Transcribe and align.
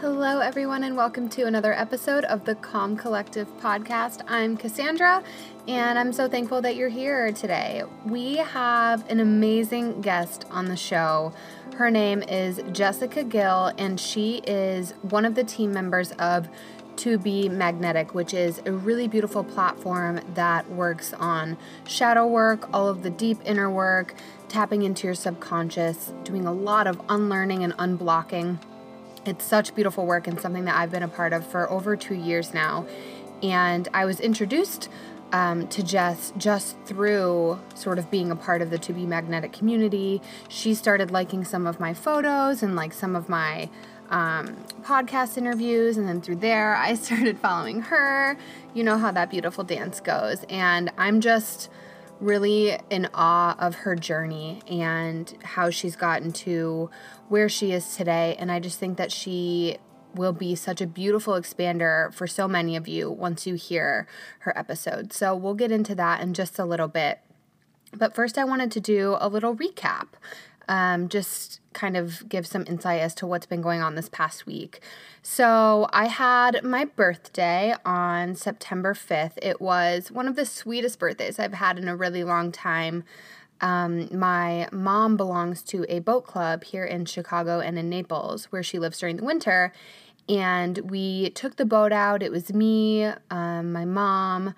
Hello, 0.00 0.40
everyone, 0.40 0.84
and 0.84 0.96
welcome 0.96 1.28
to 1.30 1.46
another 1.46 1.72
episode 1.72 2.24
of 2.26 2.44
the 2.44 2.54
Calm 2.54 2.96
Collective 2.96 3.48
podcast. 3.58 4.20
I'm 4.28 4.56
Cassandra, 4.56 5.24
and 5.66 5.98
I'm 5.98 6.12
so 6.12 6.28
thankful 6.28 6.60
that 6.60 6.76
you're 6.76 6.90
here 6.90 7.32
today. 7.32 7.82
We 8.04 8.36
have 8.36 9.10
an 9.10 9.20
amazing 9.20 10.02
guest 10.02 10.44
on 10.50 10.66
the 10.66 10.76
show. 10.76 11.32
Her 11.76 11.90
name 11.90 12.22
is 12.22 12.60
Jessica 12.72 13.24
Gill, 13.24 13.72
and 13.78 13.98
she 13.98 14.42
is 14.46 14.92
one 15.00 15.24
of 15.24 15.34
the 15.34 15.44
team 15.44 15.72
members 15.72 16.12
of 16.12 16.48
To 16.96 17.18
Be 17.18 17.48
Magnetic, 17.48 18.14
which 18.14 18.32
is 18.34 18.60
a 18.66 18.72
really 18.72 19.08
beautiful 19.08 19.44
platform 19.44 20.20
that 20.34 20.70
works 20.70 21.12
on 21.14 21.56
shadow 21.86 22.26
work, 22.26 22.68
all 22.72 22.88
of 22.88 23.02
the 23.02 23.10
deep 23.10 23.38
inner 23.44 23.70
work, 23.70 24.14
tapping 24.48 24.82
into 24.82 25.06
your 25.06 25.14
subconscious, 25.14 26.12
doing 26.24 26.46
a 26.46 26.52
lot 26.52 26.86
of 26.86 27.00
unlearning 27.08 27.62
and 27.62 27.72
unblocking 27.74 28.58
it's 29.26 29.44
such 29.44 29.74
beautiful 29.74 30.06
work 30.06 30.26
and 30.26 30.40
something 30.40 30.64
that 30.66 30.76
I've 30.76 30.90
been 30.90 31.02
a 31.02 31.08
part 31.08 31.32
of 31.32 31.46
for 31.46 31.70
over 31.70 31.96
two 31.96 32.14
years 32.14 32.54
now. 32.54 32.86
And 33.42 33.88
I 33.92 34.04
was 34.04 34.20
introduced 34.20 34.88
um, 35.32 35.66
to 35.68 35.82
Jess 35.82 36.32
just 36.36 36.76
through 36.84 37.58
sort 37.74 37.98
of 37.98 38.10
being 38.10 38.30
a 38.30 38.36
part 38.36 38.62
of 38.62 38.70
the 38.70 38.78
To 38.78 38.92
Be 38.92 39.04
Magnetic 39.04 39.52
community. 39.52 40.22
She 40.48 40.74
started 40.74 41.10
liking 41.10 41.44
some 41.44 41.66
of 41.66 41.80
my 41.80 41.92
photos 41.92 42.62
and 42.62 42.76
like 42.76 42.92
some 42.92 43.16
of 43.16 43.28
my 43.28 43.68
um, 44.10 44.56
podcast 44.82 45.36
interviews. 45.36 45.96
And 45.96 46.08
then 46.08 46.20
through 46.20 46.36
there, 46.36 46.76
I 46.76 46.94
started 46.96 47.38
following 47.38 47.82
her. 47.82 48.36
You 48.74 48.84
know 48.84 48.98
how 48.98 49.10
that 49.12 49.30
beautiful 49.30 49.64
dance 49.64 50.00
goes. 50.00 50.44
And 50.48 50.90
I'm 50.98 51.20
just 51.20 51.70
really 52.20 52.78
in 52.90 53.08
awe 53.14 53.56
of 53.58 53.74
her 53.74 53.94
journey 53.94 54.62
and 54.68 55.34
how 55.42 55.70
she's 55.70 55.96
gotten 55.96 56.32
to 56.32 56.90
where 57.28 57.48
she 57.48 57.72
is 57.72 57.96
today. 57.96 58.36
And 58.38 58.50
I 58.50 58.60
just 58.60 58.78
think 58.78 58.96
that 58.96 59.12
she 59.12 59.78
will 60.14 60.32
be 60.32 60.54
such 60.54 60.80
a 60.80 60.86
beautiful 60.86 61.34
expander 61.34 62.12
for 62.12 62.26
so 62.26 62.48
many 62.48 62.74
of 62.74 62.88
you 62.88 63.10
once 63.10 63.46
you 63.46 63.54
hear 63.54 64.06
her 64.40 64.56
episode. 64.58 65.12
So 65.12 65.36
we'll 65.36 65.54
get 65.54 65.70
into 65.70 65.94
that 65.94 66.20
in 66.22 66.34
just 66.34 66.58
a 66.58 66.64
little 66.64 66.88
bit. 66.88 67.20
But 67.92 68.14
first, 68.14 68.36
I 68.38 68.44
wanted 68.44 68.70
to 68.72 68.80
do 68.80 69.16
a 69.20 69.28
little 69.28 69.54
recap, 69.54 70.08
um, 70.68 71.08
just 71.08 71.60
kind 71.72 71.96
of 71.96 72.28
give 72.28 72.46
some 72.46 72.64
insight 72.66 73.00
as 73.00 73.14
to 73.16 73.26
what's 73.26 73.46
been 73.46 73.60
going 73.60 73.82
on 73.82 73.94
this 73.94 74.08
past 74.08 74.46
week. 74.46 74.80
So, 75.22 75.88
I 75.92 76.06
had 76.06 76.62
my 76.64 76.84
birthday 76.84 77.74
on 77.84 78.34
September 78.34 78.94
5th. 78.94 79.38
It 79.42 79.60
was 79.60 80.10
one 80.10 80.28
of 80.28 80.36
the 80.36 80.46
sweetest 80.46 80.98
birthdays 80.98 81.38
I've 81.38 81.54
had 81.54 81.78
in 81.78 81.88
a 81.88 81.96
really 81.96 82.24
long 82.24 82.52
time. 82.52 83.04
Um, 83.60 84.08
my 84.16 84.68
mom 84.70 85.16
belongs 85.16 85.62
to 85.64 85.86
a 85.88 86.00
boat 86.00 86.26
club 86.26 86.64
here 86.64 86.84
in 86.84 87.04
Chicago 87.06 87.60
and 87.60 87.78
in 87.78 87.88
Naples, 87.88 88.46
where 88.46 88.62
she 88.62 88.78
lives 88.78 88.98
during 88.98 89.16
the 89.16 89.24
winter. 89.24 89.72
And 90.28 90.90
we 90.90 91.30
took 91.30 91.56
the 91.56 91.64
boat 91.64 91.92
out. 91.92 92.22
It 92.22 92.32
was 92.32 92.52
me, 92.52 93.04
um, 93.30 93.72
my 93.72 93.84
mom, 93.84 94.54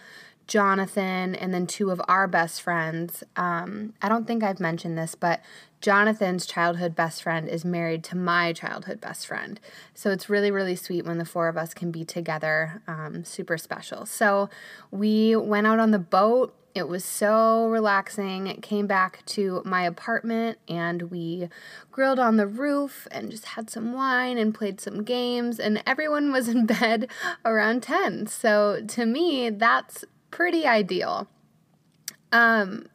Jonathan, 0.49 1.35
and 1.35 1.53
then 1.53 1.67
two 1.67 1.91
of 1.91 2.01
our 2.09 2.27
best 2.27 2.63
friends. 2.63 3.23
Um, 3.37 3.93
I 4.01 4.09
don't 4.09 4.27
think 4.27 4.43
I've 4.43 4.59
mentioned 4.59 4.97
this, 4.97 5.15
but 5.15 5.41
Jonathan's 5.83 6.47
childhood 6.47 6.97
best 6.97 7.23
friend 7.23 7.49
is 7.49 7.65
married 7.65 8.03
to 8.05 8.17
my 8.17 8.55
childhood 8.55 9.01
best 9.01 9.27
friend. 9.27 9.61
So 9.95 10.11
it's 10.11 10.29
really, 10.29 10.51
really 10.51 10.75
sweet 10.75 11.05
when 11.05 11.19
the 11.19 11.27
four 11.27 11.49
of 11.49 11.57
us 11.57 11.75
can 11.75 11.91
be 11.91 12.05
together. 12.05 12.83
Um, 12.89 13.25
super 13.25 13.59
special. 13.59 14.07
So 14.07 14.49
we 14.91 15.37
went 15.37 15.67
out 15.67 15.79
on 15.79 15.91
the 15.91 15.99
boat. 15.99 16.55
It 16.75 16.89
was 16.89 17.05
so 17.05 17.69
relaxing. 17.69 18.59
Came 18.63 18.87
back 18.87 19.25
to 19.27 19.63
my 19.65 19.83
apartment 19.83 20.59
and 20.67 21.03
we 21.11 21.49
grilled 21.93 22.19
on 22.19 22.37
the 22.39 22.47
roof 22.47 23.07
and 23.11 23.31
just 23.31 23.47
had 23.47 23.69
some 23.69 23.93
wine 23.93 24.39
and 24.39 24.55
played 24.55 24.81
some 24.81 25.05
games. 25.05 25.61
And 25.61 25.83
everyone 25.87 26.33
was 26.33 26.49
in 26.49 26.67
bed 26.81 27.11
around 27.45 27.83
10. 27.83 28.27
So 28.29 28.83
to 28.87 29.07
me, 29.07 29.51
that's 29.51 30.05
pretty 30.31 30.67
ideal. 30.67 31.29
Um, 32.33 32.89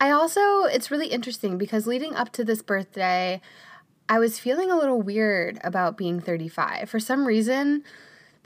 I 0.00 0.10
also, 0.10 0.64
it's 0.64 0.90
really 0.90 1.08
interesting 1.08 1.58
because 1.58 1.86
leading 1.86 2.14
up 2.14 2.32
to 2.32 2.44
this 2.44 2.62
birthday, 2.62 3.40
I 4.08 4.18
was 4.18 4.38
feeling 4.38 4.70
a 4.70 4.76
little 4.76 5.02
weird 5.02 5.58
about 5.62 5.98
being 5.98 6.20
35. 6.20 6.88
For 6.88 6.98
some 6.98 7.26
reason, 7.26 7.84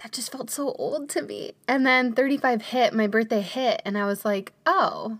that 0.02 0.12
just 0.12 0.32
felt 0.32 0.50
so 0.50 0.72
old 0.72 1.08
to 1.10 1.22
me. 1.22 1.52
And 1.69 1.86
then 1.86 2.12
35 2.12 2.62
hit, 2.62 2.94
my 2.94 3.06
birthday 3.06 3.42
hit, 3.42 3.81
and 3.84 3.97
I 3.97 4.06
was 4.06 4.25
like, 4.25 4.52
oh, 4.66 5.19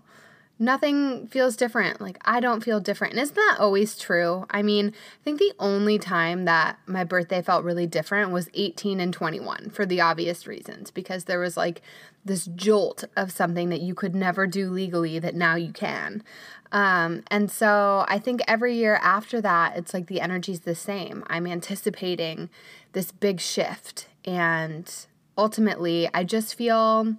nothing 0.59 1.27
feels 1.27 1.55
different. 1.55 1.99
Like, 1.99 2.17
I 2.23 2.39
don't 2.39 2.63
feel 2.63 2.79
different. 2.79 3.13
And 3.13 3.21
isn't 3.21 3.35
that 3.35 3.57
always 3.59 3.97
true? 3.97 4.45
I 4.49 4.61
mean, 4.61 4.87
I 4.87 5.23
think 5.23 5.39
the 5.39 5.53
only 5.59 5.97
time 5.97 6.45
that 6.45 6.77
my 6.85 7.03
birthday 7.03 7.41
felt 7.41 7.63
really 7.65 7.87
different 7.87 8.31
was 8.31 8.49
18 8.53 8.99
and 8.99 9.13
21 9.13 9.71
for 9.71 9.85
the 9.85 10.01
obvious 10.01 10.47
reasons, 10.47 10.91
because 10.91 11.25
there 11.25 11.39
was 11.39 11.57
like 11.57 11.81
this 12.23 12.45
jolt 12.45 13.03
of 13.17 13.31
something 13.31 13.69
that 13.69 13.81
you 13.81 13.93
could 13.93 14.15
never 14.15 14.47
do 14.47 14.69
legally 14.69 15.19
that 15.19 15.35
now 15.35 15.55
you 15.55 15.73
can. 15.73 16.23
Um, 16.71 17.23
and 17.29 17.51
so 17.51 18.03
I 18.07 18.17
think 18.17 18.41
every 18.47 18.75
year 18.75 18.95
after 18.95 19.41
that, 19.41 19.77
it's 19.77 19.93
like 19.93 20.07
the 20.07 20.21
energy's 20.21 20.61
the 20.61 20.75
same. 20.75 21.23
I'm 21.27 21.45
anticipating 21.45 22.49
this 22.93 23.11
big 23.11 23.39
shift. 23.39 24.07
And 24.25 24.91
ultimately, 25.37 26.09
I 26.13 26.23
just 26.23 26.55
feel 26.55 27.15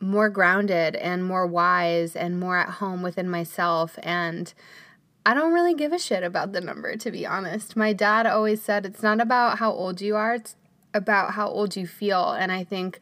more 0.00 0.30
grounded 0.30 0.96
and 0.96 1.24
more 1.24 1.46
wise 1.46 2.16
and 2.16 2.40
more 2.40 2.56
at 2.56 2.68
home 2.68 3.02
within 3.02 3.28
myself. 3.28 3.98
And 4.02 4.52
I 5.24 5.34
don't 5.34 5.52
really 5.52 5.74
give 5.74 5.92
a 5.92 5.98
shit 5.98 6.22
about 6.22 6.52
the 6.52 6.60
number, 6.60 6.96
to 6.96 7.10
be 7.10 7.26
honest. 7.26 7.76
My 7.76 7.92
dad 7.92 8.26
always 8.26 8.62
said 8.62 8.86
it's 8.86 9.02
not 9.02 9.20
about 9.20 9.58
how 9.58 9.70
old 9.70 10.00
you 10.00 10.16
are, 10.16 10.34
it's 10.34 10.56
about 10.94 11.34
how 11.34 11.48
old 11.48 11.76
you 11.76 11.86
feel. 11.86 12.30
And 12.32 12.50
I 12.50 12.64
think 12.64 13.00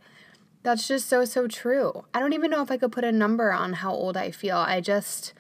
that's 0.62 0.88
just 0.88 1.08
so, 1.08 1.24
so 1.24 1.46
true. 1.46 2.04
I 2.12 2.20
don't 2.20 2.32
even 2.32 2.50
know 2.50 2.62
if 2.62 2.70
I 2.70 2.76
could 2.76 2.92
put 2.92 3.04
a 3.04 3.12
number 3.12 3.52
on 3.52 3.74
how 3.74 3.92
old 3.92 4.16
I 4.16 4.30
feel. 4.30 4.56
I 4.56 4.80
just 4.80 5.32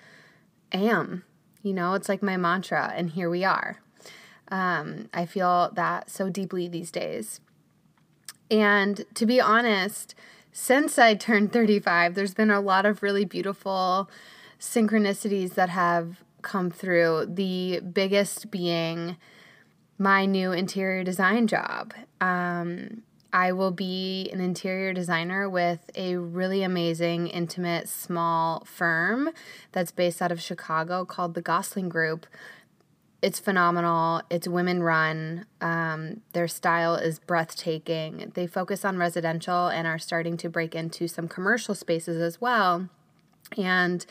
am. 0.72 1.24
You 1.62 1.74
know, 1.74 1.94
it's 1.94 2.08
like 2.08 2.22
my 2.22 2.36
mantra, 2.36 2.92
and 2.96 3.10
here 3.10 3.28
we 3.28 3.44
are. 3.44 3.82
Um, 4.50 5.08
I 5.12 5.26
feel 5.26 5.70
that 5.74 6.08
so 6.08 6.30
deeply 6.30 6.68
these 6.68 6.90
days. 6.90 7.40
And 8.50 9.04
to 9.14 9.26
be 9.26 9.40
honest, 9.40 10.14
since 10.52 10.98
I 10.98 11.14
turned 11.14 11.52
35, 11.52 12.14
there's 12.14 12.34
been 12.34 12.50
a 12.50 12.60
lot 12.60 12.86
of 12.86 13.02
really 13.02 13.24
beautiful 13.24 14.10
synchronicities 14.58 15.54
that 15.54 15.68
have 15.68 16.22
come 16.42 16.70
through. 16.70 17.26
The 17.28 17.80
biggest 17.80 18.50
being 18.50 19.16
my 19.98 20.26
new 20.26 20.52
interior 20.52 21.02
design 21.04 21.46
job. 21.46 21.92
Um, 22.20 23.02
I 23.32 23.52
will 23.52 23.72
be 23.72 24.30
an 24.32 24.40
interior 24.40 24.94
designer 24.94 25.50
with 25.50 25.90
a 25.94 26.16
really 26.16 26.62
amazing, 26.62 27.26
intimate, 27.26 27.88
small 27.88 28.64
firm 28.64 29.30
that's 29.72 29.90
based 29.90 30.22
out 30.22 30.32
of 30.32 30.40
Chicago 30.40 31.04
called 31.04 31.34
the 31.34 31.42
Gosling 31.42 31.90
Group 31.90 32.26
it's 33.20 33.40
phenomenal. 33.40 34.22
It's 34.30 34.46
women 34.46 34.82
run. 34.82 35.46
Um, 35.60 36.20
their 36.34 36.46
style 36.46 36.94
is 36.94 37.18
breathtaking. 37.18 38.30
They 38.34 38.46
focus 38.46 38.84
on 38.84 38.96
residential 38.96 39.66
and 39.66 39.86
are 39.86 39.98
starting 39.98 40.36
to 40.38 40.48
break 40.48 40.74
into 40.74 41.08
some 41.08 41.26
commercial 41.26 41.74
spaces 41.74 42.20
as 42.22 42.40
well. 42.40 42.88
And 43.56 44.04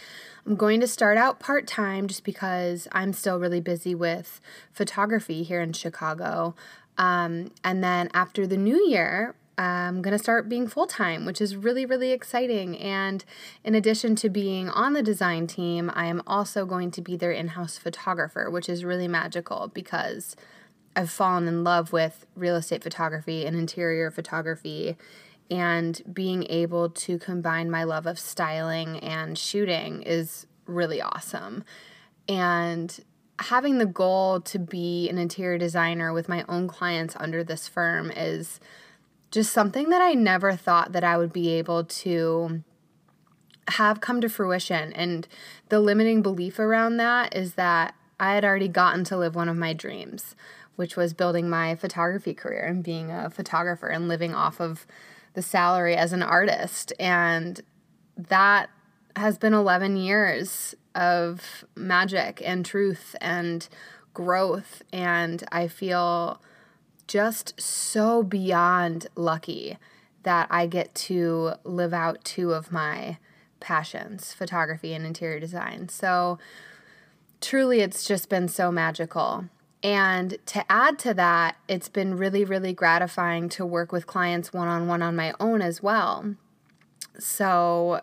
I'm 0.46 0.56
going 0.56 0.82
to 0.82 0.88
start 0.88 1.18
out 1.18 1.40
part 1.40 1.68
time 1.68 2.08
just 2.08 2.24
because 2.24 2.88
I'm 2.92 3.14
still 3.14 3.40
really 3.40 3.62
busy 3.62 3.96
with 3.96 4.42
photography 4.74 5.44
here 5.44 5.62
in 5.62 5.74
Chicago. 5.74 6.56
Um, 6.98 7.52
and 7.64 7.84
then 7.84 8.10
after 8.14 8.46
the 8.46 8.58
new 8.58 8.88
year, 8.90 9.36
I'm 9.58 10.04
going 10.04 10.12
to 10.12 10.24
start 10.24 10.48
being 10.48 10.68
full 10.68 10.86
time, 10.86 11.26
which 11.26 11.42
is 11.42 11.56
really, 11.56 11.86
really 11.86 12.12
exciting. 12.12 12.78
And 12.78 13.26
in 13.64 13.74
addition 13.74 14.16
to 14.18 14.30
being 14.30 14.70
on 14.70 14.94
the 14.94 15.02
design 15.02 15.48
team, 15.48 15.92
I 15.96 16.06
am 16.06 16.22
also 16.28 16.66
going 16.66 16.92
to 16.92 17.02
be 17.02 17.18
their 17.18 17.32
in 17.32 17.50
house 17.50 17.78
photographer, 17.78 18.52
which 18.52 18.70
is 18.70 18.86
really 18.86 19.08
magical 19.08 19.72
because 19.74 20.36
I've 20.96 21.10
fallen 21.10 21.48
in 21.48 21.64
love 21.64 21.92
with 21.92 22.26
real 22.36 22.56
estate 22.56 22.84
photography 22.84 23.46
and 23.46 23.56
interior 23.56 24.12
photography. 24.12 24.96
And 25.50 26.02
being 26.12 26.46
able 26.50 26.90
to 26.90 27.18
combine 27.18 27.72
my 27.72 27.84
love 27.84 28.06
of 28.06 28.20
styling 28.20 29.00
and 29.00 29.38
shooting 29.38 30.04
is 30.04 30.46
really 30.66 31.02
awesome. 31.02 31.64
And 32.28 33.00
having 33.40 33.78
the 33.78 33.86
goal 33.86 34.42
to 34.42 34.60
be 34.60 35.10
an 35.10 35.18
interior 35.18 35.58
designer 35.58 36.12
with 36.14 36.28
my 36.28 36.44
own 36.50 36.68
clients 36.68 37.16
under 37.20 37.44
this 37.44 37.68
firm 37.68 38.12
is 38.12 38.60
just 39.32 39.52
something 39.52 39.90
that 39.90 40.02
I 40.02 40.14
never 40.14 40.56
thought 40.56 40.94
that 40.94 41.04
I 41.04 41.18
would 41.18 41.34
be 41.34 41.50
able 41.50 41.84
to 41.84 42.64
have 43.70 44.02
come 44.02 44.22
to 44.22 44.30
fruition. 44.30 44.94
And 44.94 45.28
the 45.70 45.80
limiting 45.80 46.22
belief 46.22 46.60
around 46.60 46.98
that 46.98 47.36
is 47.36 47.56
that 47.56 47.94
I 48.20 48.34
had 48.34 48.46
already 48.46 48.68
gotten 48.68 49.04
to 49.06 49.18
live 49.18 49.36
one 49.36 49.50
of 49.50 49.58
my 49.58 49.74
dreams, 49.74 50.36
which 50.76 50.96
was 50.96 51.14
building 51.14 51.50
my 51.50 51.76
photography 51.76 52.34
career 52.34 52.66
and 52.66 52.84
being 52.84 53.12
a 53.12 53.30
photographer 53.30 53.88
and 53.88 54.08
living 54.08 54.34
off 54.34 54.60
of 54.62 54.88
the 55.34 55.42
salary 55.42 55.96
as 55.96 56.14
an 56.14 56.24
artist. 56.24 56.94
And 57.00 57.62
that 58.16 58.70
has 59.16 59.38
been 59.38 59.54
11 59.54 59.98
years 59.98 60.74
of 60.96 61.66
magic 61.76 62.42
and 62.44 62.66
truth 62.66 63.16
and 63.22 63.68
growth. 64.14 64.82
And 64.92 65.44
I 65.52 65.68
feel 65.68 66.42
just 67.08 67.60
so 67.60 68.24
beyond 68.24 69.08
lucky 69.16 69.78
that 70.24 70.48
I 70.52 70.68
get 70.68 70.94
to 70.96 71.54
live 71.64 71.94
out 71.94 72.24
two 72.24 72.52
of 72.54 72.72
my 72.72 73.18
passions 73.60 74.34
photography 74.34 74.94
and 74.94 75.06
interior 75.06 75.40
design. 75.40 75.90
So, 75.90 76.38
truly, 77.42 77.80
it's 77.80 78.06
just 78.06 78.30
been 78.30 78.48
so 78.48 78.72
magical. 78.72 79.46
And 79.84 80.38
to 80.48 80.70
add 80.72 81.00
to 81.00 81.14
that, 81.14 81.58
it's 81.68 81.88
been 81.88 82.18
really, 82.18 82.44
really 82.44 82.74
gratifying 82.74 83.48
to 83.50 83.66
work 83.66 83.92
with 83.92 84.08
clients 84.08 84.52
one 84.52 84.68
on 84.68 84.88
one 84.88 85.02
on 85.02 85.16
my 85.16 85.34
own 85.40 85.62
as 85.62 85.82
well. 85.82 86.36
So, 87.20 88.02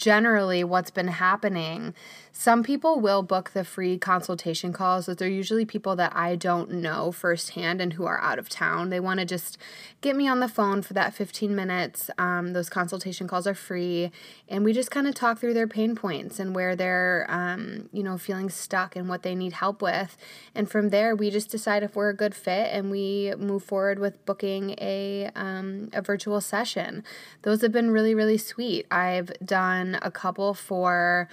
generally 0.00 0.64
what's 0.64 0.90
been 0.90 1.08
happening. 1.08 1.94
Some 2.40 2.62
people 2.62 3.00
will 3.00 3.22
book 3.22 3.50
the 3.50 3.64
free 3.64 3.98
consultation 3.98 4.72
calls, 4.72 5.04
but 5.04 5.18
they're 5.18 5.28
usually 5.28 5.66
people 5.66 5.94
that 5.96 6.16
I 6.16 6.36
don't 6.36 6.70
know 6.70 7.12
firsthand 7.12 7.82
and 7.82 7.92
who 7.92 8.06
are 8.06 8.18
out 8.18 8.38
of 8.38 8.48
town. 8.48 8.88
They 8.88 8.98
want 8.98 9.20
to 9.20 9.26
just 9.26 9.58
get 10.00 10.16
me 10.16 10.26
on 10.26 10.40
the 10.40 10.48
phone 10.48 10.80
for 10.80 10.94
that 10.94 11.12
15 11.12 11.54
minutes. 11.54 12.08
Um, 12.16 12.54
those 12.54 12.70
consultation 12.70 13.28
calls 13.28 13.46
are 13.46 13.52
free, 13.52 14.10
and 14.48 14.64
we 14.64 14.72
just 14.72 14.90
kind 14.90 15.06
of 15.06 15.14
talk 15.14 15.38
through 15.38 15.52
their 15.52 15.68
pain 15.68 15.94
points 15.94 16.38
and 16.40 16.54
where 16.54 16.74
they're, 16.74 17.26
um, 17.28 17.90
you 17.92 18.02
know, 18.02 18.16
feeling 18.16 18.48
stuck 18.48 18.96
and 18.96 19.06
what 19.06 19.22
they 19.22 19.34
need 19.34 19.52
help 19.52 19.82
with. 19.82 20.16
And 20.54 20.66
from 20.66 20.88
there, 20.88 21.14
we 21.14 21.28
just 21.28 21.50
decide 21.50 21.82
if 21.82 21.94
we're 21.94 22.08
a 22.08 22.16
good 22.16 22.34
fit 22.34 22.70
and 22.72 22.90
we 22.90 23.34
move 23.36 23.64
forward 23.64 23.98
with 23.98 24.24
booking 24.24 24.76
a 24.80 25.30
um, 25.36 25.90
a 25.92 26.00
virtual 26.00 26.40
session. 26.40 27.04
Those 27.42 27.60
have 27.60 27.72
been 27.72 27.90
really, 27.90 28.14
really 28.14 28.38
sweet. 28.38 28.86
I've 28.90 29.30
done 29.44 29.98
a 30.00 30.10
couple 30.10 30.54
for 30.54 31.28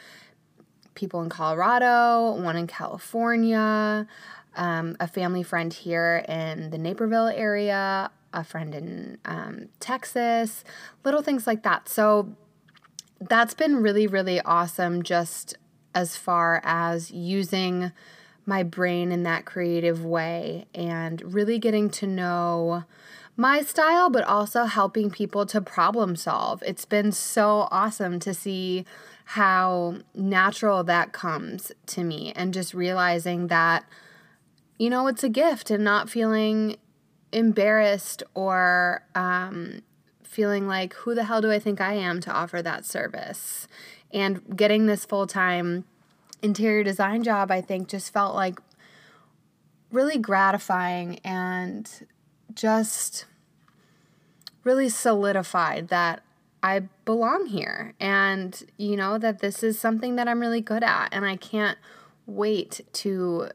people 0.98 1.22
in 1.22 1.30
Colorado, 1.30 2.34
one 2.42 2.58
in 2.58 2.68
California, 2.68 4.06
um, 4.58 4.98
a 5.00 5.08
family 5.08 5.44
friend 5.44 5.72
here 5.72 6.26
in 6.28 6.72
the 6.72 6.78
Naperville 6.78 7.28
area, 7.28 8.12
a 8.34 8.44
friend 8.44 8.76
in 8.76 9.18
um, 9.24 9.70
Texas, 9.80 10.66
little 11.06 11.22
things 11.22 11.48
like 11.48 11.64
that. 11.64 11.88
So 11.88 12.36
that's 13.22 13.54
been 13.54 13.78
really, 13.78 14.08
really 14.08 14.42
awesome 14.42 15.04
just 15.04 15.56
as 15.96 16.18
far 16.18 16.62
as 16.66 17.12
using 17.12 17.92
my 18.46 18.64
brain 18.64 19.12
in 19.12 19.24
that 19.24 19.46
creative 19.46 20.04
way 20.04 20.66
and 20.74 21.34
really 21.34 21.60
getting 21.60 21.90
to 21.90 22.08
know 22.08 22.84
my 23.36 23.62
style, 23.62 24.10
but 24.10 24.24
also 24.24 24.64
helping 24.66 25.12
people 25.12 25.46
to 25.46 25.62
problem 25.62 26.16
solve. 26.16 26.64
It's 26.66 26.86
been 26.86 27.12
so 27.12 27.68
awesome 27.72 28.20
to 28.22 28.34
see 28.34 28.86
how 29.32 29.98
natural 30.16 30.86
that 30.86 31.12
comes 31.12 31.70
to 31.86 32.02
me 32.02 32.32
and 32.34 32.54
just 32.54 32.74
realizing 32.74 33.48
that, 33.48 33.84
you 34.80 34.90
know, 34.90 35.06
it's 35.08 35.22
a 35.22 35.28
gift 35.28 35.70
and 35.70 35.84
not 35.84 36.10
feeling 36.10 36.78
embarrassed 37.34 38.24
or 38.36 39.04
um, 39.16 39.82
feeling 40.24 40.66
like, 40.66 40.94
who 40.94 41.14
the 41.14 41.26
hell 41.26 41.42
do 41.42 41.52
I 41.52 41.60
think 41.60 41.82
I 41.82 41.96
am 41.96 42.22
to 42.22 42.32
offer 42.32 42.62
that 42.62 42.86
service? 42.86 43.68
And 44.14 44.56
getting 44.56 44.86
this 44.86 45.04
full 45.04 45.28
time 45.28 45.84
interior 46.42 46.86
design 46.86 47.22
job, 47.22 47.52
I 47.52 47.60
think, 47.60 47.90
just 47.90 48.14
felt 48.14 48.34
like 48.34 48.62
really 49.92 50.18
gratifying 50.18 51.20
and 51.26 52.08
just 52.54 53.26
really 54.64 54.88
solidified 54.88 55.90
that 55.90 56.24
I 56.64 56.82
belong 57.06 57.46
here 57.46 57.94
and, 58.00 58.64
you 58.78 58.96
know, 58.96 59.18
that 59.18 59.40
this 59.40 59.64
is 59.64 59.80
something 59.80 60.16
that 60.16 60.28
I'm 60.28 60.40
really 60.40 60.62
good 60.62 60.84
at. 60.84 61.10
And 61.12 61.26
I 61.26 61.36
can't 61.36 61.78
wait 62.26 62.82
to 62.94 63.50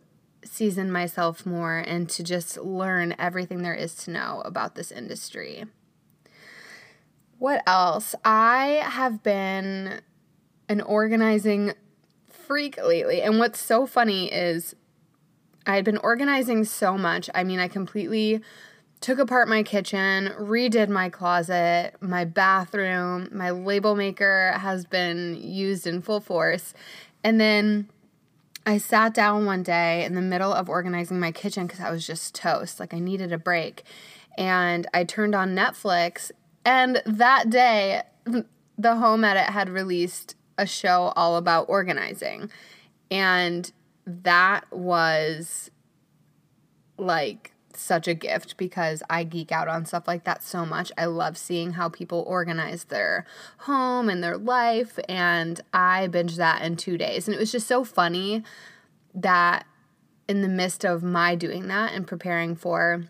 season 0.45 0.91
myself 0.91 1.45
more 1.47 1.79
and 1.79 2.09
to 2.11 2.23
just 2.23 2.57
learn 2.59 3.15
everything 3.19 3.63
there 3.63 3.75
is 3.75 3.95
to 3.95 4.11
know 4.11 4.43
about 4.45 4.75
this 4.75 4.91
industry. 4.91 5.65
What 7.39 7.63
else? 7.67 8.15
I 8.25 8.83
have 8.85 9.23
been 9.23 10.01
an 10.69 10.81
organizing 10.81 11.75
freak 12.29 12.77
lately. 12.79 13.23
And 13.23 13.39
what's 13.39 13.61
so 13.61 13.87
funny 13.87 14.33
is 14.33 14.75
I 15.67 15.77
had 15.77 15.85
been 15.85 15.99
organizing 15.99 16.65
so 16.65 16.97
much. 16.97 17.29
I 17.35 17.45
mean, 17.45 17.59
I 17.59 17.69
completely 17.69 18.41
took 19.03 19.19
apart 19.19 19.49
my 19.49 19.63
kitchen, 19.63 20.33
redid 20.39 20.89
my 20.89 21.09
closet, 21.09 21.95
my 22.01 22.25
bathroom, 22.25 23.29
my 23.33 23.51
label 23.51 23.97
maker 23.97 24.53
has 24.57 24.87
been 24.87 25.37
used 25.43 25.87
in 25.87 26.01
full 26.01 26.21
force. 26.21 26.73
And 27.25 27.41
then 27.41 27.89
I 28.65 28.79
sat 28.79 29.13
down 29.13 29.45
one 29.45 29.65
day 29.65 30.05
in 30.05 30.15
the 30.15 30.23
middle 30.23 30.53
of 30.53 30.69
organizing 30.69 31.19
my 31.19 31.33
kitchen 31.33 31.67
because 31.67 31.81
I 31.81 31.91
was 31.91 32.07
just 32.07 32.35
toast. 32.35 32.79
Like 32.79 32.95
I 32.95 33.01
needed 33.01 33.33
a 33.33 33.39
break. 33.39 33.83
And 34.39 34.87
I 34.95 35.05
turned 35.05 35.35
on 35.35 35.55
Netflix. 35.55 36.31
And 36.65 37.03
that 37.05 37.51
day, 37.51 38.03
the 38.79 38.97
Home 38.97 39.25
Edit 39.25 39.51
had 39.51 39.69
released 39.69 40.37
a 40.57 40.67
show 40.67 41.13
all 41.17 41.37
about 41.37 41.69
organizing. 41.69 42.51
And 43.11 43.71
that 44.07 44.73
was 44.73 45.71
like 46.97 47.52
such 47.77 48.09
a 48.09 48.15
gift 48.15 48.57
because 48.57 49.03
I 49.09 49.25
geek 49.25 49.53
out 49.53 49.69
on 49.69 49.85
stuff 49.85 50.07
like 50.07 50.25
that 50.25 50.43
so 50.43 50.65
much. 50.65 50.93
I 50.97 51.07
love 51.07 51.37
seeing 51.37 51.73
how 51.73 51.89
people 51.89 52.25
organize 52.27 52.85
their 52.85 53.27
home 53.59 54.09
and 54.09 54.23
their 54.23 54.37
life, 54.37 54.99
and 55.09 55.61
I 55.73 56.09
binged 56.09 56.37
that 56.37 56.63
in 56.63 56.77
two 56.77 56.99
days. 56.99 57.27
And 57.27 57.35
it 57.35 57.41
was 57.41 57.53
just 57.53 57.67
so 57.67 57.85
funny 57.85 58.43
that 59.15 59.67
in 60.29 60.43
the 60.43 60.49
midst 60.49 60.85
of 60.85 61.03
my 61.03 61.35
doing 61.35 61.69
that 61.69 61.93
and 61.93 62.07
preparing 62.07 62.57
for, 62.57 63.05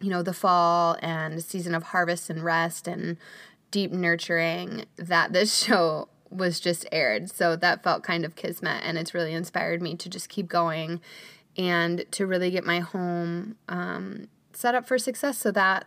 you 0.00 0.10
know, 0.10 0.22
the 0.22 0.34
fall 0.34 0.96
and 1.02 1.42
season 1.42 1.74
of 1.74 1.84
harvest 1.84 2.30
and 2.30 2.44
rest 2.44 2.86
and 2.86 3.16
deep 3.70 3.90
nurturing, 3.90 4.84
that 4.96 5.32
this 5.32 5.54
show 5.64 6.08
was 6.30 6.60
just 6.60 6.86
aired. 6.92 7.30
So 7.30 7.56
that 7.56 7.82
felt 7.82 8.02
kind 8.02 8.24
of 8.24 8.36
kismet, 8.36 8.82
and 8.84 8.96
it's 8.96 9.14
really 9.14 9.34
inspired 9.34 9.82
me 9.82 9.94
to 9.96 10.08
just 10.08 10.28
keep 10.28 10.48
going 10.48 11.00
and 11.56 12.04
to 12.10 12.26
really 12.26 12.50
get 12.50 12.64
my 12.64 12.80
home 12.80 13.56
um, 13.68 14.28
set 14.52 14.74
up 14.74 14.86
for 14.86 14.98
success 14.98 15.38
so 15.38 15.50
that 15.50 15.86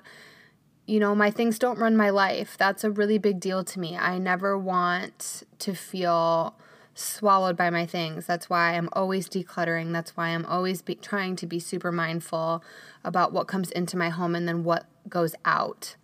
you 0.86 1.00
know 1.00 1.16
my 1.16 1.32
things 1.32 1.58
don't 1.58 1.80
run 1.80 1.98
my 1.98 2.10
life 2.10 2.56
that's 2.58 2.84
a 2.84 2.92
really 2.92 3.18
big 3.18 3.40
deal 3.40 3.64
to 3.64 3.80
me 3.80 3.98
i 3.98 4.18
never 4.18 4.58
want 4.58 5.44
to 5.58 5.74
feel 5.74 6.56
swallowed 6.94 7.58
by 7.58 7.70
my 7.70 7.86
things 7.86 8.26
that's 8.26 8.50
why 8.50 8.74
i'm 8.74 8.90
always 8.94 9.28
decluttering 9.28 9.92
that's 9.92 10.16
why 10.16 10.30
i'm 10.30 10.46
always 10.46 10.82
be- 10.82 10.96
trying 10.96 11.36
to 11.36 11.48
be 11.48 11.60
super 11.60 11.92
mindful 11.92 12.64
about 13.04 13.34
what 13.34 13.48
comes 13.48 13.72
into 13.72 13.98
my 13.98 14.10
home 14.10 14.36
and 14.36 14.48
then 14.48 14.64
what 14.64 14.86
goes 15.10 15.36
out 15.44 15.96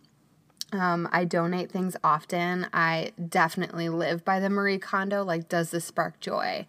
um, 0.73 1.09
I 1.11 1.25
donate 1.25 1.71
things 1.71 1.97
often. 2.03 2.67
I 2.73 3.11
definitely 3.29 3.89
live 3.89 4.23
by 4.23 4.39
the 4.39 4.49
Marie 4.49 4.77
Kondo. 4.77 5.23
Like, 5.23 5.49
does 5.49 5.71
this 5.71 5.85
spark 5.85 6.19
joy? 6.19 6.65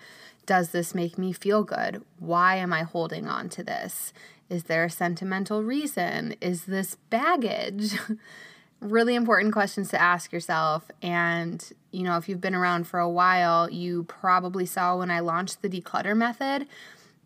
Does 0.47 0.71
this 0.71 0.95
make 0.95 1.19
me 1.19 1.33
feel 1.33 1.63
good? 1.63 2.03
Why 2.19 2.57
am 2.57 2.73
I 2.73 2.83
holding 2.83 3.29
on 3.29 3.49
to 3.51 3.63
this? 3.63 4.13
Is 4.49 4.65
there 4.65 4.85
a 4.85 4.91
sentimental 4.91 5.63
reason? 5.63 6.35
Is 6.41 6.65
this 6.65 6.97
baggage? 7.11 7.95
really 8.83 9.15
important 9.15 9.53
questions 9.53 9.89
to 9.91 10.01
ask 10.01 10.33
yourself. 10.33 10.91
And, 11.01 11.73
you 11.93 12.03
know, 12.03 12.17
if 12.17 12.29
you've 12.29 12.41
been 12.41 12.55
around 12.55 12.87
for 12.87 12.99
a 12.99 13.09
while, 13.09 13.71
you 13.71 14.05
probably 14.05 14.67
saw 14.67 14.99
when 14.99 15.11
I 15.11 15.21
launched 15.21 15.63
the 15.63 15.69
declutter 15.69 16.17
method. 16.17 16.67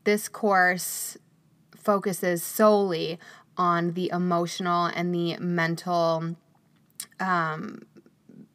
This 0.05 0.29
course 0.29 1.17
focuses 1.75 2.43
solely 2.43 3.19
on 3.57 3.93
the 3.93 4.11
emotional 4.13 4.87
and 4.87 5.15
the 5.15 5.39
mental 5.39 6.37
um, 7.19 7.87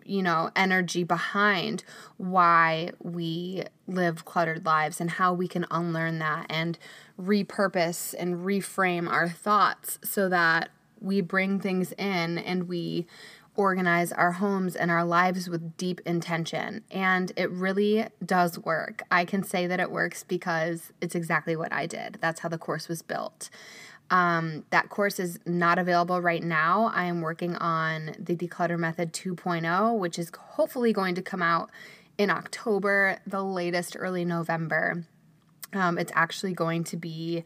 you 0.06 0.22
know, 0.22 0.52
energy 0.56 1.04
behind 1.04 1.84
why 2.18 2.92
we 3.00 3.64
live 3.88 4.26
cluttered 4.26 4.66
lives 4.66 5.02
and 5.02 5.12
how 5.12 5.34
we 5.34 5.48
can 5.48 5.66
unlearn 5.72 6.20
that 6.20 6.46
and 6.50 6.78
repurpose 7.20 8.14
and 8.18 8.46
reframe 8.46 9.10
our 9.10 9.30
thoughts 9.30 10.00
so 10.04 10.30
that 10.30 10.70
we 11.00 11.22
bring 11.22 11.60
things 11.60 11.94
in 11.94 12.38
and 12.38 12.68
we 12.68 13.08
organize 13.56 14.12
our 14.14 14.34
homes 14.34 14.76
and 14.76 14.90
our 14.90 15.04
lives 15.04 15.50
with 15.50 15.76
deep 15.76 16.00
intention. 16.06 16.84
And 16.90 17.32
it 17.36 17.52
really 17.52 18.08
does 18.26 18.58
work. 18.58 19.04
I 19.12 19.26
can 19.26 19.44
say 19.44 19.68
that 19.68 19.80
it 19.80 19.92
works 19.92 20.24
because 20.24 20.94
it's 21.02 21.16
exactly 21.16 21.56
what 21.56 21.74
I 21.74 21.86
did. 21.86 22.18
That's 22.22 22.40
how 22.42 22.50
the 22.50 22.58
course 22.58 22.88
was 22.88 23.02
built. 23.02 23.50
Um, 24.12 24.66
that 24.72 24.90
course 24.90 25.20
is 25.20 25.40
not 25.46 25.80
available 25.80 26.22
right 26.22 26.44
now. 26.44 26.92
I 26.94 27.06
am 27.06 27.22
working 27.22 27.56
on 27.56 28.14
the 28.20 28.36
Declutter 28.36 28.78
Method 28.78 29.14
2.0, 29.14 29.98
which 29.98 30.20
is 30.20 30.30
hopefully 30.38 30.92
going 30.92 31.16
to 31.16 31.22
come 31.22 31.42
out 31.42 31.72
in 32.18 32.30
October, 32.30 33.20
the 33.26 33.42
latest 33.42 33.96
early 33.98 34.26
November. 34.26 35.06
Um, 35.74 35.98
it's 35.98 36.12
actually 36.14 36.52
going 36.52 36.84
to 36.86 36.98
be 36.98 37.46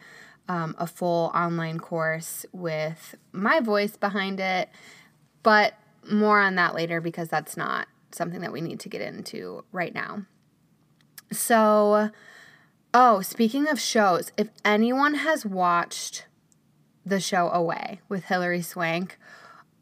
um, 0.50 0.76
a 0.80 0.88
full 0.88 1.32
online 1.36 1.80
course 1.80 2.48
with 2.52 3.14
my 3.32 3.60
voice 3.60 3.96
behind 3.96 4.40
it, 4.40 4.70
but 5.44 5.76
more 6.10 6.40
on 6.40 6.56
that 6.56 6.74
later 6.74 7.00
because 7.00 7.30
that's 7.30 7.56
not 7.56 7.88
something 8.12 8.42
that 8.42 8.52
we 8.52 8.62
need 8.62 8.80
to 8.80 8.90
get 8.90 9.02
into 9.02 9.64
right 9.72 9.94
now. 9.94 10.26
So, 11.32 12.10
oh, 12.92 13.22
speaking 13.22 13.68
of 13.68 13.80
shows, 13.80 14.32
if 14.36 14.50
anyone 14.64 15.16
has 15.16 15.46
watched 15.46 16.26
the 17.06 17.20
show 17.20 17.50
Away 17.50 18.02
with 18.10 18.26
Hilary 18.26 18.62
Swank, 18.62 19.18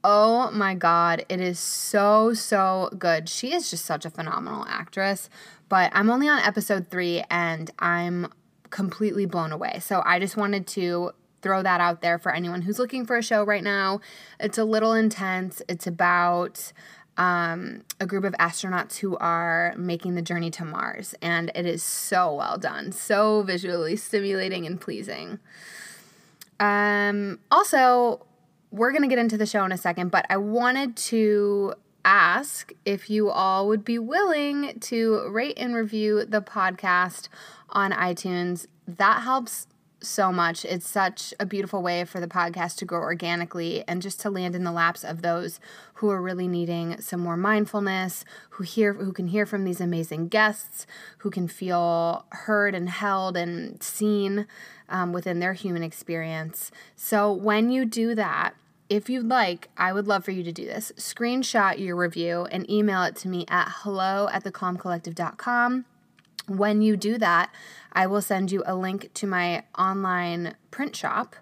oh 0.03 0.51
my 0.51 0.75
God, 0.75 1.25
it 1.29 1.39
is 1.39 1.59
so, 1.59 2.33
so 2.33 2.89
good. 2.97 3.29
She 3.29 3.53
is 3.53 3.69
just 3.69 3.85
such 3.85 4.05
a 4.05 4.09
phenomenal 4.09 4.65
actress, 4.67 5.29
but 5.69 5.91
I'm 5.93 6.09
only 6.09 6.27
on 6.27 6.39
episode 6.39 6.89
three 6.89 7.23
and 7.29 7.71
I'm 7.79 8.31
completely 8.69 9.25
blown 9.25 9.51
away. 9.51 9.79
So 9.81 10.01
I 10.05 10.19
just 10.19 10.35
wanted 10.35 10.67
to 10.67 11.11
throw 11.41 11.61
that 11.61 11.81
out 11.81 12.01
there 12.01 12.17
for 12.17 12.33
anyone 12.33 12.61
who's 12.61 12.79
looking 12.79 13.05
for 13.05 13.17
a 13.17 13.23
show 13.23 13.43
right 13.43 13.63
now. 13.63 14.01
It's 14.39 14.57
a 14.57 14.63
little 14.63 14.93
intense. 14.93 15.61
It's 15.69 15.87
about 15.87 16.71
um, 17.17 17.83
a 17.99 18.05
group 18.05 18.23
of 18.23 18.33
astronauts 18.33 18.97
who 18.97 19.15
are 19.17 19.73
making 19.77 20.15
the 20.15 20.21
journey 20.21 20.49
to 20.51 20.65
Mars, 20.65 21.13
and 21.21 21.51
it 21.53 21.65
is 21.65 21.83
so 21.83 22.33
well 22.33 22.57
done, 22.57 22.91
so 22.91 23.43
visually 23.43 23.95
stimulating 23.95 24.65
and 24.65 24.81
pleasing. 24.81 25.39
Um, 26.59 27.39
also, 27.51 28.25
we're 28.71 28.91
going 28.91 29.03
to 29.03 29.07
get 29.07 29.19
into 29.19 29.37
the 29.37 29.45
show 29.45 29.63
in 29.65 29.71
a 29.71 29.77
second, 29.77 30.09
but 30.09 30.25
I 30.29 30.37
wanted 30.37 30.95
to 30.97 31.73
ask 32.05 32.73
if 32.85 33.09
you 33.09 33.29
all 33.29 33.67
would 33.67 33.85
be 33.85 33.97
willing 33.97 34.79
to 34.79 35.27
rate 35.29 35.57
and 35.57 35.75
review 35.75 36.25
the 36.25 36.41
podcast 36.41 37.29
on 37.69 37.91
iTunes. 37.91 38.67
That 38.87 39.21
helps 39.21 39.67
so 40.03 40.31
much. 40.31 40.65
It's 40.65 40.87
such 40.87 41.33
a 41.39 41.45
beautiful 41.45 41.81
way 41.81 42.05
for 42.05 42.19
the 42.19 42.27
podcast 42.27 42.77
to 42.77 42.85
grow 42.85 42.99
organically 42.99 43.83
and 43.87 44.01
just 44.01 44.19
to 44.21 44.29
land 44.29 44.55
in 44.55 44.63
the 44.63 44.71
laps 44.71 45.03
of 45.03 45.21
those 45.21 45.59
who 45.95 46.09
are 46.09 46.21
really 46.21 46.47
needing 46.47 46.99
some 47.01 47.19
more 47.19 47.37
mindfulness, 47.37 48.25
who 48.51 48.63
hear 48.63 48.93
who 48.93 49.13
can 49.13 49.27
hear 49.27 49.45
from 49.45 49.63
these 49.63 49.81
amazing 49.81 50.27
guests, 50.27 50.85
who 51.19 51.29
can 51.29 51.47
feel 51.47 52.25
heard 52.29 52.75
and 52.75 52.89
held 52.89 53.37
and 53.37 53.81
seen 53.81 54.47
um, 54.89 55.13
within 55.13 55.39
their 55.39 55.53
human 55.53 55.83
experience. 55.83 56.71
So 56.95 57.31
when 57.31 57.71
you 57.71 57.85
do 57.85 58.15
that, 58.15 58.55
if 58.89 59.09
you'd 59.09 59.27
like, 59.27 59.69
I 59.77 59.93
would 59.93 60.07
love 60.07 60.25
for 60.25 60.31
you 60.31 60.43
to 60.43 60.51
do 60.51 60.65
this. 60.65 60.91
Screenshot 60.97 61.79
your 61.79 61.95
review 61.95 62.47
and 62.51 62.69
email 62.69 63.03
it 63.03 63.15
to 63.17 63.27
me 63.27 63.45
at 63.47 63.69
hello 63.69 64.29
at 64.31 64.43
thecalmcollective.com. 64.43 65.85
When 66.47 66.81
you 66.81 66.97
do 66.97 67.17
that, 67.17 67.53
I 67.91 68.07
will 68.07 68.21
send 68.21 68.51
you 68.51 68.63
a 68.65 68.75
link 68.75 69.13
to 69.15 69.27
my 69.27 69.63
online 69.77 70.55
print 70.71 70.95
shop 70.95 71.35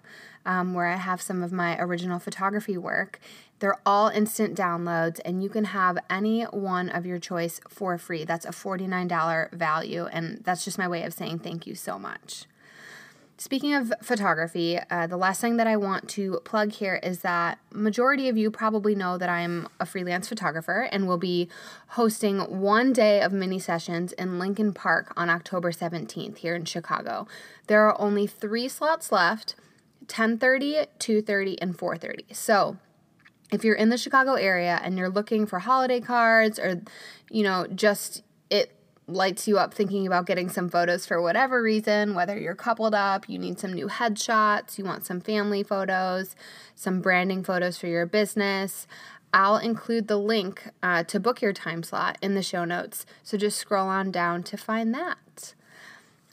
um, 0.44 0.74
where 0.74 0.86
I 0.86 0.96
have 0.96 1.22
some 1.22 1.42
of 1.42 1.52
my 1.52 1.78
original 1.78 2.18
photography 2.18 2.76
work. 2.76 3.18
They're 3.58 3.80
all 3.86 4.08
instant 4.08 4.56
downloads, 4.56 5.20
and 5.24 5.42
you 5.42 5.48
can 5.48 5.66
have 5.66 5.98
any 6.10 6.42
one 6.42 6.88
of 6.88 7.06
your 7.06 7.18
choice 7.18 7.60
for 7.68 7.96
free. 7.96 8.24
That's 8.24 8.44
a 8.44 8.50
$49 8.50 9.52
value, 9.52 10.06
and 10.06 10.40
that's 10.42 10.64
just 10.64 10.78
my 10.78 10.88
way 10.88 11.04
of 11.04 11.14
saying 11.14 11.40
thank 11.40 11.66
you 11.66 11.74
so 11.74 11.98
much. 11.98 12.46
Speaking 13.42 13.74
of 13.74 13.92
photography, 14.00 14.78
uh, 14.88 15.08
the 15.08 15.16
last 15.16 15.40
thing 15.40 15.56
that 15.56 15.66
I 15.66 15.76
want 15.76 16.08
to 16.10 16.38
plug 16.44 16.70
here 16.70 17.00
is 17.02 17.22
that 17.22 17.58
majority 17.72 18.28
of 18.28 18.38
you 18.38 18.52
probably 18.52 18.94
know 18.94 19.18
that 19.18 19.28
I'm 19.28 19.66
a 19.80 19.84
freelance 19.84 20.28
photographer 20.28 20.88
and 20.92 21.08
will 21.08 21.18
be 21.18 21.48
hosting 21.88 22.38
one 22.38 22.92
day 22.92 23.20
of 23.20 23.32
mini 23.32 23.58
sessions 23.58 24.12
in 24.12 24.38
Lincoln 24.38 24.72
Park 24.72 25.12
on 25.16 25.28
October 25.28 25.72
17th 25.72 26.36
here 26.36 26.54
in 26.54 26.64
Chicago. 26.64 27.26
There 27.66 27.84
are 27.84 28.00
only 28.00 28.28
three 28.28 28.68
slots 28.68 29.10
left: 29.10 29.56
10:30, 30.06 30.86
2:30, 31.00 31.56
and 31.60 31.76
4:30. 31.76 32.32
So 32.32 32.76
if 33.50 33.64
you're 33.64 33.74
in 33.74 33.88
the 33.88 33.98
Chicago 33.98 34.34
area 34.34 34.80
and 34.84 34.96
you're 34.96 35.10
looking 35.10 35.46
for 35.46 35.58
holiday 35.58 35.98
cards 35.98 36.60
or 36.60 36.82
you 37.28 37.42
know 37.42 37.66
just 37.74 38.22
lights 39.12 39.46
you 39.46 39.58
up 39.58 39.74
thinking 39.74 40.06
about 40.06 40.26
getting 40.26 40.48
some 40.48 40.68
photos 40.68 41.06
for 41.06 41.20
whatever 41.20 41.62
reason, 41.62 42.14
whether 42.14 42.38
you're 42.38 42.54
coupled 42.54 42.94
up, 42.94 43.28
you 43.28 43.38
need 43.38 43.58
some 43.58 43.72
new 43.72 43.88
headshots, 43.88 44.78
you 44.78 44.84
want 44.84 45.04
some 45.06 45.20
family 45.20 45.62
photos, 45.62 46.34
some 46.74 47.00
branding 47.00 47.42
photos 47.44 47.78
for 47.78 47.86
your 47.86 48.06
business. 48.06 48.86
I'll 49.34 49.56
include 49.56 50.08
the 50.08 50.18
link 50.18 50.68
uh, 50.82 51.04
to 51.04 51.18
book 51.18 51.40
your 51.40 51.52
time 51.52 51.82
slot 51.82 52.18
in 52.20 52.34
the 52.34 52.42
show 52.42 52.64
notes. 52.64 53.06
So 53.22 53.38
just 53.38 53.58
scroll 53.58 53.88
on 53.88 54.10
down 54.10 54.42
to 54.44 54.56
find 54.56 54.94
that. 54.94 55.54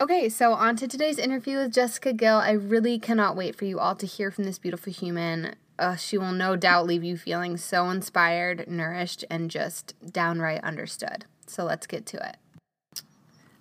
Okay, 0.01 0.29
so 0.29 0.53
on 0.53 0.75
to 0.77 0.87
today's 0.87 1.17
interview 1.17 1.57
with 1.57 1.73
Jessica 1.73 2.13
Gill. 2.13 2.37
I 2.37 2.51
really 2.51 2.99
cannot 2.99 3.35
wait 3.35 3.55
for 3.55 3.65
you 3.65 3.79
all 3.79 3.95
to 3.95 4.05
hear 4.05 4.31
from 4.31 4.45
this 4.45 4.57
beautiful 4.57 4.93
human. 4.93 5.55
Uh, 5.77 5.95
she 5.95 6.17
will 6.17 6.31
no 6.31 6.55
doubt 6.55 6.87
leave 6.87 7.03
you 7.03 7.17
feeling 7.17 7.57
so 7.57 7.89
inspired, 7.89 8.65
nourished, 8.69 9.23
and 9.29 9.49
just 9.49 9.93
downright 10.11 10.63
understood. 10.63 11.25
So 11.47 11.63
let's 11.63 11.87
get 11.87 12.05
to 12.07 12.17
it. 12.17 12.37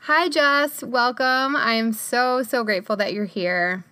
Hi, 0.08 0.30
Jess. 0.30 0.82
Welcome. 0.82 1.54
I'm 1.54 1.92
so, 1.92 2.42
so 2.42 2.64
grateful 2.64 2.96
that 2.96 3.12
you're 3.12 3.26
here. 3.26 3.84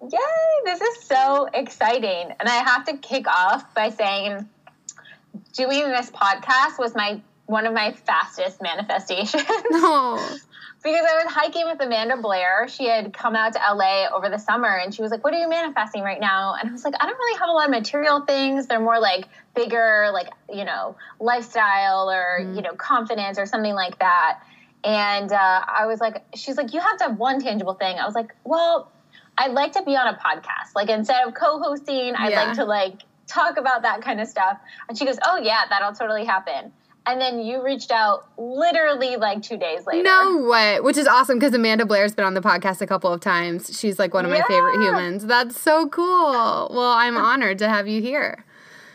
Yay! 0.00 0.18
This 0.64 0.80
is 0.80 1.02
so 1.02 1.48
exciting. 1.52 2.32
And 2.38 2.48
I 2.48 2.62
have 2.62 2.84
to 2.84 2.96
kick 2.96 3.26
off 3.26 3.74
by 3.74 3.90
saying 3.90 4.48
doing 5.54 5.88
this 5.88 6.08
podcast 6.12 6.78
was 6.78 6.94
my 6.94 7.20
one 7.46 7.66
of 7.66 7.74
my 7.74 7.90
fastest 7.90 8.62
manifestations. 8.62 9.42
Oh. 9.72 10.38
because 10.84 11.04
I 11.04 11.24
was 11.24 11.34
hiking 11.34 11.66
with 11.66 11.80
Amanda 11.80 12.16
Blair. 12.16 12.68
She 12.68 12.86
had 12.86 13.12
come 13.12 13.34
out 13.34 13.54
to 13.54 13.58
LA 13.58 14.06
over 14.14 14.28
the 14.28 14.38
summer 14.38 14.68
and 14.68 14.94
she 14.94 15.02
was 15.02 15.10
like, 15.10 15.24
What 15.24 15.34
are 15.34 15.40
you 15.40 15.48
manifesting 15.48 16.04
right 16.04 16.20
now? 16.20 16.54
And 16.54 16.70
I 16.70 16.72
was 16.72 16.84
like, 16.84 16.94
I 17.00 17.06
don't 17.06 17.18
really 17.18 17.38
have 17.40 17.48
a 17.48 17.52
lot 17.52 17.64
of 17.64 17.70
material 17.72 18.20
things. 18.20 18.68
They're 18.68 18.78
more 18.78 19.00
like 19.00 19.26
bigger, 19.56 20.10
like, 20.12 20.28
you 20.48 20.64
know, 20.64 20.94
lifestyle 21.18 22.08
or, 22.08 22.38
mm. 22.40 22.54
you 22.54 22.62
know, 22.62 22.74
confidence 22.74 23.36
or 23.36 23.46
something 23.46 23.74
like 23.74 23.98
that. 23.98 24.42
And 24.82 25.32
uh, 25.32 25.64
I 25.66 25.86
was 25.86 26.00
like, 26.00 26.24
she's 26.34 26.56
like, 26.56 26.72
you 26.72 26.80
have 26.80 26.96
to 26.98 27.04
have 27.04 27.18
one 27.18 27.40
tangible 27.40 27.74
thing. 27.74 27.98
I 27.98 28.06
was 28.06 28.14
like, 28.14 28.34
well, 28.44 28.90
I'd 29.36 29.52
like 29.52 29.72
to 29.72 29.82
be 29.82 29.96
on 29.96 30.08
a 30.08 30.16
podcast. 30.16 30.74
Like 30.74 30.88
instead 30.88 31.26
of 31.26 31.34
co-hosting, 31.34 32.14
I'd 32.14 32.32
yeah. 32.32 32.44
like 32.44 32.56
to 32.56 32.64
like 32.64 33.02
talk 33.26 33.56
about 33.56 33.82
that 33.82 34.02
kind 34.02 34.20
of 34.20 34.26
stuff. 34.26 34.58
And 34.88 34.98
she 34.98 35.04
goes, 35.04 35.18
oh 35.24 35.38
yeah, 35.38 35.64
that'll 35.68 35.92
totally 35.92 36.24
happen. 36.24 36.72
And 37.06 37.20
then 37.20 37.40
you 37.40 37.64
reached 37.64 37.90
out 37.90 38.28
literally 38.38 39.16
like 39.16 39.42
two 39.42 39.56
days 39.56 39.86
later. 39.86 40.02
No 40.02 40.46
way. 40.48 40.80
Which 40.80 40.96
is 40.96 41.06
awesome 41.06 41.38
because 41.38 41.54
Amanda 41.54 41.86
Blair's 41.86 42.14
been 42.14 42.26
on 42.26 42.34
the 42.34 42.42
podcast 42.42 42.82
a 42.82 42.86
couple 42.86 43.12
of 43.12 43.20
times. 43.20 43.78
She's 43.78 43.98
like 43.98 44.12
one 44.12 44.26
of 44.26 44.30
yeah. 44.30 44.40
my 44.40 44.46
favorite 44.46 44.80
humans. 44.82 45.26
That's 45.26 45.60
so 45.60 45.88
cool. 45.88 46.68
Well, 46.70 46.92
I'm 46.92 47.16
honored 47.18 47.58
to 47.58 47.68
have 47.68 47.88
you 47.88 48.02
here. 48.02 48.44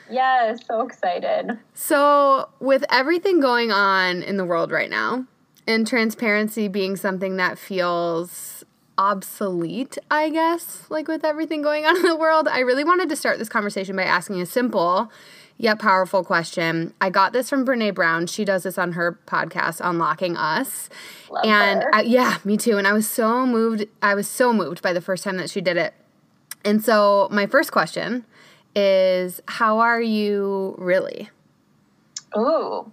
Yes, 0.10 0.60
so 0.68 0.82
excited. 0.82 1.58
So, 1.74 2.50
with 2.60 2.86
everything 2.92 3.40
going 3.40 3.72
on 3.72 4.22
in 4.22 4.38
the 4.38 4.46
world 4.46 4.72
right 4.72 4.90
now, 4.90 5.26
and 5.68 5.88
transparency 5.88 6.68
being 6.68 6.96
something 6.96 7.38
that 7.38 7.58
feels 7.58 8.64
obsolete, 8.98 9.98
I 10.10 10.30
guess, 10.30 10.86
like 10.90 11.08
with 11.08 11.26
everything 11.26 11.62
going 11.62 11.86
on 11.86 11.96
in 11.98 12.04
the 12.04 12.16
world, 12.16 12.48
I 12.48 12.60
really 12.60 12.84
wanted 12.84 13.10
to 13.10 13.16
start 13.16 13.40
this 13.40 13.50
conversation 13.50 13.96
by 13.96 14.04
asking 14.04 14.42
a 14.42 14.46
simple 14.46 15.12
yet 15.58 15.80
powerful 15.80 16.24
question. 16.24 16.94
I 17.00 17.10
got 17.10 17.34
this 17.34 17.50
from 17.50 17.66
Brene 17.66 17.94
Brown. 17.94 18.28
She 18.28 18.46
does 18.46 18.64
this 18.64 18.78
on 18.78 18.94
her 18.94 19.20
podcast, 19.26 19.82
Unlocking 19.84 20.38
Us. 20.38 20.90
Love 21.30 21.46
and 21.46 21.86
I, 21.94 22.02
yeah, 22.02 22.38
me 22.44 22.58
too. 22.58 22.78
And 22.78 22.88
I 22.88 22.94
was 22.94 23.10
so 23.10 23.46
moved. 23.46 23.86
I 24.02 24.16
was 24.16 24.28
so 24.28 24.54
moved 24.54 24.82
by 24.82 24.94
the 24.94 25.02
first 25.02 25.24
time 25.24 25.38
that 25.38 25.50
she 25.50 25.62
did 25.62 25.78
it. 25.78 25.94
And 26.64 26.84
so, 26.84 27.28
my 27.32 27.46
first 27.48 27.72
question 27.72 28.26
is 28.76 29.42
How 29.48 29.80
are 29.80 30.02
you 30.02 30.76
really? 30.78 31.30
Ooh. 32.38 32.92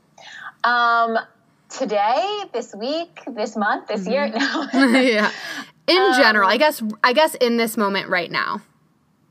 Um, 0.64 1.18
today, 1.78 2.44
this 2.52 2.74
week, 2.74 3.20
this 3.26 3.56
month, 3.56 3.88
this 3.88 4.02
mm-hmm. 4.02 4.10
year. 4.10 4.28
No. 4.28 4.98
yeah. 5.00 5.30
In 5.86 5.98
um, 5.98 6.14
general, 6.14 6.48
I 6.48 6.56
guess 6.56 6.82
I 7.02 7.12
guess 7.12 7.34
in 7.34 7.56
this 7.56 7.76
moment 7.76 8.08
right 8.08 8.30
now. 8.30 8.62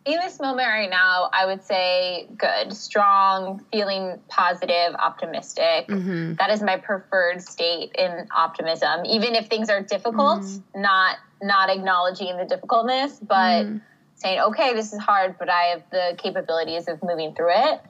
In 0.04 0.18
this 0.20 0.40
moment 0.40 0.68
right 0.68 0.90
now, 0.90 1.30
I 1.32 1.46
would 1.46 1.64
say 1.64 2.28
good, 2.36 2.74
strong, 2.74 3.64
feeling 3.72 4.20
positive, 4.30 4.96
optimistic. 4.98 5.88
Mm-hmm. 5.88 6.34
That 6.40 6.50
is 6.50 6.64
my 6.64 6.78
preferred 6.78 7.42
state 7.42 7.92
in 7.96 8.28
optimism. 8.36 9.06
Even 9.06 9.36
if 9.36 9.48
things 9.48 9.70
are 9.70 9.82
difficult, 9.82 10.42
mm-hmm. 10.42 10.82
not 10.82 11.18
not 11.42 11.70
acknowledging 11.70 12.36
the 12.38 12.46
difficultness, 12.46 13.20
but 13.22 13.64
mm-hmm. 13.64 13.78
saying, 14.16 14.40
"Okay, 14.40 14.74
this 14.74 14.92
is 14.92 15.00
hard, 15.00 15.36
but 15.38 15.50
I 15.50 15.64
have 15.66 15.84
the 15.92 16.16
capabilities 16.18 16.88
of 16.88 17.02
moving 17.04 17.36
through 17.36 17.54
it." 17.54 17.82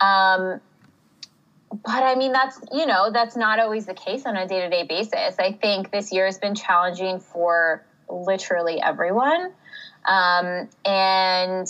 Um, 0.00 0.60
but 1.84 2.02
I 2.02 2.14
mean, 2.14 2.32
that's, 2.32 2.58
you 2.72 2.86
know, 2.86 3.10
that's 3.10 3.36
not 3.36 3.58
always 3.58 3.86
the 3.86 3.94
case 3.94 4.24
on 4.26 4.36
a 4.36 4.46
day 4.46 4.60
to 4.60 4.70
day 4.70 4.84
basis. 4.84 5.36
I 5.38 5.52
think 5.52 5.90
this 5.90 6.12
year 6.12 6.26
has 6.26 6.38
been 6.38 6.54
challenging 6.54 7.20
for 7.20 7.84
literally 8.08 8.80
everyone. 8.80 9.52
Um, 10.04 10.68
and, 10.84 11.66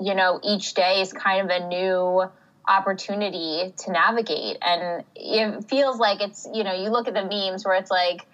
you 0.00 0.14
know, 0.14 0.40
each 0.42 0.74
day 0.74 1.00
is 1.00 1.12
kind 1.12 1.50
of 1.50 1.62
a 1.62 1.66
new 1.66 2.24
opportunity 2.66 3.74
to 3.76 3.92
navigate. 3.92 4.58
And 4.62 5.04
it 5.14 5.64
feels 5.68 5.98
like 5.98 6.20
it's, 6.20 6.48
you 6.52 6.64
know, 6.64 6.72
you 6.72 6.90
look 6.90 7.08
at 7.08 7.14
the 7.14 7.24
memes 7.24 7.64
where 7.64 7.74
it's 7.74 7.90
like, 7.90 8.26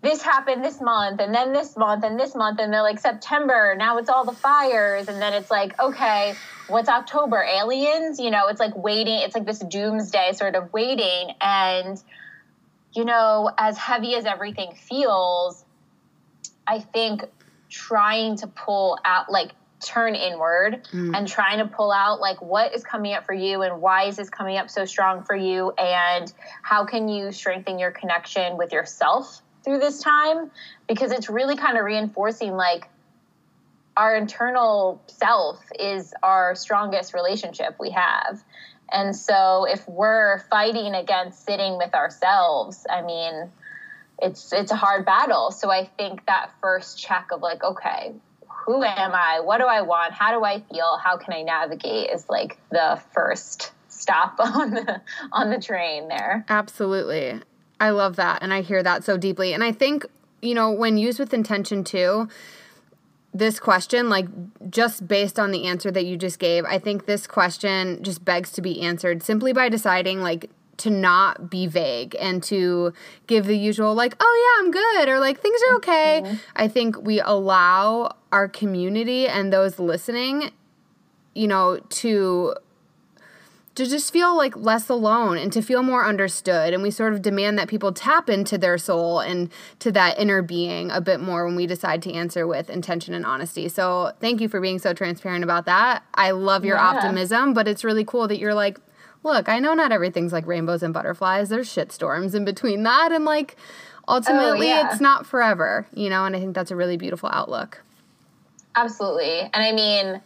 this 0.00 0.22
happened 0.22 0.64
this 0.64 0.80
month 0.80 1.20
and 1.20 1.34
then 1.34 1.52
this 1.52 1.76
month 1.76 2.04
and 2.04 2.18
this 2.18 2.34
month 2.34 2.60
and 2.60 2.72
they're 2.72 2.82
like 2.82 3.00
September 3.00 3.74
now 3.76 3.98
it's 3.98 4.08
all 4.08 4.24
the 4.24 4.32
fires. 4.32 5.08
And 5.08 5.20
then 5.20 5.34
it's 5.34 5.50
like 5.50 5.78
okay 5.80 6.34
what's 6.68 6.88
October? 6.88 7.42
Aliens? 7.42 8.20
You 8.20 8.30
know 8.30 8.48
it's 8.48 8.60
like 8.60 8.76
waiting 8.76 9.20
it's 9.20 9.34
like 9.34 9.46
this 9.46 9.58
doomsday 9.58 10.32
sort 10.32 10.54
of 10.54 10.72
waiting. 10.72 11.34
And 11.40 12.02
you 12.92 13.04
know 13.04 13.50
as 13.58 13.76
heavy 13.76 14.14
as 14.14 14.24
everything 14.24 14.74
feels 14.74 15.64
I 16.66 16.80
think 16.80 17.24
trying 17.68 18.36
to 18.38 18.46
pull 18.46 18.98
out 19.04 19.30
like 19.30 19.52
turn 19.80 20.14
inward 20.14 20.86
mm. 20.92 21.16
and 21.16 21.28
trying 21.28 21.58
to 21.58 21.66
pull 21.66 21.92
out 21.92 22.20
like 22.20 22.42
what 22.42 22.74
is 22.74 22.82
coming 22.82 23.14
up 23.14 23.24
for 23.24 23.32
you 23.32 23.62
and 23.62 23.80
why 23.80 24.04
is 24.04 24.16
this 24.16 24.28
coming 24.28 24.56
up 24.56 24.70
so 24.70 24.84
strong 24.84 25.22
for 25.22 25.36
you? 25.36 25.70
And 25.70 26.32
how 26.62 26.84
can 26.84 27.08
you 27.08 27.32
strengthen 27.32 27.78
your 27.78 27.90
connection 27.90 28.56
with 28.56 28.72
yourself 28.72 29.42
through 29.68 29.78
this 29.78 30.00
time 30.00 30.50
because 30.88 31.12
it's 31.12 31.28
really 31.28 31.54
kind 31.54 31.76
of 31.76 31.84
reinforcing 31.84 32.52
like 32.52 32.88
our 33.98 34.16
internal 34.16 35.02
self 35.08 35.60
is 35.78 36.14
our 36.22 36.54
strongest 36.54 37.12
relationship 37.12 37.76
we 37.78 37.90
have. 37.90 38.42
And 38.90 39.14
so 39.14 39.66
if 39.68 39.86
we're 39.86 40.38
fighting 40.50 40.94
against 40.94 41.44
sitting 41.44 41.76
with 41.76 41.94
ourselves, 41.94 42.86
I 42.88 43.02
mean, 43.02 43.50
it's 44.22 44.54
it's 44.54 44.72
a 44.72 44.76
hard 44.76 45.04
battle. 45.04 45.50
So 45.50 45.70
I 45.70 45.84
think 45.98 46.24
that 46.24 46.50
first 46.62 46.98
check 46.98 47.28
of 47.30 47.42
like, 47.42 47.62
okay, 47.62 48.14
who 48.48 48.82
am 48.82 49.12
I? 49.12 49.40
What 49.40 49.58
do 49.58 49.64
I 49.64 49.82
want? 49.82 50.14
How 50.14 50.38
do 50.38 50.44
I 50.44 50.60
feel? 50.60 50.96
How 50.96 51.18
can 51.18 51.34
I 51.34 51.42
navigate 51.42 52.08
is 52.10 52.26
like 52.30 52.58
the 52.70 53.02
first 53.12 53.72
stop 53.88 54.36
on 54.38 54.70
the 54.70 55.02
on 55.30 55.50
the 55.50 55.60
train 55.60 56.08
there. 56.08 56.46
Absolutely. 56.48 57.42
I 57.80 57.90
love 57.90 58.16
that. 58.16 58.42
And 58.42 58.52
I 58.52 58.62
hear 58.62 58.82
that 58.82 59.04
so 59.04 59.16
deeply. 59.16 59.52
And 59.52 59.62
I 59.62 59.72
think, 59.72 60.06
you 60.42 60.54
know, 60.54 60.70
when 60.70 60.98
used 60.98 61.18
with 61.18 61.32
intention 61.32 61.84
too, 61.84 62.28
this 63.34 63.60
question, 63.60 64.08
like 64.08 64.26
just 64.70 65.06
based 65.06 65.38
on 65.38 65.50
the 65.50 65.66
answer 65.66 65.90
that 65.90 66.04
you 66.06 66.16
just 66.16 66.38
gave, 66.38 66.64
I 66.64 66.78
think 66.78 67.06
this 67.06 67.26
question 67.26 68.02
just 68.02 68.24
begs 68.24 68.50
to 68.52 68.62
be 68.62 68.80
answered 68.80 69.22
simply 69.22 69.52
by 69.52 69.68
deciding, 69.68 70.20
like, 70.22 70.50
to 70.78 70.90
not 70.90 71.50
be 71.50 71.66
vague 71.66 72.16
and 72.20 72.40
to 72.44 72.92
give 73.26 73.46
the 73.46 73.58
usual, 73.58 73.94
like, 73.94 74.14
oh 74.20 74.58
yeah, 74.60 74.64
I'm 74.64 74.70
good, 74.70 75.08
or 75.08 75.18
like, 75.18 75.40
things 75.40 75.60
are 75.68 75.76
okay. 75.76 76.22
Mm-hmm. 76.24 76.36
I 76.54 76.68
think 76.68 77.02
we 77.02 77.20
allow 77.20 78.16
our 78.30 78.48
community 78.48 79.26
and 79.26 79.52
those 79.52 79.80
listening, 79.80 80.52
you 81.34 81.48
know, 81.48 81.80
to 81.90 82.54
to 83.78 83.86
just 83.86 84.12
feel 84.12 84.36
like 84.36 84.56
less 84.56 84.88
alone 84.88 85.38
and 85.38 85.52
to 85.52 85.62
feel 85.62 85.84
more 85.84 86.04
understood. 86.04 86.74
And 86.74 86.82
we 86.82 86.90
sort 86.90 87.12
of 87.12 87.22
demand 87.22 87.60
that 87.60 87.68
people 87.68 87.92
tap 87.92 88.28
into 88.28 88.58
their 88.58 88.76
soul 88.76 89.20
and 89.20 89.50
to 89.78 89.92
that 89.92 90.18
inner 90.18 90.42
being 90.42 90.90
a 90.90 91.00
bit 91.00 91.20
more 91.20 91.46
when 91.46 91.54
we 91.54 91.64
decide 91.64 92.02
to 92.02 92.12
answer 92.12 92.44
with 92.44 92.70
intention 92.70 93.14
and 93.14 93.24
honesty. 93.24 93.68
So 93.68 94.10
thank 94.18 94.40
you 94.40 94.48
for 94.48 94.60
being 94.60 94.80
so 94.80 94.92
transparent 94.92 95.44
about 95.44 95.64
that. 95.66 96.02
I 96.12 96.32
love 96.32 96.64
your 96.64 96.76
yeah. 96.76 96.88
optimism, 96.88 97.54
but 97.54 97.68
it's 97.68 97.84
really 97.84 98.04
cool 98.04 98.26
that 98.26 98.40
you're 98.40 98.52
like, 98.52 98.80
look, 99.22 99.48
I 99.48 99.60
know 99.60 99.74
not 99.74 99.92
everything's 99.92 100.32
like 100.32 100.48
rainbows 100.48 100.82
and 100.82 100.92
butterflies. 100.92 101.48
There's 101.48 101.70
shit 101.70 101.92
storms 101.92 102.34
in 102.34 102.44
between 102.44 102.82
that. 102.82 103.12
And 103.12 103.24
like, 103.24 103.54
ultimately, 104.08 104.72
oh, 104.72 104.74
yeah. 104.74 104.90
it's 104.90 105.00
not 105.00 105.24
forever, 105.24 105.86
you 105.94 106.10
know? 106.10 106.24
And 106.24 106.34
I 106.34 106.40
think 106.40 106.56
that's 106.56 106.72
a 106.72 106.76
really 106.76 106.96
beautiful 106.96 107.28
outlook. 107.32 107.80
Absolutely. 108.74 109.38
And 109.38 109.54
I 109.54 109.70
mean, 109.70 110.20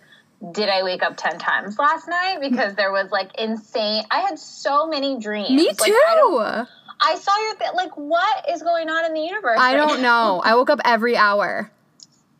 did 0.51 0.69
I 0.69 0.83
wake 0.83 1.03
up 1.03 1.17
10 1.17 1.39
times 1.39 1.79
last 1.79 2.09
night 2.09 2.39
because 2.41 2.75
there 2.75 2.91
was 2.91 3.11
like 3.11 3.31
insane. 3.39 4.05
I 4.11 4.21
had 4.21 4.39
so 4.39 4.89
many 4.89 5.19
dreams. 5.19 5.51
Me 5.51 5.73
too. 5.73 5.93
Like, 5.93 5.93
I, 5.93 6.67
I, 7.01 7.15
saw 7.17 7.37
your 7.47 7.57
th- 7.57 7.71
like 7.75 7.93
what 7.97 8.51
is 8.51 8.63
going 8.63 8.89
on 8.91 9.05
in 9.05 9.15
the 9.15 9.21
universe? 9.21 9.59
I 9.61 9.75
right 9.75 9.77
don't 9.77 10.03
now? 10.03 10.37
know. 10.37 10.43
I 10.45 10.57
woke 10.57 10.71
up 10.71 10.81
every 10.85 11.17
hour. 11.17 11.71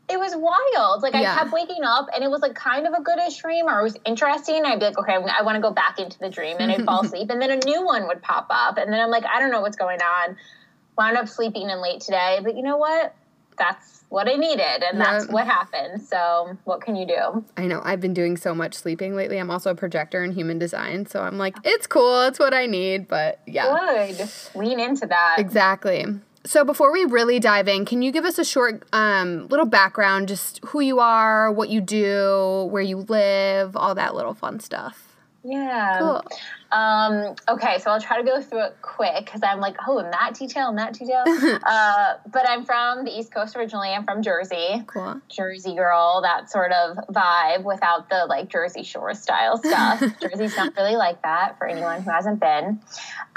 It 0.09 0.19
was 0.19 0.35
wild. 0.35 1.03
Like 1.03 1.15
yeah. 1.15 1.33
I 1.33 1.39
kept 1.39 1.53
waking 1.53 1.85
up 1.85 2.09
and 2.13 2.25
it 2.25 2.31
was 2.31 2.43
like 2.43 2.57
kind 2.57 2.89
of 2.89 2.93
a 2.93 3.01
goodish 3.03 3.37
dream 3.37 3.67
or 3.67 3.81
it 3.81 3.85
was 3.85 3.97
interesting. 4.05 4.65
I'd 4.65 4.81
be 4.81 4.87
like, 4.87 4.99
okay, 4.99 5.15
I 5.15 5.43
want 5.43 5.57
to 5.57 5.63
go 5.63 5.71
back 5.71 6.01
into 6.01 6.19
the 6.19 6.29
dream 6.29 6.57
and 6.59 6.73
I'd 6.73 6.85
fall 6.85 7.01
asleep 7.05 7.31
and 7.31 7.41
then 7.41 7.53
a 7.53 7.65
new 7.65 7.85
one 7.85 8.09
would 8.09 8.21
pop 8.21 8.49
up 8.51 8.79
and 8.79 8.93
then 8.93 9.01
I'm 9.01 9.11
like, 9.11 9.25
I 9.25 9.39
don't 9.39 9.53
know 9.53 9.61
what's 9.61 9.77
going 9.77 10.01
on. 10.03 10.37
Wound 10.99 11.17
up 11.17 11.29
sleeping 11.29 11.71
in 11.71 11.81
late 11.81 12.01
today, 12.01 12.41
but 12.43 12.57
you 12.57 12.63
know 12.63 12.77
what? 12.77 13.15
That's 13.57 14.02
what 14.13 14.29
I 14.29 14.35
needed, 14.35 14.83
and 14.83 15.01
that's 15.01 15.27
what 15.29 15.47
happened. 15.47 16.03
So, 16.03 16.59
what 16.65 16.83
can 16.83 16.97
you 16.97 17.07
do? 17.07 17.45
I 17.57 17.67
know. 17.67 17.81
I've 17.83 18.01
been 18.01 18.13
doing 18.13 18.37
so 18.37 18.55
much 18.55 18.75
sleeping 18.75 19.17
lately. 19.17 19.39
I'm 19.39 19.51
also 19.51 19.71
a 19.71 19.75
projector 19.75 20.23
in 20.23 20.33
human 20.33 20.59
design, 20.59 21.07
so 21.07 21.23
I'm 21.23 21.39
like, 21.39 21.57
it's 21.65 21.87
cool. 21.87 22.25
It's 22.25 22.39
what 22.39 22.53
I 22.53 22.67
need. 22.67 23.09
But 23.09 23.41
yeah, 23.47 24.15
good. 24.15 24.29
Lean 24.55 24.79
into 24.79 25.07
that. 25.07 25.37
Exactly. 25.39 26.05
So 26.45 26.63
before 26.63 26.93
we 26.93 27.05
really 27.07 27.41
dive 27.41 27.69
in, 27.69 27.87
can 27.87 28.03
you 28.03 28.13
give 28.13 28.27
us 28.27 28.39
a 28.39 28.45
short 28.45 28.83
um, 28.93 29.49
little 29.49 29.65
background, 29.65 30.29
just 30.29 30.61
who 30.67 30.81
you 30.81 30.99
are, 30.99 31.51
what 31.51 31.71
you 31.71 31.81
do, 31.81 32.69
where 32.71 32.83
you 32.83 32.99
live, 32.99 33.77
all 33.77 33.95
that 33.95 34.15
little 34.15 34.35
fun 34.35 34.61
stuff? 34.61 35.17
Yeah. 35.43 35.99
Cool. 35.99 36.23
Um, 36.73 37.35
okay, 37.49 37.79
so 37.81 37.91
I'll 37.91 38.01
try 38.01 38.17
to 38.17 38.25
go 38.25 38.41
through 38.41 38.65
it 38.65 38.77
quick 38.81 39.27
because 39.27 39.43
I'm 39.43 39.61
like, 39.61 39.77
oh, 39.87 39.99
in 39.99 40.11
that 40.11 40.35
detail, 40.35 40.71
in 40.71 40.77
that 40.77 40.95
detail. 40.95 41.23
uh, 41.27 42.15
but 42.27 42.49
I'm 42.49 42.65
from 42.65 43.05
the 43.05 43.11
East 43.11 43.31
Coast 43.31 43.55
originally. 43.57 43.91
I'm 43.91 44.05
from 44.05 44.23
Jersey. 44.23 44.83
Cool. 44.87 45.21
Jersey 45.29 45.75
girl, 45.75 46.23
that 46.23 46.51
sort 46.51 46.73
of 46.73 46.97
vibe 47.09 47.65
without 47.65 48.09
the 48.09 48.25
like 48.27 48.49
Jersey 48.49 48.85
Shore 48.85 49.13
style 49.13 49.59
stuff. 49.59 50.03
Jersey's 50.21 50.57
not 50.57 50.75
really 50.75 50.97
like 50.97 51.21
that 51.23 51.59
for 51.59 51.67
anyone 51.67 52.03
who 52.03 52.11
hasn't 52.11 52.41
been. 52.41 52.81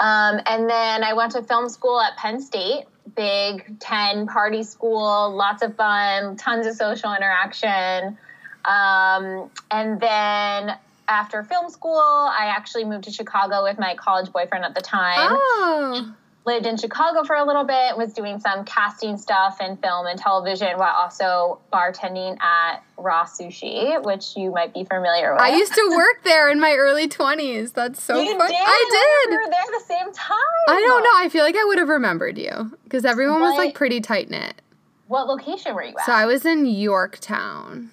Um, 0.00 0.40
and 0.46 0.68
then 0.70 1.04
I 1.04 1.12
went 1.12 1.32
to 1.32 1.42
film 1.42 1.68
school 1.68 2.00
at 2.00 2.16
Penn 2.16 2.40
State. 2.40 2.84
Big 3.14 3.78
10 3.78 4.26
party 4.26 4.62
school, 4.62 5.34
lots 5.34 5.62
of 5.62 5.76
fun, 5.76 6.36
tons 6.36 6.66
of 6.66 6.74
social 6.74 7.14
interaction. 7.14 8.18
Um, 8.64 9.48
and 9.70 10.00
then 10.00 10.76
after 11.08 11.42
film 11.44 11.70
school, 11.70 11.98
I 11.98 12.46
actually 12.46 12.84
moved 12.84 13.04
to 13.04 13.10
Chicago 13.10 13.62
with 13.62 13.78
my 13.78 13.94
college 13.94 14.32
boyfriend 14.32 14.64
at 14.64 14.74
the 14.74 14.80
time. 14.80 15.18
Oh. 15.18 16.14
Lived 16.44 16.64
in 16.64 16.76
Chicago 16.76 17.24
for 17.24 17.34
a 17.34 17.44
little 17.44 17.64
bit, 17.64 17.96
was 17.96 18.12
doing 18.12 18.38
some 18.38 18.64
casting 18.64 19.18
stuff 19.18 19.60
in 19.60 19.76
film 19.78 20.06
and 20.06 20.16
television 20.16 20.78
while 20.78 20.94
also 20.94 21.58
bartending 21.72 22.40
at 22.40 22.84
RA 22.96 23.24
Sushi, 23.24 24.00
which 24.04 24.36
you 24.36 24.52
might 24.52 24.72
be 24.72 24.84
familiar 24.84 25.32
with. 25.32 25.42
I 25.42 25.56
used 25.56 25.74
to 25.74 25.88
work 25.96 26.22
there 26.22 26.48
in 26.48 26.60
my 26.60 26.74
early 26.74 27.08
20s. 27.08 27.72
That's 27.72 28.00
so 28.00 28.20
you 28.20 28.38
fun. 28.38 28.48
Did? 28.48 28.60
I 28.60 29.24
did. 29.26 29.30
We 29.30 29.44
were 29.44 29.50
there 29.50 29.80
the 29.80 29.84
same 29.86 30.12
time. 30.12 30.38
I 30.68 30.80
don't 30.86 31.02
know. 31.02 31.10
I 31.16 31.28
feel 31.28 31.42
like 31.42 31.56
I 31.56 31.64
would 31.64 31.78
have 31.78 31.88
remembered 31.88 32.38
you 32.38 32.78
because 32.84 33.04
everyone 33.04 33.40
what? 33.40 33.50
was 33.50 33.58
like 33.58 33.74
pretty 33.74 34.00
tight 34.00 34.30
knit. 34.30 34.62
What 35.08 35.26
location 35.26 35.74
were 35.74 35.82
you 35.82 35.94
at? 35.98 36.06
So 36.06 36.12
I 36.12 36.26
was 36.26 36.46
in 36.46 36.66
Yorktown. 36.66 37.90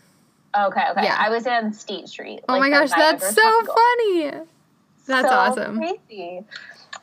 Okay, 0.56 0.84
okay. 0.92 1.04
Yeah. 1.04 1.18
I 1.20 1.30
was 1.30 1.46
in 1.46 1.74
State 1.74 2.08
Street. 2.08 2.42
Oh 2.48 2.54
like 2.54 2.60
my 2.60 2.70
gosh, 2.70 2.89
that's 2.92 3.34
so 3.34 3.66
funny. 3.66 4.32
That's 5.06 5.28
so 5.28 5.34
awesome. 5.34 5.78
Crazy. 5.78 6.46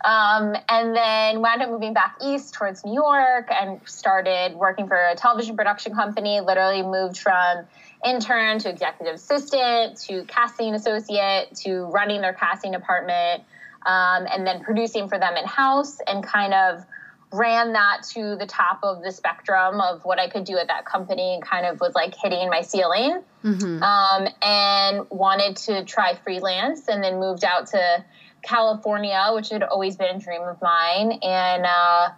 Um, 0.04 0.56
and 0.68 0.96
then 0.96 1.42
wound 1.42 1.60
up 1.60 1.68
moving 1.68 1.92
back 1.92 2.16
east 2.24 2.54
towards 2.54 2.84
New 2.84 2.94
York 2.94 3.48
and 3.50 3.80
started 3.84 4.54
working 4.54 4.88
for 4.88 4.96
a 4.96 5.14
television 5.14 5.56
production 5.56 5.94
company. 5.94 6.40
Literally 6.40 6.82
moved 6.82 7.18
from 7.18 7.66
intern 8.04 8.58
to 8.60 8.70
executive 8.70 9.16
assistant 9.16 9.98
to 9.98 10.24
casting 10.24 10.74
associate 10.74 11.54
to 11.54 11.82
running 11.86 12.22
their 12.22 12.32
casting 12.32 12.72
department 12.72 13.42
um, 13.84 14.26
and 14.32 14.46
then 14.46 14.62
producing 14.62 15.08
for 15.08 15.18
them 15.18 15.36
in 15.36 15.44
house 15.44 15.98
and 16.06 16.24
kind 16.24 16.54
of 16.54 16.84
ran 17.32 17.74
that 17.74 18.02
to 18.12 18.36
the 18.36 18.46
top 18.46 18.80
of 18.82 19.02
the 19.02 19.12
spectrum 19.12 19.80
of 19.80 20.04
what 20.04 20.18
I 20.18 20.28
could 20.28 20.44
do 20.44 20.58
at 20.58 20.66
that 20.66 20.84
company 20.84 21.34
and 21.34 21.42
kind 21.42 21.64
of 21.66 21.80
was 21.80 21.94
like 21.94 22.14
hitting 22.16 22.48
my 22.48 22.62
ceiling 22.62 23.22
mm-hmm. 23.44 23.82
um, 23.82 24.28
and 24.42 25.06
wanted 25.10 25.56
to 25.58 25.84
try 25.84 26.14
freelance 26.14 26.88
and 26.88 27.04
then 27.04 27.20
moved 27.20 27.44
out 27.44 27.68
to 27.68 28.04
California, 28.42 29.30
which 29.32 29.50
had 29.50 29.62
always 29.62 29.96
been 29.96 30.16
a 30.16 30.18
dream 30.18 30.42
of 30.42 30.60
mine. 30.60 31.12
And, 31.22 31.66
uh, 31.66 32.08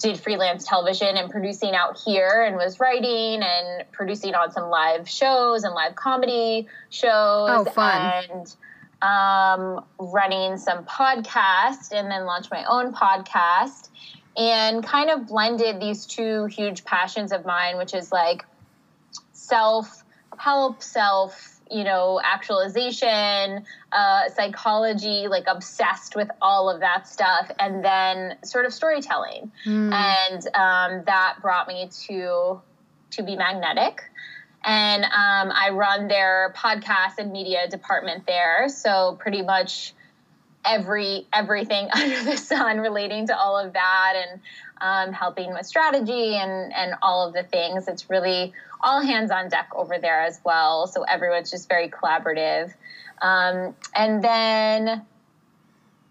did 0.00 0.20
freelance 0.20 0.66
television 0.66 1.16
and 1.16 1.30
producing 1.30 1.74
out 1.74 1.98
here 2.04 2.44
and 2.46 2.56
was 2.56 2.78
writing 2.78 3.42
and 3.42 3.90
producing 3.90 4.34
on 4.34 4.52
some 4.52 4.68
live 4.68 5.08
shows 5.08 5.64
and 5.64 5.74
live 5.74 5.94
comedy 5.94 6.68
shows 6.90 7.48
oh, 7.50 7.64
fun. 7.64 8.24
and 8.30 8.54
um, 9.00 9.84
running 9.98 10.58
some 10.58 10.84
podcasts 10.84 11.92
and 11.92 12.10
then 12.10 12.26
launched 12.26 12.50
my 12.50 12.64
own 12.64 12.92
podcast 12.92 13.88
and 14.38 14.84
kind 14.84 15.10
of 15.10 15.26
blended 15.26 15.80
these 15.80 16.06
two 16.06 16.46
huge 16.46 16.84
passions 16.84 17.32
of 17.32 17.44
mine, 17.44 17.76
which 17.76 17.92
is 17.92 18.12
like 18.12 18.46
self 19.32 20.04
help, 20.38 20.82
self, 20.82 21.60
you 21.70 21.82
know, 21.82 22.20
actualization, 22.22 23.64
uh, 23.92 24.28
psychology, 24.28 25.26
like 25.28 25.44
obsessed 25.48 26.14
with 26.14 26.30
all 26.40 26.70
of 26.70 26.80
that 26.80 27.08
stuff, 27.08 27.50
and 27.58 27.84
then 27.84 28.36
sort 28.44 28.64
of 28.64 28.72
storytelling. 28.72 29.50
Mm. 29.66 29.92
And 29.92 30.46
um, 30.54 31.04
that 31.06 31.38
brought 31.42 31.66
me 31.66 31.90
to 32.06 32.60
to 33.10 33.22
be 33.22 33.36
magnetic. 33.36 34.02
And 34.64 35.04
um, 35.04 35.52
I 35.54 35.70
run 35.72 36.08
their 36.08 36.52
podcast 36.56 37.18
and 37.18 37.32
media 37.32 37.68
department 37.68 38.26
there. 38.26 38.68
So 38.68 39.16
pretty 39.18 39.42
much 39.42 39.94
every 40.68 41.26
everything 41.32 41.88
under 41.94 42.22
the 42.24 42.36
sun 42.36 42.78
relating 42.78 43.26
to 43.28 43.36
all 43.36 43.58
of 43.58 43.72
that 43.72 44.14
and 44.16 44.40
um, 44.80 45.12
helping 45.12 45.52
with 45.52 45.66
strategy 45.66 46.36
and 46.36 46.72
and 46.72 46.94
all 47.02 47.26
of 47.26 47.34
the 47.34 47.42
things. 47.42 47.88
It's 47.88 48.08
really 48.10 48.52
all 48.80 49.00
hands 49.00 49.30
on 49.30 49.48
deck 49.48 49.70
over 49.74 49.98
there 49.98 50.22
as 50.22 50.40
well. 50.44 50.86
So 50.86 51.02
everyone's 51.02 51.50
just 51.50 51.68
very 51.68 51.88
collaborative. 51.88 52.72
Um, 53.20 53.74
and 53.94 54.22
then 54.22 55.04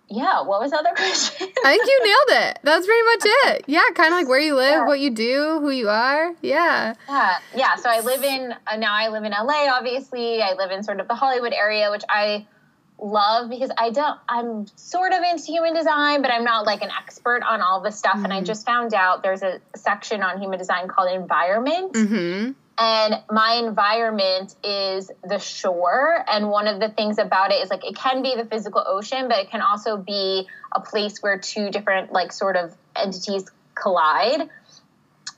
yeah, 0.10 0.42
what 0.42 0.62
was 0.62 0.72
the 0.72 0.78
other 0.78 0.92
question? 0.96 1.48
I 1.66 1.72
think 1.72 1.86
you 1.86 2.04
nailed 2.04 2.48
it. 2.48 2.60
That's 2.64 2.86
pretty 2.86 3.04
much 3.04 3.22
it. 3.24 3.66
Yeah, 3.68 3.84
kind 3.94 4.14
of 4.14 4.20
like 4.20 4.28
where 4.28 4.40
you 4.40 4.56
live, 4.56 4.72
yeah. 4.72 4.88
what 4.88 5.00
you 5.00 5.10
do, 5.10 5.60
who 5.60 5.70
you 5.70 5.90
are. 5.90 6.34
Yeah. 6.42 6.94
Yeah. 7.10 7.38
Yeah. 7.56 7.76
So 7.76 7.90
I 7.90 8.00
live 8.00 8.24
in, 8.24 8.54
uh, 8.68 8.78
now 8.78 8.94
I 8.94 9.10
live 9.10 9.24
in 9.24 9.32
LA, 9.32 9.68
obviously. 9.70 10.42
I 10.42 10.54
live 10.54 10.72
in 10.72 10.84
sort 10.84 11.00
of 11.00 11.08
the 11.08 11.16
Hollywood 11.16 11.54
area, 11.54 11.92
which 11.92 12.04
I 12.10 12.46
love 13.00 13.50
because 13.50 13.72
I 13.78 13.92
don't, 13.92 14.20
I'm 14.28 14.68
sort 14.76 15.14
of 15.14 15.22
into 15.24 15.46
human 15.46 15.74
design, 15.74 16.22
but 16.22 16.32
I'm 16.32 16.44
not 16.44 16.66
like 16.66 16.82
an 16.82 16.90
expert 16.90 17.42
on 17.44 17.62
all 17.62 17.82
the 17.82 17.92
stuff. 17.92 18.16
Mm-hmm. 18.16 18.24
And 18.26 18.34
I 18.34 18.38
mm-hmm. 18.38 18.46
just 18.46 18.66
found 18.66 18.94
out 18.94 19.24
there's 19.24 19.44
a 19.44 19.60
section 19.76 20.24
on 20.24 20.40
human 20.40 20.58
design 20.58 20.88
called 20.88 21.12
environment. 21.12 21.94
Mm-hmm 21.94 22.52
and 22.78 23.16
my 23.32 23.62
environment 23.66 24.56
is 24.64 25.10
the 25.24 25.40
shore 25.40 26.24
and 26.30 26.50
one 26.50 26.68
of 26.68 26.80
the 26.80 26.90
things 26.90 27.18
about 27.18 27.52
it 27.52 27.56
is 27.56 27.70
like 27.70 27.84
it 27.84 27.96
can 27.96 28.22
be 28.22 28.36
the 28.36 28.46
physical 28.46 28.84
ocean 28.86 29.28
but 29.28 29.40
it 29.40 29.50
can 29.50 29.62
also 29.62 29.98
be 29.98 30.48
a 30.72 30.80
place 30.80 31.18
where 31.20 31.40
two 31.40 31.70
different 31.72 32.12
like 32.12 32.32
sort 32.32 32.56
of 32.56 32.76
entities 32.96 33.50
collide 33.74 34.50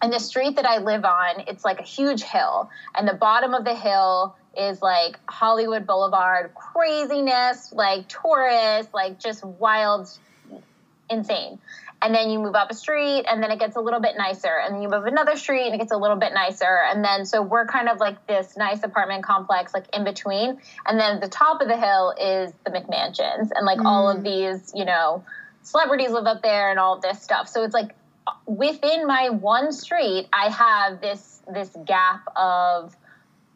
and 0.01 0.11
the 0.11 0.19
street 0.19 0.57
that 0.57 0.65
i 0.65 0.79
live 0.79 1.05
on 1.05 1.43
it's 1.47 1.63
like 1.63 1.79
a 1.79 1.83
huge 1.83 2.23
hill 2.23 2.69
and 2.95 3.07
the 3.07 3.13
bottom 3.13 3.53
of 3.53 3.63
the 3.63 3.75
hill 3.75 4.35
is 4.57 4.81
like 4.81 5.19
hollywood 5.27 5.85
boulevard 5.85 6.51
craziness 6.55 7.71
like 7.71 8.07
tourists 8.07 8.93
like 8.93 9.19
just 9.19 9.43
wild 9.43 10.09
insane. 11.09 11.59
And 12.01 12.15
then 12.15 12.29
you 12.29 12.39
move 12.39 12.55
up 12.55 12.71
a 12.71 12.73
street 12.73 13.25
and 13.27 13.43
then 13.43 13.51
it 13.51 13.59
gets 13.59 13.75
a 13.75 13.81
little 13.81 13.99
bit 13.99 14.15
nicer. 14.17 14.57
And 14.63 14.75
then 14.75 14.81
you 14.81 14.87
move 14.87 15.05
another 15.05 15.35
street 15.35 15.65
and 15.65 15.75
it 15.75 15.79
gets 15.79 15.91
a 15.91 15.97
little 15.97 16.15
bit 16.15 16.33
nicer. 16.33 16.79
And 16.85 17.03
then 17.03 17.25
so 17.25 17.41
we're 17.41 17.65
kind 17.65 17.89
of 17.89 17.99
like 17.99 18.25
this 18.25 18.55
nice 18.55 18.83
apartment 18.83 19.25
complex 19.25 19.73
like 19.73 19.85
in 19.93 20.05
between. 20.05 20.59
And 20.85 20.97
then 20.97 21.19
the 21.19 21.27
top 21.27 21.59
of 21.59 21.67
the 21.67 21.77
hill 21.77 22.11
is 22.11 22.53
the 22.63 22.71
mcmansions. 22.71 23.49
And 23.53 23.65
like 23.65 23.79
mm. 23.79 23.85
all 23.85 24.09
of 24.09 24.19
mm. 24.19 24.23
these 24.23 24.71
you 24.73 24.85
know 24.85 25.25
celebrities 25.63 26.11
live 26.11 26.25
up 26.25 26.41
there 26.41 26.69
and 26.69 26.79
all 26.79 26.99
this 26.99 27.21
stuff. 27.21 27.49
So 27.49 27.63
it's 27.63 27.73
like 27.73 27.91
within 28.45 29.07
my 29.07 29.29
one 29.29 29.71
street 29.71 30.27
i 30.31 30.49
have 30.51 31.01
this 31.01 31.41
this 31.51 31.75
gap 31.83 32.21
of 32.35 32.95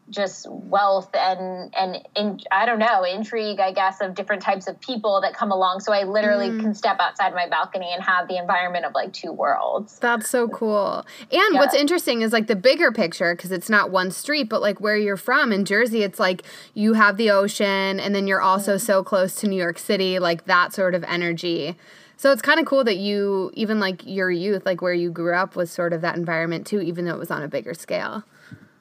just 0.09 0.47
wealth 0.49 1.09
and 1.13 1.73
and 1.75 2.07
in, 2.15 2.39
I 2.51 2.65
don't 2.65 2.79
know 2.79 3.03
intrigue 3.03 3.59
I 3.59 3.71
guess 3.71 4.01
of 4.01 4.15
different 4.15 4.41
types 4.41 4.67
of 4.67 4.79
people 4.81 5.21
that 5.21 5.33
come 5.33 5.51
along 5.51 5.79
so 5.79 5.93
I 5.93 6.03
literally 6.03 6.49
mm. 6.49 6.59
can 6.59 6.73
step 6.73 6.97
outside 6.99 7.33
my 7.33 7.47
balcony 7.47 7.89
and 7.93 8.03
have 8.03 8.27
the 8.27 8.37
environment 8.37 8.85
of 8.85 8.93
like 8.93 9.13
two 9.13 9.31
worlds. 9.31 9.99
That's 9.99 10.29
so 10.29 10.47
cool. 10.49 11.05
And 11.19 11.53
yeah. 11.53 11.59
what's 11.59 11.73
interesting 11.73 12.21
is 12.21 12.33
like 12.33 12.47
the 12.47 12.55
bigger 12.55 12.91
picture 12.91 13.35
because 13.35 13.51
it's 13.51 13.69
not 13.69 13.91
one 13.91 14.11
street 14.11 14.49
but 14.49 14.61
like 14.61 14.81
where 14.81 14.97
you're 14.97 15.17
from 15.17 15.51
in 15.51 15.65
Jersey 15.65 16.03
it's 16.03 16.19
like 16.19 16.43
you 16.73 16.93
have 16.93 17.17
the 17.17 17.31
ocean 17.31 17.99
and 17.99 18.13
then 18.13 18.27
you're 18.27 18.41
also 18.41 18.75
mm. 18.75 18.81
so 18.81 19.03
close 19.03 19.35
to 19.35 19.47
New 19.47 19.57
York 19.57 19.79
City 19.79 20.19
like 20.19 20.45
that 20.45 20.73
sort 20.73 20.95
of 20.95 21.03
energy. 21.05 21.77
So 22.17 22.31
it's 22.31 22.41
kind 22.41 22.59
of 22.59 22.65
cool 22.65 22.83
that 22.83 22.97
you 22.97 23.51
even 23.53 23.79
like 23.79 24.05
your 24.05 24.29
youth 24.31 24.65
like 24.65 24.81
where 24.81 24.93
you 24.93 25.09
grew 25.11 25.33
up 25.33 25.55
was 25.55 25.71
sort 25.71 25.93
of 25.93 26.01
that 26.01 26.15
environment 26.17 26.67
too 26.67 26.81
even 26.81 27.05
though 27.05 27.15
it 27.15 27.19
was 27.19 27.31
on 27.31 27.41
a 27.41 27.47
bigger 27.47 27.73
scale. 27.73 28.23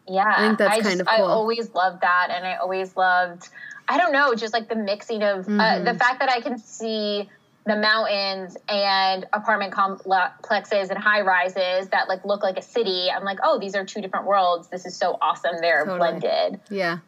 Yeah, 0.09 0.25
I 0.27 0.47
think 0.47 0.59
that's 0.59 0.71
I 0.71 0.81
kind 0.81 0.85
just, 0.85 1.01
of 1.01 1.07
cool. 1.07 1.27
I 1.27 1.29
always 1.29 1.73
loved 1.75 2.01
that, 2.01 2.29
and 2.31 2.47
I 2.47 2.57
always 2.57 2.97
loved. 2.97 3.49
I 3.89 3.99
don't 3.99 4.13
know, 4.13 4.35
just 4.35 4.53
like 4.53 4.69
the 4.69 4.77
mixing 4.77 5.23
of 5.23 5.47
mm-hmm. 5.47 5.61
uh, 5.61 5.79
the 5.81 5.99
fact 5.99 6.21
that 6.21 6.29
I 6.29 6.41
can 6.41 6.59
see 6.59 7.29
the 7.65 7.77
mountains 7.77 8.57
and 8.69 9.27
apartment 9.33 9.73
complexes 9.73 10.91
and 10.91 10.99
high 10.99 11.21
rises 11.21 11.89
that 11.91 12.09
like 12.09 12.25
look 12.25 12.43
like 12.43 12.59
a 12.59 12.63
city. 12.63 13.09
I'm 13.11 13.25
like, 13.25 13.39
oh, 13.45 13.59
these 13.61 13.77
are 13.77 13.85
two 13.85 14.01
different 14.01 14.27
worlds. 14.27 14.69
This 14.69 14.85
is 14.85 14.97
so 14.97 15.17
awesome. 15.21 15.57
They're 15.61 15.85
totally. 15.85 15.99
blended. 15.99 16.61
Yeah, 16.71 16.99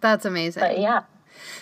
that's 0.00 0.24
amazing. 0.24 0.60
But 0.60 0.78
yeah. 0.78 1.02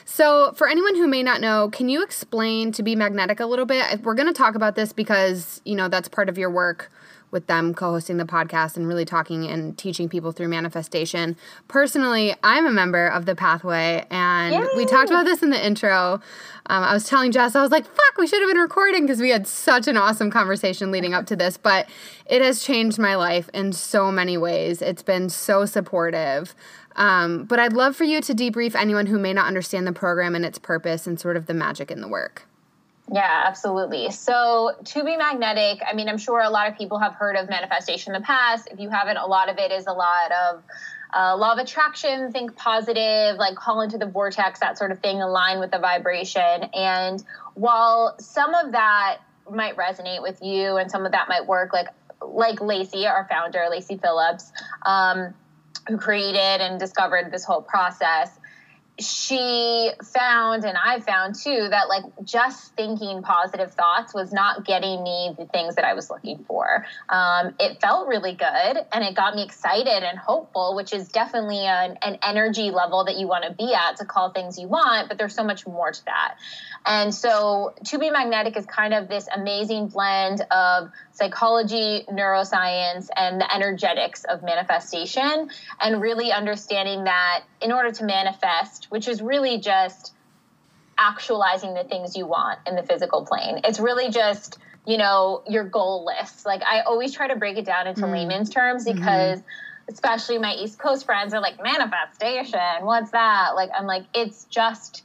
So, 0.04 0.52
for 0.52 0.68
anyone 0.68 0.96
who 0.96 1.06
may 1.06 1.22
not 1.22 1.40
know, 1.40 1.68
can 1.70 1.88
you 1.88 2.02
explain 2.02 2.72
to 2.72 2.82
be 2.82 2.96
magnetic 2.96 3.40
a 3.40 3.46
little 3.46 3.66
bit? 3.66 4.02
We're 4.02 4.14
going 4.14 4.26
to 4.26 4.36
talk 4.36 4.54
about 4.54 4.74
this 4.74 4.92
because, 4.92 5.60
you 5.64 5.76
know, 5.76 5.88
that's 5.88 6.08
part 6.08 6.28
of 6.28 6.36
your 6.36 6.50
work 6.50 6.90
with 7.30 7.46
them 7.46 7.74
co-hosting 7.74 8.16
the 8.16 8.24
podcast 8.24 8.76
and 8.76 8.86
really 8.88 9.04
talking 9.04 9.46
and 9.46 9.76
teaching 9.76 10.08
people 10.08 10.32
through 10.32 10.48
manifestation. 10.48 11.36
Personally, 11.68 12.34
I'm 12.42 12.66
a 12.66 12.72
member 12.72 13.06
of 13.06 13.26
the 13.26 13.34
Pathway, 13.34 14.06
and 14.10 14.54
Yay! 14.54 14.66
we 14.76 14.86
talked 14.86 15.10
about 15.10 15.24
this 15.24 15.42
in 15.42 15.50
the 15.50 15.64
intro. 15.64 16.20
Um, 16.66 16.84
I 16.84 16.92
was 16.92 17.04
telling 17.04 17.32
Jess, 17.32 17.54
I 17.54 17.62
was 17.62 17.70
like, 17.70 17.84
"Fuck, 17.84 18.18
we 18.18 18.26
should 18.26 18.40
have 18.40 18.48
been 18.48 18.58
recording" 18.58 19.06
because 19.06 19.20
we 19.20 19.30
had 19.30 19.46
such 19.46 19.88
an 19.88 19.96
awesome 19.96 20.30
conversation 20.30 20.90
leading 20.90 21.14
up 21.14 21.26
to 21.26 21.36
this. 21.36 21.56
But 21.56 21.88
it 22.26 22.42
has 22.42 22.62
changed 22.62 22.98
my 22.98 23.14
life 23.14 23.48
in 23.54 23.72
so 23.72 24.10
many 24.10 24.36
ways. 24.36 24.82
It's 24.82 25.02
been 25.02 25.28
so 25.28 25.66
supportive. 25.66 26.54
Um, 26.96 27.44
but 27.44 27.60
I'd 27.60 27.72
love 27.72 27.94
for 27.94 28.04
you 28.04 28.20
to 28.20 28.34
debrief 28.34 28.74
anyone 28.74 29.06
who 29.06 29.18
may 29.18 29.32
not 29.32 29.46
understand 29.46 29.86
the 29.86 29.92
program 29.92 30.34
and 30.34 30.44
its 30.44 30.58
purpose 30.58 31.06
and 31.06 31.18
sort 31.18 31.36
of 31.36 31.46
the 31.46 31.54
magic 31.54 31.90
in 31.92 32.00
the 32.00 32.08
work. 32.08 32.47
Yeah, 33.10 33.44
absolutely. 33.46 34.10
So, 34.10 34.72
to 34.84 35.02
be 35.02 35.16
magnetic, 35.16 35.80
I 35.86 35.94
mean, 35.94 36.08
I'm 36.08 36.18
sure 36.18 36.40
a 36.40 36.50
lot 36.50 36.68
of 36.68 36.76
people 36.76 36.98
have 36.98 37.14
heard 37.14 37.36
of 37.36 37.48
manifestation 37.48 38.14
in 38.14 38.20
the 38.20 38.26
past. 38.26 38.68
If 38.70 38.78
you 38.78 38.90
haven't, 38.90 39.16
a 39.16 39.26
lot 39.26 39.48
of 39.48 39.56
it 39.58 39.72
is 39.72 39.86
a 39.86 39.92
lot 39.92 40.30
of 40.30 40.62
uh, 41.14 41.36
law 41.36 41.52
of 41.52 41.58
attraction, 41.58 42.30
think 42.32 42.54
positive, 42.56 43.36
like 43.36 43.56
call 43.56 43.80
into 43.80 43.96
the 43.96 44.06
vortex, 44.06 44.60
that 44.60 44.76
sort 44.76 44.92
of 44.92 44.98
thing, 44.98 45.22
align 45.22 45.58
with 45.58 45.70
the 45.70 45.78
vibration. 45.78 46.64
And 46.74 47.24
while 47.54 48.14
some 48.20 48.54
of 48.54 48.72
that 48.72 49.18
might 49.50 49.76
resonate 49.76 50.20
with 50.20 50.42
you 50.42 50.76
and 50.76 50.90
some 50.90 51.06
of 51.06 51.12
that 51.12 51.28
might 51.28 51.46
work, 51.46 51.72
like 51.72 51.88
like 52.20 52.60
Lacy, 52.60 53.06
our 53.06 53.26
founder, 53.30 53.66
Lacy 53.70 53.96
Phillips, 53.96 54.52
um, 54.84 55.32
who 55.86 55.96
created 55.96 56.60
and 56.60 56.78
discovered 56.78 57.30
this 57.30 57.44
whole 57.44 57.62
process, 57.62 58.38
she 58.98 59.90
found 60.12 60.64
and 60.64 60.76
i 60.76 60.98
found 61.00 61.34
too 61.34 61.68
that 61.70 61.88
like 61.88 62.02
just 62.24 62.74
thinking 62.74 63.22
positive 63.22 63.72
thoughts 63.72 64.12
was 64.12 64.32
not 64.32 64.64
getting 64.64 65.02
me 65.02 65.34
the 65.38 65.46
things 65.46 65.76
that 65.76 65.84
i 65.84 65.94
was 65.94 66.10
looking 66.10 66.44
for. 66.46 66.84
Um, 67.08 67.54
it 67.60 67.80
felt 67.80 68.08
really 68.08 68.34
good 68.34 68.78
and 68.92 69.04
it 69.04 69.14
got 69.14 69.34
me 69.34 69.44
excited 69.44 70.02
and 70.02 70.18
hopeful 70.18 70.74
which 70.74 70.92
is 70.92 71.08
definitely 71.08 71.64
an, 71.64 71.98
an 72.02 72.18
energy 72.22 72.70
level 72.70 73.04
that 73.04 73.16
you 73.16 73.28
want 73.28 73.44
to 73.44 73.52
be 73.52 73.72
at 73.74 73.96
to 73.98 74.04
call 74.04 74.30
things 74.30 74.58
you 74.58 74.68
want 74.68 75.08
but 75.08 75.18
there's 75.18 75.34
so 75.34 75.44
much 75.44 75.66
more 75.66 75.90
to 75.90 76.04
that. 76.04 76.36
And 76.86 77.14
so 77.14 77.74
to 77.86 77.98
be 77.98 78.10
magnetic 78.10 78.56
is 78.56 78.66
kind 78.66 78.94
of 78.94 79.08
this 79.08 79.28
amazing 79.34 79.88
blend 79.88 80.40
of 80.50 80.90
psychology 81.18 82.04
neuroscience 82.08 83.08
and 83.16 83.40
the 83.40 83.54
energetics 83.54 84.24
of 84.24 84.42
manifestation 84.42 85.50
and 85.80 86.00
really 86.00 86.30
understanding 86.30 87.04
that 87.04 87.42
in 87.60 87.72
order 87.72 87.90
to 87.90 88.04
manifest 88.04 88.86
which 88.90 89.08
is 89.08 89.20
really 89.20 89.58
just 89.58 90.12
actualizing 90.98 91.74
the 91.74 91.84
things 91.84 92.16
you 92.16 92.26
want 92.26 92.58
in 92.66 92.74
the 92.74 92.82
physical 92.82 93.24
plane. 93.24 93.60
It's 93.64 93.78
really 93.78 94.10
just, 94.10 94.58
you 94.84 94.98
know, 94.98 95.42
your 95.48 95.64
goal 95.64 96.04
list. 96.04 96.44
Like 96.44 96.62
I 96.62 96.80
always 96.80 97.14
try 97.14 97.28
to 97.28 97.36
break 97.36 97.56
it 97.56 97.64
down 97.64 97.86
into 97.86 98.02
mm. 98.02 98.12
layman's 98.12 98.50
terms 98.50 98.84
mm-hmm. 98.84 98.98
because 98.98 99.38
mm-hmm. 99.38 99.92
especially 99.92 100.38
my 100.38 100.54
East 100.54 100.78
Coast 100.78 101.06
friends 101.06 101.32
are 101.32 101.40
like, 101.40 101.62
manifestation, 101.62 102.60
what's 102.82 103.12
that? 103.12 103.54
Like 103.54 103.70
I'm 103.76 103.86
like, 103.86 104.04
it's 104.12 104.44
just 104.44 105.04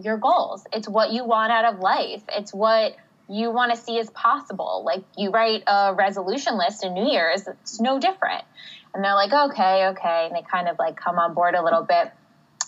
your 0.00 0.16
goals. 0.16 0.66
It's 0.72 0.88
what 0.88 1.12
you 1.12 1.24
want 1.24 1.52
out 1.52 1.74
of 1.74 1.80
life. 1.80 2.22
It's 2.28 2.52
what 2.52 2.96
you 3.30 3.52
want 3.52 3.72
to 3.72 3.80
see 3.80 3.98
as 3.98 4.10
possible. 4.10 4.82
Like 4.84 5.04
you 5.16 5.30
write 5.30 5.62
a 5.66 5.94
resolution 5.94 6.58
list 6.58 6.84
in 6.84 6.94
New 6.94 7.06
Year's, 7.06 7.46
it's 7.46 7.80
no 7.80 8.00
different. 8.00 8.44
And 8.92 9.04
they're 9.04 9.14
like, 9.14 9.32
okay, 9.32 9.86
okay. 9.88 10.26
And 10.26 10.34
they 10.34 10.42
kind 10.42 10.68
of 10.68 10.78
like 10.78 10.96
come 10.96 11.18
on 11.18 11.32
board 11.32 11.54
a 11.54 11.62
little 11.62 11.82
bit. 11.82 12.10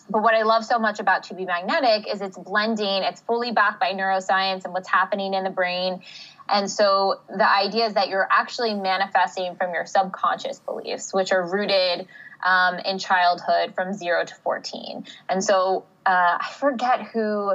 But 0.08 0.22
what 0.22 0.34
I 0.34 0.42
love 0.42 0.64
so 0.64 0.78
much 0.78 1.00
about 1.00 1.24
To 1.24 1.34
Be 1.34 1.44
Magnetic 1.44 2.12
is 2.12 2.20
it's 2.20 2.38
blending, 2.38 3.02
it's 3.02 3.20
fully 3.22 3.50
backed 3.50 3.80
by 3.80 3.92
neuroscience 3.92 4.64
and 4.64 4.72
what's 4.72 4.88
happening 4.88 5.34
in 5.34 5.42
the 5.42 5.50
brain. 5.50 6.00
And 6.48 6.70
so 6.70 7.20
the 7.28 7.48
idea 7.48 7.86
is 7.86 7.94
that 7.94 8.08
you're 8.08 8.28
actually 8.30 8.74
manifesting 8.74 9.56
from 9.56 9.72
your 9.72 9.86
subconscious 9.86 10.60
beliefs, 10.60 11.12
which 11.12 11.32
are 11.32 11.50
rooted 11.50 12.06
um, 12.44 12.78
in 12.84 12.98
childhood 12.98 13.74
from 13.74 13.94
zero 13.94 14.24
to 14.24 14.34
14. 14.34 15.06
And 15.28 15.42
so 15.42 15.86
uh, 16.04 16.38
I 16.40 16.52
forget 16.58 17.02
who 17.02 17.52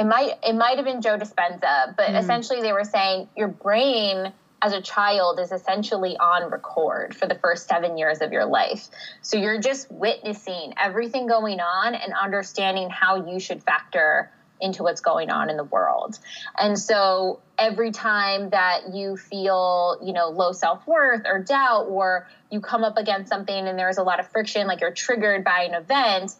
it 0.00 0.06
might 0.06 0.32
it 0.42 0.54
might 0.54 0.76
have 0.76 0.86
been 0.86 1.02
Joe 1.02 1.18
Dispenza, 1.18 1.94
but 1.94 2.08
mm. 2.08 2.18
essentially 2.18 2.62
they 2.62 2.72
were 2.72 2.84
saying 2.84 3.28
your 3.36 3.48
brain 3.48 4.32
as 4.62 4.72
a 4.72 4.80
child 4.80 5.38
is 5.38 5.52
essentially 5.52 6.16
on 6.16 6.50
record 6.50 7.14
for 7.14 7.26
the 7.26 7.34
first 7.34 7.68
seven 7.68 7.98
years 7.98 8.22
of 8.22 8.32
your 8.32 8.46
life. 8.46 8.88
So 9.20 9.36
you're 9.36 9.60
just 9.60 9.90
witnessing 9.92 10.72
everything 10.78 11.26
going 11.26 11.60
on 11.60 11.94
and 11.94 12.14
understanding 12.14 12.88
how 12.88 13.30
you 13.30 13.38
should 13.40 13.62
factor 13.62 14.30
into 14.58 14.82
what's 14.82 15.00
going 15.02 15.30
on 15.30 15.50
in 15.50 15.56
the 15.56 15.64
world. 15.64 16.18
And 16.58 16.78
so 16.78 17.40
every 17.58 17.90
time 17.92 18.50
that 18.50 18.94
you 18.94 19.16
feel, 19.16 19.98
you 20.02 20.12
know, 20.14 20.28
low 20.28 20.52
self-worth 20.52 21.22
or 21.26 21.42
doubt 21.42 21.88
or 21.88 22.26
you 22.50 22.60
come 22.60 22.84
up 22.84 22.96
against 22.96 23.28
something 23.28 23.66
and 23.68 23.78
there's 23.78 23.98
a 23.98 24.02
lot 24.02 24.20
of 24.20 24.30
friction 24.30 24.66
like 24.66 24.80
you're 24.80 24.92
triggered 24.92 25.44
by 25.44 25.62
an 25.62 25.74
event, 25.74 26.32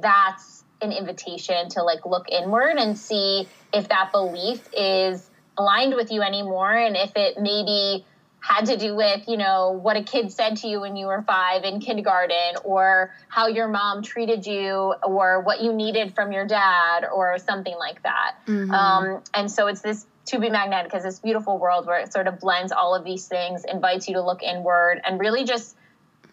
that's 0.00 0.59
an 0.82 0.92
invitation 0.92 1.68
to 1.70 1.82
like 1.82 2.04
look 2.06 2.28
inward 2.30 2.76
and 2.76 2.98
see 2.98 3.48
if 3.72 3.88
that 3.88 4.12
belief 4.12 4.68
is 4.72 5.28
aligned 5.56 5.94
with 5.94 6.10
you 6.10 6.22
anymore 6.22 6.72
and 6.72 6.96
if 6.96 7.12
it 7.16 7.36
maybe 7.38 8.04
had 8.40 8.66
to 8.66 8.76
do 8.76 8.96
with 8.96 9.28
you 9.28 9.36
know 9.36 9.78
what 9.82 9.96
a 9.96 10.02
kid 10.02 10.32
said 10.32 10.56
to 10.56 10.66
you 10.66 10.80
when 10.80 10.96
you 10.96 11.06
were 11.06 11.22
five 11.22 11.62
in 11.64 11.80
kindergarten 11.80 12.54
or 12.64 13.14
how 13.28 13.46
your 13.46 13.68
mom 13.68 14.02
treated 14.02 14.46
you 14.46 14.94
or 15.04 15.42
what 15.42 15.60
you 15.60 15.72
needed 15.72 16.14
from 16.14 16.32
your 16.32 16.46
dad 16.46 17.04
or 17.04 17.38
something 17.38 17.76
like 17.78 18.02
that 18.02 18.36
mm-hmm. 18.46 18.70
um, 18.70 19.22
and 19.34 19.50
so 19.50 19.66
it's 19.66 19.82
this 19.82 20.06
to 20.24 20.38
be 20.38 20.48
magnetic 20.48 20.94
is 20.94 21.02
this 21.02 21.18
beautiful 21.18 21.58
world 21.58 21.86
where 21.86 22.00
it 22.00 22.12
sort 22.12 22.26
of 22.26 22.38
blends 22.40 22.72
all 22.72 22.94
of 22.94 23.04
these 23.04 23.26
things 23.26 23.64
invites 23.64 24.08
you 24.08 24.14
to 24.14 24.22
look 24.22 24.42
inward 24.42 25.00
and 25.04 25.20
really 25.20 25.44
just 25.44 25.76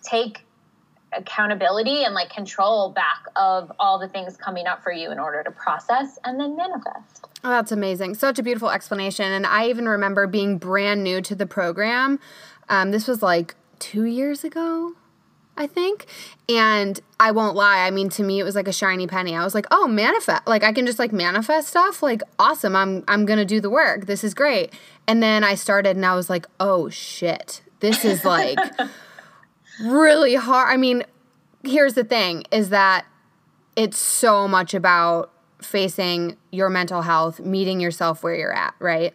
take 0.02 0.46
accountability 1.14 2.04
and 2.04 2.14
like 2.14 2.30
control 2.30 2.90
back 2.92 3.26
of 3.36 3.72
all 3.80 3.98
the 3.98 4.08
things 4.08 4.36
coming 4.38 4.68
up 4.68 4.84
for 4.84 4.92
you 4.92 5.12
in 5.12 5.20
order 5.20 5.44
to 5.44 5.52
process 5.52 6.20
and 6.26 6.40
then 6.40 6.56
manifest. 6.56 7.26
Oh, 7.44 7.50
that's 7.50 7.72
amazing. 7.72 8.16
Such 8.16 8.40
a 8.40 8.44
beautiful 8.44 8.70
explanation. 8.70 9.32
And 9.32 9.46
I 9.46 9.68
even 9.70 9.88
remember 9.88 10.28
being 10.28 10.58
brand 10.58 11.04
new 11.04 11.22
to 11.22 11.36
the 11.36 11.46
program. 11.46 12.20
Um, 12.70 12.92
this 12.92 13.08
was 13.08 13.22
like 13.22 13.56
two 13.80 14.04
years 14.04 14.44
ago, 14.44 14.94
I 15.56 15.66
think. 15.66 16.08
And 16.50 17.00
I 17.20 17.32
won't 17.32 17.56
lie, 17.56 17.86
I 17.86 17.92
mean 17.92 18.10
to 18.10 18.24
me 18.24 18.40
it 18.40 18.44
was 18.44 18.56
like 18.56 18.68
a 18.68 18.74
shiny 18.74 19.08
penny. 19.08 19.36
I 19.36 19.44
was 19.44 19.56
like, 19.56 19.66
"Oh, 19.72 19.88
manifest. 19.88 20.46
Like 20.46 20.64
I 20.64 20.74
can 20.74 20.86
just 20.86 21.00
like 21.00 21.14
manifest 21.14 21.70
stuff. 21.70 22.04
Like 22.04 22.22
awesome. 22.38 22.76
I'm 22.76 23.04
I'm 23.08 23.26
going 23.26 23.40
to 23.40 23.46
do 23.46 23.62
the 23.62 23.70
work. 23.70 24.06
This 24.06 24.24
is 24.24 24.34
great." 24.34 24.74
And 25.08 25.24
then 25.24 25.44
I 25.44 25.56
started 25.56 25.96
and 25.96 26.06
I 26.06 26.16
was 26.16 26.30
like, 26.30 26.46
"Oh 26.60 26.90
shit. 26.90 27.62
This 27.80 28.04
is 28.04 28.26
like 28.26 28.60
really 29.80 30.36
hard. 30.36 30.70
I 30.70 30.78
mean, 30.78 31.04
here's 31.64 31.94
the 31.94 32.04
thing 32.04 32.44
is 32.52 32.70
that 32.70 33.06
it's 33.76 33.98
so 33.98 34.48
much 34.48 34.74
about 34.74 35.32
facing 35.62 36.38
your 36.52 36.70
mental 36.70 37.02
health, 37.02 37.40
meeting 37.40 37.80
yourself 37.80 38.24
where 38.24 38.36
you're 38.36 38.54
at, 38.54 38.74
right? 38.80 39.14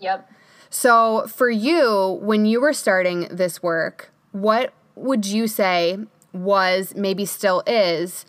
Yep. 0.00 0.30
So, 0.70 1.26
for 1.28 1.48
you, 1.50 2.18
when 2.20 2.46
you 2.46 2.60
were 2.60 2.72
starting 2.72 3.28
this 3.30 3.62
work, 3.62 4.12
what 4.32 4.72
would 4.96 5.24
you 5.24 5.46
say 5.46 5.98
was, 6.32 6.94
maybe 6.96 7.24
still 7.24 7.62
is, 7.66 8.26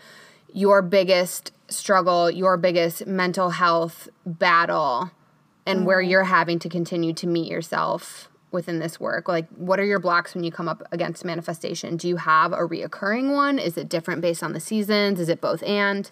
your 0.54 0.82
biggest 0.82 1.52
struggle, 1.68 2.30
your 2.30 2.56
biggest 2.56 3.08
mental 3.08 3.50
health 3.50 4.08
battle, 4.26 5.12
and 5.66 5.80
mm-hmm. 5.80 5.88
where 5.88 6.02
you're 6.02 6.26
having 6.26 6.60
to 6.60 6.70
continue 6.70 7.14
to 7.14 7.28
meet 7.28 7.50
yourself 7.50 8.30
within 8.56 8.80
this 8.80 9.00
work? 9.00 9.28
Like, 9.28 9.48
what 9.50 9.80
are 9.80 9.86
your 9.86 10.00
blocks 10.00 10.34
when 10.34 10.44
you 10.44 10.52
come 10.52 10.68
up 10.68 10.82
against 10.92 11.24
manifestation? 11.24 11.98
Do 11.98 12.08
you 12.08 12.18
have 12.18 12.52
a 12.52 12.58
reoccurring 12.58 13.34
one? 13.34 13.60
Is 13.60 13.78
it 13.78 13.88
different 13.88 14.22
based 14.22 14.42
on 14.42 14.54
the 14.54 14.60
seasons? 14.60 15.20
Is 15.20 15.30
it 15.30 15.40
both 15.40 15.62
and? 15.62 16.10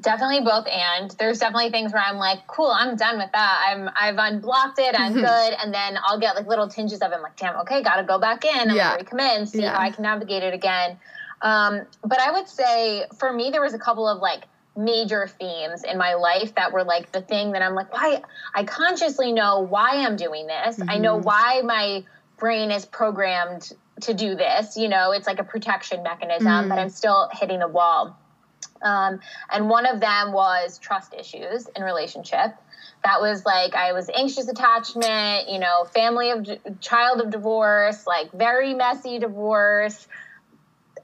Definitely 0.00 0.42
both 0.42 0.68
and. 0.68 1.10
There's 1.18 1.40
definitely 1.40 1.70
things 1.70 1.92
where 1.92 2.02
I'm 2.02 2.18
like, 2.18 2.46
cool, 2.46 2.70
I'm 2.70 2.94
done 2.94 3.18
with 3.18 3.32
that. 3.32 3.66
I'm 3.68 3.90
I've 3.96 4.16
unblocked 4.16 4.78
it, 4.78 4.94
I'm 4.96 5.14
good, 5.14 5.24
and 5.60 5.74
then 5.74 5.98
I'll 6.04 6.20
get 6.20 6.36
like 6.36 6.46
little 6.46 6.68
tinges 6.68 7.00
of 7.00 7.10
it. 7.10 7.16
I'm 7.16 7.22
like, 7.22 7.36
damn, 7.36 7.56
okay, 7.62 7.82
gotta 7.82 8.04
go 8.04 8.20
back 8.20 8.44
in. 8.44 8.70
I'm 8.70 8.76
yeah. 8.76 8.90
gonna 8.90 9.02
recommend, 9.02 9.48
see 9.48 9.62
yeah. 9.62 9.72
how 9.72 9.80
I 9.80 9.90
can 9.90 10.04
navigate 10.04 10.44
it 10.44 10.54
again. 10.54 10.98
Um, 11.42 11.82
but 12.04 12.20
I 12.20 12.30
would 12.30 12.48
say 12.48 13.06
for 13.18 13.32
me, 13.32 13.50
there 13.50 13.62
was 13.62 13.74
a 13.74 13.78
couple 13.78 14.06
of 14.06 14.20
like 14.20 14.44
major 14.78 15.26
themes 15.26 15.82
in 15.82 15.98
my 15.98 16.14
life 16.14 16.54
that 16.54 16.72
were 16.72 16.84
like 16.84 17.10
the 17.10 17.20
thing 17.20 17.52
that 17.52 17.62
I'm 17.62 17.74
like, 17.74 17.92
why 17.92 18.22
I 18.54 18.62
consciously 18.64 19.32
know 19.32 19.60
why 19.60 20.04
I'm 20.06 20.16
doing 20.16 20.46
this. 20.46 20.76
Mm-hmm. 20.76 20.88
I 20.88 20.98
know 20.98 21.16
mm-hmm. 21.16 21.24
why 21.24 21.62
my 21.64 22.04
brain 22.38 22.70
is 22.70 22.86
programmed 22.86 23.72
to 24.02 24.14
do 24.14 24.36
this. 24.36 24.76
You 24.76 24.88
know, 24.88 25.10
it's 25.10 25.26
like 25.26 25.40
a 25.40 25.44
protection 25.44 26.04
mechanism, 26.04 26.46
mm-hmm. 26.46 26.68
but 26.68 26.78
I'm 26.78 26.90
still 26.90 27.28
hitting 27.32 27.58
the 27.58 27.68
wall. 27.68 28.16
Um, 28.80 29.18
and 29.50 29.68
one 29.68 29.84
of 29.84 29.98
them 29.98 30.32
was 30.32 30.78
trust 30.78 31.12
issues 31.12 31.66
in 31.74 31.82
relationship. 31.82 32.54
That 33.04 33.20
was 33.20 33.44
like 33.44 33.74
I 33.74 33.92
was 33.92 34.08
anxious 34.08 34.48
attachment, 34.48 35.48
you 35.50 35.58
know, 35.58 35.84
family 35.92 36.30
of 36.30 36.80
child 36.80 37.20
of 37.20 37.30
divorce, 37.30 38.06
like 38.06 38.30
very 38.32 38.74
messy 38.74 39.18
divorce 39.18 40.06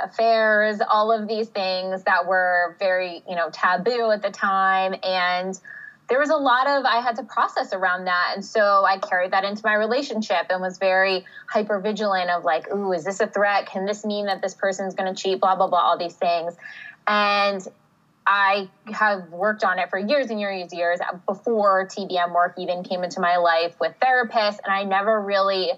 affairs, 0.01 0.81
all 0.89 1.13
of 1.13 1.29
these 1.29 1.49
things 1.49 2.03
that 2.05 2.27
were 2.27 2.77
very, 2.79 3.23
you 3.29 3.37
know, 3.37 3.51
taboo 3.51 4.11
at 4.11 4.23
the 4.23 4.31
time. 4.31 4.95
And 5.03 5.59
there 6.09 6.19
was 6.19 6.31
a 6.31 6.37
lot 6.37 6.67
of 6.67 6.85
I 6.85 7.01
had 7.01 7.17
to 7.17 7.23
process 7.23 7.73
around 7.73 8.05
that. 8.05 8.33
And 8.35 8.45
so 8.45 8.85
I 8.85 8.99
carried 8.99 9.33
that 9.33 9.45
into 9.45 9.63
my 9.65 9.75
relationship 9.75 10.47
and 10.51 10.61
was 10.61 10.79
very 10.79 11.25
hyper 11.49 11.81
vigilant 11.81 12.31
of 12.31 12.45
like, 12.45 12.71
ooh, 12.73 12.93
is 12.93 13.05
this 13.05 13.21
a 13.21 13.27
threat? 13.27 13.67
Can 13.67 13.87
this 13.87 14.05
mean 14.05 14.27
that 14.27 14.43
this 14.43 14.55
person's 14.55 14.95
gonna 14.95 15.15
cheat? 15.15 15.41
Blah, 15.41 15.57
blah, 15.57 15.69
blah, 15.69 15.79
all 15.79 15.99
these 15.99 16.17
things. 16.17 16.55
And 17.07 17.67
I 18.27 18.71
have 18.93 19.31
worked 19.31 19.65
on 19.65 19.79
it 19.79 19.91
for 19.91 19.99
years 19.99 20.31
and 20.31 20.41
years 20.41 20.71
and 20.71 20.79
years 20.79 21.01
before 21.27 21.87
TBM 21.87 22.35
work 22.35 22.55
even 22.59 22.83
came 22.83 23.03
into 23.05 23.21
my 23.21 23.37
life 23.37 23.75
with 23.81 23.95
therapists. 24.01 24.59
And 24.65 24.73
I 24.73 24.85
never 24.85 25.21
really 25.21 25.73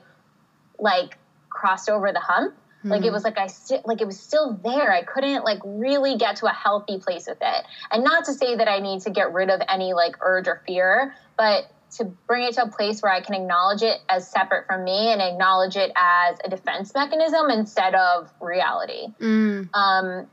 like 0.78 1.18
crossed 1.48 1.88
over 1.88 2.12
the 2.12 2.20
hump 2.20 2.54
Mm-hmm. 2.86 2.92
Like 2.92 3.00
it 3.00 3.06
mm-hmm. 3.06 3.14
was 3.14 3.24
like 3.24 3.38
I 3.38 3.48
st- 3.48 3.84
like 3.84 4.00
it 4.00 4.06
was 4.06 4.18
still 4.18 4.54
there. 4.62 4.92
I 4.92 5.02
couldn't 5.02 5.42
like 5.44 5.58
really 5.64 6.16
get 6.16 6.36
to 6.36 6.46
a 6.46 6.52
healthy 6.52 6.98
place 6.98 7.26
with 7.26 7.38
it. 7.40 7.64
And 7.90 8.04
not 8.04 8.26
to 8.26 8.32
say 8.32 8.54
that 8.54 8.68
I 8.68 8.78
need 8.78 9.02
to 9.02 9.10
get 9.10 9.32
rid 9.32 9.50
of 9.50 9.60
any 9.68 9.92
like 9.92 10.16
urge 10.20 10.46
or 10.46 10.62
fear, 10.66 11.14
but 11.36 11.68
to 11.98 12.04
bring 12.04 12.44
it 12.44 12.54
to 12.54 12.62
a 12.62 12.68
place 12.68 13.02
where 13.02 13.12
I 13.12 13.20
can 13.20 13.34
acknowledge 13.34 13.82
it 13.82 14.00
as 14.08 14.28
separate 14.28 14.66
from 14.66 14.84
me 14.84 15.12
and 15.12 15.20
acknowledge 15.20 15.76
it 15.76 15.90
as 15.96 16.38
a 16.44 16.48
defense 16.48 16.94
mechanism 16.94 17.50
instead 17.50 17.94
of 17.94 18.30
reality. 18.40 19.08
Mm. 19.20 19.74
Um, 19.74 20.26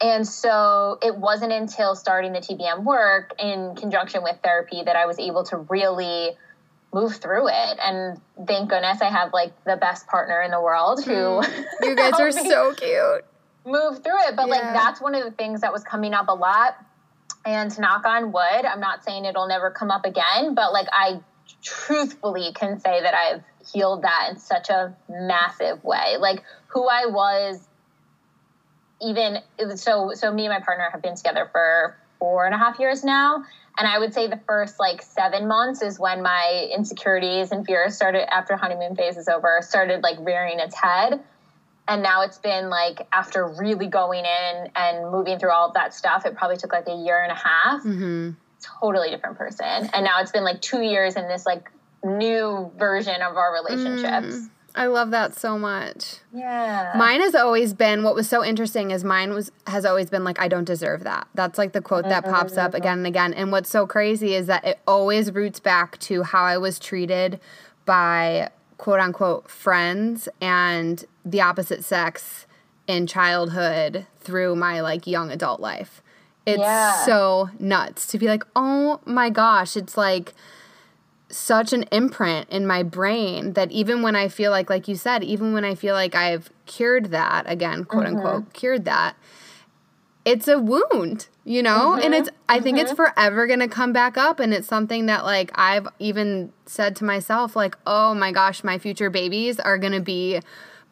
and 0.00 0.26
so 0.26 0.98
it 1.02 1.14
wasn't 1.14 1.52
until 1.52 1.94
starting 1.94 2.32
the 2.32 2.40
TBM 2.40 2.84
work 2.84 3.34
in 3.38 3.74
conjunction 3.76 4.22
with 4.22 4.38
therapy 4.42 4.82
that 4.84 4.96
I 4.96 5.06
was 5.06 5.18
able 5.18 5.44
to 5.44 5.58
really 5.58 6.30
move 6.92 7.16
through 7.16 7.48
it. 7.48 7.78
And 7.80 8.20
thank 8.46 8.70
goodness 8.70 9.00
i 9.00 9.10
have 9.10 9.32
like 9.32 9.52
the 9.64 9.76
best 9.76 10.06
partner 10.06 10.40
in 10.42 10.50
the 10.50 10.60
world 10.60 11.04
who 11.04 11.12
mm. 11.12 11.64
you 11.82 11.96
guys 11.96 12.14
are 12.14 12.32
so 12.32 12.74
cute. 12.74 13.24
move 13.64 14.02
through 14.02 14.20
it. 14.28 14.36
But 14.36 14.48
yeah. 14.48 14.54
like 14.54 14.62
that's 14.62 15.00
one 15.00 15.14
of 15.14 15.24
the 15.24 15.30
things 15.30 15.60
that 15.60 15.72
was 15.72 15.84
coming 15.84 16.14
up 16.14 16.28
a 16.28 16.34
lot. 16.34 16.76
And 17.44 17.70
to 17.70 17.80
knock 17.80 18.04
on 18.04 18.32
wood 18.32 18.64
i'm 18.66 18.80
not 18.80 19.02
saying 19.02 19.24
it'll 19.24 19.48
never 19.48 19.70
come 19.70 19.90
up 19.90 20.04
again 20.04 20.54
but 20.54 20.74
like 20.74 20.88
i 20.92 21.20
truthfully 21.62 22.52
can 22.54 22.78
say 22.80 23.00
that 23.00 23.14
i've 23.14 23.42
healed 23.72 24.02
that 24.02 24.28
in 24.30 24.38
such 24.38 24.68
a 24.70 24.94
massive 25.08 25.82
way. 25.84 26.16
Like 26.18 26.44
who 26.68 26.86
i 26.86 27.06
was 27.06 27.66
even 29.00 29.38
so 29.76 30.12
so 30.14 30.32
me 30.32 30.46
and 30.46 30.54
my 30.54 30.60
partner 30.60 30.88
have 30.90 31.02
been 31.02 31.16
together 31.16 31.48
for 31.50 31.96
four 32.18 32.44
and 32.44 32.54
a 32.54 32.58
half 32.58 32.78
years 32.78 33.02
now 33.02 33.44
and 33.78 33.86
I 33.86 33.98
would 33.98 34.12
say 34.12 34.26
the 34.26 34.40
first 34.46 34.78
like 34.78 35.02
seven 35.02 35.48
months 35.48 35.82
is 35.82 35.98
when 35.98 36.22
my 36.22 36.68
insecurities 36.74 37.52
and 37.52 37.64
fears 37.64 37.94
started 37.94 38.32
after 38.32 38.56
honeymoon 38.56 38.96
phase 38.96 39.16
is 39.16 39.28
over, 39.28 39.58
started 39.62 40.02
like 40.02 40.16
rearing 40.20 40.58
its 40.58 40.74
head. 40.74 41.20
And 41.88 42.02
now 42.02 42.22
it's 42.22 42.38
been 42.38 42.68
like 42.68 43.06
after 43.12 43.48
really 43.48 43.86
going 43.86 44.24
in 44.24 44.70
and 44.76 45.10
moving 45.10 45.38
through 45.38 45.50
all 45.50 45.68
of 45.68 45.74
that 45.74 45.94
stuff, 45.94 46.24
it 46.24 46.36
probably 46.36 46.56
took 46.56 46.72
like 46.72 46.88
a 46.88 46.94
year 46.94 47.22
and 47.22 47.32
a 47.32 47.34
half. 47.34 47.82
Mm-hmm. 47.82 48.30
Totally 48.80 49.10
different 49.10 49.38
person. 49.38 49.90
And 49.92 50.04
now 50.04 50.20
it's 50.20 50.30
been 50.30 50.44
like 50.44 50.60
two 50.60 50.82
years 50.82 51.16
in 51.16 51.26
this 51.26 51.46
like 51.46 51.70
new 52.04 52.70
version 52.78 53.22
of 53.22 53.36
our 53.36 53.52
relationships. 53.52 54.36
Mm. 54.36 54.50
I 54.74 54.86
love 54.86 55.10
that 55.10 55.34
so 55.34 55.58
much. 55.58 56.16
Yeah. 56.32 56.92
Mine 56.96 57.20
has 57.20 57.34
always 57.34 57.74
been 57.74 58.02
what 58.02 58.14
was 58.14 58.28
so 58.28 58.44
interesting 58.44 58.90
is 58.90 59.02
mine 59.02 59.32
was 59.32 59.50
has 59.66 59.84
always 59.84 60.10
been 60.10 60.22
like 60.22 60.40
I 60.40 60.48
don't 60.48 60.64
deserve 60.64 61.04
that. 61.04 61.26
That's 61.34 61.58
like 61.58 61.72
the 61.72 61.80
quote 61.80 62.04
that 62.04 62.24
pops 62.24 62.56
up 62.56 62.70
mm-hmm. 62.70 62.76
again 62.76 62.98
and 62.98 63.06
again. 63.06 63.34
And 63.34 63.50
what's 63.50 63.68
so 63.68 63.86
crazy 63.86 64.34
is 64.34 64.46
that 64.46 64.64
it 64.64 64.78
always 64.86 65.32
roots 65.32 65.60
back 65.60 65.98
to 66.00 66.22
how 66.22 66.44
I 66.44 66.56
was 66.58 66.78
treated 66.78 67.40
by 67.84 68.50
quote 68.78 69.00
unquote 69.00 69.50
friends 69.50 70.28
and 70.40 71.04
the 71.24 71.40
opposite 71.40 71.84
sex 71.84 72.46
in 72.86 73.06
childhood 73.06 74.06
through 74.20 74.56
my 74.56 74.80
like 74.80 75.06
young 75.06 75.30
adult 75.30 75.60
life. 75.60 76.02
It's 76.46 76.60
yeah. 76.60 77.04
so 77.04 77.50
nuts 77.58 78.06
to 78.08 78.18
be 78.18 78.26
like, 78.26 78.44
"Oh 78.56 79.00
my 79.04 79.30
gosh, 79.30 79.76
it's 79.76 79.96
like 79.96 80.32
such 81.30 81.72
an 81.72 81.84
imprint 81.92 82.48
in 82.50 82.66
my 82.66 82.82
brain 82.82 83.52
that 83.52 83.70
even 83.70 84.02
when 84.02 84.16
I 84.16 84.28
feel 84.28 84.50
like, 84.50 84.68
like 84.68 84.88
you 84.88 84.96
said, 84.96 85.22
even 85.22 85.52
when 85.52 85.64
I 85.64 85.74
feel 85.74 85.94
like 85.94 86.14
I've 86.14 86.50
cured 86.66 87.06
that, 87.06 87.44
again, 87.50 87.84
quote 87.84 88.04
mm-hmm. 88.04 88.16
unquote, 88.16 88.52
cured 88.52 88.84
that, 88.84 89.16
it's 90.24 90.48
a 90.48 90.58
wound, 90.58 91.28
you 91.44 91.62
know? 91.62 91.94
Mm-hmm. 91.94 92.02
And 92.04 92.14
it's, 92.14 92.28
I 92.48 92.60
think 92.60 92.76
mm-hmm. 92.76 92.86
it's 92.86 92.92
forever 92.94 93.46
going 93.46 93.60
to 93.60 93.68
come 93.68 93.92
back 93.92 94.18
up. 94.18 94.40
And 94.40 94.52
it's 94.52 94.68
something 94.68 95.06
that, 95.06 95.24
like, 95.24 95.50
I've 95.54 95.88
even 95.98 96.52
said 96.66 96.96
to 96.96 97.04
myself, 97.04 97.56
like, 97.56 97.78
oh 97.86 98.14
my 98.14 98.32
gosh, 98.32 98.62
my 98.62 98.78
future 98.78 99.10
babies 99.10 99.58
are 99.60 99.78
going 99.78 99.92
to 99.92 100.00
be, 100.00 100.40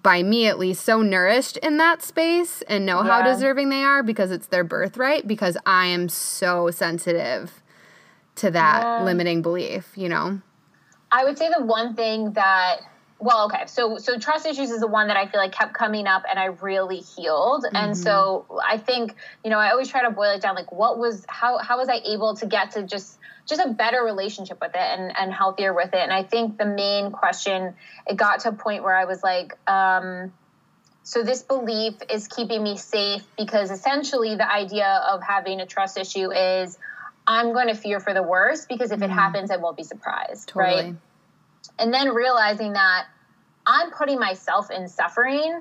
by 0.03 0.23
me 0.23 0.47
at 0.47 0.59
least, 0.59 0.85
so 0.85 1.03
nourished 1.03 1.57
in 1.59 1.77
that 1.79 2.03
space 2.03 2.63
and 2.63 2.87
know 2.87 3.03
yeah. 3.03 3.11
how 3.11 3.23
deserving 3.23 3.69
they 3.69 3.83
are 3.83 4.03
because 4.03 4.31
it's 4.31 4.47
their 4.47 4.65
birthright, 4.65 5.27
because 5.27 5.57
I 5.67 5.87
am 5.87 6.09
so 6.09 6.71
sensitive 6.71 7.63
to 8.39 8.51
that 8.51 8.83
yeah. 8.83 9.05
limiting 9.05 9.43
belief, 9.43 9.91
you 9.97 10.09
know? 10.09 10.41
I 11.11 11.25
would 11.25 11.39
say 11.39 11.49
the 11.49 11.65
one 11.65 11.95
thing 11.95 12.33
that 12.33 12.81
well 13.21 13.47
okay 13.47 13.65
so 13.67 13.99
so 13.99 14.19
trust 14.19 14.47
issues 14.47 14.71
is 14.71 14.81
the 14.81 14.87
one 14.87 15.09
that 15.09 15.17
i 15.17 15.27
feel 15.27 15.41
like 15.41 15.53
kept 15.53 15.75
coming 15.75 16.07
up 16.07 16.23
and 16.31 16.39
i 16.39 16.45
really 16.47 16.99
healed 16.99 17.65
mm-hmm. 17.65 17.77
and 17.77 17.97
so 17.97 18.47
i 18.65 18.79
think 18.79 19.15
you 19.43 19.51
know 19.51 19.59
i 19.59 19.71
always 19.71 19.89
try 19.89 20.03
to 20.03 20.11
boil 20.11 20.31
it 20.31 20.41
down 20.41 20.55
like 20.55 20.71
what 20.71 20.99
was 20.99 21.25
how 21.29 21.59
how 21.59 21.79
was 21.79 21.89
i 21.89 22.01
able 22.05 22.37
to 22.37 22.47
get 22.47 22.71
to 22.71 22.83
just 22.85 23.19
just 23.47 23.61
a 23.61 23.69
better 23.71 24.03
relationship 24.05 24.61
with 24.61 24.71
it 24.75 24.77
and 24.77 25.17
and 25.19 25.33
healthier 25.33 25.75
with 25.75 25.93
it 25.95 26.01
and 26.01 26.13
i 26.13 26.23
think 26.23 26.59
the 26.59 26.67
main 26.67 27.11
question 27.11 27.75
it 28.07 28.17
got 28.17 28.41
to 28.41 28.51
a 28.51 28.53
point 28.53 28.85
where 28.85 28.95
i 28.95 29.05
was 29.05 29.23
like 29.23 29.59
um 29.69 30.33
so 31.03 31.23
this 31.23 31.43
belief 31.43 31.95
is 32.11 32.29
keeping 32.29 32.63
me 32.63 32.77
safe 32.77 33.23
because 33.39 33.71
essentially 33.71 34.37
the 34.37 34.49
idea 34.49 35.03
of 35.09 35.23
having 35.23 35.59
a 35.59 35.67
trust 35.67 35.97
issue 35.97 36.31
is 36.31 36.79
I'm 37.29 37.53
going 37.53 37.69
to 37.69 37.75
fear 37.75 38.01
for 38.01 38.15
the 38.15 38.23
worst 38.23 38.69
because 38.69 38.91
if 38.91 39.01
mm. 39.01 39.05
it 39.05 39.11
happens, 39.11 39.51
I 39.51 39.57
won't 39.57 39.77
be 39.77 39.85
surprised, 39.85 40.49
totally. 40.49 40.83
right? 40.83 40.95
And 41.79 41.95
then 41.95 42.09
realizing 42.09 42.73
that 42.73 43.07
I'm 43.67 43.91
putting 43.91 44.19
myself 44.19 44.71
in 44.71 44.89
suffering 44.89 45.61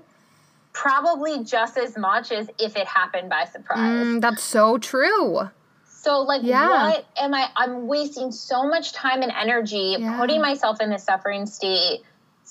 probably 0.73 1.43
just 1.43 1.77
as 1.77 1.97
much 1.97 2.31
as 2.31 2.49
if 2.57 2.75
it 2.75 2.87
happened 2.87 3.29
by 3.29 3.45
surprise. 3.45 4.05
Mm, 4.05 4.21
that's 4.21 4.43
so 4.43 4.77
true. 4.77 5.49
So 5.85 6.21
like 6.21 6.41
yeah. 6.43 6.89
what 6.89 7.05
am 7.17 7.33
I 7.33 7.49
I'm 7.55 7.87
wasting 7.87 8.31
so 8.31 8.63
much 8.67 8.93
time 8.93 9.21
and 9.23 9.31
energy 9.31 9.97
yeah. 9.99 10.17
putting 10.17 10.39
myself 10.41 10.79
in 10.79 10.89
this 10.89 11.03
suffering 11.03 11.45
state 11.47 12.03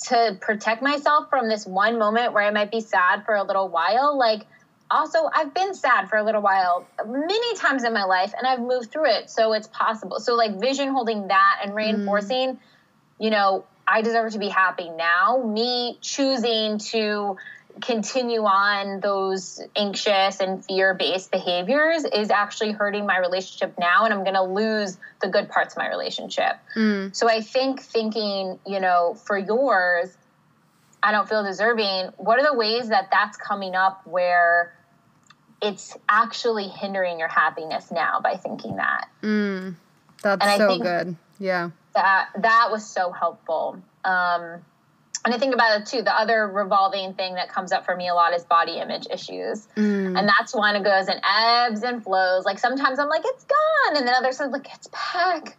to 0.04 0.36
protect 0.40 0.82
myself 0.82 1.30
from 1.30 1.48
this 1.48 1.66
one 1.66 1.98
moment 1.98 2.32
where 2.32 2.44
I 2.44 2.50
might 2.50 2.70
be 2.70 2.80
sad 2.80 3.24
for 3.24 3.34
a 3.34 3.42
little 3.42 3.68
while. 3.68 4.16
Like, 4.16 4.46
also, 4.90 5.28
I've 5.32 5.52
been 5.52 5.74
sad 5.74 6.08
for 6.08 6.16
a 6.16 6.24
little 6.24 6.42
while 6.42 6.86
many 7.04 7.56
times 7.56 7.84
in 7.84 7.92
my 7.92 8.04
life 8.04 8.32
and 8.36 8.46
I've 8.46 8.60
moved 8.60 8.92
through 8.92 9.10
it. 9.10 9.30
So 9.30 9.52
it's 9.52 9.66
possible. 9.68 10.20
So, 10.20 10.34
like, 10.34 10.60
vision 10.60 10.88
holding 10.88 11.28
that 11.28 11.60
and 11.62 11.74
reinforcing, 11.74 12.54
mm. 12.54 12.58
you 13.18 13.30
know, 13.30 13.64
I 13.86 14.02
deserve 14.02 14.32
to 14.32 14.38
be 14.38 14.48
happy 14.48 14.90
now. 14.90 15.42
Me 15.44 15.98
choosing 16.00 16.78
to 16.78 17.36
continue 17.80 18.42
on 18.42 19.00
those 19.00 19.60
anxious 19.76 20.40
and 20.40 20.64
fear 20.64 20.94
based 20.94 21.30
behaviors 21.30 22.04
is 22.04 22.30
actually 22.30 22.72
hurting 22.72 23.04
my 23.06 23.18
relationship 23.18 23.74
now 23.78 24.04
and 24.04 24.14
i'm 24.14 24.24
going 24.24 24.34
to 24.34 24.42
lose 24.42 24.96
the 25.20 25.28
good 25.28 25.48
parts 25.50 25.74
of 25.74 25.78
my 25.78 25.88
relationship 25.88 26.56
mm. 26.74 27.14
so 27.14 27.28
i 27.28 27.40
think 27.40 27.82
thinking 27.82 28.58
you 28.66 28.80
know 28.80 29.14
for 29.26 29.36
yours 29.36 30.16
i 31.02 31.12
don't 31.12 31.28
feel 31.28 31.44
deserving 31.44 32.08
what 32.16 32.38
are 32.38 32.50
the 32.50 32.56
ways 32.56 32.88
that 32.88 33.08
that's 33.10 33.36
coming 33.36 33.74
up 33.74 34.00
where 34.06 34.72
it's 35.62 35.96
actually 36.08 36.68
hindering 36.68 37.18
your 37.18 37.28
happiness 37.28 37.90
now 37.90 38.20
by 38.20 38.36
thinking 38.36 38.76
that 38.76 39.08
mm. 39.22 39.74
that's 40.22 40.56
so 40.56 40.78
good 40.78 41.16
yeah 41.38 41.70
that 41.94 42.28
that 42.38 42.68
was 42.70 42.86
so 42.86 43.10
helpful 43.10 43.80
um, 44.04 44.62
and 45.26 45.34
I 45.34 45.38
think 45.38 45.54
about 45.54 45.80
it 45.80 45.86
too. 45.86 46.02
The 46.02 46.16
other 46.16 46.46
revolving 46.46 47.14
thing 47.14 47.34
that 47.34 47.48
comes 47.48 47.72
up 47.72 47.84
for 47.84 47.96
me 47.96 48.06
a 48.06 48.14
lot 48.14 48.32
is 48.32 48.44
body 48.44 48.78
image 48.78 49.08
issues. 49.10 49.66
Mm. 49.76 50.16
And 50.16 50.28
that's 50.28 50.54
one 50.54 50.76
it 50.76 50.84
goes 50.84 51.08
in 51.08 51.20
ebbs 51.24 51.82
and 51.82 52.02
flows. 52.02 52.44
Like 52.44 52.60
sometimes 52.60 53.00
I'm 53.00 53.08
like, 53.08 53.22
it's 53.24 53.44
gone. 53.44 53.96
And 53.96 54.06
then 54.06 54.14
other 54.14 54.30
times 54.32 54.52
like, 54.52 54.68
it's 54.72 54.86
back. 54.86 55.58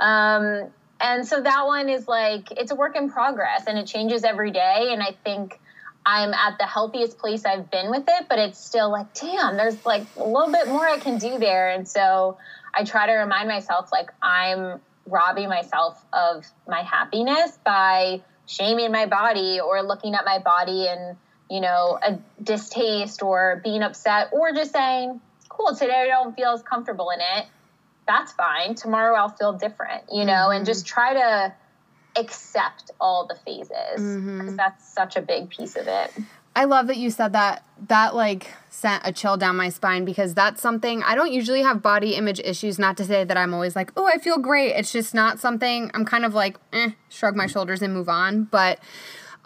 Um, 0.00 0.68
and 1.00 1.24
so 1.24 1.40
that 1.40 1.64
one 1.64 1.88
is 1.88 2.08
like, 2.08 2.50
it's 2.50 2.72
a 2.72 2.74
work 2.74 2.96
in 2.96 3.08
progress 3.08 3.64
and 3.68 3.78
it 3.78 3.86
changes 3.86 4.24
every 4.24 4.50
day. 4.50 4.88
And 4.90 5.00
I 5.00 5.14
think 5.24 5.60
I'm 6.06 6.34
at 6.34 6.58
the 6.58 6.66
healthiest 6.66 7.18
place 7.18 7.44
I've 7.44 7.70
been 7.70 7.90
with 7.90 8.04
it, 8.08 8.26
but 8.28 8.38
it's 8.38 8.58
still 8.58 8.90
like, 8.90 9.14
damn, 9.14 9.56
there's 9.56 9.84
like 9.86 10.06
a 10.16 10.24
little 10.24 10.52
bit 10.52 10.68
more 10.68 10.86
I 10.86 10.98
can 10.98 11.18
do 11.18 11.38
there. 11.38 11.70
And 11.70 11.88
so 11.88 12.38
I 12.74 12.84
try 12.84 13.06
to 13.06 13.12
remind 13.12 13.48
myself, 13.48 13.90
like, 13.90 14.10
I'm 14.20 14.80
robbing 15.06 15.48
myself 15.48 16.02
of 16.12 16.44
my 16.68 16.82
happiness 16.82 17.58
by 17.64 18.22
shaming 18.46 18.92
my 18.92 19.06
body 19.06 19.60
or 19.60 19.82
looking 19.82 20.14
at 20.14 20.24
my 20.24 20.38
body 20.38 20.86
and 20.88 21.16
you 21.50 21.60
know 21.60 21.98
a 22.02 22.18
distaste 22.42 23.22
or 23.22 23.60
being 23.62 23.82
upset 23.82 24.28
or 24.32 24.52
just 24.52 24.72
saying 24.72 25.20
cool 25.48 25.74
today 25.74 26.04
i 26.04 26.06
don't 26.06 26.34
feel 26.34 26.50
as 26.50 26.62
comfortable 26.62 27.10
in 27.10 27.20
it 27.20 27.46
that's 28.06 28.32
fine 28.32 28.74
tomorrow 28.74 29.14
i'll 29.14 29.28
feel 29.28 29.52
different 29.52 30.04
you 30.12 30.24
know 30.24 30.32
mm-hmm. 30.32 30.56
and 30.56 30.66
just 30.66 30.86
try 30.86 31.14
to 31.14 31.52
accept 32.16 32.90
all 33.00 33.26
the 33.26 33.34
phases 33.44 33.68
because 33.68 34.00
mm-hmm. 34.00 34.56
that's 34.56 34.92
such 34.92 35.16
a 35.16 35.22
big 35.22 35.50
piece 35.50 35.76
of 35.76 35.88
it 35.88 36.10
I 36.56 36.64
love 36.64 36.86
that 36.86 36.96
you 36.96 37.10
said 37.10 37.32
that. 37.32 37.64
That 37.88 38.14
like 38.14 38.52
sent 38.70 39.02
a 39.04 39.12
chill 39.12 39.36
down 39.36 39.56
my 39.56 39.68
spine 39.68 40.04
because 40.04 40.34
that's 40.34 40.62
something 40.62 41.02
I 41.02 41.14
don't 41.14 41.32
usually 41.32 41.62
have 41.62 41.82
body 41.82 42.14
image 42.14 42.40
issues. 42.40 42.78
Not 42.78 42.96
to 42.98 43.04
say 43.04 43.24
that 43.24 43.36
I'm 43.36 43.52
always 43.52 43.74
like, 43.74 43.92
oh, 43.96 44.06
I 44.06 44.18
feel 44.18 44.38
great. 44.38 44.70
It's 44.70 44.92
just 44.92 45.14
not 45.14 45.40
something 45.40 45.90
I'm 45.94 46.04
kind 46.04 46.24
of 46.24 46.34
like, 46.34 46.58
eh, 46.72 46.90
shrug 47.08 47.34
my 47.34 47.46
shoulders 47.46 47.82
and 47.82 47.92
move 47.92 48.08
on. 48.08 48.44
But 48.44 48.78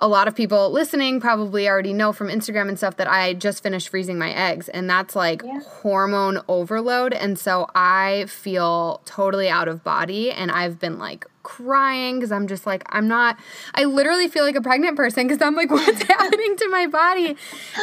a 0.01 0.07
lot 0.07 0.29
of 0.29 0.35
people 0.35 0.71
listening 0.71 1.21
probably 1.21 1.69
already 1.69 1.93
know 1.93 2.13
from 2.13 2.29
Instagram 2.29 2.69
and 2.69 2.79
stuff 2.79 2.97
that 2.97 3.09
I 3.09 3.35
just 3.35 3.63
finished 3.63 3.89
freezing 3.89 4.19
my 4.19 4.33
eggs, 4.33 4.69
and 4.69 4.89
that's 4.89 5.17
like 5.17 5.43
yeah. 5.45 5.61
hormone 5.67 6.41
overload. 6.49 7.13
And 7.13 7.39
so 7.39 7.69
I 7.75 8.27
feel 8.29 9.01
totally 9.05 9.49
out 9.49 9.67
of 9.67 9.83
body, 9.83 10.31
and 10.31 10.53
I've 10.53 10.79
been 10.79 10.99
like 10.99 11.27
crying 11.43 12.17
because 12.17 12.31
I'm 12.31 12.47
just 12.47 12.65
like, 12.65 12.85
I'm 12.91 13.09
not, 13.09 13.39
I 13.75 13.85
literally 13.85 14.29
feel 14.29 14.45
like 14.45 14.55
a 14.55 14.61
pregnant 14.61 14.97
person 14.97 15.27
because 15.27 15.43
I'm 15.43 15.57
like, 15.57 15.71
what's 15.73 16.03
happening 16.03 16.57
to 16.57 16.69
my 16.69 16.87
body? 16.87 17.37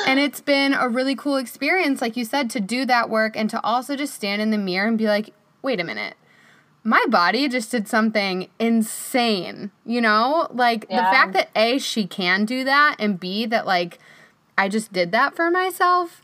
And 0.07 0.19
it's 0.19 0.39
been 0.39 0.73
a 0.73 0.87
really 0.87 1.15
cool 1.15 1.35
experience, 1.35 2.01
like 2.01 2.15
you 2.15 2.23
said, 2.23 2.49
to 2.51 2.61
do 2.61 2.85
that 2.85 3.09
work 3.09 3.35
and 3.35 3.49
to 3.49 3.61
also 3.61 3.95
just 3.97 4.13
stand 4.13 4.41
in 4.41 4.51
the 4.51 4.57
mirror 4.57 4.87
and 4.87 4.97
be 4.97 5.07
like, 5.07 5.31
wait 5.61 5.81
a 5.81 5.83
minute 5.83 6.15
my 6.85 7.03
body 7.09 7.49
just 7.49 7.71
did 7.71 7.87
something 7.87 8.47
insane, 8.59 9.71
you 9.85 9.99
know? 9.99 10.47
Like 10.51 10.85
yeah. 10.87 10.97
the 10.97 11.01
fact 11.01 11.33
that 11.33 11.49
A, 11.55 11.79
she 11.79 12.05
can 12.05 12.45
do 12.45 12.63
that, 12.63 12.95
and 12.99 13.19
B, 13.19 13.47
that 13.47 13.65
like 13.65 13.97
I 14.57 14.69
just 14.69 14.93
did 14.93 15.11
that 15.11 15.35
for 15.35 15.49
myself 15.49 16.21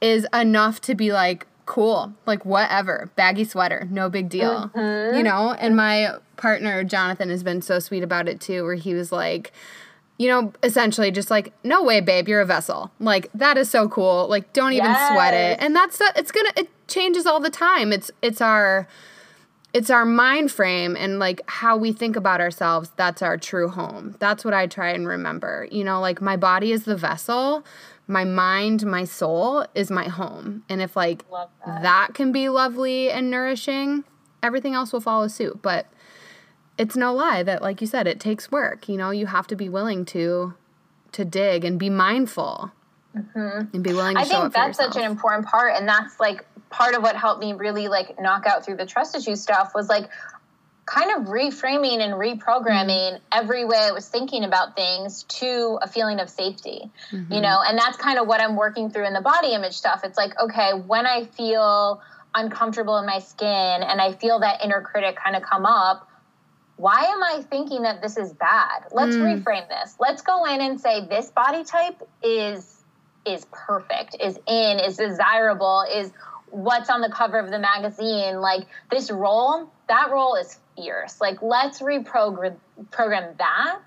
is 0.00 0.26
enough 0.34 0.80
to 0.82 0.94
be 0.96 1.12
like, 1.12 1.46
cool, 1.64 2.12
like 2.26 2.44
whatever, 2.44 3.10
baggy 3.14 3.44
sweater, 3.44 3.86
no 3.88 4.10
big 4.10 4.28
deal, 4.28 4.70
mm-hmm. 4.74 5.16
you 5.16 5.22
know? 5.22 5.52
And 5.52 5.76
my 5.76 6.16
partner, 6.36 6.82
Jonathan, 6.82 7.30
has 7.30 7.44
been 7.44 7.62
so 7.62 7.78
sweet 7.78 8.02
about 8.02 8.26
it 8.26 8.40
too, 8.40 8.64
where 8.64 8.74
he 8.74 8.94
was 8.94 9.12
like, 9.12 9.52
you 10.18 10.26
know, 10.26 10.52
essentially 10.64 11.12
just 11.12 11.30
like, 11.30 11.52
no 11.62 11.84
way, 11.84 12.00
babe, 12.00 12.26
you're 12.26 12.40
a 12.40 12.46
vessel. 12.46 12.90
Like 12.98 13.30
that 13.34 13.56
is 13.56 13.70
so 13.70 13.88
cool. 13.88 14.26
Like, 14.28 14.52
don't 14.52 14.72
even 14.72 14.90
yes. 14.90 15.12
sweat 15.12 15.34
it. 15.34 15.62
And 15.62 15.76
that's 15.76 16.00
it's 16.16 16.32
gonna 16.32 16.52
it 16.56 16.68
changes 16.88 17.26
all 17.26 17.38
the 17.38 17.48
time. 17.48 17.92
It's 17.92 18.10
it's 18.20 18.40
our 18.40 18.88
it's 19.72 19.90
our 19.90 20.04
mind 20.04 20.50
frame 20.50 20.96
and 20.96 21.18
like 21.18 21.40
how 21.46 21.76
we 21.76 21.92
think 21.92 22.16
about 22.16 22.40
ourselves 22.40 22.90
that's 22.96 23.22
our 23.22 23.36
true 23.36 23.68
home. 23.68 24.16
That's 24.18 24.44
what 24.44 24.54
i 24.54 24.66
try 24.66 24.90
and 24.90 25.06
remember. 25.06 25.68
You 25.70 25.84
know 25.84 26.00
like 26.00 26.20
my 26.20 26.36
body 26.36 26.72
is 26.72 26.84
the 26.84 26.96
vessel 26.96 27.64
my 28.06 28.24
mind 28.24 28.84
my 28.84 29.04
soul 29.04 29.64
is 29.74 29.90
my 29.90 30.08
home. 30.08 30.64
And 30.68 30.80
if 30.80 30.96
like 30.96 31.24
that. 31.30 31.82
that 31.82 32.14
can 32.14 32.32
be 32.32 32.48
lovely 32.48 33.10
and 33.10 33.30
nourishing 33.30 34.04
everything 34.42 34.74
else 34.74 34.92
will 34.92 35.00
follow 35.00 35.28
suit. 35.28 35.60
But 35.62 35.86
it's 36.78 36.96
no 36.96 37.14
lie 37.14 37.42
that 37.42 37.62
like 37.62 37.80
you 37.80 37.86
said 37.86 38.06
it 38.06 38.20
takes 38.20 38.50
work. 38.50 38.88
You 38.88 38.96
know 38.96 39.10
you 39.10 39.26
have 39.26 39.46
to 39.48 39.56
be 39.56 39.68
willing 39.68 40.04
to 40.06 40.54
to 41.12 41.24
dig 41.24 41.64
and 41.64 41.78
be 41.78 41.90
mindful 41.90 42.72
mm-hmm. 43.16 43.74
and 43.74 43.84
be 43.84 43.92
willing 43.92 44.16
to 44.16 44.22
I 44.22 44.24
think 44.24 44.52
that's 44.52 44.78
such 44.78 44.96
an 44.96 45.02
important 45.02 45.46
part 45.46 45.74
and 45.76 45.88
that's 45.88 46.18
like 46.20 46.44
part 46.70 46.94
of 46.94 47.02
what 47.02 47.16
helped 47.16 47.40
me 47.40 47.52
really 47.52 47.88
like 47.88 48.20
knock 48.20 48.46
out 48.46 48.64
through 48.64 48.76
the 48.76 48.86
trust 48.86 49.16
issue 49.16 49.36
stuff 49.36 49.72
was 49.74 49.88
like 49.88 50.08
kind 50.86 51.10
of 51.16 51.28
reframing 51.28 52.00
and 52.00 52.14
reprogramming 52.14 53.12
mm-hmm. 53.12 53.24
every 53.32 53.64
way 53.64 53.76
I 53.76 53.92
was 53.92 54.08
thinking 54.08 54.44
about 54.44 54.74
things 54.74 55.24
to 55.24 55.78
a 55.82 55.88
feeling 55.88 56.18
of 56.20 56.28
safety, 56.28 56.90
mm-hmm. 57.12 57.32
you 57.32 57.40
know, 57.40 57.60
and 57.64 57.78
that's 57.78 57.96
kind 57.96 58.18
of 58.18 58.26
what 58.26 58.40
I'm 58.40 58.56
working 58.56 58.90
through 58.90 59.06
in 59.06 59.12
the 59.12 59.20
body 59.20 59.52
image 59.52 59.74
stuff. 59.74 60.00
It's 60.04 60.18
like, 60.18 60.32
okay, 60.40 60.72
when 60.72 61.06
I 61.06 61.24
feel 61.24 62.02
uncomfortable 62.34 62.96
in 62.98 63.06
my 63.06 63.18
skin 63.18 63.48
and 63.48 64.00
I 64.00 64.12
feel 64.12 64.40
that 64.40 64.64
inner 64.64 64.80
critic 64.80 65.16
kind 65.16 65.36
of 65.36 65.42
come 65.42 65.64
up, 65.64 66.08
why 66.76 67.04
am 67.04 67.22
I 67.22 67.42
thinking 67.42 67.82
that 67.82 68.00
this 68.02 68.16
is 68.16 68.32
bad? 68.32 68.86
Let's 68.90 69.14
mm. 69.14 69.42
reframe 69.42 69.68
this. 69.68 69.96
Let's 70.00 70.22
go 70.22 70.46
in 70.46 70.60
and 70.60 70.80
say 70.80 71.06
this 71.06 71.30
body 71.30 71.62
type 71.62 72.02
is 72.22 72.76
is 73.26 73.46
perfect, 73.52 74.16
is 74.18 74.38
in, 74.48 74.80
is 74.80 74.96
desirable, 74.96 75.84
is 75.92 76.10
what's 76.50 76.90
on 76.90 77.00
the 77.00 77.08
cover 77.08 77.38
of 77.38 77.50
the 77.50 77.58
magazine 77.58 78.40
like 78.40 78.66
this 78.90 79.10
role 79.10 79.70
that 79.88 80.10
role 80.10 80.34
is 80.34 80.58
fierce 80.76 81.20
like 81.20 81.40
let's 81.42 81.80
reprogram 81.80 82.56
program 82.90 83.34
that 83.38 83.80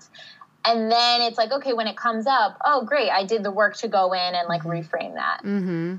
and 0.64 0.90
then 0.90 1.20
it's 1.22 1.36
like 1.36 1.52
okay 1.52 1.72
when 1.72 1.86
it 1.86 1.96
comes 1.96 2.26
up 2.26 2.56
oh 2.64 2.84
great 2.84 3.10
i 3.10 3.24
did 3.24 3.42
the 3.42 3.50
work 3.50 3.76
to 3.76 3.88
go 3.88 4.12
in 4.12 4.34
and 4.34 4.48
like 4.48 4.62
mm-hmm. 4.62 4.70
reframe 4.70 5.14
that 5.14 5.40
mm-hmm. 5.44 5.96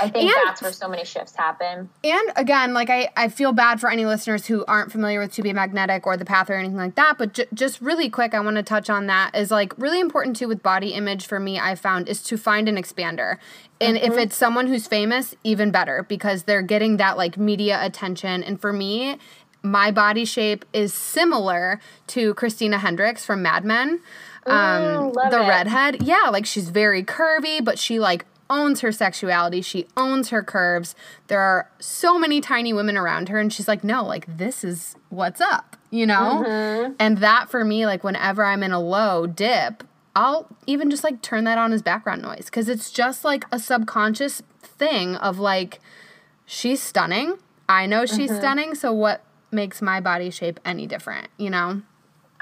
I 0.00 0.08
think 0.08 0.30
and, 0.30 0.34
that's 0.46 0.62
where 0.62 0.72
so 0.72 0.88
many 0.88 1.04
shifts 1.04 1.34
happen. 1.34 1.88
And 2.04 2.32
again, 2.36 2.74
like 2.74 2.90
I, 2.90 3.08
I 3.16 3.28
feel 3.28 3.52
bad 3.52 3.80
for 3.80 3.90
any 3.90 4.04
listeners 4.04 4.46
who 4.46 4.64
aren't 4.66 4.92
familiar 4.92 5.20
with 5.20 5.32
To 5.34 5.42
Be 5.42 5.52
Magnetic 5.52 6.06
or 6.06 6.16
the 6.16 6.24
path 6.24 6.50
or 6.50 6.54
anything 6.54 6.76
like 6.76 6.94
that. 6.96 7.18
But 7.18 7.34
j- 7.34 7.46
just 7.54 7.80
really 7.80 8.10
quick, 8.10 8.34
I 8.34 8.40
want 8.40 8.56
to 8.56 8.62
touch 8.62 8.90
on 8.90 9.06
that 9.06 9.34
is 9.34 9.50
like 9.50 9.76
really 9.78 10.00
important 10.00 10.36
too 10.36 10.48
with 10.48 10.62
body 10.62 10.90
image 10.90 11.26
for 11.26 11.38
me, 11.38 11.58
I 11.58 11.74
found 11.74 12.08
is 12.08 12.22
to 12.24 12.36
find 12.36 12.68
an 12.68 12.76
expander. 12.76 13.38
And 13.80 13.96
mm-hmm. 13.96 14.12
if 14.12 14.18
it's 14.18 14.36
someone 14.36 14.66
who's 14.66 14.86
famous, 14.86 15.34
even 15.44 15.70
better 15.70 16.04
because 16.08 16.44
they're 16.44 16.62
getting 16.62 16.96
that 16.96 17.16
like 17.16 17.36
media 17.36 17.78
attention. 17.84 18.42
And 18.42 18.60
for 18.60 18.72
me, 18.72 19.18
my 19.62 19.90
body 19.90 20.24
shape 20.24 20.64
is 20.72 20.94
similar 20.94 21.80
to 22.08 22.34
Christina 22.34 22.78
Hendricks 22.78 23.24
from 23.24 23.42
Mad 23.42 23.64
Men. 23.64 24.00
Um, 24.46 25.12
mm, 25.12 25.30
the 25.30 25.42
it. 25.42 25.48
redhead, 25.48 26.02
yeah, 26.04 26.28
like 26.30 26.46
she's 26.46 26.68
very 26.68 27.02
curvy, 27.02 27.64
but 27.64 27.78
she 27.80 27.98
like 27.98 28.24
owns 28.48 28.80
her 28.80 28.92
sexuality. 28.92 29.60
She 29.60 29.86
owns 29.96 30.30
her 30.30 30.42
curves. 30.42 30.94
There 31.28 31.40
are 31.40 31.70
so 31.78 32.18
many 32.18 32.40
tiny 32.40 32.72
women 32.72 32.96
around 32.96 33.28
her, 33.28 33.38
and 33.38 33.52
she's 33.52 33.68
like, 33.68 33.84
no, 33.84 34.04
like 34.04 34.38
this 34.38 34.64
is 34.64 34.96
what's 35.08 35.40
up, 35.40 35.76
you 35.90 36.06
know? 36.06 36.44
Mm-hmm. 36.46 36.92
And 36.98 37.18
that 37.18 37.50
for 37.50 37.64
me, 37.64 37.86
like 37.86 38.04
whenever 38.04 38.44
I'm 38.44 38.62
in 38.62 38.72
a 38.72 38.80
low 38.80 39.26
dip, 39.26 39.84
I'll 40.14 40.48
even 40.66 40.90
just 40.90 41.04
like 41.04 41.20
turn 41.22 41.44
that 41.44 41.58
on 41.58 41.72
as 41.72 41.82
background 41.82 42.22
noise 42.22 42.46
because 42.46 42.68
it's 42.68 42.90
just 42.90 43.24
like 43.24 43.44
a 43.52 43.58
subconscious 43.58 44.42
thing 44.62 45.16
of 45.16 45.38
like, 45.38 45.80
she's 46.46 46.82
stunning. 46.82 47.36
I 47.68 47.86
know 47.86 48.06
she's 48.06 48.30
mm-hmm. 48.30 48.38
stunning. 48.38 48.74
So 48.74 48.92
what 48.92 49.22
makes 49.50 49.82
my 49.82 50.00
body 50.00 50.30
shape 50.30 50.58
any 50.64 50.86
different, 50.86 51.28
you 51.36 51.50
know? 51.50 51.82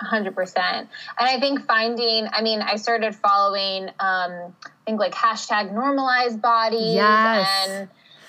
100%. 0.03 0.57
And 0.57 0.89
I 1.19 1.39
think 1.41 1.67
finding, 1.67 2.29
I 2.33 2.43
mean, 2.43 2.61
I 2.61 2.77
started 2.77 3.15
following, 3.15 3.89
um, 4.01 4.55
I 4.65 4.71
think 4.87 5.01
like 5.01 5.15
hashtag 5.15 5.73
normalized 5.73 6.41
bodies. 6.41 6.95
Yes. 6.95 7.49
And 7.69 7.89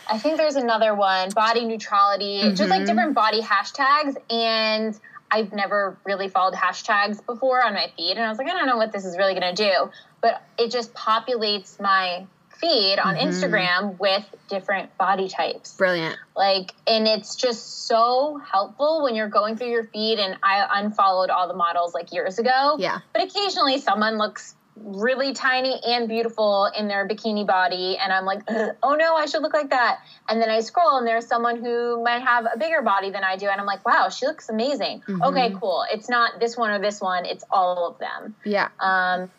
I 0.10 0.18
think 0.20 0.38
there's 0.38 0.56
another 0.56 0.94
one, 0.94 1.30
body 1.32 1.66
neutrality, 1.66 2.42
mm-hmm. 2.42 2.56
just 2.56 2.70
like 2.70 2.82
mm-hmm. 2.82 2.86
different 2.86 3.16
body 3.16 3.42
hashtags. 3.42 4.16
And 4.30 5.00
I've 5.32 5.52
never 5.54 5.98
really 6.06 6.30
followed 6.30 6.54
hashtags 6.54 7.26
before 7.26 7.64
on 7.64 7.74
my 7.74 7.92
feed. 7.98 8.12
And 8.12 8.22
I 8.22 8.30
was 8.30 8.38
like, 8.38 8.48
I 8.48 8.54
don't 8.54 8.68
know 8.68 8.78
what 8.78 8.92
this 8.92 9.06
is 9.06 9.18
really 9.18 9.34
going 9.34 9.56
to 9.56 9.64
do. 9.64 9.92
But 10.22 10.42
it 10.58 10.72
just 10.72 10.94
populates 10.94 11.80
my 11.80 12.26
feed 12.60 13.00
on 13.00 13.16
mm-hmm. 13.16 13.28
Instagram 13.28 14.00
with 14.00 14.24
different 14.50 14.96
body 14.98 15.30
types. 15.30 15.76
Brilliant. 15.76 16.18
Like, 16.36 16.74
and 16.88 17.08
it's 17.08 17.36
just 17.36 17.88
so 17.88 18.42
helpful 18.52 19.04
when 19.04 19.16
you're 19.16 19.30
going 19.30 19.58
through 19.58 19.70
your 19.72 19.86
feed. 19.86 20.20
And 20.20 20.38
I 20.44 20.82
unfollowed 20.82 21.30
all 21.30 21.48
the 21.48 21.56
models 21.56 21.94
like 21.94 22.12
years 22.12 22.40
ago. 22.40 22.78
Yeah. 22.80 23.00
But 23.14 23.24
occasionally 23.24 23.80
someone 23.80 24.18
looks 24.18 24.56
really 24.76 25.34
tiny 25.34 25.80
and 25.86 26.10
beautiful 26.10 26.70
in 26.78 26.90
their 26.90 27.08
bikini 27.08 27.48
body 27.48 27.98
and 27.98 28.12
i'm 28.12 28.26
like 28.26 28.42
oh 28.84 28.96
no 28.96 29.16
i 29.16 29.26
should 29.26 29.42
look 29.42 29.54
like 29.54 29.70
that 29.70 30.00
and 30.28 30.42
then 30.42 30.50
i 30.50 30.60
scroll 30.60 30.98
and 30.98 31.08
there's 31.08 31.26
someone 31.26 31.64
who 31.64 32.04
might 32.04 32.22
have 32.22 32.46
a 32.54 32.58
bigger 32.58 32.82
body 32.82 33.10
than 33.10 33.24
i 33.24 33.38
do 33.38 33.48
and 33.48 33.62
i'm 33.62 33.66
like 33.66 33.86
wow 33.86 34.10
she 34.10 34.26
looks 34.26 34.50
amazing 34.50 35.02
mm-hmm. 35.08 35.24
okay 35.24 35.56
cool 35.62 35.86
it's 35.94 36.10
not 36.10 36.42
this 36.42 36.58
one 36.58 36.72
or 36.72 36.80
this 36.80 37.00
one 37.00 37.26
it's 37.26 37.46
all 37.50 37.88
of 37.88 38.00
them 38.00 38.36
yeah 38.44 38.68
um 38.82 39.32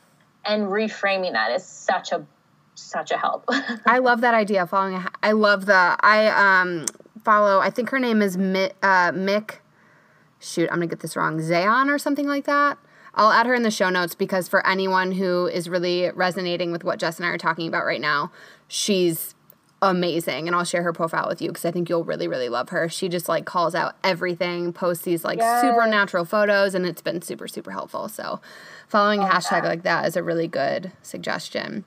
and 0.46 0.68
reframing 0.68 1.32
that 1.32 1.50
is 1.52 1.64
such 1.64 2.12
a 2.12 2.24
such 2.78 3.10
a 3.10 3.18
help. 3.18 3.44
I 3.86 3.98
love 3.98 4.20
that 4.20 4.34
idea. 4.34 4.66
Following, 4.66 4.94
a, 4.96 5.10
I 5.22 5.32
love 5.32 5.66
the. 5.66 5.96
I 6.00 6.60
um 6.60 6.86
follow. 7.24 7.60
I 7.60 7.70
think 7.70 7.90
her 7.90 7.98
name 7.98 8.22
is 8.22 8.36
Mi, 8.36 8.70
uh, 8.82 9.12
Mick. 9.12 9.56
Shoot, 10.38 10.68
I'm 10.70 10.76
gonna 10.76 10.86
get 10.86 11.00
this 11.00 11.16
wrong. 11.16 11.38
Zayon 11.40 11.88
or 11.88 11.98
something 11.98 12.26
like 12.26 12.44
that. 12.44 12.78
I'll 13.14 13.32
add 13.32 13.46
her 13.46 13.54
in 13.54 13.62
the 13.62 13.70
show 13.70 13.88
notes 13.88 14.14
because 14.14 14.46
for 14.46 14.66
anyone 14.66 15.12
who 15.12 15.46
is 15.46 15.68
really 15.68 16.10
resonating 16.10 16.70
with 16.70 16.84
what 16.84 16.98
Jess 16.98 17.16
and 17.16 17.26
I 17.26 17.30
are 17.30 17.38
talking 17.38 17.66
about 17.66 17.86
right 17.86 18.00
now, 18.00 18.30
she's 18.68 19.34
amazing 19.82 20.46
and 20.46 20.56
I'll 20.56 20.64
share 20.64 20.82
her 20.82 20.92
profile 20.92 21.26
with 21.28 21.42
you 21.42 21.48
because 21.48 21.64
I 21.64 21.70
think 21.70 21.88
you'll 21.88 22.04
really 22.04 22.28
really 22.28 22.48
love 22.48 22.70
her. 22.70 22.88
She 22.88 23.08
just 23.08 23.28
like 23.28 23.44
calls 23.44 23.74
out 23.74 23.96
everything, 24.04 24.72
posts 24.72 25.04
these 25.04 25.24
like 25.24 25.38
yes. 25.38 25.62
super 25.62 25.86
natural 25.86 26.24
photos 26.24 26.74
and 26.74 26.86
it's 26.86 27.02
been 27.02 27.22
super 27.22 27.48
super 27.48 27.70
helpful. 27.70 28.08
So 28.08 28.40
following 28.88 29.20
a 29.20 29.26
hashtag 29.26 29.62
that. 29.62 29.64
like 29.64 29.82
that 29.82 30.06
is 30.06 30.16
a 30.16 30.22
really 30.22 30.48
good 30.48 30.92
suggestion. 31.02 31.84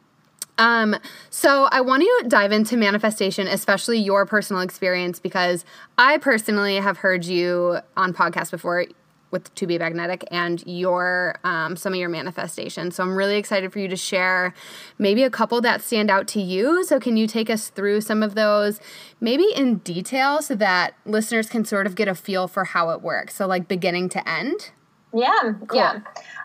Um, 0.59 0.95
so 1.29 1.67
I 1.71 1.81
want 1.81 2.03
to 2.03 2.25
dive 2.27 2.51
into 2.51 2.77
manifestation, 2.77 3.47
especially 3.47 3.97
your 3.97 4.25
personal 4.25 4.61
experience, 4.61 5.17
because 5.19 5.65
I 5.97 6.17
personally 6.17 6.75
have 6.75 6.97
heard 6.97 7.25
you 7.25 7.79
on 7.97 8.13
podcasts 8.13 8.51
before 8.51 8.85
with 9.31 9.53
To 9.55 9.67
Be 9.67 9.77
Magnetic 9.77 10.25
and 10.31 10.61
your 10.65 11.39
um, 11.43 11.75
some 11.75 11.93
of 11.93 11.99
your 11.99 12.09
manifestations. 12.09 12.95
So 12.95 13.03
I'm 13.03 13.15
really 13.15 13.37
excited 13.37 13.71
for 13.71 13.79
you 13.79 13.87
to 13.87 13.95
share 13.95 14.53
maybe 14.97 15.23
a 15.23 15.29
couple 15.29 15.61
that 15.61 15.81
stand 15.81 16.09
out 16.09 16.27
to 16.29 16.41
you. 16.41 16.83
So 16.83 16.99
can 16.99 17.15
you 17.15 17.27
take 17.27 17.49
us 17.49 17.69
through 17.69 18.01
some 18.01 18.23
of 18.23 18.35
those, 18.35 18.79
maybe 19.21 19.45
in 19.55 19.77
detail, 19.77 20.41
so 20.41 20.55
that 20.55 20.95
listeners 21.05 21.47
can 21.47 21.63
sort 21.63 21.85
of 21.85 21.95
get 21.95 22.07
a 22.07 22.15
feel 22.15 22.47
for 22.47 22.65
how 22.65 22.89
it 22.89 23.01
works? 23.01 23.35
So 23.35 23.47
like 23.47 23.67
beginning 23.67 24.09
to 24.09 24.27
end. 24.27 24.71
Yeah, 25.13 25.53
cool. 25.67 25.79
yeah. 25.79 26.01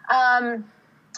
Um, 0.09 0.67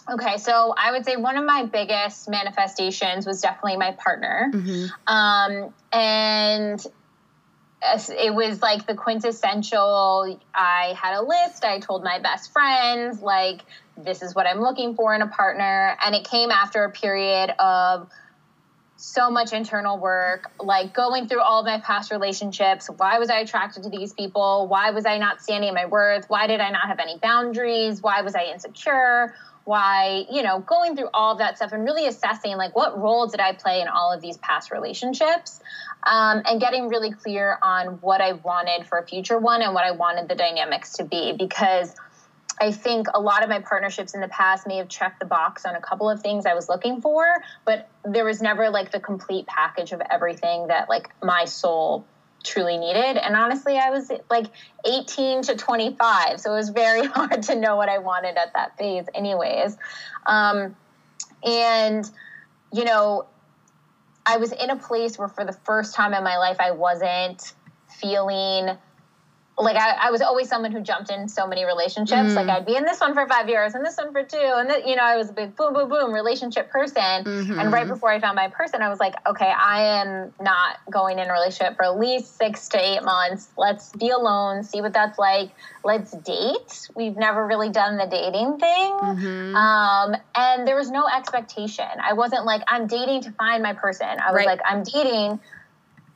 Okay, 0.09 0.37
so 0.39 0.73
I 0.77 0.93
would 0.93 1.05
say 1.05 1.17
one 1.17 1.37
of 1.37 1.45
my 1.45 1.65
biggest 1.65 2.29
manifestations 2.29 3.27
was 3.27 3.41
definitely 3.41 3.77
my 3.77 3.93
partner. 3.93 4.51
Mm-hmm. 4.55 5.13
Um, 5.13 5.75
and 5.93 6.87
it 7.83 8.35
was 8.35 8.63
like 8.63 8.87
the 8.87 8.95
quintessential 8.95 10.41
I 10.55 10.95
had 11.01 11.19
a 11.19 11.23
list, 11.23 11.65
I 11.65 11.81
told 11.81 12.05
my 12.05 12.21
best 12.21 12.53
friends, 12.53 13.21
like, 13.21 13.63
this 13.97 14.23
is 14.23 14.35
what 14.35 14.47
I'm 14.47 14.61
looking 14.61 14.95
for 14.95 15.15
in 15.15 15.23
a 15.23 15.27
partner. 15.27 15.97
And 16.01 16.15
it 16.15 16.25
came 16.25 16.51
after 16.51 16.85
a 16.85 16.91
period 16.91 17.51
of 17.59 18.09
so 18.97 19.31
much 19.31 19.53
internal 19.53 19.99
work, 19.99 20.51
like 20.59 20.95
going 20.95 21.29
through 21.29 21.43
all 21.43 21.61
of 21.61 21.67
my 21.67 21.81
past 21.81 22.11
relationships. 22.11 22.89
Why 22.97 23.19
was 23.19 23.29
I 23.29 23.41
attracted 23.41 23.83
to 23.83 23.91
these 23.91 24.13
people? 24.13 24.69
Why 24.69 24.91
was 24.91 25.05
I 25.05 25.19
not 25.19 25.43
standing 25.43 25.69
in 25.69 25.75
my 25.75 25.87
worth? 25.87 26.27
Why 26.29 26.47
did 26.47 26.61
I 26.61 26.71
not 26.71 26.89
have 26.89 26.99
any 26.99 27.19
boundaries? 27.19 28.01
Why 28.01 28.23
was 28.23 28.35
I 28.35 28.45
insecure? 28.45 29.35
Why, 29.67 30.25
you 30.31 30.45
know, 30.45 30.61
going 30.61 30.95
through 30.95 31.09
all 31.12 31.33
of 31.33 31.39
that 31.39 31.57
stuff 31.57 31.73
and 31.73 31.85
really 31.85 32.07
assessing 32.07 32.57
like 32.57 32.75
what 32.77 32.97
role 32.97 33.27
did 33.27 33.41
I 33.41 33.53
play 33.53 33.81
in 33.81 33.89
all 33.89 34.12
of 34.12 34.21
these 34.21 34.37
past 34.37 34.71
relationships 34.71 35.61
um, 36.05 36.43
and 36.47 36.61
getting 36.61 36.89
really 36.89 37.11
clear 37.11 37.59
on 37.61 37.99
what 38.01 38.21
I 38.21 38.35
wanted 38.35 38.87
for 38.87 38.99
a 38.99 39.05
future 39.05 39.39
one 39.39 39.62
and 39.62 39.75
what 39.75 39.85
I 39.85 39.91
wanted 39.91 40.29
the 40.29 40.37
dynamics 40.37 40.93
to 40.95 41.05
be. 41.05 41.33
Because 41.37 41.97
I 42.61 42.71
think 42.71 43.09
a 43.12 43.21
lot 43.21 43.43
of 43.43 43.49
my 43.49 43.59
partnerships 43.59 44.14
in 44.14 44.21
the 44.21 44.29
past 44.29 44.69
may 44.69 44.77
have 44.77 44.89
checked 44.89 45.19
the 45.19 45.27
box 45.27 45.67
on 45.67 45.75
a 45.75 45.81
couple 45.81 46.09
of 46.09 46.23
things 46.23 46.47
I 46.47 46.55
was 46.55 46.69
looking 46.69 47.01
for, 47.01 47.27
but 47.64 47.89
there 48.05 48.25
was 48.25 48.41
never 48.41 48.71
like 48.71 48.93
the 48.93 49.01
complete 49.01 49.49
package 49.49 49.91
of 49.91 50.01
everything 50.09 50.69
that 50.69 50.89
like 50.89 51.11
my 51.25 51.45
soul 51.45 52.07
truly 52.47 52.78
needed. 52.78 53.16
And 53.16 53.34
honestly, 53.34 53.76
I 53.78 53.90
was 53.90 54.11
like 54.30 54.47
18 54.84 55.42
to 55.42 55.57
25. 55.57 56.40
So 56.40 56.53
it 56.53 56.57
was 56.57 56.70
very 56.70 57.07
hard 57.07 57.42
to 57.44 57.55
know 57.55 57.76
what 57.76 57.88
I 57.88 57.99
wanted 57.99 58.36
at 58.36 58.55
that 58.55 58.78
phase, 58.78 59.07
anyways. 59.14 59.76
Um, 60.26 60.76
and, 61.44 62.09
you 62.72 62.84
know, 62.84 63.26
I 64.24 64.38
was 64.38 64.53
in 64.53 64.70
a 64.70 64.76
place 64.76 65.18
where 65.18 65.28
for 65.28 65.44
the 65.44 65.53
first 65.53 65.94
time 65.94 66.14
in 66.14 66.24
my 66.24 66.38
life, 66.38 66.57
I 66.59 66.72
wasn't 66.72 67.53
feeling 68.01 68.76
like 69.59 69.77
I, 69.77 70.09
I, 70.09 70.11
was 70.11 70.21
always 70.21 70.49
someone 70.49 70.71
who 70.71 70.81
jumped 70.81 71.11
in 71.11 71.29
so 71.29 71.47
many 71.47 71.65
relationships. 71.65 72.21
Mm-hmm. 72.21 72.35
Like 72.35 72.49
I'd 72.49 72.67
be 72.67 72.77
in 72.77 72.85
this 72.85 73.01
one 73.01 73.15
for 73.15 73.27
five 73.27 73.49
years 73.49 73.75
and 73.75 73.85
this 73.85 73.97
one 73.97 74.13
for 74.13 74.23
two, 74.23 74.37
and 74.39 74.69
then 74.69 74.87
you 74.87 74.97
know 74.97 75.03
I 75.03 75.17
was 75.17 75.31
a 75.31 75.33
big 75.33 75.57
boom, 75.57 75.73
boom, 75.73 75.89
boom 75.89 76.13
relationship 76.13 76.71
person. 76.71 77.03
Mm-hmm. 77.03 77.59
And 77.59 77.73
right 77.73 77.89
before 77.89 78.11
I 78.11 78.21
found 78.21 78.37
my 78.37 78.49
person, 78.49 78.83
I 78.83 78.91
was 78.91 79.01
like, 79.01 79.15
okay, 79.27 79.51
I 79.51 80.03
am 80.03 80.35
not 80.41 80.79
going 80.91 81.19
in 81.19 81.29
a 81.29 81.33
relationship 81.33 81.77
for 81.77 81.85
at 81.85 81.99
least 81.99 82.37
six 82.37 82.69
to 82.69 82.79
eight 82.79 83.03
months. 83.03 83.49
Let's 83.57 83.93
be 83.93 84.11
alone, 84.11 84.63
see 84.63 84.83
what 84.83 84.93
that's 84.93 85.19
like. 85.19 85.51
Let's 85.85 86.13
date. 86.13 86.91
We've 86.95 87.17
never 87.17 87.47
really 87.47 87.71
done 87.71 87.97
the 87.97 88.07
dating 88.07 88.59
thing, 88.59 88.93
mm-hmm. 88.93 89.57
um, 89.57 90.17
and 90.35 90.69
there 90.69 90.77
was 90.77 90.91
no 90.91 91.07
expectation. 91.07 91.87
I 92.03 92.13
wasn't 92.13 92.45
like 92.45 92.63
I'm 92.69 92.87
dating 92.87 93.23
to 93.23 93.31
find 93.33 93.63
my 93.63 93.73
person. 93.73 94.07
I 94.07 94.33
was 94.33 94.45
right. 94.45 94.47
like 94.47 94.61
I'm 94.67 94.83
dating 94.83 95.41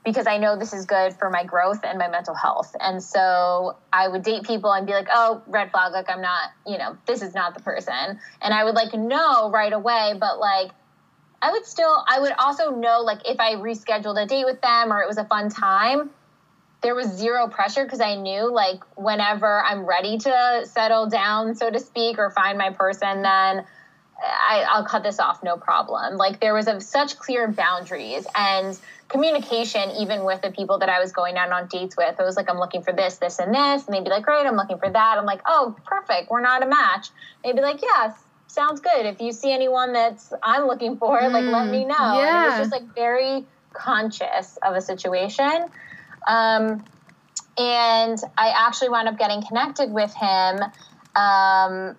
because 0.03 0.25
I 0.25 0.37
know 0.37 0.57
this 0.57 0.73
is 0.73 0.85
good 0.85 1.13
for 1.13 1.29
my 1.29 1.43
growth 1.43 1.81
and 1.83 1.99
my 1.99 2.07
mental 2.07 2.33
health. 2.33 2.75
And 2.79 3.03
so 3.03 3.77
I 3.93 4.07
would 4.07 4.23
date 4.23 4.43
people 4.43 4.71
and 4.71 4.87
be 4.87 4.93
like, 4.93 5.07
oh, 5.13 5.43
red 5.47 5.71
flag, 5.71 5.93
like 5.93 6.09
I'm 6.09 6.21
not, 6.21 6.49
you 6.65 6.77
know, 6.77 6.97
this 7.05 7.21
is 7.21 7.35
not 7.35 7.53
the 7.53 7.61
person. 7.61 8.19
And 8.41 8.53
I 8.53 8.63
would 8.63 8.73
like 8.73 8.93
know 8.93 9.51
right 9.51 9.71
away, 9.71 10.15
but 10.19 10.39
like 10.39 10.71
I 11.41 11.51
would 11.51 11.65
still, 11.65 12.03
I 12.07 12.19
would 12.19 12.33
also 12.33 12.71
know 12.71 13.01
like 13.01 13.19
if 13.25 13.39
I 13.39 13.55
rescheduled 13.55 14.21
a 14.21 14.25
date 14.25 14.45
with 14.45 14.61
them 14.61 14.91
or 14.91 15.01
it 15.01 15.07
was 15.07 15.17
a 15.17 15.25
fun 15.25 15.49
time, 15.49 16.09
there 16.81 16.95
was 16.95 17.07
zero 17.07 17.47
pressure 17.47 17.83
because 17.83 18.01
I 18.01 18.15
knew 18.15 18.51
like 18.51 18.81
whenever 18.97 19.63
I'm 19.63 19.85
ready 19.85 20.17
to 20.17 20.65
settle 20.65 21.07
down, 21.07 21.53
so 21.53 21.69
to 21.69 21.79
speak, 21.79 22.17
or 22.17 22.31
find 22.31 22.57
my 22.57 22.71
person, 22.71 23.21
then 23.21 23.65
I, 24.23 24.79
will 24.79 24.85
cut 24.85 25.03
this 25.03 25.19
off, 25.19 25.43
no 25.43 25.57
problem. 25.57 26.17
Like 26.17 26.39
there 26.39 26.53
was 26.53 26.67
a, 26.67 26.81
such 26.81 27.17
clear 27.17 27.47
boundaries 27.47 28.25
and 28.35 28.77
communication, 29.11 29.91
even 29.99 30.23
with 30.23 30.41
the 30.41 30.51
people 30.51 30.79
that 30.79 30.89
I 30.89 30.99
was 30.99 31.11
going 31.11 31.37
out 31.37 31.51
on 31.51 31.67
dates 31.67 31.97
with. 31.97 32.19
It 32.19 32.23
was 32.23 32.37
like, 32.37 32.49
I'm 32.49 32.57
looking 32.57 32.81
for 32.81 32.93
this, 32.93 33.17
this, 33.17 33.39
and 33.39 33.53
this. 33.53 33.85
And 33.85 33.93
they'd 33.93 34.03
be 34.03 34.09
like, 34.09 34.23
great, 34.23 34.45
I'm 34.45 34.55
looking 34.55 34.77
for 34.77 34.89
that. 34.89 35.17
I'm 35.17 35.25
like, 35.25 35.41
oh, 35.45 35.75
perfect, 35.85 36.31
we're 36.31 36.41
not 36.41 36.63
a 36.63 36.67
match. 36.67 37.09
They'd 37.43 37.55
be 37.55 37.61
like, 37.61 37.81
yes, 37.81 38.17
sounds 38.47 38.79
good. 38.79 39.05
If 39.05 39.21
you 39.21 39.31
see 39.31 39.51
anyone 39.51 39.93
that's 39.93 40.33
I'm 40.41 40.65
looking 40.65 40.97
for, 40.97 41.19
mm, 41.19 41.31
like, 41.31 41.45
let 41.45 41.69
me 41.69 41.83
mm, 41.83 41.89
know. 41.89 42.19
Yeah. 42.19 42.27
And 42.27 42.45
it 42.45 42.49
was 42.49 42.59
just 42.59 42.71
like 42.71 42.95
very 42.95 43.45
conscious 43.73 44.57
of 44.63 44.75
a 44.75 44.81
situation. 44.81 45.65
Um, 46.27 46.83
and 47.57 48.17
I 48.37 48.53
actually 48.67 48.89
wound 48.89 49.09
up 49.09 49.19
getting 49.19 49.45
connected 49.45 49.91
with 49.91 50.13
him 50.13 50.59
um, 51.15 51.97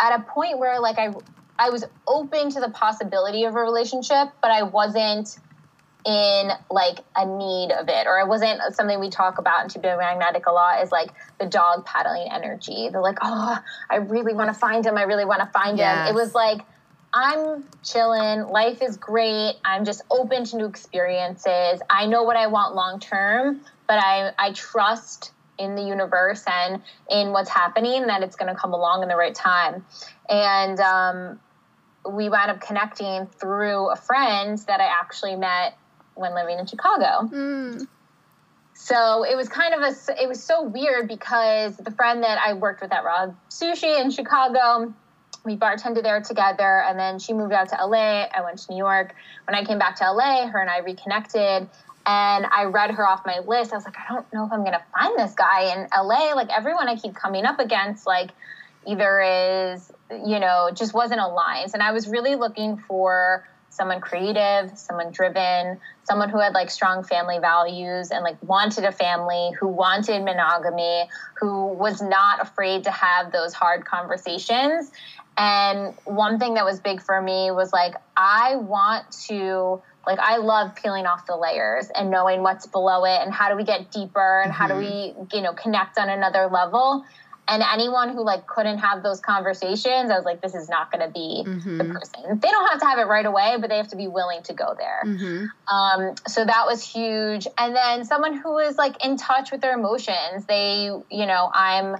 at 0.00 0.18
a 0.18 0.24
point 0.26 0.58
where, 0.58 0.80
like, 0.80 0.98
I 0.98 1.12
I 1.58 1.70
was 1.70 1.84
open 2.06 2.50
to 2.50 2.60
the 2.60 2.68
possibility 2.68 3.44
of 3.44 3.54
a 3.54 3.60
relationship, 3.60 4.28
but 4.42 4.50
I 4.50 4.62
wasn't 4.62 5.38
in 6.06 6.50
like 6.70 7.00
a 7.16 7.26
need 7.26 7.72
of 7.72 7.88
it 7.88 8.06
or 8.06 8.20
it 8.20 8.28
wasn't 8.28 8.60
something 8.74 9.00
we 9.00 9.10
talk 9.10 9.38
about 9.38 9.64
in 9.64 9.68
To 9.70 9.80
Be 9.80 9.88
Magnetic 9.88 10.46
a 10.46 10.52
lot 10.52 10.80
is 10.80 10.92
like 10.92 11.10
the 11.40 11.46
dog 11.46 11.84
paddling 11.84 12.28
energy. 12.30 12.88
They're 12.90 13.02
like, 13.02 13.18
oh, 13.22 13.58
I 13.90 13.96
really 13.96 14.32
want 14.32 14.48
to 14.48 14.54
find 14.54 14.86
him. 14.86 14.96
I 14.96 15.02
really 15.02 15.24
want 15.24 15.40
to 15.40 15.46
find 15.46 15.76
yes. 15.76 16.08
him. 16.08 16.14
It 16.14 16.18
was 16.18 16.32
like, 16.32 16.60
I'm 17.12 17.64
chilling. 17.82 18.42
Life 18.42 18.82
is 18.82 18.96
great. 18.96 19.54
I'm 19.64 19.84
just 19.84 20.02
open 20.08 20.44
to 20.44 20.56
new 20.56 20.66
experiences. 20.66 21.80
I 21.90 22.06
know 22.06 22.22
what 22.22 22.36
I 22.36 22.46
want 22.46 22.76
long 22.76 23.00
term, 23.00 23.62
but 23.88 23.98
I, 23.98 24.32
I 24.38 24.52
trust 24.52 25.32
in 25.58 25.74
the 25.74 25.82
universe 25.82 26.44
and 26.46 26.82
in 27.10 27.32
what's 27.32 27.50
happening 27.50 28.06
that 28.06 28.22
it's 28.22 28.36
going 28.36 28.54
to 28.54 28.58
come 28.58 28.74
along 28.74 29.02
in 29.02 29.08
the 29.08 29.16
right 29.16 29.34
time. 29.34 29.84
And 30.28 30.78
um, 30.78 31.40
we 32.08 32.28
wound 32.28 32.50
up 32.50 32.60
connecting 32.60 33.26
through 33.26 33.90
a 33.90 33.96
friend 33.96 34.58
that 34.68 34.80
I 34.80 34.86
actually 34.86 35.34
met 35.34 35.76
when 36.16 36.34
living 36.34 36.58
in 36.58 36.66
Chicago. 36.66 37.28
Mm. 37.32 37.86
So 38.74 39.24
it 39.24 39.36
was 39.36 39.48
kind 39.48 39.74
of 39.74 39.80
a, 39.80 40.22
it 40.22 40.28
was 40.28 40.42
so 40.42 40.62
weird 40.62 41.08
because 41.08 41.76
the 41.76 41.90
friend 41.92 42.22
that 42.22 42.38
I 42.38 42.52
worked 42.52 42.82
with 42.82 42.92
at 42.92 43.04
RA 43.04 43.28
Sushi 43.48 44.00
in 44.00 44.10
Chicago, 44.10 44.92
we 45.44 45.56
bartended 45.56 46.02
there 46.02 46.20
together 46.20 46.82
and 46.82 46.98
then 46.98 47.18
she 47.18 47.32
moved 47.32 47.52
out 47.52 47.70
to 47.70 47.86
LA. 47.86 48.24
I 48.24 48.42
went 48.42 48.58
to 48.58 48.72
New 48.72 48.78
York. 48.78 49.14
When 49.46 49.54
I 49.54 49.64
came 49.64 49.78
back 49.78 49.96
to 49.96 50.12
LA, 50.12 50.46
her 50.48 50.60
and 50.60 50.68
I 50.68 50.80
reconnected 50.80 51.68
and 52.04 52.46
I 52.46 52.64
read 52.64 52.90
her 52.92 53.06
off 53.06 53.24
my 53.24 53.40
list. 53.40 53.72
I 53.72 53.76
was 53.76 53.84
like, 53.84 53.96
I 53.96 54.12
don't 54.12 54.30
know 54.32 54.44
if 54.44 54.52
I'm 54.52 54.60
going 54.60 54.72
to 54.72 54.84
find 54.94 55.18
this 55.18 55.34
guy 55.34 55.74
in 55.74 55.88
LA. 55.96 56.34
Like 56.34 56.50
everyone 56.56 56.88
I 56.88 56.96
keep 56.96 57.14
coming 57.14 57.46
up 57.46 57.58
against, 57.58 58.06
like 58.06 58.30
either 58.86 59.20
is, 59.22 59.90
you 60.10 60.38
know, 60.38 60.70
just 60.72 60.94
wasn't 60.94 61.20
aligned. 61.20 61.70
And 61.74 61.82
I 61.82 61.92
was 61.92 62.06
really 62.06 62.36
looking 62.36 62.76
for 62.76 63.48
someone 63.76 64.00
creative, 64.00 64.76
someone 64.76 65.12
driven, 65.12 65.78
someone 66.04 66.30
who 66.30 66.38
had 66.38 66.54
like 66.54 66.70
strong 66.70 67.04
family 67.04 67.38
values 67.38 68.10
and 68.10 68.24
like 68.24 68.42
wanted 68.42 68.84
a 68.84 68.92
family, 68.92 69.50
who 69.60 69.68
wanted 69.68 70.24
monogamy, 70.24 71.08
who 71.38 71.66
was 71.66 72.00
not 72.00 72.40
afraid 72.40 72.84
to 72.84 72.90
have 72.90 73.32
those 73.32 73.52
hard 73.52 73.84
conversations. 73.84 74.90
And 75.36 75.94
one 76.04 76.38
thing 76.38 76.54
that 76.54 76.64
was 76.64 76.80
big 76.80 77.02
for 77.02 77.20
me 77.20 77.50
was 77.50 77.72
like, 77.72 77.94
I 78.16 78.56
want 78.56 79.10
to, 79.28 79.82
like, 80.06 80.18
I 80.18 80.38
love 80.38 80.74
peeling 80.74 81.04
off 81.04 81.26
the 81.26 81.36
layers 81.36 81.90
and 81.94 82.10
knowing 82.10 82.42
what's 82.42 82.66
below 82.66 83.04
it 83.04 83.20
and 83.20 83.34
how 83.34 83.50
do 83.50 83.56
we 83.56 83.64
get 83.64 83.90
deeper 83.90 84.40
and 84.40 84.50
mm-hmm. 84.50 84.62
how 84.62 84.68
do 84.68 84.74
mm-hmm. 84.74 85.20
we, 85.20 85.36
you 85.36 85.42
know, 85.42 85.52
connect 85.52 85.98
on 85.98 86.08
another 86.08 86.48
level 86.50 87.04
and 87.48 87.62
anyone 87.62 88.10
who 88.10 88.24
like 88.24 88.46
couldn't 88.46 88.78
have 88.78 89.02
those 89.02 89.20
conversations 89.20 90.10
i 90.10 90.16
was 90.16 90.24
like 90.24 90.40
this 90.40 90.54
is 90.54 90.68
not 90.68 90.90
going 90.90 91.04
to 91.06 91.12
be 91.12 91.44
mm-hmm. 91.46 91.78
the 91.78 91.84
person 91.84 92.38
they 92.40 92.48
don't 92.48 92.68
have 92.68 92.80
to 92.80 92.86
have 92.86 92.98
it 92.98 93.06
right 93.06 93.26
away 93.26 93.56
but 93.60 93.70
they 93.70 93.76
have 93.76 93.88
to 93.88 93.96
be 93.96 94.08
willing 94.08 94.42
to 94.42 94.52
go 94.52 94.74
there 94.76 95.02
mm-hmm. 95.04 95.46
um, 95.74 96.14
so 96.26 96.44
that 96.44 96.66
was 96.66 96.82
huge 96.82 97.46
and 97.58 97.74
then 97.74 98.04
someone 98.04 98.36
who 98.36 98.58
is 98.58 98.76
like 98.76 99.04
in 99.04 99.16
touch 99.16 99.50
with 99.52 99.60
their 99.60 99.74
emotions 99.74 100.44
they 100.46 100.90
you 101.10 101.26
know 101.26 101.50
i'm 101.52 101.96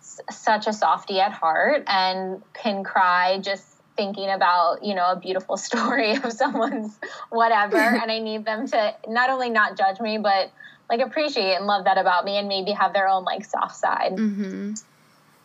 s- 0.00 0.20
such 0.30 0.66
a 0.66 0.72
softie 0.72 1.20
at 1.20 1.32
heart 1.32 1.84
and 1.86 2.42
can 2.54 2.84
cry 2.84 3.38
just 3.38 3.64
thinking 3.96 4.30
about 4.30 4.84
you 4.84 4.94
know 4.94 5.10
a 5.12 5.16
beautiful 5.16 5.56
story 5.68 6.12
of 6.16 6.32
someone's 6.32 6.98
whatever 7.30 7.76
and 8.02 8.10
i 8.10 8.18
need 8.18 8.44
them 8.44 8.66
to 8.66 8.94
not 9.08 9.30
only 9.30 9.50
not 9.50 9.76
judge 9.76 10.00
me 10.00 10.18
but 10.18 10.50
like 10.88 11.00
appreciate 11.00 11.54
and 11.54 11.66
love 11.66 11.84
that 11.84 11.98
about 11.98 12.24
me 12.24 12.36
and 12.36 12.48
maybe 12.48 12.72
have 12.72 12.92
their 12.92 13.08
own 13.08 13.24
like 13.24 13.44
soft 13.44 13.76
side. 13.76 14.12
Mm-hmm. 14.12 14.74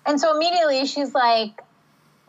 And 0.05 0.19
so 0.19 0.35
immediately 0.35 0.85
she's 0.85 1.13
like, 1.13 1.61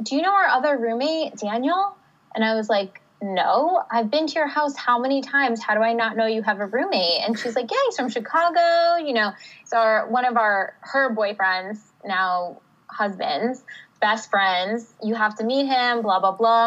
Do 0.02 0.16
you 0.16 0.22
know 0.22 0.32
our 0.32 0.46
other 0.46 0.76
roommate, 0.76 1.36
Daniel? 1.36 1.96
And 2.34 2.44
I 2.44 2.54
was 2.54 2.68
like, 2.68 3.00
No, 3.20 3.82
I've 3.90 4.10
been 4.10 4.26
to 4.26 4.34
your 4.34 4.46
house 4.46 4.76
how 4.76 4.98
many 4.98 5.22
times? 5.22 5.62
How 5.62 5.74
do 5.74 5.82
I 5.82 5.92
not 5.92 6.16
know 6.16 6.26
you 6.26 6.42
have 6.42 6.60
a 6.60 6.66
roommate? 6.66 7.22
And 7.26 7.38
she's 7.38 7.54
like, 7.54 7.70
Yeah, 7.70 7.78
he's 7.86 7.96
from 7.96 8.08
Chicago. 8.08 9.04
You 9.04 9.14
know, 9.14 9.32
so 9.64 9.76
our, 9.76 10.08
one 10.08 10.24
of 10.24 10.36
our, 10.36 10.74
her 10.80 11.14
boyfriends, 11.14 11.78
now 12.04 12.60
husbands, 12.88 13.62
best 14.00 14.30
friends, 14.30 14.92
you 15.02 15.14
have 15.14 15.36
to 15.36 15.44
meet 15.44 15.66
him, 15.66 16.02
blah, 16.02 16.20
blah, 16.20 16.32
blah. 16.32 16.66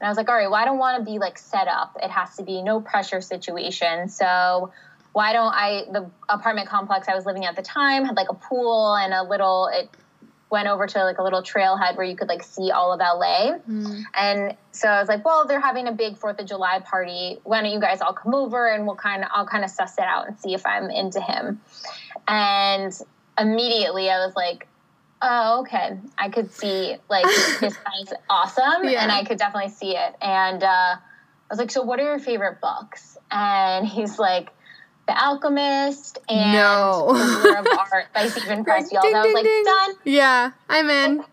And 0.00 0.06
I 0.06 0.08
was 0.08 0.16
like, 0.16 0.28
all 0.28 0.34
right, 0.34 0.50
well, 0.50 0.60
I 0.60 0.64
don't 0.64 0.78
want 0.78 0.98
to 0.98 1.10
be 1.10 1.18
like 1.18 1.38
set 1.38 1.66
up. 1.68 1.96
It 2.02 2.10
has 2.10 2.36
to 2.36 2.44
be 2.44 2.62
no 2.62 2.80
pressure 2.80 3.20
situation. 3.20 4.08
So 4.08 4.72
why 5.18 5.32
don't 5.32 5.52
I, 5.52 5.82
the 5.90 6.08
apartment 6.28 6.68
complex 6.68 7.08
I 7.08 7.16
was 7.16 7.26
living 7.26 7.44
at 7.44 7.56
the 7.56 7.62
time 7.62 8.04
had 8.04 8.14
like 8.14 8.28
a 8.30 8.34
pool 8.34 8.94
and 8.94 9.12
a 9.12 9.24
little, 9.24 9.68
it 9.72 9.90
went 10.48 10.68
over 10.68 10.86
to 10.86 11.02
like 11.02 11.18
a 11.18 11.24
little 11.24 11.42
trailhead 11.42 11.96
where 11.96 12.06
you 12.06 12.14
could 12.14 12.28
like 12.28 12.44
see 12.44 12.70
all 12.70 12.92
of 12.92 13.00
LA. 13.00 13.58
Mm. 13.68 14.04
And 14.14 14.56
so 14.70 14.86
I 14.86 15.00
was 15.00 15.08
like, 15.08 15.24
well, 15.24 15.44
they're 15.48 15.58
having 15.58 15.88
a 15.88 15.92
big 15.92 16.20
4th 16.20 16.38
of 16.38 16.46
July 16.46 16.78
party. 16.88 17.40
Why 17.42 17.62
don't 17.62 17.72
you 17.72 17.80
guys 17.80 18.00
all 18.00 18.12
come 18.12 18.32
over 18.32 18.68
and 18.68 18.86
we'll 18.86 18.94
kind 18.94 19.24
of, 19.24 19.30
I'll 19.34 19.44
kind 19.44 19.64
of 19.64 19.70
suss 19.70 19.98
it 19.98 20.04
out 20.04 20.28
and 20.28 20.38
see 20.38 20.54
if 20.54 20.64
I'm 20.64 20.88
into 20.88 21.20
him. 21.20 21.62
And 22.28 22.92
immediately 23.36 24.10
I 24.10 24.24
was 24.24 24.36
like, 24.36 24.68
oh, 25.20 25.62
okay. 25.62 25.98
I 26.16 26.28
could 26.28 26.52
see 26.52 26.94
like 27.10 27.24
this 27.60 27.76
guy's 27.76 28.16
awesome 28.30 28.84
yeah. 28.84 29.02
and 29.02 29.10
I 29.10 29.24
could 29.24 29.38
definitely 29.38 29.72
see 29.72 29.96
it. 29.96 30.14
And 30.22 30.62
uh, 30.62 30.94
I 30.94 30.98
was 31.50 31.58
like, 31.58 31.72
so 31.72 31.82
what 31.82 31.98
are 31.98 32.04
your 32.04 32.20
favorite 32.20 32.60
books? 32.60 33.18
And 33.32 33.84
he's 33.84 34.20
like, 34.20 34.50
the 35.08 35.24
Alchemist 35.24 36.18
and 36.28 36.52
no. 36.52 37.12
The 37.14 37.58
of 37.58 37.66
Art 37.92 38.06
by 38.14 38.28
Steven 38.28 38.64
Pressfield. 38.64 39.02
Ding, 39.02 39.14
I 39.14 39.24
was 39.24 39.34
like, 39.34 39.44
ding. 39.44 39.64
done. 39.64 39.94
Yeah, 40.04 40.50
I'm 40.68 40.88
in. 40.90 41.24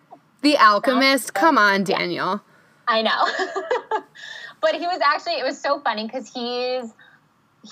The 0.41 0.57
Alchemist. 0.57 1.33
Come 1.33 1.57
on, 1.57 1.83
Daniel. 1.83 2.41
I 2.87 3.01
know. 3.01 3.11
but 4.61 4.75
he 4.75 4.87
was 4.87 4.99
actually, 5.05 5.33
it 5.33 5.43
was 5.43 5.59
so 5.59 5.79
funny 5.81 6.05
because 6.05 6.31
he's 6.33 6.91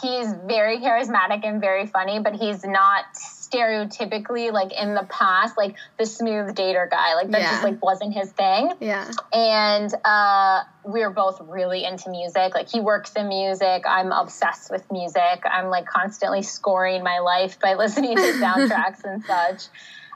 he's 0.02 0.34
very 0.46 0.80
charismatic 0.80 1.46
and 1.46 1.62
very 1.62 1.88
funny, 1.88 2.20
but 2.20 2.34
he's 2.34 2.66
not 2.66 3.06
stereotypically 3.54 4.52
like 4.52 4.72
in 4.74 4.96
the 4.96 5.06
past 5.10 5.58
like 5.58 5.76
the 5.98 6.06
smooth 6.06 6.56
dater 6.56 6.90
guy 6.90 7.16
like 7.16 7.30
that 7.32 7.42
yeah. 7.42 7.52
just 7.52 7.64
like 7.64 7.84
wasn't 7.84 8.14
his 8.14 8.32
thing. 8.32 8.72
Yeah. 8.80 9.10
And 9.32 9.94
uh 10.04 10.64
we 10.86 11.04
are 11.04 11.12
both 11.12 11.40
really 11.42 11.86
into 11.86 12.10
music. 12.10 12.54
Like 12.54 12.70
he 12.70 12.80
works 12.80 13.14
in 13.14 13.28
music. 13.28 13.84
I'm 13.88 14.12
obsessed 14.12 14.72
with 14.72 14.92
music. 14.92 15.44
I'm 15.46 15.68
like 15.68 15.86
constantly 15.86 16.42
scoring 16.42 17.04
my 17.04 17.20
life 17.20 17.60
by 17.60 17.74
listening 17.78 18.16
to 18.16 18.22
soundtracks 18.22 19.04
and 19.04 19.24
such. 19.26 19.68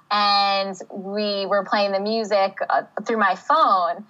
And 0.09 0.75
we 0.91 1.45
were 1.45 1.65
playing 1.65 1.91
the 1.91 1.99
music 1.99 2.57
uh, 2.69 2.83
through 3.05 3.17
my 3.17 3.35
phone. 3.35 4.05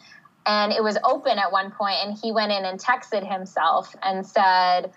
And 0.45 0.71
it 0.71 0.81
was 0.81 0.97
open 1.03 1.37
at 1.37 1.51
one 1.51 1.71
point 1.71 1.97
and 2.05 2.17
he 2.17 2.31
went 2.31 2.51
in 2.51 2.63
and 2.63 2.79
texted 2.79 3.29
himself 3.29 3.93
and 4.01 4.25
said 4.25 4.91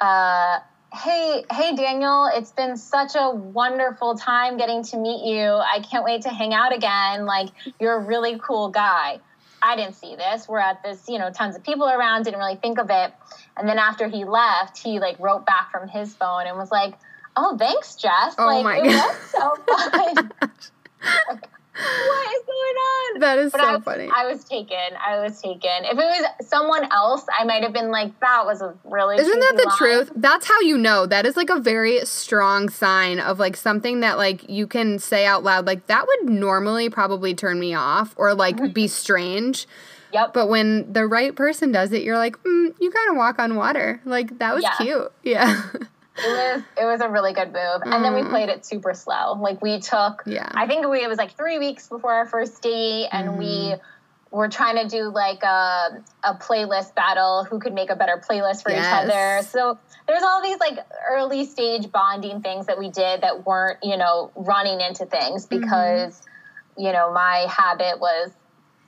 uh, 0.00 0.58
hey 0.94 1.44
hey 1.50 1.74
daniel. 1.74 2.30
It's 2.32 2.52
been 2.52 2.76
such 2.76 3.16
a 3.16 3.30
wonderful 3.30 4.16
time 4.16 4.56
getting 4.56 4.84
to 4.84 4.96
meet 4.96 5.24
you. 5.24 5.42
I 5.42 5.80
can't 5.80 6.04
wait 6.04 6.22
to 6.22 6.30
hang 6.30 6.54
out 6.54 6.74
again. 6.74 7.26
Like 7.26 7.48
you're 7.80 7.96
a 7.96 8.00
really 8.00 8.38
cool 8.38 8.68
guy. 8.68 9.18
I 9.60 9.76
didn't 9.76 9.94
see 9.94 10.14
this. 10.14 10.48
We're 10.48 10.60
at 10.60 10.82
this 10.82 11.08
you 11.08 11.18
know 11.18 11.30
tons 11.30 11.56
of 11.56 11.64
people 11.64 11.88
around. 11.88 12.24
Didn't 12.24 12.38
really 12.38 12.56
think 12.56 12.78
of 12.78 12.90
it. 12.90 13.12
And 13.56 13.68
then 13.68 13.78
after 13.78 14.08
he 14.08 14.24
left 14.24 14.78
he 14.78 15.00
like 15.00 15.18
wrote 15.18 15.44
back 15.44 15.72
from 15.72 15.88
his 15.88 16.14
phone 16.14 16.46
and 16.46 16.56
was 16.56 16.70
like 16.70 16.94
oh 17.36 17.56
thanks 17.58 17.96
jess 17.96 18.36
oh 18.38 18.46
like 18.46 18.84
it 18.84 18.88
God. 18.88 19.08
was 19.08 19.30
so 19.30 19.56
fun 19.66 20.32
what 21.74 22.32
is 22.36 22.42
going 22.46 22.76
on? 22.76 23.20
That 23.20 23.38
is 23.38 23.52
but 23.52 23.60
so 23.60 23.66
I 23.66 23.74
was, 23.76 23.84
funny. 23.84 24.08
I 24.14 24.26
was 24.26 24.44
taken. 24.44 24.78
I 25.04 25.20
was 25.20 25.40
taken. 25.40 25.84
If 25.84 25.92
it 25.92 25.96
was 25.96 26.46
someone 26.46 26.84
else, 26.92 27.24
I 27.36 27.44
might 27.44 27.62
have 27.62 27.72
been 27.72 27.90
like, 27.90 28.18
that 28.20 28.46
was 28.46 28.62
a 28.62 28.74
really. 28.84 29.16
Isn't 29.16 29.40
that 29.40 29.56
the 29.56 29.68
line. 29.68 29.76
truth? 29.78 30.12
That's 30.14 30.46
how 30.46 30.60
you 30.60 30.78
know. 30.78 31.06
That 31.06 31.26
is 31.26 31.36
like 31.36 31.50
a 31.50 31.58
very 31.58 32.04
strong 32.04 32.68
sign 32.68 33.18
of 33.18 33.38
like 33.38 33.56
something 33.56 34.00
that 34.00 34.18
like 34.18 34.48
you 34.48 34.66
can 34.66 34.98
say 34.98 35.26
out 35.26 35.42
loud. 35.42 35.66
Like 35.66 35.86
that 35.88 36.06
would 36.06 36.30
normally 36.30 36.88
probably 36.90 37.34
turn 37.34 37.58
me 37.58 37.74
off 37.74 38.14
or 38.16 38.34
like 38.34 38.56
mm-hmm. 38.56 38.72
be 38.72 38.86
strange. 38.86 39.66
Yep. 40.12 40.32
But 40.32 40.48
when 40.48 40.92
the 40.92 41.08
right 41.08 41.34
person 41.34 41.72
does 41.72 41.90
it, 41.90 42.02
you're 42.02 42.18
like, 42.18 42.36
mm, 42.44 42.72
you 42.80 42.90
kind 42.92 43.10
of 43.10 43.16
walk 43.16 43.40
on 43.40 43.56
water. 43.56 44.00
Like 44.04 44.38
that 44.38 44.54
was 44.54 44.62
yeah. 44.62 44.76
cute. 44.76 45.12
Yeah. 45.24 45.62
it 46.16 46.26
was 46.28 46.62
it 46.80 46.84
was 46.84 47.00
a 47.00 47.08
really 47.08 47.32
good 47.32 47.52
move 47.52 47.82
and 47.84 48.04
then 48.04 48.14
we 48.14 48.20
mm. 48.20 48.30
played 48.30 48.48
it 48.48 48.64
super 48.64 48.94
slow 48.94 49.34
like 49.34 49.60
we 49.60 49.80
took 49.80 50.22
yeah 50.26 50.48
i 50.54 50.66
think 50.66 50.86
we 50.86 51.02
it 51.02 51.08
was 51.08 51.18
like 51.18 51.36
three 51.36 51.58
weeks 51.58 51.88
before 51.88 52.12
our 52.12 52.26
first 52.26 52.62
date 52.62 53.08
and 53.10 53.30
mm. 53.30 53.38
we 53.38 53.44
mm-hmm. 53.46 54.36
were 54.36 54.48
trying 54.48 54.76
to 54.76 54.88
do 54.88 55.10
like 55.10 55.42
a, 55.42 56.02
a 56.22 56.34
playlist 56.34 56.94
battle 56.94 57.44
who 57.44 57.58
could 57.58 57.72
make 57.72 57.90
a 57.90 57.96
better 57.96 58.22
playlist 58.28 58.62
for 58.62 58.70
yes. 58.70 58.86
each 58.86 59.10
other 59.10 59.42
so 59.42 59.78
there's 60.06 60.22
all 60.22 60.42
these 60.42 60.58
like 60.60 60.78
early 61.10 61.44
stage 61.44 61.90
bonding 61.90 62.40
things 62.42 62.66
that 62.66 62.78
we 62.78 62.90
did 62.90 63.22
that 63.22 63.44
weren't 63.44 63.78
you 63.82 63.96
know 63.96 64.30
running 64.36 64.80
into 64.80 65.06
things 65.06 65.46
mm-hmm. 65.46 65.60
because 65.60 66.14
mm-hmm. 66.14 66.82
you 66.82 66.92
know 66.92 67.12
my 67.12 67.46
habit 67.48 67.98
was 67.98 68.30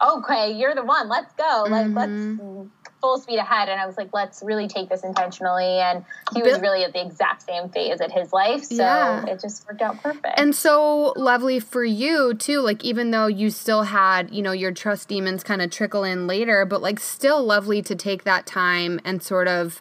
okay 0.00 0.52
you're 0.52 0.74
the 0.74 0.84
one 0.84 1.08
let's 1.08 1.32
go 1.34 1.64
like 1.68 1.86
mm-hmm. 1.86 1.96
let's 1.96 2.70
full 3.06 3.18
speed 3.18 3.38
ahead 3.38 3.68
and 3.68 3.80
I 3.80 3.86
was 3.86 3.96
like, 3.96 4.08
let's 4.12 4.42
really 4.42 4.66
take 4.66 4.88
this 4.88 5.04
intentionally. 5.04 5.78
And 5.78 6.04
he 6.34 6.42
was 6.42 6.58
really 6.58 6.82
at 6.82 6.92
the 6.92 7.00
exact 7.00 7.42
same 7.42 7.68
phase 7.68 8.00
at 8.00 8.10
his 8.10 8.32
life. 8.32 8.64
So 8.64 8.74
yeah. 8.74 9.24
it 9.26 9.40
just 9.40 9.64
worked 9.68 9.80
out 9.80 10.02
perfect. 10.02 10.36
And 10.36 10.56
so 10.56 11.12
lovely 11.16 11.60
for 11.60 11.84
you 11.84 12.34
too. 12.34 12.60
Like 12.60 12.84
even 12.84 13.12
though 13.12 13.28
you 13.28 13.50
still 13.50 13.84
had, 13.84 14.34
you 14.34 14.42
know, 14.42 14.50
your 14.50 14.72
trust 14.72 15.06
demons 15.06 15.44
kind 15.44 15.62
of 15.62 15.70
trickle 15.70 16.02
in 16.02 16.26
later, 16.26 16.66
but 16.66 16.82
like 16.82 16.98
still 16.98 17.44
lovely 17.44 17.80
to 17.82 17.94
take 17.94 18.24
that 18.24 18.44
time 18.44 19.00
and 19.04 19.22
sort 19.22 19.46
of 19.46 19.80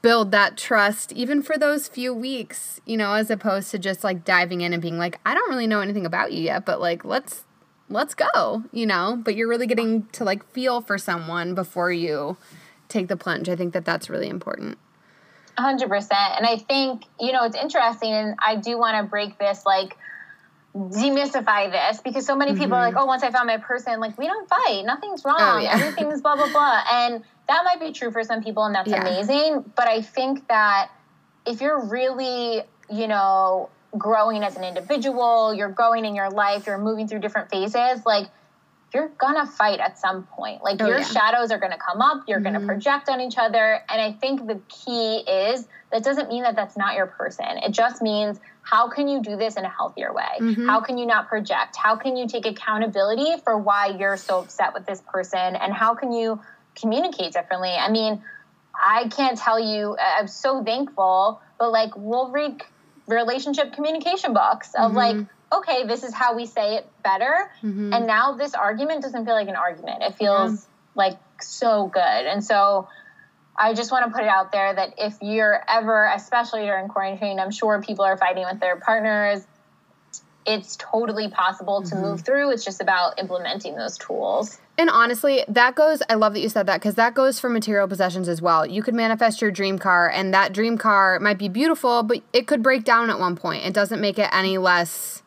build 0.00 0.30
that 0.30 0.56
trust 0.56 1.12
even 1.12 1.42
for 1.42 1.58
those 1.58 1.88
few 1.88 2.14
weeks, 2.14 2.80
you 2.86 2.96
know, 2.96 3.12
as 3.12 3.30
opposed 3.30 3.70
to 3.72 3.78
just 3.78 4.02
like 4.02 4.24
diving 4.24 4.62
in 4.62 4.72
and 4.72 4.80
being 4.80 4.96
like, 4.96 5.20
I 5.26 5.34
don't 5.34 5.50
really 5.50 5.66
know 5.66 5.80
anything 5.80 6.06
about 6.06 6.32
you 6.32 6.42
yet, 6.42 6.64
but 6.64 6.80
like 6.80 7.04
let's 7.04 7.44
let's 7.88 8.14
go, 8.14 8.62
you 8.72 8.86
know, 8.86 9.20
but 9.22 9.34
you're 9.34 9.48
really 9.48 9.66
getting 9.66 10.06
to 10.12 10.24
like 10.24 10.44
feel 10.52 10.80
for 10.80 10.98
someone 10.98 11.54
before 11.54 11.92
you 11.92 12.36
take 12.88 13.08
the 13.08 13.16
plunge. 13.16 13.48
I 13.48 13.56
think 13.56 13.72
that 13.72 13.84
that's 13.84 14.10
really 14.10 14.28
important. 14.28 14.78
100%. 15.58 16.08
And 16.12 16.46
I 16.46 16.56
think, 16.56 17.04
you 17.20 17.32
know, 17.32 17.44
it's 17.44 17.56
interesting 17.56 18.12
and 18.12 18.36
I 18.44 18.56
do 18.56 18.78
want 18.78 19.02
to 19.02 19.08
break 19.08 19.38
this 19.38 19.64
like 19.66 19.96
demystify 20.76 21.70
this 21.70 22.00
because 22.00 22.24
so 22.24 22.36
many 22.36 22.52
people 22.52 22.66
mm-hmm. 22.66 22.74
are 22.74 22.82
like, 22.82 22.94
mm-hmm. 22.94 23.02
oh, 23.02 23.06
once 23.06 23.22
I 23.22 23.30
found 23.30 23.46
my 23.46 23.56
person, 23.56 24.00
like, 24.00 24.16
we 24.18 24.26
don't 24.26 24.48
fight. 24.48 24.84
Nothing's 24.84 25.24
wrong. 25.24 25.36
Oh, 25.40 25.58
yeah. 25.58 25.74
Everything's 25.74 26.20
blah, 26.20 26.36
blah, 26.36 26.50
blah. 26.50 26.82
And 26.90 27.24
that 27.48 27.64
might 27.64 27.80
be 27.80 27.92
true 27.92 28.10
for 28.10 28.22
some 28.22 28.42
people, 28.42 28.64
and 28.64 28.74
that's 28.74 28.90
yeah. 28.90 29.00
amazing. 29.00 29.64
But 29.76 29.88
I 29.88 30.02
think 30.02 30.46
that 30.48 30.90
if 31.46 31.60
you're 31.60 31.86
really, 31.86 32.62
you 32.90 33.08
know, 33.08 33.70
growing 33.96 34.42
as 34.42 34.56
an 34.56 34.64
individual, 34.64 35.54
you're 35.54 35.70
growing 35.70 36.04
in 36.04 36.14
your 36.14 36.30
life, 36.30 36.66
you're 36.66 36.78
moving 36.78 37.08
through 37.08 37.20
different 37.20 37.50
phases, 37.50 38.04
like, 38.04 38.28
you're 38.94 39.08
gonna 39.18 39.46
fight 39.46 39.80
at 39.80 39.98
some 39.98 40.22
point. 40.24 40.62
Like, 40.62 40.80
oh, 40.80 40.86
your 40.86 41.00
yeah. 41.00 41.04
shadows 41.04 41.50
are 41.50 41.58
gonna 41.58 41.78
come 41.78 42.00
up, 42.00 42.24
you're 42.26 42.40
mm-hmm. 42.40 42.54
gonna 42.54 42.66
project 42.66 43.08
on 43.08 43.20
each 43.20 43.36
other. 43.36 43.82
And 43.88 44.00
I 44.00 44.12
think 44.12 44.46
the 44.46 44.60
key 44.68 45.18
is 45.18 45.68
that 45.92 46.02
doesn't 46.02 46.28
mean 46.28 46.42
that 46.42 46.56
that's 46.56 46.76
not 46.76 46.94
your 46.94 47.06
person. 47.06 47.46
It 47.62 47.72
just 47.72 48.00
means 48.00 48.40
how 48.62 48.88
can 48.88 49.08
you 49.08 49.22
do 49.22 49.36
this 49.36 49.56
in 49.56 49.64
a 49.64 49.68
healthier 49.68 50.12
way? 50.12 50.24
Mm-hmm. 50.40 50.66
How 50.66 50.80
can 50.80 50.98
you 50.98 51.06
not 51.06 51.28
project? 51.28 51.76
How 51.76 51.96
can 51.96 52.16
you 52.16 52.28
take 52.28 52.46
accountability 52.46 53.34
for 53.44 53.58
why 53.58 53.96
you're 53.98 54.16
so 54.16 54.40
upset 54.40 54.74
with 54.74 54.86
this 54.86 55.02
person? 55.02 55.56
And 55.56 55.72
how 55.72 55.94
can 55.94 56.12
you 56.12 56.40
communicate 56.74 57.32
differently? 57.32 57.70
I 57.70 57.90
mean, 57.90 58.22
I 58.74 59.08
can't 59.08 59.36
tell 59.36 59.58
you, 59.58 59.96
I'm 59.98 60.28
so 60.28 60.62
thankful, 60.62 61.40
but 61.58 61.72
like 61.72 61.90
we'll 61.96 62.30
read 62.30 62.62
relationship 63.08 63.72
communication 63.72 64.32
box 64.32 64.74
of 64.74 64.92
mm-hmm. 64.92 64.96
like, 64.96 65.16
okay, 65.52 65.86
this 65.86 66.04
is 66.04 66.14
how 66.14 66.36
we 66.36 66.46
say 66.46 66.76
it 66.76 66.86
better. 67.02 67.50
Mm-hmm. 67.62 67.92
And 67.92 68.06
now 68.06 68.34
this 68.34 68.54
argument 68.54 69.02
doesn't 69.02 69.24
feel 69.24 69.34
like 69.34 69.48
an 69.48 69.56
argument. 69.56 70.02
It 70.02 70.16
feels 70.16 70.52
yeah. 70.52 70.68
like 70.94 71.18
so 71.40 71.88
good. 71.88 72.00
And 72.00 72.44
so, 72.44 72.88
I 73.58 73.74
just 73.74 73.90
want 73.90 74.06
to 74.06 74.12
put 74.12 74.22
it 74.22 74.28
out 74.28 74.52
there 74.52 74.72
that 74.72 74.94
if 74.98 75.16
you're 75.20 75.60
ever, 75.68 76.10
especially 76.14 76.60
during 76.60 76.86
quarantine, 76.86 77.40
I'm 77.40 77.50
sure 77.50 77.82
people 77.82 78.04
are 78.04 78.16
fighting 78.16 78.44
with 78.48 78.60
their 78.60 78.76
partners. 78.76 79.44
It's 80.48 80.76
totally 80.76 81.28
possible 81.28 81.82
to 81.82 81.94
mm-hmm. 81.94 82.04
move 82.04 82.22
through. 82.22 82.50
It's 82.50 82.64
just 82.64 82.80
about 82.80 83.18
implementing 83.18 83.76
those 83.76 83.98
tools. 83.98 84.58
And 84.78 84.88
honestly, 84.88 85.44
that 85.46 85.74
goes, 85.74 86.02
I 86.08 86.14
love 86.14 86.32
that 86.34 86.40
you 86.40 86.48
said 86.48 86.66
that 86.66 86.80
because 86.80 86.94
that 86.94 87.12
goes 87.14 87.38
for 87.38 87.50
material 87.50 87.86
possessions 87.86 88.28
as 88.28 88.40
well. 88.40 88.64
You 88.64 88.82
could 88.82 88.94
manifest 88.94 89.42
your 89.42 89.50
dream 89.50 89.78
car, 89.78 90.08
and 90.08 90.32
that 90.32 90.52
dream 90.52 90.78
car 90.78 91.20
might 91.20 91.36
be 91.38 91.48
beautiful, 91.48 92.02
but 92.02 92.22
it 92.32 92.46
could 92.46 92.62
break 92.62 92.84
down 92.84 93.10
at 93.10 93.18
one 93.18 93.36
point. 93.36 93.66
It 93.66 93.74
doesn't 93.74 94.00
make 94.00 94.18
it 94.18 94.30
any 94.32 94.56
less 94.56 95.22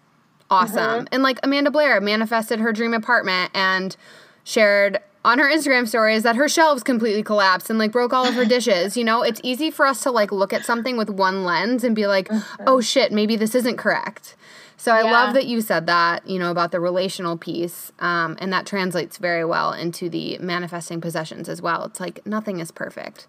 awesome. 0.49 0.77
Mm-hmm. 0.77 1.05
And 1.13 1.23
like 1.23 1.39
Amanda 1.43 1.71
Blair 1.71 2.01
manifested 2.01 2.59
her 2.59 2.73
dream 2.73 2.93
apartment 2.93 3.51
and 3.53 3.95
shared 4.43 4.99
on 5.23 5.37
her 5.37 5.45
Instagram 5.45 5.87
stories 5.87 6.23
that 6.23 6.35
her 6.35 6.49
shelves 6.49 6.83
completely 6.83 7.23
collapsed 7.23 7.69
and 7.69 7.77
like 7.77 7.91
broke 7.91 8.13
all 8.13 8.25
of 8.25 8.33
her 8.35 8.45
dishes. 8.57 8.97
You 8.97 9.03
know, 9.03 9.21
it's 9.21 9.39
easy 9.43 9.71
for 9.71 9.85
us 9.85 10.01
to 10.03 10.11
like 10.11 10.31
look 10.31 10.53
at 10.53 10.65
something 10.65 10.97
with 10.97 11.09
one 11.09 11.43
lens 11.43 11.83
and 11.83 11.95
be 11.95 12.07
like, 12.07 12.27
mm-hmm. 12.27 12.63
oh 12.67 12.81
shit, 12.81 13.11
maybe 13.11 13.35
this 13.35 13.55
isn't 13.55 13.77
correct. 13.77 14.35
So 14.81 14.91
I 14.91 15.03
yeah. 15.03 15.11
love 15.11 15.35
that 15.35 15.45
you 15.45 15.61
said 15.61 15.85
that, 15.85 16.27
you 16.27 16.39
know, 16.39 16.49
about 16.49 16.71
the 16.71 16.79
relational 16.79 17.37
piece. 17.37 17.91
Um, 17.99 18.35
and 18.41 18.51
that 18.51 18.65
translates 18.65 19.19
very 19.19 19.45
well 19.45 19.73
into 19.73 20.09
the 20.09 20.39
manifesting 20.39 20.99
possessions 20.99 21.47
as 21.47 21.61
well. 21.61 21.83
It's 21.83 21.99
like 21.99 22.25
nothing 22.25 22.59
is 22.59 22.71
perfect. 22.71 23.27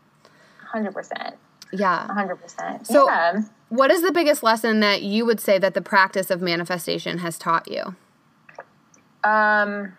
100%. 0.74 1.34
Yeah. 1.70 2.07
100%. 2.09 2.86
So, 2.86 3.07
yeah. 3.07 3.42
what 3.68 3.90
is 3.90 4.00
the 4.00 4.12
biggest 4.12 4.42
lesson 4.42 4.80
that 4.80 5.03
you 5.03 5.26
would 5.26 5.40
say 5.40 5.59
that 5.59 5.74
the 5.74 5.82
practice 5.82 6.30
of 6.30 6.40
manifestation 6.40 7.18
has 7.18 7.36
taught 7.36 7.70
you? 7.70 7.96
Um, 9.22 9.92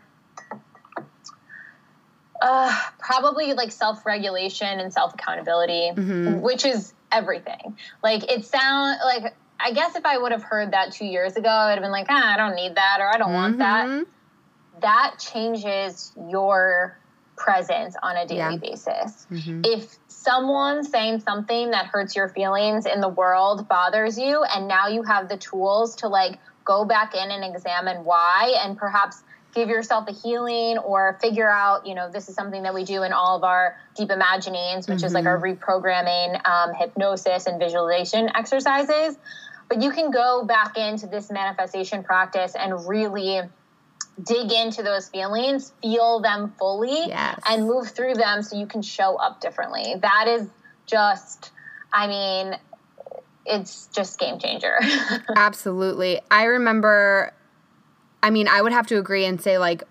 uh, 2.41 2.79
probably 2.97 3.53
like 3.53 3.71
self 3.71 4.07
regulation 4.07 4.79
and 4.79 4.91
self 4.91 5.13
accountability, 5.13 5.91
mm-hmm. 5.93 6.41
which 6.41 6.65
is 6.65 6.95
everything. 7.11 7.77
Like 8.01 8.23
it 8.31 8.43
sound 8.43 8.97
like 9.05 9.35
I 9.63 9.71
guess 9.71 9.95
if 9.95 10.05
I 10.05 10.17
would 10.17 10.31
have 10.33 10.43
heard 10.43 10.71
that 10.71 10.91
two 10.91 11.05
years 11.05 11.35
ago, 11.35 11.49
I'd 11.49 11.73
have 11.73 11.81
been 11.81 11.91
like, 11.91 12.07
ah, 12.09 12.33
I 12.33 12.37
don't 12.37 12.55
need 12.55 12.75
that 12.75 12.97
or 12.99 13.07
I 13.07 13.17
don't 13.17 13.27
mm-hmm. 13.27 13.35
want 13.35 13.57
that. 13.59 13.87
Mm-hmm. 13.87 14.81
That 14.81 15.15
changes 15.19 16.11
your 16.29 16.97
presence 17.37 17.95
on 18.03 18.17
a 18.17 18.27
daily 18.27 18.39
yeah. 18.39 18.57
basis. 18.57 19.25
Mm-hmm. 19.31 19.61
If 19.63 19.97
someone 20.07 20.83
saying 20.83 21.21
something 21.21 21.71
that 21.71 21.87
hurts 21.87 22.15
your 22.15 22.29
feelings 22.29 22.85
in 22.85 23.01
the 23.01 23.09
world 23.09 23.67
bothers 23.67 24.17
you, 24.17 24.43
and 24.43 24.67
now 24.67 24.87
you 24.87 25.03
have 25.03 25.29
the 25.29 25.37
tools 25.37 25.95
to 25.97 26.07
like 26.07 26.39
go 26.65 26.85
back 26.85 27.15
in 27.15 27.31
and 27.31 27.43
examine 27.55 28.03
why, 28.03 28.59
and 28.63 28.77
perhaps 28.77 29.23
give 29.53 29.69
yourself 29.69 30.07
a 30.07 30.11
healing 30.11 30.77
or 30.79 31.17
figure 31.21 31.49
out, 31.49 31.85
you 31.85 31.93
know, 31.93 32.09
this 32.09 32.27
is 32.27 32.35
something 32.35 32.63
that 32.63 32.73
we 32.73 32.83
do 32.83 33.03
in 33.03 33.13
all 33.13 33.37
of 33.37 33.43
our 33.43 33.77
deep 33.95 34.09
imaginings, 34.09 34.87
which 34.87 34.97
mm-hmm. 34.97 35.05
is 35.05 35.13
like 35.13 35.25
our 35.25 35.39
mm-hmm. 35.39 35.63
reprogramming, 35.63 36.45
um, 36.47 36.73
hypnosis, 36.73 37.45
and 37.45 37.59
visualization 37.59 38.29
exercises. 38.35 39.15
But 39.69 39.81
you 39.81 39.91
can 39.91 40.11
go 40.11 40.45
back 40.45 40.77
into 40.77 41.07
this 41.07 41.31
manifestation 41.31 42.03
practice 42.03 42.53
and 42.55 42.87
really 42.87 43.41
dig 44.21 44.51
into 44.51 44.83
those 44.83 45.09
feelings, 45.09 45.73
feel 45.81 46.21
them 46.21 46.53
fully, 46.59 47.07
yes. 47.07 47.39
and 47.47 47.65
move 47.65 47.89
through 47.89 48.13
them 48.13 48.43
so 48.43 48.57
you 48.57 48.67
can 48.67 48.81
show 48.81 49.15
up 49.15 49.41
differently. 49.41 49.95
That 49.99 50.27
is 50.27 50.47
just, 50.85 51.51
I 51.91 52.07
mean, 52.07 52.55
it's 53.45 53.87
just 53.87 54.19
game 54.19 54.37
changer. 54.37 54.77
Absolutely. 55.35 56.21
I 56.29 56.43
remember 56.43 57.33
I 58.23 58.29
mean, 58.29 58.47
I 58.47 58.61
would 58.61 58.71
have 58.71 58.87
to 58.87 58.97
agree 58.97 59.25
and 59.25 59.39
say 59.39 59.57
like 59.57 59.83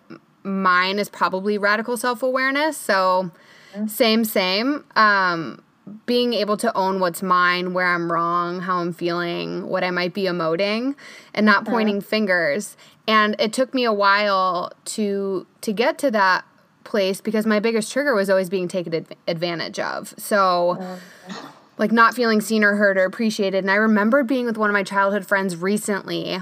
mine 0.42 0.98
is 0.98 1.10
probably 1.10 1.58
radical 1.58 1.98
self 1.98 2.22
awareness. 2.22 2.78
So 2.78 3.30
mm-hmm. 3.74 3.86
same, 3.86 4.24
same. 4.24 4.84
Um, 4.96 5.62
being 6.06 6.32
able 6.32 6.56
to 6.58 6.76
own 6.76 7.00
what's 7.00 7.22
mine, 7.22 7.74
where 7.74 7.86
I'm 7.86 8.10
wrong, 8.10 8.60
how 8.60 8.78
I'm 8.78 8.92
feeling, 8.92 9.68
what 9.68 9.82
I 9.84 9.90
might 9.90 10.14
be 10.14 10.24
emoting, 10.24 10.94
and 11.34 11.44
not 11.44 11.64
mm-hmm. 11.64 11.72
pointing 11.72 12.00
fingers. 12.00 12.76
And 13.06 13.34
it 13.38 13.52
took 13.52 13.74
me 13.74 13.84
a 13.84 13.92
while 13.92 14.72
to 14.86 15.46
to 15.60 15.72
get 15.72 15.98
to 15.98 16.10
that 16.12 16.44
place 16.84 17.20
because 17.20 17.46
my 17.46 17.60
biggest 17.60 17.92
trigger 17.92 18.14
was 18.14 18.30
always 18.30 18.48
being 18.50 18.68
taken 18.68 19.06
advantage 19.26 19.78
of. 19.78 20.14
So. 20.18 20.78
Mm-hmm 20.80 21.46
like 21.78 21.90
not 21.90 22.14
feeling 22.14 22.40
seen 22.40 22.62
or 22.62 22.76
heard 22.76 22.98
or 22.98 23.04
appreciated. 23.04 23.64
And 23.64 23.70
I 23.70 23.76
remember 23.76 24.22
being 24.22 24.44
with 24.44 24.58
one 24.58 24.68
of 24.68 24.74
my 24.74 24.84
childhood 24.84 25.26
friends 25.26 25.56
recently 25.56 26.38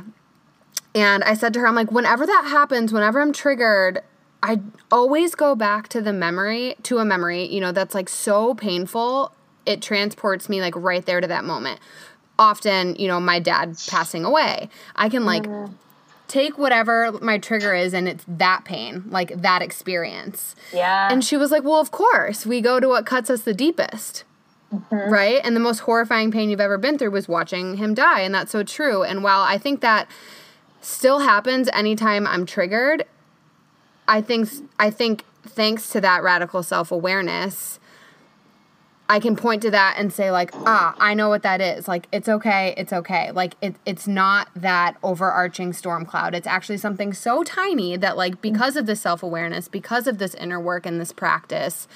and 0.94 1.22
I 1.22 1.34
said 1.34 1.54
to 1.54 1.60
her, 1.60 1.66
I'm 1.66 1.74
like, 1.74 1.92
whenever 1.92 2.26
that 2.26 2.46
happens, 2.48 2.92
whenever 2.92 3.20
I'm 3.20 3.32
triggered, 3.32 4.00
I 4.42 4.60
always 4.90 5.34
go 5.34 5.54
back 5.54 5.88
to 5.88 6.00
the 6.00 6.12
memory, 6.12 6.74
to 6.84 6.98
a 6.98 7.04
memory, 7.04 7.44
you 7.44 7.60
know, 7.60 7.72
that's 7.72 7.94
like 7.94 8.08
so 8.08 8.54
painful. 8.54 9.32
It 9.66 9.82
transports 9.82 10.48
me 10.48 10.60
like 10.60 10.74
right 10.76 11.04
there 11.04 11.20
to 11.20 11.26
that 11.26 11.44
moment. 11.44 11.80
Often, 12.38 12.96
you 12.96 13.06
know, 13.06 13.20
my 13.20 13.38
dad 13.38 13.76
passing 13.88 14.24
away. 14.24 14.70
I 14.96 15.10
can 15.10 15.26
like 15.26 15.46
take 16.26 16.56
whatever 16.56 17.12
my 17.20 17.36
trigger 17.38 17.74
is 17.74 17.92
and 17.92 18.08
it's 18.08 18.24
that 18.26 18.64
pain, 18.64 19.04
like 19.10 19.42
that 19.42 19.60
experience. 19.60 20.54
Yeah. 20.72 21.08
And 21.10 21.22
she 21.22 21.36
was 21.36 21.50
like, 21.50 21.64
well, 21.64 21.80
of 21.80 21.90
course, 21.90 22.46
we 22.46 22.60
go 22.60 22.80
to 22.80 22.88
what 22.88 23.04
cuts 23.04 23.28
us 23.28 23.42
the 23.42 23.52
deepest. 23.52 24.24
Mm-hmm. 24.72 25.12
Right? 25.12 25.40
And 25.42 25.56
the 25.56 25.60
most 25.60 25.80
horrifying 25.80 26.30
pain 26.30 26.48
you've 26.48 26.60
ever 26.60 26.78
been 26.78 26.96
through 26.96 27.10
was 27.10 27.28
watching 27.28 27.76
him 27.76 27.92
die. 27.92 28.20
And 28.20 28.32
that's 28.32 28.52
so 28.52 28.62
true. 28.62 29.02
And 29.02 29.24
while 29.24 29.42
I 29.42 29.58
think 29.58 29.80
that 29.80 30.08
still 30.80 31.18
happens 31.18 31.68
anytime 31.72 32.26
I'm 32.26 32.46
triggered. 32.46 33.04
I 34.10 34.20
think 34.20 34.48
I 34.78 34.90
think 34.90 35.24
thanks 35.46 35.88
to 35.90 36.00
that 36.00 36.24
radical 36.24 36.64
self-awareness, 36.64 37.78
I 39.08 39.20
can 39.20 39.36
point 39.36 39.62
to 39.62 39.70
that 39.70 39.94
and 39.96 40.12
say 40.12 40.32
like, 40.32 40.50
"Ah, 40.52 40.96
I 40.98 41.14
know 41.14 41.28
what 41.28 41.42
that 41.44 41.60
is. 41.60 41.86
Like 41.86 42.08
it's 42.10 42.28
okay. 42.28 42.74
It's 42.76 42.92
okay. 42.92 43.30
Like 43.30 43.54
it 43.62 43.76
it's 43.86 44.08
not 44.08 44.48
that 44.56 44.96
overarching 45.04 45.72
storm 45.72 46.04
cloud. 46.04 46.34
It's 46.34 46.46
actually 46.46 46.78
something 46.78 47.14
so 47.14 47.44
tiny 47.44 47.96
that 47.96 48.16
like 48.16 48.42
because 48.42 48.76
of 48.76 48.86
this 48.86 49.00
self-awareness, 49.00 49.68
because 49.68 50.08
of 50.08 50.18
this 50.18 50.34
inner 50.34 50.60
work 50.60 50.86
and 50.86 51.00
this 51.00 51.12
practice 51.12 51.86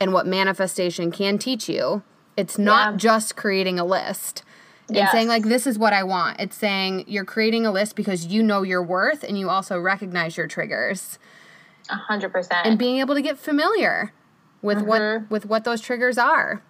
and 0.00 0.12
what 0.12 0.26
manifestation 0.26 1.12
can 1.12 1.38
teach 1.38 1.68
you, 1.68 2.02
it's 2.36 2.58
not 2.58 2.94
yeah. 2.94 2.96
just 2.96 3.36
creating 3.36 3.78
a 3.78 3.84
list 3.84 4.42
yes. 4.88 5.02
and 5.02 5.10
saying 5.10 5.28
like 5.28 5.44
this 5.44 5.68
is 5.68 5.78
what 5.78 5.92
I 5.92 6.02
want. 6.02 6.40
It's 6.40 6.56
saying 6.56 7.04
you're 7.06 7.24
creating 7.24 7.64
a 7.64 7.70
list 7.70 7.94
because 7.94 8.26
you 8.26 8.42
know 8.42 8.62
your 8.62 8.82
worth 8.82 9.22
and 9.22 9.38
you 9.38 9.48
also 9.48 9.78
recognize 9.78 10.36
your 10.36 10.48
triggers. 10.48 11.18
A 11.90 11.96
hundred 11.96 12.32
percent. 12.32 12.66
And 12.66 12.78
being 12.78 12.98
able 12.98 13.14
to 13.14 13.22
get 13.22 13.38
familiar 13.38 14.12
with 14.62 14.78
mm-hmm. 14.78 14.86
what 14.86 15.30
with 15.30 15.46
what 15.46 15.64
those 15.64 15.80
triggers 15.80 16.18
are. 16.18 16.62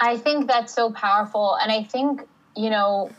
I 0.00 0.16
think 0.16 0.48
that's 0.48 0.72
so 0.74 0.90
powerful. 0.90 1.56
And 1.56 1.70
I 1.70 1.84
think, 1.84 2.22
you 2.56 2.70
know, 2.70 3.10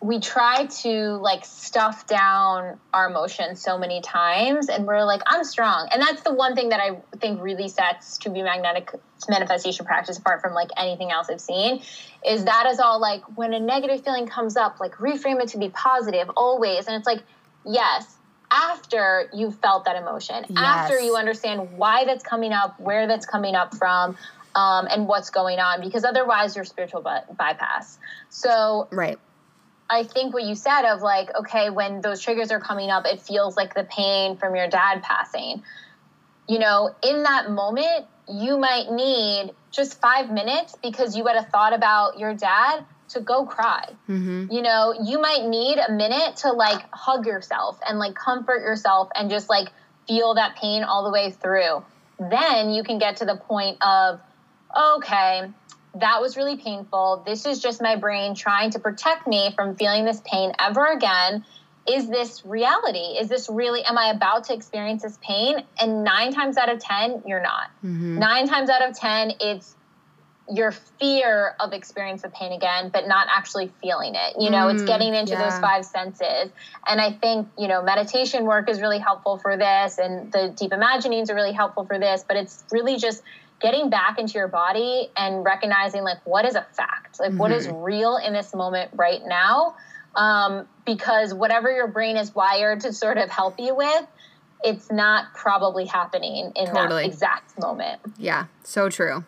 we 0.00 0.20
try 0.20 0.66
to 0.66 1.16
like 1.16 1.44
stuff 1.44 2.06
down 2.06 2.78
our 2.92 3.08
emotions 3.08 3.60
so 3.60 3.76
many 3.76 4.00
times 4.00 4.68
and 4.68 4.86
we're 4.86 5.04
like 5.04 5.20
i'm 5.26 5.42
strong 5.42 5.88
and 5.90 6.00
that's 6.00 6.22
the 6.22 6.32
one 6.32 6.54
thing 6.54 6.68
that 6.68 6.80
i 6.80 6.96
think 7.16 7.42
really 7.42 7.68
sets 7.68 8.18
to 8.18 8.30
be 8.30 8.40
magnetic 8.42 8.90
manifestation 9.28 9.84
practice 9.84 10.16
apart 10.16 10.40
from 10.40 10.54
like 10.54 10.70
anything 10.76 11.10
else 11.10 11.28
i've 11.28 11.40
seen 11.40 11.82
is 12.24 12.44
that 12.44 12.66
is 12.66 12.78
all 12.78 13.00
like 13.00 13.22
when 13.36 13.52
a 13.52 13.58
negative 13.58 14.04
feeling 14.04 14.26
comes 14.26 14.56
up 14.56 14.78
like 14.78 14.94
reframe 14.96 15.42
it 15.42 15.48
to 15.48 15.58
be 15.58 15.68
positive 15.70 16.30
always 16.36 16.86
and 16.86 16.94
it's 16.94 17.06
like 17.06 17.22
yes 17.64 18.17
after 18.50 19.28
you 19.32 19.50
felt 19.50 19.84
that 19.84 19.96
emotion 19.96 20.44
yes. 20.48 20.58
after 20.58 20.98
you 20.98 21.16
understand 21.16 21.76
why 21.76 22.04
that's 22.04 22.24
coming 22.24 22.52
up 22.52 22.78
where 22.80 23.06
that's 23.06 23.26
coming 23.26 23.54
up 23.54 23.74
from 23.74 24.16
um, 24.54 24.88
and 24.90 25.06
what's 25.06 25.30
going 25.30 25.58
on 25.58 25.80
because 25.80 26.04
otherwise 26.04 26.56
you're 26.56 26.64
spiritual 26.64 27.02
by- 27.02 27.22
bypass 27.36 27.98
so 28.30 28.88
right 28.90 29.18
I 29.90 30.04
think 30.04 30.34
what 30.34 30.44
you 30.44 30.54
said 30.54 30.82
of 30.84 31.00
like, 31.00 31.34
okay, 31.34 31.70
when 31.70 32.02
those 32.02 32.20
triggers 32.20 32.50
are 32.50 32.60
coming 32.60 32.90
up, 32.90 33.06
it 33.06 33.22
feels 33.22 33.56
like 33.56 33.74
the 33.74 33.84
pain 33.84 34.36
from 34.36 34.54
your 34.54 34.68
dad 34.68 35.02
passing. 35.02 35.62
You 36.46 36.58
know, 36.58 36.94
in 37.02 37.22
that 37.22 37.50
moment, 37.50 38.06
you 38.28 38.58
might 38.58 38.90
need 38.90 39.54
just 39.70 40.00
five 40.00 40.30
minutes 40.30 40.76
because 40.82 41.16
you 41.16 41.26
had 41.26 41.36
a 41.36 41.44
thought 41.44 41.72
about 41.72 42.18
your 42.18 42.34
dad 42.34 42.84
to 43.08 43.20
go 43.20 43.46
cry. 43.46 43.84
Mm-hmm. 44.08 44.52
You 44.52 44.62
know, 44.62 44.94
you 45.02 45.20
might 45.20 45.46
need 45.46 45.78
a 45.78 45.92
minute 45.92 46.36
to 46.38 46.52
like 46.52 46.84
hug 46.92 47.26
yourself 47.26 47.78
and 47.86 47.98
like 47.98 48.14
comfort 48.14 48.60
yourself 48.60 49.08
and 49.14 49.30
just 49.30 49.48
like 49.48 49.68
feel 50.06 50.34
that 50.34 50.56
pain 50.56 50.82
all 50.84 51.04
the 51.04 51.10
way 51.10 51.30
through. 51.30 51.82
Then 52.18 52.70
you 52.70 52.82
can 52.82 52.98
get 52.98 53.18
to 53.18 53.24
the 53.24 53.36
point 53.36 53.82
of, 53.82 54.20
okay, 54.76 55.50
that 55.94 56.20
was 56.20 56.36
really 56.36 56.56
painful. 56.56 57.22
This 57.24 57.46
is 57.46 57.60
just 57.60 57.80
my 57.80 57.96
brain 57.96 58.34
trying 58.34 58.70
to 58.70 58.78
protect 58.78 59.26
me 59.26 59.52
from 59.54 59.76
feeling 59.76 60.04
this 60.04 60.20
pain 60.24 60.52
ever 60.58 60.86
again. 60.86 61.44
Is 61.88 62.08
this 62.08 62.44
reality? 62.44 63.16
Is 63.18 63.28
this 63.28 63.48
really, 63.48 63.82
am 63.82 63.96
I 63.96 64.10
about 64.10 64.44
to 64.44 64.54
experience 64.54 65.02
this 65.02 65.18
pain? 65.22 65.64
And 65.80 66.04
nine 66.04 66.34
times 66.34 66.58
out 66.58 66.68
of 66.68 66.80
10, 66.80 67.22
you're 67.26 67.42
not. 67.42 67.70
Mm-hmm. 67.82 68.18
Nine 68.18 68.46
times 68.46 68.68
out 68.68 68.82
of 68.82 68.94
10, 68.94 69.34
it's 69.40 69.74
your 70.50 70.72
fear 70.72 71.54
of 71.60 71.72
experience 71.72 72.24
of 72.24 72.32
pain 72.32 72.52
again, 72.52 72.90
but 72.90 73.06
not 73.06 73.28
actually 73.30 73.70
feeling 73.82 74.14
it. 74.14 74.34
You 74.38 74.50
know, 74.50 74.66
mm, 74.66 74.74
it's 74.74 74.82
getting 74.84 75.14
into 75.14 75.32
yeah. 75.32 75.50
those 75.50 75.58
five 75.58 75.84
senses. 75.84 76.50
And 76.86 77.00
I 77.00 77.12
think, 77.12 77.48
you 77.58 77.68
know, 77.68 77.82
meditation 77.82 78.44
work 78.44 78.70
is 78.70 78.80
really 78.80 78.98
helpful 78.98 79.38
for 79.38 79.56
this, 79.56 79.98
and 79.98 80.32
the 80.32 80.52
deep 80.56 80.72
imaginings 80.72 81.30
are 81.30 81.34
really 81.34 81.52
helpful 81.52 81.84
for 81.84 81.98
this, 81.98 82.24
but 82.26 82.36
it's 82.36 82.64
really 82.70 82.96
just 82.96 83.22
getting 83.60 83.90
back 83.90 84.18
into 84.18 84.34
your 84.34 84.48
body 84.48 85.10
and 85.16 85.44
recognizing 85.44 86.02
like 86.02 86.18
what 86.24 86.44
is 86.44 86.54
a 86.54 86.66
fact 86.72 87.18
like 87.18 87.30
mm-hmm. 87.30 87.38
what 87.38 87.50
is 87.50 87.66
mm-hmm. 87.66 87.82
real 87.82 88.16
in 88.16 88.32
this 88.32 88.54
moment 88.54 88.90
right 88.94 89.20
now 89.26 89.74
um, 90.14 90.66
because 90.86 91.34
whatever 91.34 91.70
your 91.70 91.86
brain 91.86 92.16
is 92.16 92.34
wired 92.34 92.80
to 92.80 92.92
sort 92.92 93.18
of 93.18 93.28
help 93.28 93.58
you 93.58 93.74
with 93.74 94.06
it's 94.62 94.90
not 94.90 95.34
probably 95.34 95.86
happening 95.86 96.52
in 96.56 96.66
totally. 96.66 97.02
that 97.02 97.08
exact 97.08 97.58
moment 97.58 98.00
yeah 98.16 98.46
so 98.62 98.88
true 98.88 99.24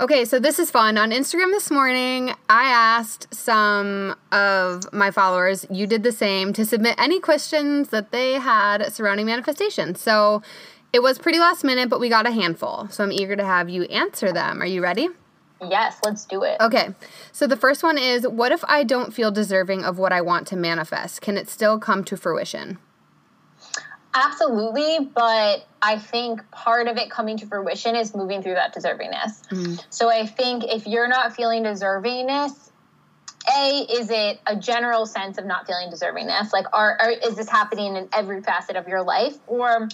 Okay, 0.00 0.24
so 0.24 0.38
this 0.38 0.58
is 0.58 0.70
fun. 0.70 0.96
On 0.96 1.10
Instagram 1.10 1.50
this 1.50 1.70
morning, 1.70 2.34
I 2.48 2.64
asked 2.64 3.32
some 3.34 4.16
of 4.32 4.90
my 4.92 5.10
followers, 5.10 5.66
you 5.70 5.86
did 5.86 6.02
the 6.02 6.12
same, 6.12 6.52
to 6.54 6.64
submit 6.64 6.94
any 6.98 7.20
questions 7.20 7.90
that 7.90 8.10
they 8.10 8.32
had 8.32 8.90
surrounding 8.92 9.26
manifestation. 9.26 9.94
So 9.94 10.42
it 10.92 11.02
was 11.02 11.18
pretty 11.18 11.38
last 11.38 11.62
minute, 11.62 11.90
but 11.90 12.00
we 12.00 12.08
got 12.08 12.26
a 12.26 12.30
handful. 12.30 12.88
So 12.90 13.04
I'm 13.04 13.12
eager 13.12 13.36
to 13.36 13.44
have 13.44 13.68
you 13.68 13.84
answer 13.84 14.32
them. 14.32 14.62
Are 14.62 14.66
you 14.66 14.82
ready? 14.82 15.08
Yes, 15.60 15.98
let's 16.04 16.24
do 16.24 16.42
it. 16.42 16.56
Okay. 16.60 16.94
So 17.30 17.46
the 17.46 17.56
first 17.56 17.82
one 17.82 17.98
is 17.98 18.26
What 18.26 18.50
if 18.50 18.64
I 18.64 18.84
don't 18.84 19.14
feel 19.14 19.30
deserving 19.30 19.84
of 19.84 19.98
what 19.98 20.12
I 20.12 20.20
want 20.22 20.48
to 20.48 20.56
manifest? 20.56 21.20
Can 21.20 21.36
it 21.36 21.48
still 21.48 21.78
come 21.78 22.02
to 22.04 22.16
fruition? 22.16 22.78
Absolutely, 24.14 25.06
but 25.14 25.66
I 25.80 25.98
think 25.98 26.50
part 26.50 26.86
of 26.86 26.96
it 26.96 27.10
coming 27.10 27.38
to 27.38 27.46
fruition 27.46 27.96
is 27.96 28.14
moving 28.14 28.42
through 28.42 28.54
that 28.54 28.74
deservingness. 28.74 29.48
Mm. 29.48 29.84
So 29.88 30.10
I 30.10 30.26
think 30.26 30.64
if 30.64 30.86
you're 30.86 31.08
not 31.08 31.34
feeling 31.34 31.64
deservingness, 31.64 32.70
a 33.58 33.86
is 33.90 34.10
it 34.10 34.40
a 34.46 34.54
general 34.54 35.06
sense 35.06 35.38
of 35.38 35.46
not 35.46 35.66
feeling 35.66 35.90
deservingness? 35.90 36.52
Like, 36.52 36.66
are, 36.72 36.96
are 37.00 37.10
is 37.10 37.36
this 37.36 37.48
happening 37.48 37.96
in 37.96 38.08
every 38.12 38.42
facet 38.42 38.76
of 38.76 38.86
your 38.86 39.02
life, 39.02 39.36
or 39.46 39.88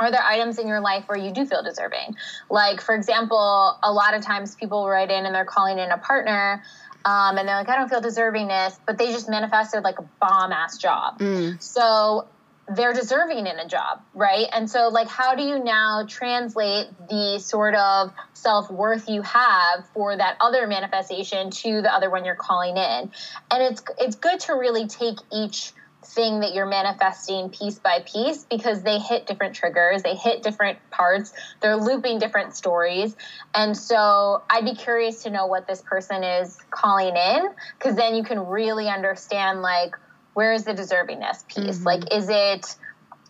are 0.00 0.10
there 0.10 0.22
items 0.22 0.58
in 0.58 0.66
your 0.66 0.80
life 0.80 1.04
where 1.06 1.18
you 1.18 1.32
do 1.32 1.46
feel 1.46 1.62
deserving? 1.62 2.16
Like, 2.50 2.80
for 2.80 2.94
example, 2.94 3.78
a 3.82 3.92
lot 3.92 4.14
of 4.14 4.22
times 4.22 4.56
people 4.56 4.88
write 4.88 5.10
in 5.10 5.24
and 5.24 5.34
they're 5.34 5.44
calling 5.44 5.78
in 5.78 5.90
a 5.90 5.98
partner. 5.98 6.62
Um, 7.04 7.36
and 7.36 7.48
they're 7.48 7.56
like, 7.56 7.68
I 7.68 7.76
don't 7.76 7.88
feel 7.88 8.00
deservingness, 8.00 8.78
but 8.86 8.96
they 8.96 9.10
just 9.12 9.28
manifested 9.28 9.82
like 9.82 9.98
a 9.98 10.04
bomb 10.20 10.52
ass 10.52 10.78
job. 10.78 11.18
Mm. 11.18 11.60
So 11.60 12.28
they're 12.76 12.92
deserving 12.92 13.46
in 13.46 13.58
a 13.58 13.66
job, 13.66 14.02
right? 14.14 14.46
And 14.52 14.68
so, 14.70 14.88
like, 14.88 15.08
how 15.08 15.34
do 15.34 15.42
you 15.42 15.62
now 15.62 16.04
translate 16.08 16.86
the 17.08 17.38
sort 17.38 17.74
of 17.74 18.12
self 18.34 18.70
worth 18.70 19.08
you 19.08 19.22
have 19.22 19.86
for 19.94 20.16
that 20.16 20.36
other 20.40 20.66
manifestation 20.66 21.50
to 21.50 21.82
the 21.82 21.92
other 21.92 22.10
one 22.10 22.24
you're 22.24 22.34
calling 22.34 22.76
in? 22.76 23.10
And 23.50 23.62
it's 23.62 23.82
it's 23.98 24.16
good 24.16 24.40
to 24.40 24.54
really 24.54 24.86
take 24.86 25.18
each 25.32 25.72
thing 26.04 26.40
that 26.40 26.52
you're 26.52 26.66
manifesting 26.66 27.48
piece 27.48 27.78
by 27.78 28.00
piece 28.04 28.44
because 28.44 28.82
they 28.82 28.98
hit 28.98 29.26
different 29.26 29.54
triggers, 29.54 30.02
they 30.02 30.14
hit 30.14 30.42
different 30.42 30.78
parts, 30.90 31.32
they're 31.60 31.76
looping 31.76 32.18
different 32.18 32.54
stories. 32.54 33.16
And 33.54 33.76
so 33.76 34.42
I'd 34.50 34.64
be 34.64 34.74
curious 34.74 35.22
to 35.22 35.30
know 35.30 35.46
what 35.46 35.66
this 35.66 35.80
person 35.82 36.24
is 36.24 36.58
calling 36.70 37.16
in 37.16 37.48
because 37.78 37.96
then 37.96 38.14
you 38.14 38.24
can 38.24 38.46
really 38.46 38.88
understand 38.88 39.62
like 39.62 39.94
where 40.34 40.52
is 40.52 40.64
the 40.64 40.72
deservingness 40.72 41.46
piece? 41.46 41.78
Mm-hmm. 41.78 41.84
Like 41.84 42.12
is 42.12 42.28
it 42.28 42.76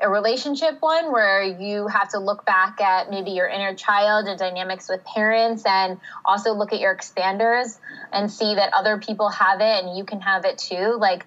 a 0.02 0.08
relationship 0.08 0.78
one 0.80 1.12
where 1.12 1.42
you 1.42 1.86
have 1.86 2.08
to 2.08 2.18
look 2.18 2.44
back 2.44 2.80
at 2.80 3.08
maybe 3.08 3.30
your 3.30 3.46
inner 3.46 3.72
child 3.72 4.26
and 4.26 4.36
dynamics 4.38 4.88
with 4.88 5.02
parents 5.04 5.62
and 5.64 6.00
also 6.24 6.52
look 6.52 6.72
at 6.72 6.80
your 6.80 6.94
expanders 6.94 7.78
and 8.12 8.30
see 8.30 8.56
that 8.56 8.72
other 8.74 8.98
people 8.98 9.28
have 9.28 9.60
it 9.60 9.84
and 9.84 9.96
you 9.96 10.04
can 10.04 10.20
have 10.20 10.44
it 10.44 10.58
too 10.58 10.96
like 10.98 11.24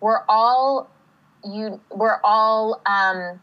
we're 0.00 0.22
all 0.28 0.90
you 1.42 1.80
we're 1.90 2.20
all 2.22 2.82
um, 2.84 3.40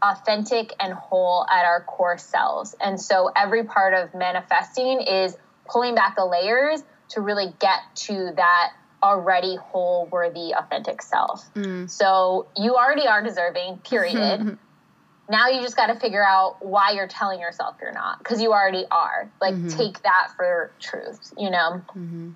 authentic 0.00 0.72
and 0.78 0.92
whole 0.92 1.44
at 1.50 1.64
our 1.64 1.82
core 1.82 2.18
selves 2.18 2.76
and 2.80 3.00
so 3.00 3.32
every 3.34 3.64
part 3.64 3.94
of 3.94 4.14
manifesting 4.14 5.00
is 5.00 5.36
pulling 5.68 5.96
back 5.96 6.14
the 6.14 6.24
layers 6.24 6.84
to 7.08 7.20
really 7.20 7.52
get 7.58 7.80
to 7.96 8.32
that 8.36 8.72
already 9.02 9.56
whole 9.56 10.06
worthy 10.06 10.52
authentic 10.52 11.02
self 11.02 11.52
mm. 11.54 11.88
so 11.88 12.46
you 12.56 12.74
already 12.74 13.06
are 13.06 13.22
deserving 13.22 13.78
period 13.78 14.58
now 15.30 15.48
you 15.48 15.60
just 15.60 15.76
got 15.76 15.86
to 15.86 15.94
figure 15.94 16.24
out 16.24 16.56
why 16.64 16.90
you're 16.90 17.08
telling 17.08 17.38
yourself 17.38 17.76
you're 17.80 17.92
not 17.92 18.18
because 18.18 18.40
you 18.40 18.52
already 18.52 18.84
are 18.90 19.30
like 19.40 19.54
mm-hmm. 19.54 19.68
take 19.68 20.02
that 20.02 20.30
for 20.36 20.72
truth 20.80 21.32
you 21.38 21.50
know 21.50 21.82
mm-hmm. 21.94 22.30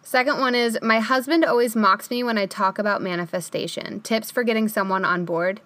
Second 0.00 0.40
one 0.40 0.54
is 0.54 0.78
my 0.80 1.00
husband 1.00 1.44
always 1.44 1.76
mocks 1.76 2.10
me 2.10 2.22
when 2.22 2.38
I 2.38 2.46
talk 2.46 2.78
about 2.78 3.02
manifestation. 3.02 4.00
Tips 4.00 4.30
for 4.30 4.42
getting 4.42 4.66
someone 4.66 5.04
on 5.04 5.26
board? 5.26 5.60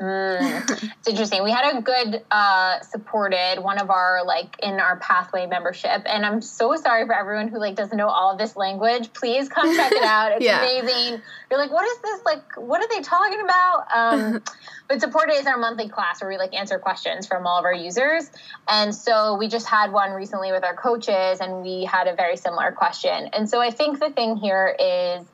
Mm, 0.00 0.92
it's 0.98 1.08
interesting. 1.08 1.44
We 1.44 1.50
had 1.50 1.76
a 1.76 1.82
good 1.82 2.22
uh, 2.30 2.80
supported 2.80 3.60
one 3.60 3.78
of 3.78 3.90
our 3.90 4.24
like 4.24 4.56
in 4.62 4.80
our 4.80 4.96
pathway 4.96 5.46
membership, 5.46 6.02
and 6.06 6.24
I'm 6.24 6.40
so 6.40 6.74
sorry 6.76 7.06
for 7.06 7.14
everyone 7.14 7.48
who 7.48 7.58
like 7.58 7.74
doesn't 7.74 7.96
know 7.96 8.08
all 8.08 8.32
of 8.32 8.38
this 8.38 8.56
language. 8.56 9.12
Please 9.12 9.48
come 9.48 9.74
check 9.76 9.92
it 9.92 10.02
out. 10.02 10.32
It's 10.32 10.44
yeah. 10.44 10.60
amazing. 10.60 11.20
You're 11.50 11.60
like, 11.60 11.70
what 11.70 11.84
is 11.84 11.98
this? 11.98 12.24
Like, 12.24 12.42
what 12.56 12.80
are 12.82 12.88
they 12.88 13.02
talking 13.02 13.40
about? 13.40 13.84
Um, 13.94 14.42
but 14.88 15.00
supported 15.00 15.34
is 15.34 15.46
our 15.46 15.58
monthly 15.58 15.88
class 15.88 16.22
where 16.22 16.30
we 16.30 16.38
like 16.38 16.54
answer 16.54 16.78
questions 16.78 17.26
from 17.26 17.46
all 17.46 17.58
of 17.58 17.64
our 17.66 17.74
users, 17.74 18.30
and 18.68 18.94
so 18.94 19.36
we 19.36 19.48
just 19.48 19.66
had 19.66 19.92
one 19.92 20.12
recently 20.12 20.50
with 20.50 20.64
our 20.64 20.74
coaches, 20.74 21.40
and 21.40 21.62
we 21.62 21.84
had 21.84 22.08
a 22.08 22.14
very 22.14 22.38
similar 22.38 22.72
question. 22.72 23.28
And 23.34 23.50
so 23.50 23.60
I 23.60 23.70
think 23.70 24.00
the 24.00 24.10
thing 24.10 24.36
here 24.36 24.74
is 24.78 25.26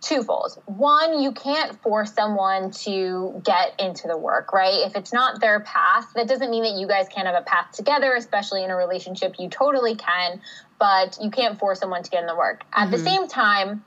twofold. 0.00 0.60
One, 0.66 1.20
you 1.20 1.32
can't 1.32 1.80
force 1.82 2.12
someone 2.14 2.70
to 2.70 3.40
get 3.44 3.78
into 3.78 4.08
the 4.08 4.16
work, 4.16 4.52
right? 4.52 4.86
If 4.86 4.96
it's 4.96 5.12
not 5.12 5.40
their 5.40 5.60
path, 5.60 6.06
that 6.14 6.26
doesn't 6.26 6.50
mean 6.50 6.62
that 6.62 6.72
you 6.72 6.86
guys 6.86 7.06
can't 7.08 7.26
have 7.26 7.36
a 7.36 7.44
path 7.44 7.72
together, 7.72 8.14
especially 8.14 8.64
in 8.64 8.70
a 8.70 8.76
relationship. 8.76 9.36
You 9.38 9.48
totally 9.50 9.96
can, 9.96 10.40
but 10.78 11.18
you 11.22 11.30
can't 11.30 11.58
force 11.58 11.80
someone 11.80 12.02
to 12.02 12.10
get 12.10 12.20
in 12.20 12.26
the 12.26 12.36
work. 12.36 12.62
At 12.72 12.84
mm-hmm. 12.84 12.92
the 12.92 12.98
same 12.98 13.28
time, 13.28 13.84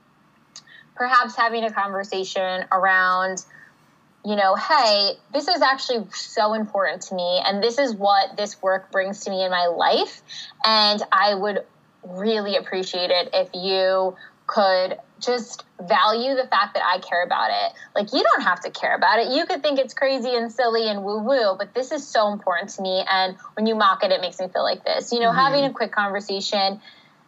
perhaps 0.94 1.36
having 1.36 1.64
a 1.64 1.72
conversation 1.72 2.64
around, 2.70 3.44
you 4.24 4.36
know, 4.36 4.54
hey, 4.54 5.14
this 5.32 5.48
is 5.48 5.62
actually 5.62 6.06
so 6.12 6.54
important 6.54 7.02
to 7.02 7.16
me, 7.16 7.42
and 7.44 7.60
this 7.62 7.78
is 7.78 7.92
what 7.94 8.36
this 8.36 8.62
work 8.62 8.92
brings 8.92 9.24
to 9.24 9.30
me 9.30 9.44
in 9.44 9.50
my 9.50 9.66
life. 9.66 10.22
And 10.64 11.02
I 11.10 11.34
would 11.34 11.64
really 12.04 12.56
appreciate 12.56 13.10
it 13.10 13.30
if 13.32 13.48
you 13.52 14.16
could 14.46 14.98
just 15.24 15.64
value 15.80 16.34
the 16.34 16.46
fact 16.46 16.74
that 16.74 16.82
I 16.84 16.98
care 16.98 17.24
about 17.24 17.50
it. 17.50 17.72
Like, 17.94 18.12
you 18.12 18.22
don't 18.22 18.42
have 18.42 18.60
to 18.60 18.70
care 18.70 18.94
about 18.94 19.18
it. 19.18 19.32
You 19.32 19.46
could 19.46 19.62
think 19.62 19.78
it's 19.78 19.94
crazy 19.94 20.34
and 20.34 20.52
silly 20.52 20.88
and 20.88 21.04
woo 21.04 21.18
woo, 21.18 21.56
but 21.58 21.74
this 21.74 21.92
is 21.92 22.06
so 22.06 22.32
important 22.32 22.70
to 22.70 22.82
me. 22.82 23.04
And 23.08 23.36
when 23.54 23.66
you 23.66 23.74
mock 23.74 24.04
it, 24.04 24.10
it 24.10 24.20
makes 24.20 24.38
me 24.38 24.48
feel 24.48 24.62
like 24.62 24.84
this. 24.84 25.12
You 25.12 25.20
know, 25.20 25.30
mm-hmm. 25.30 25.38
having 25.38 25.64
a 25.64 25.72
quick 25.72 25.92
conversation 25.92 26.80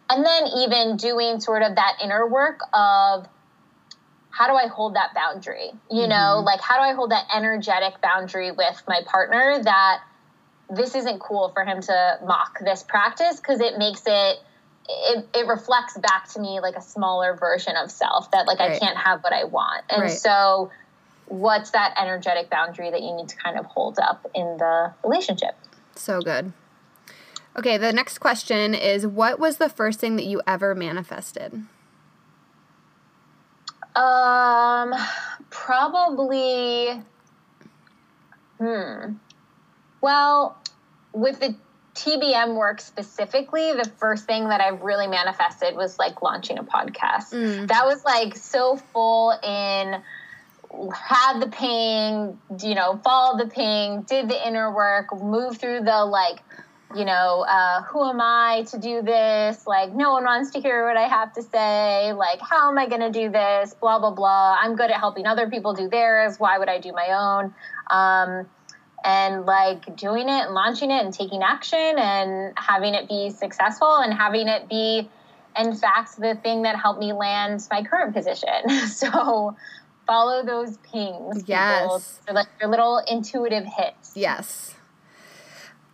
and 0.09 0.25
then 0.25 0.43
even 0.57 0.97
doing 0.97 1.39
sort 1.39 1.63
of 1.63 1.75
that 1.75 1.97
inner 2.03 2.25
work 2.27 2.61
of 2.73 3.27
how 4.29 4.47
do 4.47 4.53
I 4.53 4.67
hold 4.67 4.95
that 4.95 5.13
boundary? 5.13 5.71
You 5.89 6.01
mm-hmm. 6.01 6.09
know, 6.09 6.43
like 6.45 6.61
how 6.61 6.77
do 6.77 6.83
I 6.83 6.93
hold 6.93 7.11
that 7.11 7.25
energetic 7.33 8.01
boundary 8.01 8.51
with 8.51 8.81
my 8.87 9.01
partner 9.05 9.59
that 9.63 10.01
this 10.69 10.95
isn't 10.95 11.19
cool 11.19 11.49
for 11.49 11.63
him 11.63 11.81
to 11.81 12.19
mock 12.25 12.59
this 12.59 12.83
practice 12.83 13.37
because 13.37 13.61
it 13.61 13.77
makes 13.77 14.03
it 14.05 14.37
it, 14.89 15.27
it 15.33 15.47
reflects 15.47 15.97
back 15.97 16.29
to 16.33 16.39
me 16.39 16.59
like 16.61 16.75
a 16.75 16.81
smaller 16.81 17.35
version 17.35 17.75
of 17.75 17.91
self 17.91 18.31
that 18.31 18.47
like 18.47 18.59
right. 18.59 18.71
I 18.71 18.79
can't 18.79 18.97
have 18.97 19.23
what 19.23 19.33
I 19.33 19.43
want. 19.43 19.83
And 19.89 20.03
right. 20.03 20.11
so 20.11 20.71
what's 21.27 21.71
that 21.71 21.93
energetic 21.99 22.49
boundary 22.49 22.89
that 22.89 23.01
you 23.01 23.13
need 23.15 23.29
to 23.29 23.35
kind 23.35 23.59
of 23.59 23.65
hold 23.65 23.99
up 23.99 24.25
in 24.33 24.57
the 24.57 24.93
relationship? 25.03 25.55
So 25.95 26.21
good. 26.21 26.53
Okay, 27.57 27.77
the 27.77 27.91
next 27.91 28.19
question 28.19 28.73
is 28.73 29.05
what 29.05 29.39
was 29.39 29.57
the 29.57 29.69
first 29.69 29.99
thing 29.99 30.15
that 30.15 30.25
you 30.25 30.41
ever 30.47 30.73
manifested? 30.73 31.65
Um 33.95 34.93
probably 35.49 37.01
hmm. 38.59 39.13
Well, 39.99 40.61
with 41.13 41.39
the 41.39 41.55
TBM 41.97 42.55
work 42.55 42.79
specifically, 42.79 43.73
the 43.73 43.89
first 43.97 44.25
thing 44.25 44.49
that 44.49 44.61
I've 44.61 44.81
really 44.81 45.07
manifested 45.07 45.75
was 45.75 45.97
like 45.97 46.21
launching 46.21 46.59
a 46.59 46.63
podcast. 46.63 47.33
Mm. 47.33 47.67
That 47.67 47.85
was 47.85 48.05
like 48.05 48.37
so 48.37 48.77
full 48.77 49.31
in 49.43 50.01
had 50.93 51.39
the 51.39 51.47
ping, 51.47 52.39
you 52.61 52.75
know, 52.75 52.99
followed 53.03 53.39
the 53.39 53.47
ping, 53.47 54.03
did 54.03 54.29
the 54.29 54.47
inner 54.47 54.73
work, 54.73 55.07
moved 55.19 55.59
through 55.59 55.81
the 55.81 56.05
like, 56.05 56.43
you 56.95 57.03
know, 57.03 57.45
uh, 57.47 57.81
who 57.83 58.07
am 58.07 58.21
I 58.21 58.65
to 58.69 58.77
do 58.77 59.01
this? 59.01 59.65
Like, 59.67 59.93
no 59.93 60.13
one 60.13 60.23
wants 60.23 60.51
to 60.51 60.61
hear 60.61 60.87
what 60.87 60.97
I 60.97 61.07
have 61.07 61.33
to 61.33 61.43
say. 61.43 62.13
Like, 62.13 62.39
how 62.41 62.69
am 62.69 62.77
I 62.77 62.87
going 62.87 63.01
to 63.01 63.11
do 63.11 63.29
this? 63.29 63.73
Blah, 63.73 63.99
blah, 63.99 64.11
blah. 64.11 64.55
I'm 64.59 64.75
good 64.75 64.89
at 64.89 64.97
helping 64.97 65.25
other 65.25 65.49
people 65.49 65.73
do 65.73 65.89
theirs. 65.89 66.39
Why 66.39 66.57
would 66.57 66.69
I 66.69 66.79
do 66.79 66.93
my 66.93 67.07
own? 67.11 67.53
Um, 67.89 68.47
and 69.03 69.45
like 69.45 69.95
doing 69.95 70.27
it 70.29 70.45
and 70.45 70.53
launching 70.53 70.91
it 70.91 71.03
and 71.03 71.13
taking 71.13 71.43
action 71.43 71.97
and 71.97 72.53
having 72.57 72.93
it 72.93 73.07
be 73.07 73.29
successful 73.29 73.97
and 73.97 74.13
having 74.13 74.47
it 74.47 74.67
be 74.67 75.09
in 75.57 75.75
fact 75.75 76.19
the 76.19 76.35
thing 76.43 76.63
that 76.63 76.75
helped 76.75 76.99
me 76.99 77.13
land 77.13 77.65
my 77.71 77.83
current 77.83 78.13
position. 78.13 78.47
So 78.87 79.55
follow 80.05 80.45
those 80.45 80.77
pings 80.77 81.43
yes. 81.47 82.19
They're 82.25 82.33
like 82.33 82.47
your 82.61 82.69
little 82.69 83.01
intuitive 83.07 83.65
hits. 83.65 84.13
Yes 84.15 84.76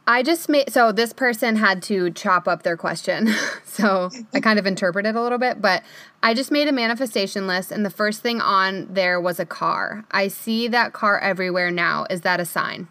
I 0.06 0.22
just 0.22 0.50
made 0.50 0.72
so 0.72 0.92
this 0.92 1.14
person 1.14 1.56
had 1.56 1.82
to 1.84 2.12
chop 2.12 2.48
up 2.48 2.64
their 2.64 2.76
question. 2.76 3.34
so 3.64 4.10
I 4.34 4.40
kind 4.42 4.60
of 4.60 4.66
interpreted 4.66 5.16
a 5.16 5.22
little 5.22 5.38
bit, 5.38 5.62
but 5.62 5.84
I 6.22 6.34
just 6.34 6.52
made 6.52 6.68
a 6.68 6.74
manifestation 6.74 7.48
list 7.48 7.72
and 7.72 7.86
the 7.86 7.90
first 7.90 8.22
thing 8.22 8.42
on 8.42 8.94
there 8.94 9.20
was 9.22 9.40
a 9.40 9.46
car. 9.46 10.06
I 10.12 10.28
see 10.28 10.68
that 10.68 10.94
car 10.94 11.20
everywhere 11.20 11.72
now. 11.72 12.06
Is 12.10 12.22
that 12.22 12.40
a 12.40 12.46
sign? 12.46 12.90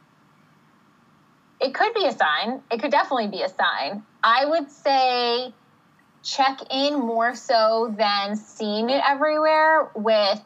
it 1.62 1.74
could 1.74 1.94
be 1.94 2.04
a 2.06 2.12
sign. 2.12 2.60
It 2.70 2.80
could 2.82 2.90
definitely 2.90 3.28
be 3.28 3.42
a 3.42 3.48
sign. 3.48 4.02
I 4.22 4.44
would 4.44 4.70
say 4.70 5.54
check 6.22 6.60
in 6.70 6.98
more 6.98 7.34
so 7.34 7.94
than 7.96 8.36
seeing 8.36 8.90
it 8.90 9.02
everywhere 9.06 9.90
with 9.94 10.40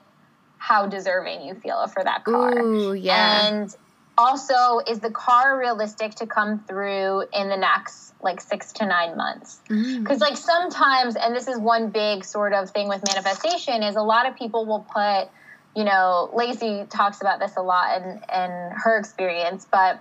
how 0.59 0.87
deserving 0.87 1.43
you 1.43 1.55
feel 1.55 1.87
for 1.87 2.05
that 2.05 2.25
car. 2.25 2.59
Ooh, 2.59 2.93
yeah. 2.93 3.49
And 3.49 3.77
also, 4.19 4.81
is 4.87 5.01
the 5.01 5.11
car 5.11 5.59
realistic 5.59 6.15
to 6.17 6.27
come 6.27 6.61
through 6.67 7.25
in 7.33 7.49
the 7.49 7.57
next 7.57 8.15
like 8.23 8.41
six 8.41 8.73
to 8.75 8.87
nine 8.87 9.17
months? 9.17 9.61
Because, 9.69 10.19
mm. 10.19 10.21
like, 10.21 10.37
sometimes, 10.37 11.17
and 11.17 11.35
this 11.35 11.49
is 11.49 11.59
one 11.59 11.91
big 11.91 12.25
sort 12.25 12.53
of 12.53 12.71
thing 12.71 12.89
with 12.89 13.03
manifestation, 13.07 13.83
is 13.83 13.97
a 13.97 14.03
lot 14.03 14.27
of 14.27 14.37
people 14.37 14.65
will 14.65 14.87
put, 14.91 15.29
you 15.75 15.85
know, 15.85 16.31
Lacy 16.35 16.87
talks 16.89 17.21
about 17.21 17.39
this 17.39 17.57
a 17.57 17.63
lot 17.63 18.01
in, 18.01 18.09
in 18.11 18.71
her 18.75 18.99
experience, 18.99 19.67
but 19.71 20.01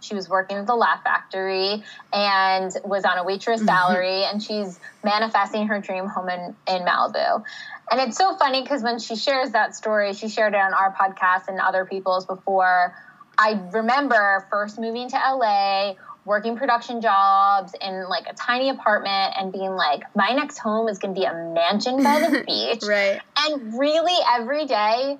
she 0.00 0.14
was 0.14 0.28
working 0.28 0.56
at 0.56 0.66
the 0.66 0.74
Laugh 0.74 1.02
Factory 1.02 1.82
and 2.12 2.72
was 2.84 3.04
on 3.04 3.18
a 3.18 3.24
waitress 3.24 3.60
mm-hmm. 3.60 3.68
salary, 3.68 4.24
and 4.24 4.42
she's 4.42 4.78
manifesting 5.04 5.66
her 5.68 5.80
dream 5.80 6.06
home 6.06 6.28
in, 6.28 6.56
in 6.68 6.82
Malibu. 6.82 7.44
And 7.90 8.00
it's 8.00 8.16
so 8.16 8.36
funny 8.36 8.62
because 8.62 8.82
when 8.82 8.98
she 8.98 9.16
shares 9.16 9.50
that 9.50 9.74
story, 9.74 10.12
she 10.14 10.28
shared 10.28 10.54
it 10.54 10.60
on 10.60 10.74
our 10.74 10.94
podcast 10.94 11.48
and 11.48 11.58
other 11.60 11.84
people's 11.84 12.24
before. 12.24 12.94
I 13.38 13.60
remember 13.72 14.46
first 14.50 14.78
moving 14.78 15.08
to 15.10 15.16
LA, 15.16 15.94
working 16.24 16.56
production 16.56 17.00
jobs 17.00 17.74
in 17.80 18.08
like 18.08 18.26
a 18.28 18.34
tiny 18.34 18.68
apartment 18.68 19.34
and 19.36 19.52
being 19.52 19.72
like, 19.72 20.02
my 20.14 20.32
next 20.32 20.58
home 20.58 20.88
is 20.88 20.98
going 20.98 21.14
to 21.14 21.20
be 21.20 21.26
a 21.26 21.32
mansion 21.32 22.02
by 22.02 22.20
the 22.20 22.44
beach. 22.46 22.82
right. 22.88 23.20
And 23.38 23.78
really 23.78 24.16
every 24.36 24.66
day 24.66 25.18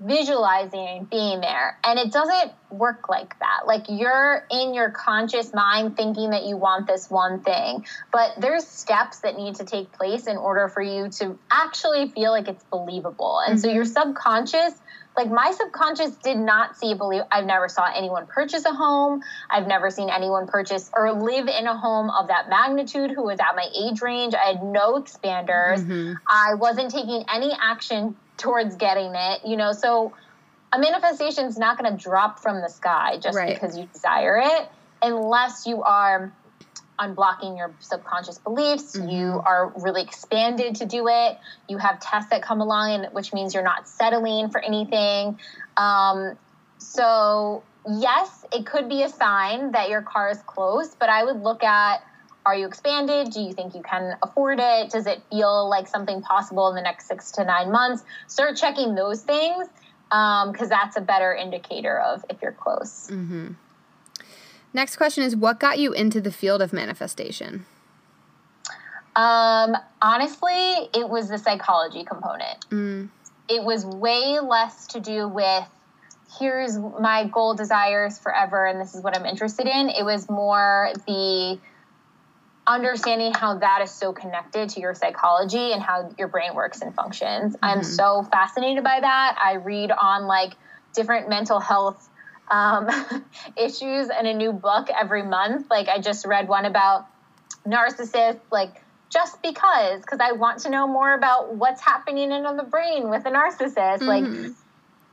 visualizing 0.00 1.08
being 1.10 1.40
there. 1.40 1.78
And 1.82 1.98
it 1.98 2.12
doesn't 2.12 2.52
work 2.70 3.08
like 3.08 3.36
that. 3.40 3.66
Like 3.66 3.86
you're 3.88 4.46
in 4.50 4.74
your 4.74 4.90
conscious 4.90 5.52
mind 5.52 5.96
thinking 5.96 6.30
that 6.30 6.44
you 6.44 6.56
want 6.56 6.86
this 6.86 7.10
one 7.10 7.40
thing, 7.40 7.84
but 8.12 8.34
there's 8.38 8.66
steps 8.66 9.20
that 9.20 9.36
need 9.36 9.56
to 9.56 9.64
take 9.64 9.90
place 9.92 10.26
in 10.26 10.36
order 10.36 10.68
for 10.68 10.82
you 10.82 11.08
to 11.08 11.38
actually 11.50 12.08
feel 12.10 12.30
like 12.30 12.48
it's 12.48 12.62
believable. 12.64 13.40
And 13.44 13.58
mm-hmm. 13.58 13.68
so 13.68 13.72
your 13.72 13.84
subconscious 13.84 14.74
like 15.18 15.30
my 15.32 15.50
subconscious 15.50 16.12
did 16.12 16.38
not 16.38 16.76
see 16.76 16.94
believe 16.94 17.22
I've 17.32 17.44
never 17.44 17.68
saw 17.68 17.90
anyone 17.92 18.26
purchase 18.28 18.64
a 18.64 18.72
home. 18.72 19.20
I've 19.50 19.66
never 19.66 19.90
seen 19.90 20.10
anyone 20.10 20.46
purchase 20.46 20.88
or 20.96 21.12
live 21.12 21.48
in 21.48 21.66
a 21.66 21.76
home 21.76 22.08
of 22.08 22.28
that 22.28 22.48
magnitude 22.48 23.10
who 23.10 23.24
was 23.24 23.40
at 23.40 23.56
my 23.56 23.66
age 23.76 24.00
range. 24.00 24.34
I 24.34 24.44
had 24.44 24.62
no 24.62 24.94
expanders. 24.94 25.80
Mm-hmm. 25.80 26.12
I 26.24 26.54
wasn't 26.54 26.92
taking 26.92 27.24
any 27.34 27.52
action 27.60 28.16
towards 28.36 28.76
getting 28.76 29.12
it, 29.12 29.40
you 29.44 29.56
know. 29.56 29.72
So 29.72 30.12
a 30.72 30.78
manifestation 30.78 31.46
is 31.46 31.58
not 31.58 31.76
going 31.76 31.90
to 31.96 32.00
drop 32.00 32.38
from 32.38 32.60
the 32.60 32.68
sky 32.68 33.18
just 33.18 33.36
right. 33.36 33.52
because 33.52 33.76
you 33.76 33.88
desire 33.92 34.38
it 34.38 34.68
unless 35.02 35.66
you 35.66 35.82
are 35.82 36.32
unblocking 36.98 37.56
your 37.56 37.72
subconscious 37.80 38.38
beliefs 38.38 38.96
mm-hmm. 38.96 39.08
you 39.08 39.42
are 39.44 39.72
really 39.76 40.02
expanded 40.02 40.74
to 40.76 40.86
do 40.86 41.06
it 41.08 41.38
you 41.68 41.78
have 41.78 42.00
tests 42.00 42.30
that 42.30 42.42
come 42.42 42.60
along 42.60 42.92
and 42.92 43.14
which 43.14 43.32
means 43.32 43.54
you're 43.54 43.62
not 43.62 43.88
settling 43.88 44.50
for 44.50 44.60
anything 44.60 45.38
um, 45.76 46.36
so 46.78 47.62
yes 47.88 48.44
it 48.52 48.66
could 48.66 48.88
be 48.88 49.02
a 49.02 49.08
sign 49.08 49.72
that 49.72 49.88
your 49.88 50.02
car 50.02 50.30
is 50.30 50.38
close 50.46 50.94
but 50.94 51.08
i 51.08 51.24
would 51.24 51.42
look 51.42 51.62
at 51.62 52.02
are 52.48 52.56
you 52.56 52.66
expanded? 52.66 53.30
Do 53.30 53.42
you 53.42 53.52
think 53.52 53.74
you 53.74 53.82
can 53.82 54.16
afford 54.22 54.58
it? 54.58 54.90
Does 54.90 55.06
it 55.06 55.20
feel 55.30 55.68
like 55.68 55.86
something 55.86 56.22
possible 56.22 56.70
in 56.70 56.76
the 56.76 56.80
next 56.80 57.06
six 57.06 57.32
to 57.32 57.44
nine 57.44 57.70
months? 57.70 58.02
Start 58.26 58.56
checking 58.56 58.94
those 58.94 59.20
things 59.20 59.68
because 60.08 60.62
um, 60.62 60.68
that's 60.68 60.96
a 60.96 61.02
better 61.02 61.34
indicator 61.34 62.00
of 62.00 62.24
if 62.30 62.40
you're 62.40 62.52
close. 62.52 63.08
Mm-hmm. 63.10 63.48
Next 64.78 64.94
question 64.94 65.24
is 65.24 65.34
What 65.34 65.58
got 65.58 65.80
you 65.80 65.92
into 65.92 66.20
the 66.20 66.30
field 66.30 66.62
of 66.62 66.72
manifestation? 66.72 67.66
Um, 69.16 69.76
honestly, 70.00 70.52
it 70.94 71.08
was 71.08 71.28
the 71.28 71.36
psychology 71.36 72.04
component. 72.04 72.60
Mm. 72.70 73.08
It 73.48 73.64
was 73.64 73.84
way 73.84 74.38
less 74.38 74.86
to 74.88 75.00
do 75.00 75.26
with 75.26 75.64
here's 76.38 76.78
my 76.78 77.24
goal 77.24 77.54
desires 77.54 78.20
forever 78.20 78.66
and 78.66 78.80
this 78.80 78.94
is 78.94 79.02
what 79.02 79.18
I'm 79.18 79.26
interested 79.26 79.66
in. 79.66 79.88
It 79.88 80.04
was 80.04 80.30
more 80.30 80.92
the 81.08 81.58
understanding 82.64 83.34
how 83.34 83.58
that 83.58 83.80
is 83.82 83.90
so 83.90 84.12
connected 84.12 84.68
to 84.68 84.80
your 84.80 84.94
psychology 84.94 85.72
and 85.72 85.82
how 85.82 86.14
your 86.16 86.28
brain 86.28 86.54
works 86.54 86.82
and 86.82 86.94
functions. 86.94 87.54
Mm-hmm. 87.54 87.64
I'm 87.64 87.82
so 87.82 88.22
fascinated 88.30 88.84
by 88.84 89.00
that. 89.00 89.38
I 89.44 89.54
read 89.54 89.90
on 89.90 90.28
like 90.28 90.52
different 90.94 91.28
mental 91.28 91.58
health 91.58 92.08
um, 92.50 92.88
issues 93.56 94.08
and 94.08 94.26
a 94.26 94.34
new 94.34 94.52
book 94.52 94.88
every 94.90 95.22
month. 95.22 95.66
Like 95.70 95.88
I 95.88 96.00
just 96.00 96.26
read 96.26 96.48
one 96.48 96.64
about 96.64 97.06
narcissists, 97.66 98.40
like 98.50 98.82
just 99.10 99.40
because, 99.42 100.00
because 100.02 100.18
I 100.20 100.32
want 100.32 100.60
to 100.60 100.70
know 100.70 100.86
more 100.86 101.14
about 101.14 101.54
what's 101.54 101.80
happening 101.80 102.30
in 102.32 102.42
the 102.42 102.62
brain 102.62 103.10
with 103.10 103.24
a 103.26 103.30
narcissist. 103.30 104.00
Mm-hmm. 104.00 104.44
Like 104.44 104.52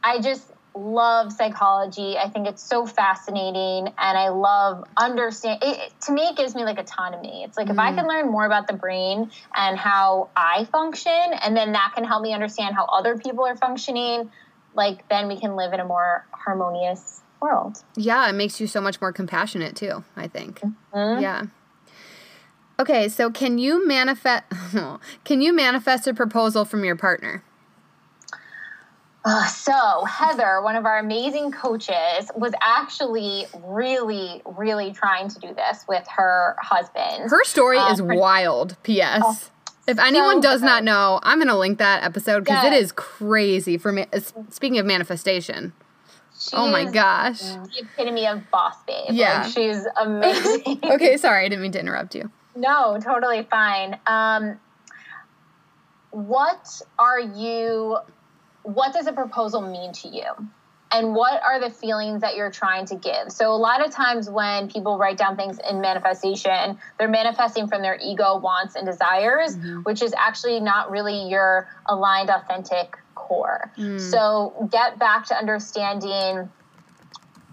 I 0.03 0.21
just 0.21 0.51
love 0.75 1.31
psychology. 1.31 2.17
I 2.17 2.29
think 2.29 2.47
it's 2.47 2.61
so 2.61 2.86
fascinating, 2.86 3.93
and 3.97 4.17
I 4.17 4.29
love 4.29 4.83
understand. 4.97 5.59
It, 5.63 5.93
to 6.01 6.11
me, 6.11 6.23
it 6.23 6.38
gives 6.38 6.53
me 6.55 6.63
like 6.63 6.77
autonomy. 6.77 7.43
It's 7.43 7.57
like 7.57 7.67
mm. 7.67 7.71
if 7.71 7.79
I 7.79 7.91
mm. 7.91 7.95
can 7.95 8.07
learn 8.07 8.31
more 8.31 8.45
about 8.45 8.67
the 8.67 8.73
brain 8.73 9.31
and 9.55 9.77
how 9.77 10.29
I 10.36 10.65
function, 10.65 11.11
and 11.11 11.55
then 11.55 11.71
that 11.73 11.93
can 11.95 12.03
help 12.03 12.21
me 12.21 12.33
understand 12.33 12.75
how 12.75 12.86
other 12.86 13.17
people 13.17 13.45
are 13.45 13.55
functioning. 13.55 14.29
Like 14.75 15.07
then 15.07 15.27
we 15.27 15.39
can 15.39 15.55
live 15.55 15.73
in 15.73 15.79
a 15.79 15.86
more 15.86 16.25
harmonious 16.31 17.21
world. 17.41 17.83
Yeah, 17.95 18.27
it 18.29 18.33
makes 18.33 18.59
you 18.59 18.67
so 18.67 18.81
much 18.81 18.99
more 19.01 19.11
compassionate 19.11 19.75
too. 19.75 20.03
I 20.15 20.27
think. 20.27 20.61
Mm-hmm. 20.93 21.21
Yeah. 21.21 21.43
Okay, 22.79 23.07
so 23.07 23.29
can 23.29 23.57
you 23.57 23.88
manifest? 23.88 24.43
Can 25.23 25.41
you 25.41 25.53
manifest 25.53 26.07
a 26.07 26.13
proposal 26.13 26.65
from 26.65 26.83
your 26.83 26.97
partner? 26.97 27.41
Uh, 29.23 29.47
so, 29.47 30.05
Heather, 30.05 30.61
one 30.61 30.75
of 30.75 30.86
our 30.86 30.99
amazing 30.99 31.51
coaches, 31.51 32.29
was 32.36 32.53
actually 32.61 33.47
really, 33.63 34.41
really 34.45 34.93
trying 34.93 35.29
to 35.29 35.39
do 35.39 35.51
this 35.55 35.83
with 35.88 36.05
her 36.15 36.55
husband. 36.59 37.31
Her 37.31 37.43
story 37.43 37.79
um, 37.79 37.91
is 37.91 37.99
her- 37.99 38.15
wild, 38.15 38.77
P.S. 38.83 39.23
Oh, 39.25 39.39
if 39.88 39.97
anyone 39.97 40.43
so 40.43 40.49
does 40.49 40.61
not 40.61 40.83
know, 40.83 41.19
I'm 41.23 41.39
going 41.39 41.47
to 41.47 41.57
link 41.57 41.79
that 41.79 42.03
episode 42.03 42.43
because 42.43 42.63
yes. 42.63 42.73
it 42.73 42.83
is 42.83 42.91
crazy 42.91 43.77
for 43.77 43.91
me. 43.91 44.05
Speaking 44.49 44.77
of 44.77 44.86
manifestation. 44.86 45.73
She 46.49 46.55
oh 46.55 46.69
my 46.69 46.85
gosh. 46.85 47.39
The 47.39 47.69
epitome 47.79 48.27
of 48.27 48.49
boss 48.51 48.75
babe. 48.85 49.05
Yeah. 49.09 49.41
Like, 49.41 49.51
she's 49.51 49.83
amazing. 49.99 50.79
okay, 50.83 51.17
sorry. 51.17 51.45
I 51.45 51.49
didn't 51.49 51.63
mean 51.63 51.71
to 51.71 51.79
interrupt 51.79 52.13
you. 52.13 52.29
No, 52.55 52.99
totally 52.99 53.47
fine. 53.49 53.99
Um, 54.05 54.59
what 56.11 56.81
are 56.99 57.19
you 57.19 57.97
what 58.63 58.93
does 58.93 59.07
a 59.07 59.13
proposal 59.13 59.61
mean 59.61 59.91
to 59.93 60.07
you? 60.07 60.23
And 60.95 61.13
what 61.13 61.43
are 61.43 61.59
the 61.59 61.69
feelings 61.69 62.21
that 62.21 62.37
you're 62.37 62.49
trying 62.49 62.85
to 62.85 62.95
give? 62.95 63.29
So, 63.29 63.51
a 63.51 63.57
lot 63.57 63.85
of 63.85 63.91
times 63.91 64.29
when 64.29 64.69
people 64.69 64.97
write 64.97 65.17
down 65.17 65.35
things 65.35 65.59
in 65.69 65.81
manifestation, 65.81 66.79
they're 66.97 67.09
manifesting 67.09 67.67
from 67.67 67.81
their 67.81 67.99
ego, 68.01 68.37
wants, 68.37 68.75
and 68.75 68.85
desires, 68.85 69.57
mm-hmm. 69.57 69.81
which 69.81 70.01
is 70.01 70.13
actually 70.17 70.61
not 70.61 70.89
really 70.89 71.27
your 71.27 71.67
aligned, 71.85 72.29
authentic 72.29 72.97
core. 73.13 73.73
Mm. 73.77 73.99
So, 73.99 74.69
get 74.71 74.97
back 74.97 75.25
to 75.25 75.35
understanding 75.35 76.49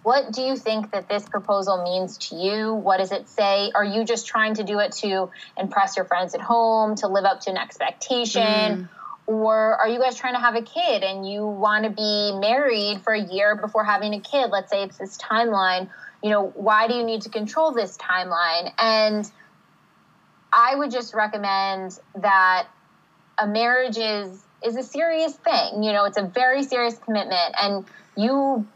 what 0.04 0.32
do 0.32 0.42
you 0.42 0.56
think 0.56 0.92
that 0.92 1.08
this 1.08 1.28
proposal 1.28 1.82
means 1.82 2.18
to 2.28 2.36
you? 2.36 2.74
What 2.74 2.98
does 2.98 3.10
it 3.10 3.28
say? 3.28 3.72
Are 3.74 3.84
you 3.84 4.04
just 4.04 4.26
trying 4.26 4.54
to 4.54 4.64
do 4.64 4.78
it 4.78 4.92
to 5.02 5.30
impress 5.56 5.96
your 5.96 6.06
friends 6.06 6.34
at 6.34 6.40
home, 6.40 6.94
to 6.96 7.08
live 7.08 7.24
up 7.24 7.40
to 7.40 7.50
an 7.50 7.56
expectation? 7.56 8.42
Mm 8.42 8.88
or 9.32 9.76
are 9.76 9.88
you 9.88 9.98
guys 9.98 10.16
trying 10.16 10.34
to 10.34 10.40
have 10.40 10.54
a 10.54 10.62
kid 10.62 11.02
and 11.02 11.28
you 11.28 11.46
want 11.46 11.84
to 11.84 11.90
be 11.90 12.32
married 12.38 13.02
for 13.02 13.12
a 13.12 13.20
year 13.20 13.56
before 13.56 13.84
having 13.84 14.14
a 14.14 14.20
kid? 14.20 14.50
Let's 14.50 14.70
say 14.70 14.82
it's 14.82 14.98
this 14.98 15.18
timeline. 15.18 15.88
You 16.22 16.30
know, 16.30 16.48
why 16.54 16.88
do 16.88 16.94
you 16.94 17.04
need 17.04 17.22
to 17.22 17.30
control 17.30 17.72
this 17.72 17.96
timeline? 17.96 18.72
And 18.78 19.30
I 20.52 20.74
would 20.74 20.90
just 20.90 21.14
recommend 21.14 21.98
that 22.16 22.68
a 23.38 23.46
marriage 23.46 23.96
is 23.96 24.42
is 24.64 24.76
a 24.76 24.82
serious 24.82 25.34
thing. 25.34 25.82
You 25.82 25.92
know, 25.92 26.04
it's 26.04 26.18
a 26.18 26.22
very 26.22 26.62
serious 26.62 26.96
commitment 26.98 27.54
and 27.60 27.84
you 28.16 28.66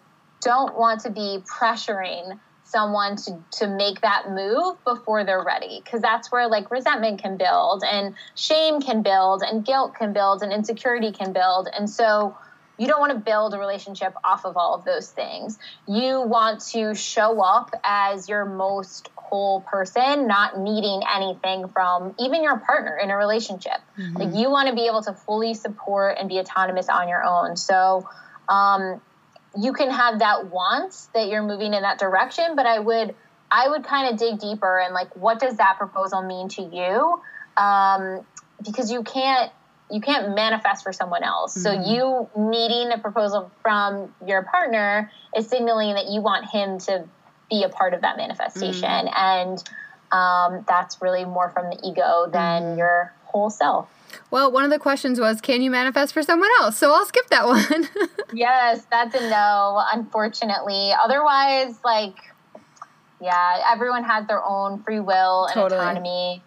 don't 0.41 0.77
want 0.77 1.03
to 1.03 1.11
be 1.11 1.43
pressuring 1.47 2.39
someone 2.67 3.17
to 3.17 3.39
to 3.53 3.67
make 3.67 4.01
that 4.01 4.31
move 4.31 4.83
before 4.85 5.25
they're 5.25 5.43
ready. 5.43 5.81
Because 5.83 6.03
that's 6.03 6.31
where 6.31 6.49
like 6.49 6.71
resentment 6.71 7.23
can 7.23 7.37
build 7.37 7.83
and 7.85 8.15
shame 8.35 8.81
can 8.81 9.03
build 9.03 9.43
and 9.43 9.65
guilt 9.65 9.95
can 9.95 10.13
build 10.13 10.43
and 10.43 10.53
insecurity 10.53 11.13
can 11.13 11.33
build. 11.33 11.69
And 11.77 11.89
so 11.89 12.37
you 12.79 12.87
don't 12.87 13.01
want 13.01 13.13
to 13.13 13.19
build 13.19 13.55
a 13.55 13.59
relationship 13.59 14.15
off 14.23 14.45
of 14.45 14.57
all 14.57 14.75
of 14.75 14.85
those 14.85 15.11
things. 15.11 15.59
You 15.89 16.21
want 16.21 16.61
to 16.73 16.95
show 16.95 17.41
up 17.41 17.71
as 17.83 18.29
your 18.29 18.45
most 18.45 19.09
whole 19.15 19.61
person 19.63 20.27
not 20.27 20.59
needing 20.59 21.03
anything 21.13 21.69
from 21.69 22.15
even 22.19 22.43
your 22.43 22.59
partner 22.59 22.97
in 22.97 23.11
a 23.11 23.17
relationship. 23.17 23.79
Mm-hmm. 23.99 24.17
like 24.19 24.35
you 24.35 24.51
want 24.51 24.69
to 24.69 24.75
be 24.75 24.87
able 24.87 25.03
to 25.03 25.13
fully 25.13 25.55
support 25.55 26.17
and 26.19 26.29
be 26.29 26.39
autonomous 26.39 26.89
on 26.89 27.09
your 27.09 27.25
own. 27.25 27.57
So 27.57 28.09
um, 28.49 29.01
you 29.57 29.73
can 29.73 29.91
have 29.91 30.19
that 30.19 30.51
want 30.51 31.09
that 31.15 31.29
you're 31.29 31.43
moving 31.43 31.75
in 31.75 31.83
that 31.83 31.99
direction, 31.99 32.57
but 32.57 32.67
I 32.67 32.79
would 32.79 33.15
I 33.51 33.69
would 33.69 33.85
kind 33.85 34.13
of 34.13 34.19
dig 34.19 34.39
deeper 34.39 34.79
and 34.79 34.93
like 34.93 35.15
what 35.17 35.39
does 35.39 35.57
that 35.57 35.77
proposal 35.79 36.23
mean 36.23 36.49
to 36.51 36.63
you? 36.63 37.23
Um, 37.57 38.27
because 38.65 38.91
you 38.91 39.03
can't 39.03 39.51
you 39.91 40.01
can't 40.01 40.35
manifest 40.35 40.83
for 40.83 40.93
someone 40.93 41.23
else. 41.23 41.57
Mm-hmm. 41.57 41.85
So 41.85 41.91
you 41.91 42.29
needing 42.37 42.93
a 42.93 42.99
proposal 42.99 43.51
from 43.63 44.13
your 44.27 44.43
partner 44.43 45.11
is 45.37 45.49
signaling 45.49 45.95
that 45.95 46.09
you 46.09 46.21
want 46.21 46.49
him 46.51 46.79
to 46.81 47.05
be 47.49 47.63
a 47.63 47.69
part 47.69 47.95
of 47.95 48.01
that 48.01 48.17
manifestation, 48.17 48.89
mm-hmm. 48.89 49.09
and 49.17 49.65
um, 50.11 50.65
that's 50.69 51.01
really 51.01 51.25
more 51.25 51.51
from 51.51 51.71
the 51.71 51.79
ego 51.85 52.29
than 52.31 52.63
mm-hmm. 52.63 52.79
your 52.79 53.13
whole 53.25 53.51
self. 53.51 53.89
Well, 54.31 54.51
one 54.51 54.65
of 54.65 54.71
the 54.71 54.79
questions 54.79 55.21
was, 55.21 55.41
can 55.41 55.63
you 55.63 55.71
manifest 55.71 56.13
for 56.13 56.23
someone 56.23 56.51
else? 56.61 56.77
So 56.77 56.93
I'll 56.93 57.07
skip 57.07 57.29
that 57.29 57.47
one. 57.47 57.89
yes, 58.33 58.87
that's 58.91 59.15
a 59.15 59.31
no, 59.31 59.83
unfortunately. 59.93 60.93
Otherwise, 60.93 61.79
like, 61.85 62.17
yeah, 63.21 63.63
everyone 63.73 64.05
has 64.05 64.27
their 64.27 64.45
own 64.45 64.83
free 64.83 65.01
will 65.01 65.47
and 65.47 65.55
totally. 65.55 65.81
autonomy. 65.81 66.43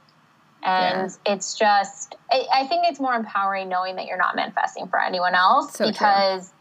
And 0.61 1.09
yeah. 1.09 1.33
it's 1.33 1.57
just, 1.57 2.15
I, 2.29 2.45
I, 2.53 2.67
think 2.67 2.83
it's 2.85 2.99
more 2.99 3.13
empowering 3.13 3.69
knowing 3.69 3.95
that 3.95 4.07
you're 4.07 4.17
not 4.17 4.35
manifesting 4.35 4.87
for 4.87 5.01
anyone 5.01 5.33
else 5.33 5.73
so 5.73 5.89
because 5.89 6.51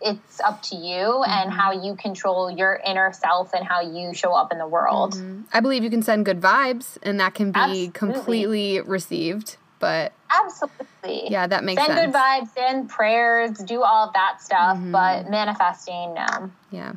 true. 0.00 0.12
it's 0.12 0.40
up 0.40 0.62
to 0.62 0.76
you 0.76 0.84
mm-hmm. 0.84 1.30
and 1.30 1.52
how 1.52 1.72
you 1.72 1.96
control 1.96 2.48
your 2.48 2.80
inner 2.86 3.12
self 3.12 3.52
and 3.52 3.66
how 3.66 3.80
you 3.80 4.14
show 4.14 4.32
up 4.32 4.52
in 4.52 4.58
the 4.58 4.68
world. 4.68 5.14
Mm-hmm. 5.14 5.42
I 5.52 5.58
believe 5.58 5.82
you 5.82 5.90
can 5.90 6.02
send 6.02 6.24
good 6.24 6.40
vibes 6.40 6.96
and 7.02 7.18
that 7.18 7.34
can 7.34 7.50
be 7.50 7.58
Absolutely. 7.58 7.90
completely 7.90 8.80
received 8.80 9.56
but 9.84 10.12
absolutely 10.34 11.30
yeah 11.30 11.46
that 11.46 11.62
makes 11.62 11.78
sense. 11.78 11.88
send 11.88 11.98
sense. 11.98 12.12
good 12.12 12.18
vibes 12.18 12.54
send 12.54 12.88
prayers 12.88 13.50
do 13.58 13.82
all 13.82 14.06
of 14.06 14.14
that 14.14 14.40
stuff 14.40 14.78
mm-hmm. 14.78 14.90
but 14.90 15.28
manifesting 15.28 16.14
no 16.14 16.50
yeah 16.70 16.94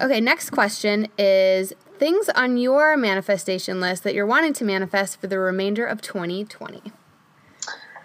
okay 0.00 0.20
next 0.20 0.50
question 0.50 1.06
is 1.16 1.72
things 2.00 2.28
on 2.30 2.56
your 2.56 2.96
manifestation 2.96 3.80
list 3.80 4.02
that 4.02 4.12
you're 4.12 4.26
wanting 4.26 4.52
to 4.52 4.64
manifest 4.64 5.20
for 5.20 5.28
the 5.28 5.38
remainder 5.38 5.86
of 5.86 6.02
2020 6.02 6.82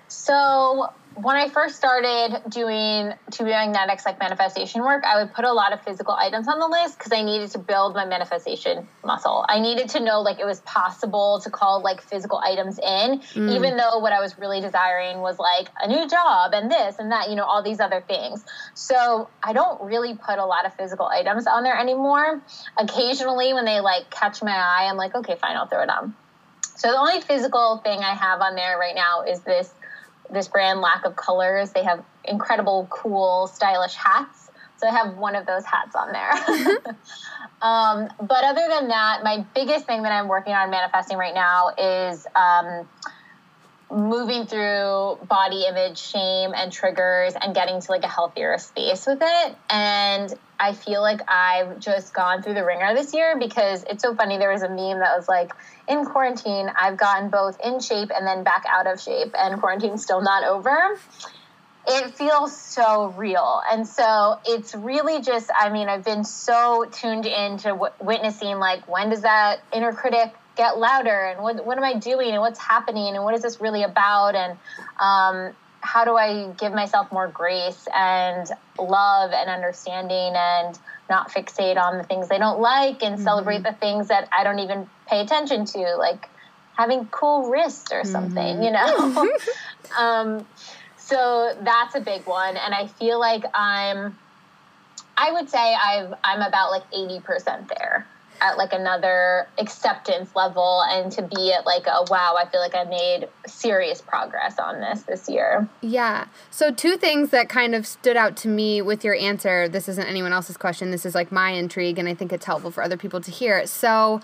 so 0.07 0.93
when 1.15 1.35
I 1.35 1.49
first 1.49 1.75
started 1.75 2.41
doing 2.49 3.13
To 3.31 3.43
Be 3.43 3.49
Magnetic's 3.49 4.05
like 4.05 4.19
manifestation 4.19 4.81
work, 4.81 5.03
I 5.03 5.21
would 5.21 5.33
put 5.33 5.45
a 5.45 5.53
lot 5.53 5.73
of 5.73 5.81
physical 5.81 6.13
items 6.13 6.47
on 6.47 6.59
the 6.59 6.67
list 6.67 6.97
because 6.97 7.11
I 7.11 7.23
needed 7.23 7.51
to 7.51 7.59
build 7.59 7.93
my 7.93 8.05
manifestation 8.05 8.87
muscle. 9.03 9.45
I 9.47 9.59
needed 9.59 9.89
to 9.89 9.99
know 9.99 10.21
like 10.21 10.39
it 10.39 10.45
was 10.45 10.61
possible 10.61 11.39
to 11.43 11.49
call 11.49 11.81
like 11.81 12.01
physical 12.01 12.39
items 12.39 12.79
in, 12.79 13.19
mm. 13.19 13.55
even 13.55 13.77
though 13.77 13.99
what 13.99 14.13
I 14.13 14.21
was 14.21 14.37
really 14.37 14.61
desiring 14.61 15.19
was 15.19 15.39
like 15.39 15.69
a 15.81 15.87
new 15.87 16.07
job 16.07 16.53
and 16.53 16.71
this 16.71 16.97
and 16.99 17.11
that, 17.11 17.29
you 17.29 17.35
know, 17.35 17.45
all 17.45 17.61
these 17.63 17.79
other 17.79 18.01
things. 18.01 18.43
So 18.73 19.29
I 19.41 19.53
don't 19.53 19.81
really 19.81 20.15
put 20.15 20.39
a 20.39 20.45
lot 20.45 20.65
of 20.65 20.73
physical 20.75 21.05
items 21.05 21.47
on 21.47 21.63
there 21.63 21.77
anymore. 21.77 22.41
Occasionally, 22.77 23.53
when 23.53 23.65
they 23.65 23.79
like 23.81 24.09
catch 24.09 24.41
my 24.41 24.55
eye, 24.55 24.87
I'm 24.89 24.97
like, 24.97 25.15
okay, 25.15 25.35
fine, 25.35 25.55
I'll 25.55 25.67
throw 25.67 25.83
it 25.83 25.89
on. 25.89 26.15
So 26.75 26.91
the 26.91 26.97
only 26.97 27.21
physical 27.21 27.77
thing 27.77 27.99
I 27.99 28.15
have 28.15 28.41
on 28.41 28.55
there 28.55 28.77
right 28.77 28.95
now 28.95 29.21
is 29.21 29.41
this 29.41 29.73
this 30.33 30.47
brand 30.47 30.81
lack 30.81 31.05
of 31.05 31.15
colors. 31.15 31.71
They 31.71 31.83
have 31.83 32.03
incredible 32.25 32.87
cool 32.89 33.47
stylish 33.47 33.95
hats. 33.95 34.49
So 34.77 34.87
i 34.87 34.91
have 34.91 35.17
one 35.17 35.35
of 35.35 35.45
those 35.45 35.63
hats 35.65 35.95
on 35.95 36.11
there. 36.11 36.95
Um, 37.63 38.09
but 38.19 38.43
other 38.43 38.67
than 38.67 38.89
that 38.89 39.21
my 39.23 39.45
biggest 39.55 39.85
thing 39.85 40.03
that 40.03 40.11
i'm 40.11 40.27
working 40.27 40.51
on 40.51 40.69
manifesting 40.69 41.17
right 41.17 41.33
now 41.33 41.69
is 41.77 42.27
um, 42.35 42.89
moving 43.93 44.45
through 44.45 45.17
body 45.27 45.65
image 45.67 45.97
shame 45.97 46.53
and 46.55 46.71
triggers 46.71 47.33
and 47.39 47.53
getting 47.53 47.79
to 47.79 47.91
like 47.91 48.03
a 48.03 48.07
healthier 48.07 48.57
space 48.57 49.05
with 49.05 49.19
it. 49.21 49.55
And 49.69 50.33
i 50.59 50.71
feel 50.71 51.01
like 51.01 51.19
i've 51.27 51.79
just 51.79 52.13
gone 52.13 52.41
through 52.41 52.53
the 52.53 52.63
ringer 52.63 52.93
this 52.93 53.13
year 53.13 53.37
because 53.39 53.83
it's 53.89 54.03
so 54.03 54.15
funny. 54.15 54.37
There 54.37 54.51
was 54.51 54.61
a 54.61 54.69
meme 54.69 54.99
that 54.99 55.15
was 55.17 55.27
like 55.27 55.51
in 55.87 56.05
quarantine 56.05 56.69
i've 56.75 56.97
gotten 56.97 57.29
both 57.29 57.57
in 57.63 57.79
shape 57.79 58.09
and 58.15 58.25
then 58.25 58.43
back 58.43 58.63
out 58.69 58.87
of 58.87 59.01
shape 59.01 59.33
and 59.37 59.59
quarantine's 59.59 60.03
still 60.03 60.21
not 60.21 60.43
over. 60.43 60.97
It 61.85 62.15
feels 62.15 62.57
so 62.57 63.07
real. 63.07 63.61
And 63.69 63.85
so 63.85 64.39
it's 64.45 64.73
really 64.73 65.21
just 65.21 65.49
i 65.57 65.69
mean 65.69 65.89
i've 65.89 66.05
been 66.05 66.23
so 66.23 66.85
tuned 66.91 67.25
into 67.25 67.69
w- 67.69 67.93
witnessing 68.01 68.57
like 68.59 68.87
when 68.87 69.09
does 69.09 69.21
that 69.21 69.59
inner 69.73 69.91
critic 69.93 70.33
get 70.55 70.77
louder 70.77 71.25
and 71.25 71.41
what, 71.41 71.65
what 71.65 71.77
am 71.77 71.83
I 71.83 71.95
doing 71.95 72.31
and 72.31 72.39
what's 72.39 72.59
happening 72.59 73.15
and 73.15 73.23
what 73.23 73.33
is 73.33 73.41
this 73.41 73.59
really 73.59 73.83
about 73.83 74.35
and 74.35 74.57
um, 74.99 75.55
how 75.81 76.05
do 76.05 76.15
I 76.15 76.51
give 76.57 76.73
myself 76.73 77.11
more 77.11 77.27
grace 77.27 77.87
and 77.93 78.47
love 78.79 79.31
and 79.31 79.49
understanding 79.49 80.33
and 80.35 80.77
not 81.09 81.29
fixate 81.31 81.77
on 81.77 81.97
the 81.97 82.03
things 82.03 82.29
I 82.31 82.37
don't 82.37 82.59
like 82.59 83.03
and 83.03 83.15
mm-hmm. 83.15 83.23
celebrate 83.23 83.63
the 83.63 83.73
things 83.73 84.07
that 84.07 84.29
I 84.31 84.43
don't 84.43 84.59
even 84.59 84.89
pay 85.07 85.21
attention 85.21 85.65
to, 85.65 85.95
like 85.97 86.29
having 86.77 87.07
cool 87.07 87.49
wrists 87.49 87.91
or 87.91 88.05
something, 88.05 88.57
mm-hmm. 88.57 88.63
you 88.63 88.71
know? 88.71 89.37
um, 89.97 90.47
so 90.97 91.55
that's 91.61 91.95
a 91.95 91.99
big 91.99 92.25
one. 92.25 92.55
And 92.55 92.73
I 92.73 92.87
feel 92.87 93.19
like 93.19 93.43
I'm, 93.53 94.17
I 95.17 95.31
would 95.33 95.49
say 95.49 95.75
I've, 95.75 96.13
I'm 96.23 96.41
about 96.41 96.71
like 96.71 96.89
80% 96.91 97.67
there 97.67 98.07
at 98.43 98.57
like 98.57 98.73
another 98.73 99.47
acceptance 99.57 100.35
level 100.35 100.83
and 100.89 101.11
to 101.13 101.23
be 101.23 101.51
at 101.51 101.65
like 101.65 101.87
a 101.87 102.03
wow 102.09 102.35
i 102.37 102.47
feel 102.49 102.59
like 102.59 102.75
i 102.75 102.83
made 102.83 103.27
serious 103.47 104.01
progress 104.01 104.59
on 104.59 104.79
this 104.79 105.03
this 105.03 105.29
year. 105.29 105.67
Yeah. 105.81 106.27
So 106.51 106.71
two 106.71 106.97
things 106.97 107.29
that 107.29 107.49
kind 107.49 107.75
of 107.75 107.87
stood 107.87 108.17
out 108.17 108.35
to 108.37 108.47
me 108.47 108.81
with 108.81 109.03
your 109.03 109.15
answer. 109.15 109.67
This 109.67 109.87
isn't 109.89 110.05
anyone 110.05 110.33
else's 110.33 110.57
question. 110.57 110.91
This 110.91 111.05
is 111.05 111.15
like 111.15 111.31
my 111.31 111.51
intrigue 111.51 111.97
and 111.97 112.07
i 112.07 112.13
think 112.13 112.33
it's 112.33 112.45
helpful 112.45 112.71
for 112.71 112.83
other 112.83 112.97
people 112.97 113.21
to 113.21 113.31
hear. 113.31 113.65
So 113.67 114.21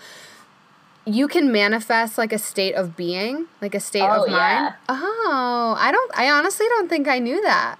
you 1.06 1.28
can 1.28 1.50
manifest 1.50 2.18
like 2.18 2.32
a 2.32 2.38
state 2.38 2.74
of 2.74 2.96
being 2.96 3.46
like 3.62 3.74
a 3.74 3.80
state 3.80 4.02
oh, 4.02 4.24
of 4.24 4.30
mind? 4.30 4.34
yeah. 4.36 4.72
oh 4.90 5.74
i 5.78 5.90
don't 5.90 6.10
i 6.14 6.30
honestly 6.30 6.66
don't 6.68 6.90
think 6.90 7.08
i 7.08 7.18
knew 7.18 7.40
that 7.40 7.78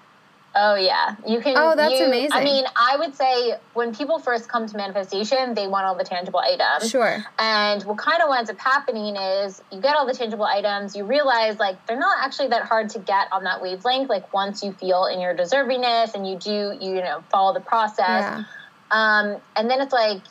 Oh 0.54 0.74
yeah, 0.74 1.14
you 1.26 1.40
can. 1.40 1.54
Oh, 1.56 1.76
that's 1.76 1.94
you, 1.94 2.06
amazing. 2.06 2.32
I 2.32 2.42
mean, 2.42 2.64
I 2.74 2.96
would 2.96 3.14
say 3.14 3.54
when 3.74 3.94
people 3.94 4.18
first 4.18 4.48
come 4.48 4.66
to 4.66 4.76
manifestation, 4.76 5.54
they 5.54 5.68
want 5.68 5.84
all 5.84 5.94
the 5.94 6.02
tangible 6.02 6.40
items. 6.40 6.90
Sure. 6.90 7.24
And 7.38 7.82
what 7.84 7.98
kind 7.98 8.20
of 8.20 8.28
winds 8.28 8.50
up 8.50 8.58
happening 8.58 9.14
is 9.14 9.62
you 9.70 9.80
get 9.80 9.94
all 9.94 10.06
the 10.06 10.14
tangible 10.14 10.44
items, 10.44 10.96
you 10.96 11.04
realize 11.04 11.58
like 11.60 11.86
they're 11.86 11.98
not 11.98 12.18
actually 12.24 12.48
that 12.48 12.64
hard 12.64 12.88
to 12.90 12.98
get 12.98 13.28
on 13.30 13.44
that 13.44 13.62
wavelength. 13.62 14.08
Like 14.08 14.32
once 14.32 14.62
you 14.62 14.72
feel 14.72 15.06
in 15.06 15.20
your 15.20 15.36
deservingness 15.36 16.14
and 16.14 16.28
you 16.28 16.36
do, 16.36 16.76
you 16.80 16.96
know, 16.96 17.22
follow 17.30 17.54
the 17.54 17.60
process. 17.60 17.98
Yeah. 18.06 18.44
Um, 18.90 19.36
and 19.54 19.70
then 19.70 19.80
it's 19.80 19.92
like 19.92 20.22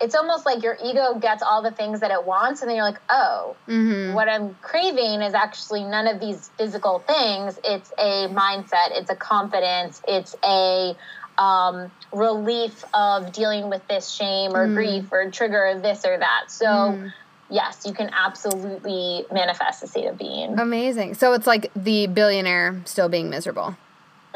it's 0.00 0.14
almost 0.14 0.46
like 0.46 0.62
your 0.62 0.76
ego 0.82 1.18
gets 1.18 1.42
all 1.42 1.62
the 1.62 1.70
things 1.70 2.00
that 2.00 2.10
it 2.10 2.24
wants, 2.24 2.62
and 2.62 2.68
then 2.68 2.76
you're 2.76 2.86
like, 2.86 3.00
oh, 3.08 3.56
Mm-hmm. 3.68 4.14
what 4.14 4.28
I'm 4.28 4.54
craving 4.62 5.22
is 5.22 5.34
actually 5.34 5.84
none 5.84 6.06
of 6.06 6.20
these 6.20 6.50
physical 6.58 7.00
things. 7.00 7.58
It's 7.64 7.92
a 7.98 8.28
mindset, 8.28 8.92
it's 8.92 9.10
a 9.10 9.16
confidence, 9.16 10.00
it's 10.08 10.34
a 10.44 10.96
um, 11.38 11.90
relief 12.12 12.82
of 12.92 13.32
dealing 13.32 13.68
with 13.70 13.86
this 13.88 14.10
shame 14.10 14.52
or 14.54 14.66
Mm. 14.68 14.74
grief 14.74 15.04
or 15.12 15.30
trigger 15.30 15.80
this 15.82 16.04
or 16.04 16.18
that. 16.18 16.50
So, 16.50 16.66
Mm. 16.66 17.12
yes, 17.50 17.82
you 17.86 17.92
can 17.94 18.10
absolutely 18.12 19.26
manifest 19.32 19.82
a 19.82 19.86
state 19.86 20.06
of 20.06 20.18
being. 20.18 20.58
Amazing. 20.58 21.14
So 21.14 21.32
it's 21.32 21.46
like 21.46 21.70
the 21.74 22.06
billionaire 22.08 22.82
still 22.84 23.08
being 23.08 23.30
miserable 23.30 23.76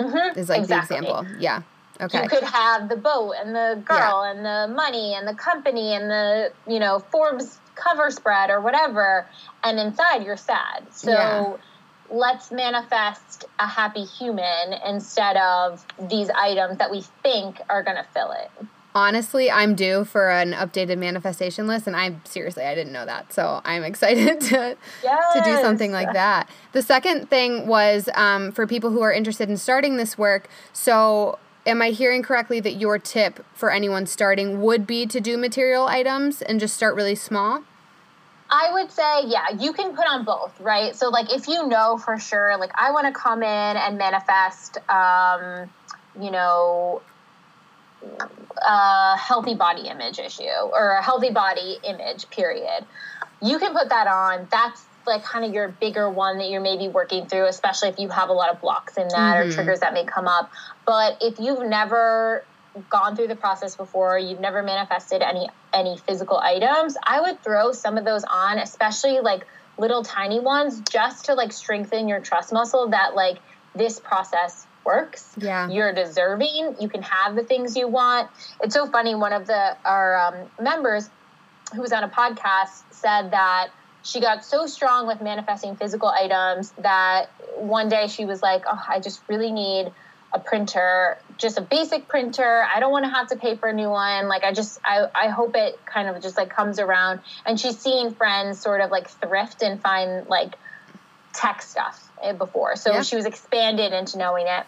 Mhm, 0.00 0.36
is 0.36 0.48
like 0.48 0.60
exactly. 0.60 0.98
the 1.00 1.04
example. 1.06 1.26
Yeah. 1.38 1.62
Okay. 2.00 2.22
You 2.22 2.28
could 2.28 2.42
have 2.42 2.88
the 2.88 2.96
boat 2.96 3.34
and 3.38 3.54
the 3.54 3.82
girl 3.84 4.22
and 4.22 4.44
the 4.44 4.74
money 4.74 5.14
and 5.14 5.26
the 5.28 5.34
company 5.34 5.94
and 5.94 6.10
the, 6.10 6.52
you 6.68 6.80
know, 6.80 6.98
Forbes 7.12 7.58
cover 7.74 8.10
spread 8.10 8.50
or 8.50 8.60
whatever. 8.60 9.26
And 9.62 9.78
inside 9.78 10.24
you're 10.24 10.36
sad. 10.36 10.86
So 10.90 11.10
Yeah. 11.10 11.56
let's 12.10 12.50
manifest 12.50 13.44
a 13.58 13.66
happy 13.66 14.04
human 14.04 14.74
instead 14.86 15.36
of 15.36 15.84
these 16.10 16.30
items 16.30 16.78
that 16.78 16.90
we 16.90 17.02
think 17.22 17.60
are 17.68 17.82
going 17.82 17.96
to 17.96 18.06
fill 18.12 18.32
it. 18.32 18.50
Honestly, 18.96 19.50
I'm 19.50 19.74
due 19.74 20.04
for 20.04 20.30
an 20.30 20.52
updated 20.52 20.98
manifestation 20.98 21.66
list, 21.66 21.88
and 21.88 21.96
I'm 21.96 22.20
seriously 22.24 22.62
I 22.62 22.76
didn't 22.76 22.92
know 22.92 23.04
that, 23.04 23.32
so 23.32 23.60
I'm 23.64 23.82
excited 23.90 24.40
to 24.40 24.76
to 25.02 25.40
do 25.44 25.56
something 25.62 25.90
like 25.90 26.12
that. 26.12 26.48
The 26.70 26.82
second 26.82 27.28
thing 27.28 27.66
was 27.66 28.08
um, 28.14 28.52
for 28.52 28.68
people 28.68 28.90
who 28.90 29.00
are 29.02 29.12
interested 29.12 29.50
in 29.50 29.56
starting 29.56 29.96
this 29.96 30.16
work. 30.16 30.48
So, 30.72 31.40
am 31.66 31.82
I 31.82 31.90
hearing 31.90 32.22
correctly 32.22 32.60
that 32.60 32.74
your 32.74 32.98
tip 32.98 33.44
for 33.54 33.70
anyone 33.70 34.06
starting 34.06 34.60
would 34.60 34.86
be 34.86 35.06
to 35.06 35.20
do 35.20 35.36
material 35.36 35.86
items 35.86 36.42
and 36.42 36.60
just 36.60 36.76
start 36.76 36.94
really 36.94 37.14
small? 37.14 37.64
I 38.50 38.72
would 38.72 38.92
say, 38.92 39.26
yeah, 39.26 39.50
you 39.58 39.72
can 39.72 39.96
put 39.96 40.06
on 40.06 40.24
both, 40.24 40.60
right? 40.60 40.94
So, 40.94 41.08
like, 41.08 41.32
if 41.32 41.48
you 41.48 41.66
know 41.66 41.98
for 41.98 42.18
sure, 42.18 42.56
like, 42.58 42.70
I 42.74 42.92
want 42.92 43.06
to 43.06 43.12
come 43.12 43.42
in 43.42 43.76
and 43.76 43.98
manifest, 43.98 44.78
um, 44.88 45.70
you 46.20 46.30
know, 46.30 47.02
a 48.64 49.16
healthy 49.16 49.54
body 49.54 49.88
image 49.88 50.18
issue 50.18 50.44
or 50.44 50.90
a 50.90 51.02
healthy 51.02 51.30
body 51.30 51.78
image, 51.84 52.28
period. 52.30 52.84
You 53.42 53.58
can 53.58 53.72
put 53.72 53.88
that 53.88 54.06
on. 54.06 54.46
That's 54.50 54.84
like 55.06 55.24
kind 55.24 55.44
of 55.44 55.52
your 55.52 55.68
bigger 55.68 56.08
one 56.10 56.38
that 56.38 56.48
you're 56.48 56.60
maybe 56.60 56.88
working 56.88 57.26
through, 57.26 57.46
especially 57.46 57.88
if 57.88 57.98
you 57.98 58.08
have 58.08 58.28
a 58.28 58.32
lot 58.32 58.50
of 58.50 58.60
blocks 58.60 58.96
in 58.96 59.08
that 59.08 59.36
or 59.36 59.44
Mhm. 59.44 59.54
triggers 59.54 59.80
that 59.80 59.92
may 59.92 60.04
come 60.04 60.26
up. 60.26 60.50
But 60.86 61.18
if 61.20 61.38
you've 61.38 61.62
never 61.62 62.44
gone 62.90 63.14
through 63.14 63.28
the 63.28 63.36
process 63.36 63.76
before, 63.76 64.18
you've 64.18 64.40
never 64.40 64.62
manifested 64.62 65.22
any 65.22 65.48
any 65.72 65.96
physical 65.96 66.38
items, 66.38 66.96
I 67.02 67.20
would 67.20 67.42
throw 67.42 67.72
some 67.72 67.98
of 67.98 68.04
those 68.04 68.22
on, 68.24 68.58
especially 68.58 69.18
like 69.20 69.44
little 69.76 70.04
tiny 70.04 70.38
ones, 70.38 70.80
just 70.88 71.24
to 71.26 71.34
like 71.34 71.52
strengthen 71.52 72.06
your 72.08 72.20
trust 72.20 72.52
muscle 72.52 72.88
that 72.88 73.16
like 73.16 73.38
this 73.74 73.98
process 73.98 74.66
works. 74.84 75.34
Yeah. 75.36 75.68
You're 75.68 75.92
deserving. 75.92 76.76
You 76.78 76.88
can 76.88 77.02
have 77.02 77.34
the 77.34 77.42
things 77.42 77.76
you 77.76 77.88
want. 77.88 78.30
It's 78.60 78.74
so 78.74 78.86
funny. 78.86 79.14
One 79.16 79.32
of 79.32 79.46
the 79.48 79.76
our 79.84 80.16
um, 80.16 80.34
members 80.60 81.10
who 81.74 81.80
was 81.80 81.92
on 81.92 82.04
a 82.04 82.08
podcast 82.08 82.82
said 82.90 83.32
that 83.32 83.70
she 84.04 84.20
got 84.20 84.44
so 84.44 84.66
strong 84.66 85.06
with 85.06 85.20
manifesting 85.22 85.76
physical 85.76 86.08
items 86.08 86.72
that 86.78 87.30
one 87.56 87.88
day 87.88 88.06
she 88.06 88.26
was 88.26 88.42
like, 88.42 88.64
"Oh, 88.70 88.80
I 88.88 89.00
just 89.00 89.20
really 89.28 89.50
need 89.50 89.90
a 90.32 90.38
printer, 90.38 91.16
just 91.38 91.56
a 91.56 91.62
basic 91.62 92.06
printer. 92.06 92.66
I 92.72 92.80
don't 92.80 92.92
want 92.92 93.06
to 93.06 93.10
have 93.10 93.28
to 93.28 93.36
pay 93.36 93.56
for 93.56 93.68
a 93.68 93.72
new 93.72 93.88
one. 93.88 94.28
Like 94.28 94.44
I 94.44 94.52
just 94.52 94.78
I 94.84 95.06
I 95.14 95.28
hope 95.28 95.56
it 95.56 95.80
kind 95.86 96.08
of 96.08 96.22
just 96.22 96.36
like 96.36 96.50
comes 96.50 96.78
around." 96.78 97.20
And 97.46 97.58
she's 97.58 97.78
seen 97.78 98.14
friends 98.14 98.60
sort 98.60 98.82
of 98.82 98.90
like 98.90 99.08
thrift 99.08 99.62
and 99.62 99.80
find 99.80 100.26
like 100.28 100.54
tech 101.32 101.62
stuff 101.62 102.06
eh, 102.22 102.32
before. 102.32 102.76
So 102.76 102.92
Yeah. 102.92 103.02
she 103.02 103.16
was 103.16 103.24
expanded 103.24 103.92
into 103.94 104.18
knowing 104.18 104.46
it 104.46 104.66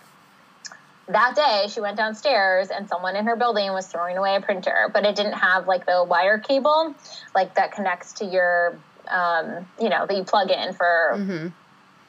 that 1.09 1.37
day 1.37 1.67
she 1.69 1.81
went 1.81 1.97
downstairs 1.97 2.69
and 2.69 2.89
someone 2.89 3.15
in 3.15 3.27
her 3.27 3.37
building 3.37 3.73
was 3.73 3.87
throwing 3.87 4.17
away 4.17 4.35
a 4.35 4.41
printer 4.41 4.91
but 4.93 5.05
it 5.07 5.15
didn't 5.15 5.35
have 5.35 5.69
like 5.69 5.87
the 5.87 6.03
wire 6.03 6.37
cable 6.39 6.93
like 7.33 7.55
that 7.55 7.71
connects 7.71 8.15
to 8.15 8.25
your 8.25 8.77
um, 9.11 9.67
you 9.81 9.89
know 9.89 10.07
that 10.07 10.17
you 10.17 10.25
plug 10.25 10.51
in 10.51 10.73
for 10.73 11.15
Mm-hmm. 11.15 11.49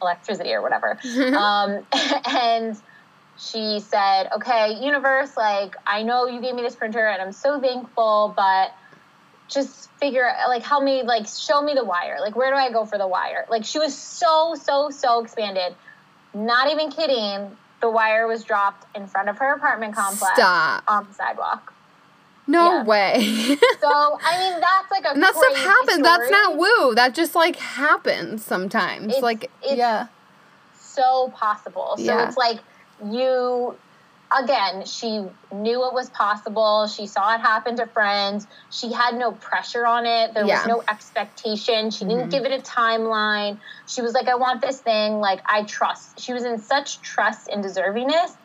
electricity 0.01 0.53
or 0.53 0.61
whatever. 0.61 0.99
Um, 1.33 1.85
and 2.27 2.77
she 3.39 3.79
said 3.79 4.29
okay 4.37 4.79
universe 4.81 5.37
like 5.37 5.75
i 5.85 6.01
know 6.01 6.25
you 6.25 6.41
gave 6.41 6.55
me 6.55 6.63
this 6.63 6.75
printer 6.75 7.05
and 7.07 7.21
i'm 7.21 7.31
so 7.31 7.61
thankful 7.61 8.33
but 8.35 8.73
just 9.47 9.89
figure 9.99 10.29
like 10.47 10.63
help 10.63 10.83
me 10.83 11.03
like 11.03 11.27
show 11.27 11.61
me 11.61 11.73
the 11.73 11.83
wire. 11.83 12.17
Like 12.19 12.35
where 12.35 12.51
do 12.51 12.57
i 12.57 12.71
go 12.71 12.85
for 12.85 12.97
the 12.97 13.07
wire? 13.07 13.45
Like 13.49 13.65
she 13.65 13.79
was 13.79 13.95
so 13.97 14.55
so 14.61 14.89
so 14.89 15.23
expanded. 15.23 15.75
Not 16.33 16.71
even 16.71 16.91
kidding 16.91 17.55
the 17.81 17.89
wire 17.89 18.27
was 18.27 18.43
dropped 18.43 18.85
in 18.95 19.07
front 19.07 19.29
of 19.29 19.37
her 19.37 19.53
apartment 19.53 19.95
complex 19.95 20.35
Stop. 20.35 20.83
on 20.87 21.07
the 21.07 21.13
sidewalk 21.13 21.73
No 22.47 22.75
Yeah. 22.77 22.83
way. 22.83 23.13
so 23.81 24.19
i 24.23 24.37
mean 24.39 24.59
that's 24.61 24.89
like 24.91 25.05
a 25.05 25.09
and 25.11 25.21
that 25.23 25.35
stuff 25.35 25.57
happens. 25.57 26.01
That's 26.03 26.29
not 26.31 26.55
woo. 26.57 26.95
That 26.95 27.13
just 27.13 27.35
like 27.35 27.57
happens 27.57 28.45
sometimes. 28.45 29.07
It's- 29.07 29.21
like 29.23 29.43
it's- 29.61 29.77
yeah. 29.77 30.07
so 30.79 31.29
possible. 31.35 31.95
So 31.97 32.03
Yeah. 32.03 32.27
it's 32.27 32.37
like 32.37 32.59
you 33.05 33.75
again, 34.41 34.83
she 34.85 35.23
knew 35.53 35.85
it 35.87 35.93
was 35.93 36.09
possible. 36.09 36.85
She 36.87 37.07
saw 37.07 37.33
it 37.35 37.39
happen 37.39 37.77
to 37.77 37.85
friends. 37.85 38.45
She 38.71 38.91
had 38.91 39.15
no 39.15 39.31
pressure 39.31 39.85
on 39.85 40.05
it. 40.05 40.33
There 40.33 40.45
Yeah. 40.45 40.57
was 40.59 40.67
no 40.67 40.83
expectation. 40.89 41.91
She 41.91 42.03
didn't 42.03 42.27
Mhm. 42.27 42.31
give 42.31 42.43
it 42.45 42.51
a 42.51 42.61
timeline. 42.61 43.57
She 43.85 44.01
was 44.01 44.13
like, 44.13 44.27
I 44.27 44.35
want 44.35 44.59
this 44.61 44.81
thing. 44.81 45.21
Like, 45.21 45.39
I 45.45 45.63
trust. 45.63 46.19
She 46.19 46.33
was 46.33 46.43
in 46.43 46.59
such 46.59 47.01
trust 47.01 47.47
and 47.47 47.63
deservingness. 47.63 48.35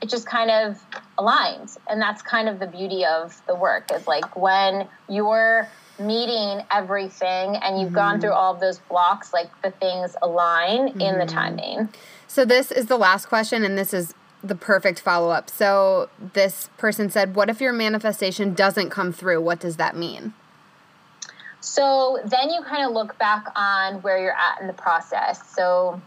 It 0.00 0.08
just 0.08 0.26
kind 0.26 0.50
of 0.50 0.78
aligned. 1.18 1.76
And 1.88 2.00
that's 2.00 2.22
kind 2.22 2.48
of 2.48 2.58
the 2.60 2.66
beauty 2.66 3.04
of 3.04 3.40
the 3.46 3.54
work 3.54 3.90
is 3.92 4.06
like 4.06 4.36
when 4.36 4.88
you're 5.08 5.68
meeting 5.98 6.64
everything 6.70 7.56
and 7.56 7.80
you've 7.80 7.92
gone 7.92 8.18
Mhm. 8.18 8.20
through 8.20 8.32
all 8.32 8.54
of 8.54 8.60
those 8.60 8.78
blocks, 8.78 9.32
like 9.32 9.50
the 9.62 9.72
things 9.72 10.16
align 10.22 11.00
in 11.00 11.18
the 11.18 11.24
Mhm. 11.24 11.34
timing. 11.34 11.88
So 12.28 12.44
this 12.44 12.70
is 12.70 12.86
the 12.86 12.96
last 12.96 13.26
question, 13.26 13.64
and 13.64 13.76
this 13.76 13.92
is 13.92 14.14
the 14.44 14.54
perfect 14.54 15.00
follow 15.00 15.30
up. 15.30 15.50
So 15.50 16.08
this 16.20 16.70
person 16.76 17.10
said, 17.10 17.34
"What 17.34 17.50
if 17.50 17.60
your 17.60 17.72
manifestation 17.72 18.54
doesn't 18.54 18.90
come 18.90 19.12
through? 19.12 19.40
What 19.40 19.58
does 19.58 19.76
that 19.78 19.96
mean?" 19.96 20.34
So 21.60 22.20
then 22.24 22.50
you 22.50 22.62
kind 22.62 22.84
of 22.86 22.92
look 22.92 23.18
back 23.18 23.46
on 23.56 24.00
where 24.02 24.18
you're 24.18 24.36
at 24.36 24.60
in 24.60 24.68
the 24.68 24.72
process. 24.72 25.40
So 25.56 26.00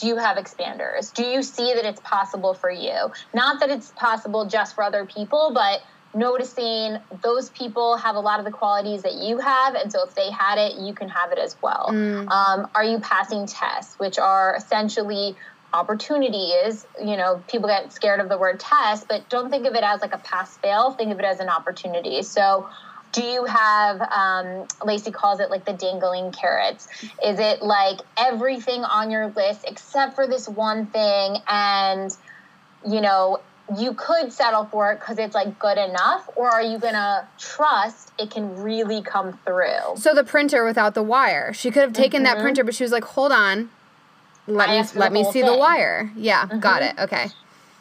do 0.00 0.06
you 0.06 0.16
have 0.16 0.36
expanders? 0.36 1.12
Do 1.12 1.24
you 1.24 1.42
see 1.42 1.74
that 1.74 1.84
it's 1.84 2.00
possible 2.00 2.54
for 2.54 2.70
you? 2.70 3.12
Not 3.34 3.60
that 3.60 3.70
it's 3.70 3.90
possible 3.92 4.46
just 4.46 4.74
for 4.74 4.84
other 4.84 5.04
people, 5.04 5.50
but 5.52 5.80
noticing 6.14 6.98
those 7.22 7.50
people 7.50 7.96
have 7.96 8.16
a 8.16 8.20
lot 8.20 8.38
of 8.38 8.44
the 8.44 8.50
qualities 8.50 9.02
that 9.02 9.14
you 9.14 9.38
have. 9.38 9.74
And 9.74 9.92
so 9.92 10.06
if 10.06 10.14
they 10.14 10.30
had 10.30 10.58
it, 10.58 10.74
you 10.80 10.94
can 10.94 11.08
have 11.08 11.32
it 11.32 11.38
as 11.38 11.56
well. 11.62 11.88
Mm. 11.90 12.30
Um, 12.30 12.68
are 12.74 12.84
you 12.84 12.98
passing 12.98 13.46
tests, 13.46 13.98
which 13.98 14.18
are 14.18 14.56
essentially 14.56 15.36
opportunities? 15.72 16.86
You 17.02 17.16
know, 17.16 17.42
people 17.48 17.68
get 17.68 17.92
scared 17.92 18.20
of 18.20 18.28
the 18.28 18.38
word 18.38 18.58
test, 18.60 19.06
but 19.08 19.28
don't 19.28 19.50
think 19.50 19.66
of 19.66 19.74
it 19.74 19.84
as 19.84 20.00
like 20.00 20.14
a 20.14 20.18
pass 20.18 20.56
fail, 20.58 20.92
think 20.92 21.12
of 21.12 21.18
it 21.18 21.24
as 21.24 21.40
an 21.40 21.48
opportunity. 21.48 22.22
So, 22.22 22.68
do 23.12 23.22
you 23.22 23.44
have 23.44 24.00
um, 24.00 24.66
Lacy 24.84 25.10
calls 25.10 25.40
it 25.40 25.50
like 25.50 25.64
the 25.64 25.72
dangling 25.72 26.32
carrots 26.32 26.86
is 27.24 27.38
it 27.38 27.62
like 27.62 28.00
everything 28.18 28.84
on 28.84 29.10
your 29.10 29.28
list 29.36 29.64
except 29.66 30.14
for 30.14 30.26
this 30.26 30.48
one 30.48 30.86
thing 30.86 31.36
and 31.48 32.16
you 32.86 33.00
know 33.00 33.40
you 33.76 33.92
could 33.94 34.32
settle 34.32 34.64
for 34.64 34.92
it 34.92 35.00
because 35.00 35.18
it's 35.18 35.34
like 35.34 35.58
good 35.58 35.76
enough 35.76 36.28
or 36.36 36.48
are 36.48 36.62
you 36.62 36.78
gonna 36.78 37.28
trust 37.38 38.12
it 38.18 38.30
can 38.30 38.56
really 38.56 39.02
come 39.02 39.38
through 39.44 39.96
So 39.96 40.14
the 40.14 40.24
printer 40.24 40.64
without 40.64 40.94
the 40.94 41.02
wire. 41.02 41.52
She 41.52 41.70
could 41.70 41.82
have 41.82 41.92
taken 41.92 42.22
that 42.22 42.38
Mhm. 42.38 42.42
printer, 42.42 42.64
but 42.64 42.74
she 42.74 42.82
was 42.82 42.92
like, 42.92 43.04
"Hold 43.04 43.32
on, 43.32 43.70
let 44.46 44.70
I 44.70 44.80
me 44.80 44.88
let 44.94 45.12
me 45.12 45.24
see 45.24 45.42
the 45.42 45.54
wire." 45.54 46.10
Yeah, 46.16 46.46
got 46.60 46.82
Mhm. 46.82 46.90
it. 46.90 46.98
Okay. 47.00 47.30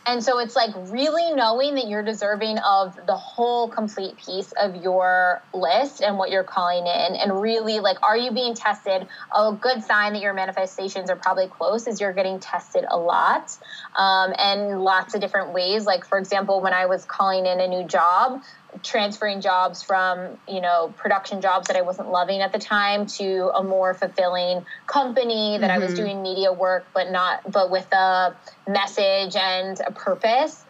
And 0.07 0.23
so 0.23 0.39
it's 0.39 0.55
like 0.55 0.71
really 0.75 1.33
knowing 1.33 1.75
that 1.75 1.87
you're 1.87 2.03
deserving 2.03 2.59
of 2.59 2.95
the 3.05 3.15
whole 3.15 3.67
complete 3.67 4.15
piece 4.17 4.53
of 4.53 4.77
your 4.77 5.43
list 5.53 6.01
and 6.01 6.17
what 6.17 6.31
you're 6.31 6.45
calling 6.45 6.87
in. 6.87 7.15
And 7.15 7.41
really, 7.41 7.81
like, 7.81 8.01
are 8.01 8.17
you 8.17 8.31
being 8.31 8.55
tested? 8.55 9.05
A 9.35 9.51
good 9.51 9.83
sign 9.83 10.13
that 10.13 10.21
your 10.21 10.33
manifestations 10.33 11.09
are 11.09 11.17
probably 11.17 11.47
close 11.47 11.87
is 11.87 11.99
you're 11.99 12.13
getting 12.13 12.39
tested 12.39 12.85
a 12.89 12.97
lot 12.97 13.57
um, 13.97 14.33
and 14.37 14.81
lots 14.81 15.13
of 15.13 15.19
different 15.19 15.53
ways. 15.53 15.85
Like, 15.85 16.05
for 16.05 16.17
example, 16.17 16.61
when 16.61 16.73
I 16.73 16.85
was 16.85 17.03
calling 17.03 17.45
in 17.45 17.59
a 17.59 17.67
new 17.67 17.85
job, 17.85 18.41
transferring 18.83 19.41
jobs 19.41 19.83
from 19.83 20.37
you 20.47 20.61
know 20.61 20.93
production 20.97 21.41
jobs 21.41 21.67
that 21.67 21.77
I 21.77 21.81
wasn't 21.81 22.09
loving 22.09 22.41
at 22.41 22.51
the 22.51 22.59
time 22.59 23.05
to 23.07 23.51
a 23.55 23.63
more 23.63 23.93
fulfilling 23.93 24.65
company 24.85 25.57
that 25.59 25.69
mm-hmm. 25.69 25.81
I 25.81 25.83
was 25.83 25.93
mm-hmm. 25.93 26.03
doing 26.03 26.21
media 26.21 26.53
work 26.53 26.85
but 26.93 27.11
not 27.11 27.51
but 27.51 27.69
with 27.71 27.91
a 27.91 28.35
message 28.67 29.35
and 29.35 29.79
a 29.85 29.91
purpose 29.91 30.63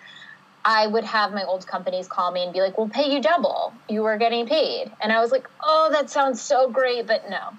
I 0.66 0.86
would 0.86 1.06
have 1.06 1.34
my 1.34 1.44
old 1.44 1.66
companies 1.66 2.08
call 2.08 2.32
me 2.32 2.44
and 2.44 2.54
be 2.54 2.60
like 2.60 2.78
we'll 2.78 2.90
pay 2.90 3.12
you 3.14 3.22
double 3.22 3.74
you 3.90 4.02
were 4.02 4.18
getting 4.18 4.48
paid 4.48 4.92
and 5.02 5.12
I 5.12 5.20
was 5.20 5.32
like 5.32 5.48
oh 5.64 5.90
that 5.92 6.10
sounds 6.10 6.42
so 6.42 6.70
great 6.70 7.08
but 7.08 7.30
no 7.30 7.54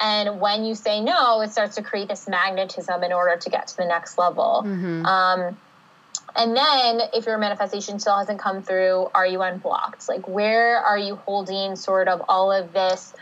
and 0.00 0.40
when 0.40 0.64
you 0.64 0.74
say 0.74 1.00
no 1.00 1.40
it 1.40 1.50
starts 1.50 1.76
to 1.76 1.82
create 1.82 2.08
this 2.08 2.28
magnetism 2.28 3.02
in 3.02 3.12
order 3.12 3.36
to 3.36 3.50
get 3.50 3.68
to 3.68 3.76
the 3.76 3.86
next 3.86 4.18
level 4.18 4.62
mm-hmm. 4.64 5.04
um, 5.04 5.56
and 6.38 6.56
then 6.56 7.00
if 7.12 7.26
your 7.26 7.36
manifestation 7.36 7.98
still 7.98 8.16
hasn't 8.16 8.38
come 8.38 8.62
through, 8.62 9.10
are 9.14 9.26
you 9.26 9.42
unblocked? 9.42 10.08
Like 10.08 10.28
where 10.28 10.78
are 10.78 10.98
you 10.98 11.16
holding 11.16 11.74
sort 11.76 12.08
of 12.08 12.22
all 12.28 12.52
of 12.52 12.72
this 12.72 13.12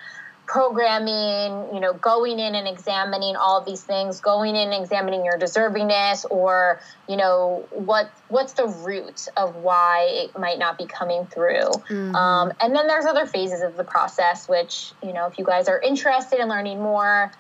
programming, 0.47 1.75
you 1.75 1.81
know, 1.81 1.93
going 1.93 2.39
in 2.39 2.55
and 2.55 2.69
examining 2.69 3.35
all 3.35 3.59
of 3.59 3.65
these 3.65 3.83
things, 3.83 4.21
going 4.21 4.55
in 4.55 4.73
and 4.73 4.83
examining 4.83 5.25
your 5.25 5.39
deservingness 5.39 6.25
or, 6.31 6.81
you 7.09 7.17
know, 7.17 7.67
what 7.71 8.11
what's 8.29 8.53
the 8.53 8.67
root 8.67 9.29
of 9.37 9.57
why 9.57 10.07
it 10.11 10.39
might 10.39 10.59
not 10.59 10.79
be 10.79 10.87
coming 10.87 11.27
through. 11.27 11.71
Mm-hmm. 11.89 12.15
Um, 12.15 12.53
and 12.61 12.77
then 12.77 12.87
there's 12.87 13.07
other 13.07 13.27
phases 13.27 13.63
of 13.63 13.77
the 13.77 13.85
process 13.85 14.49
which, 14.49 14.93
you 15.03 15.13
know, 15.13 15.27
if 15.27 15.39
you 15.39 15.45
guys 15.45 15.69
are 15.69 15.81
interested 15.81 16.39
in 16.39 16.49
learning 16.49 16.81
more, 16.81 17.33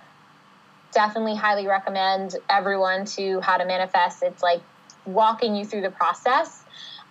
definitely 0.93 1.37
highly 1.37 1.67
recommend 1.67 2.35
everyone 2.49 3.05
to 3.05 3.41
how 3.41 3.57
to 3.59 3.67
manifest. 3.67 4.23
It's 4.23 4.43
like 4.43 4.63
walking 5.07 5.55
you 5.55 5.65
through 5.65 5.83
the 5.83 5.91
process. 5.91 6.63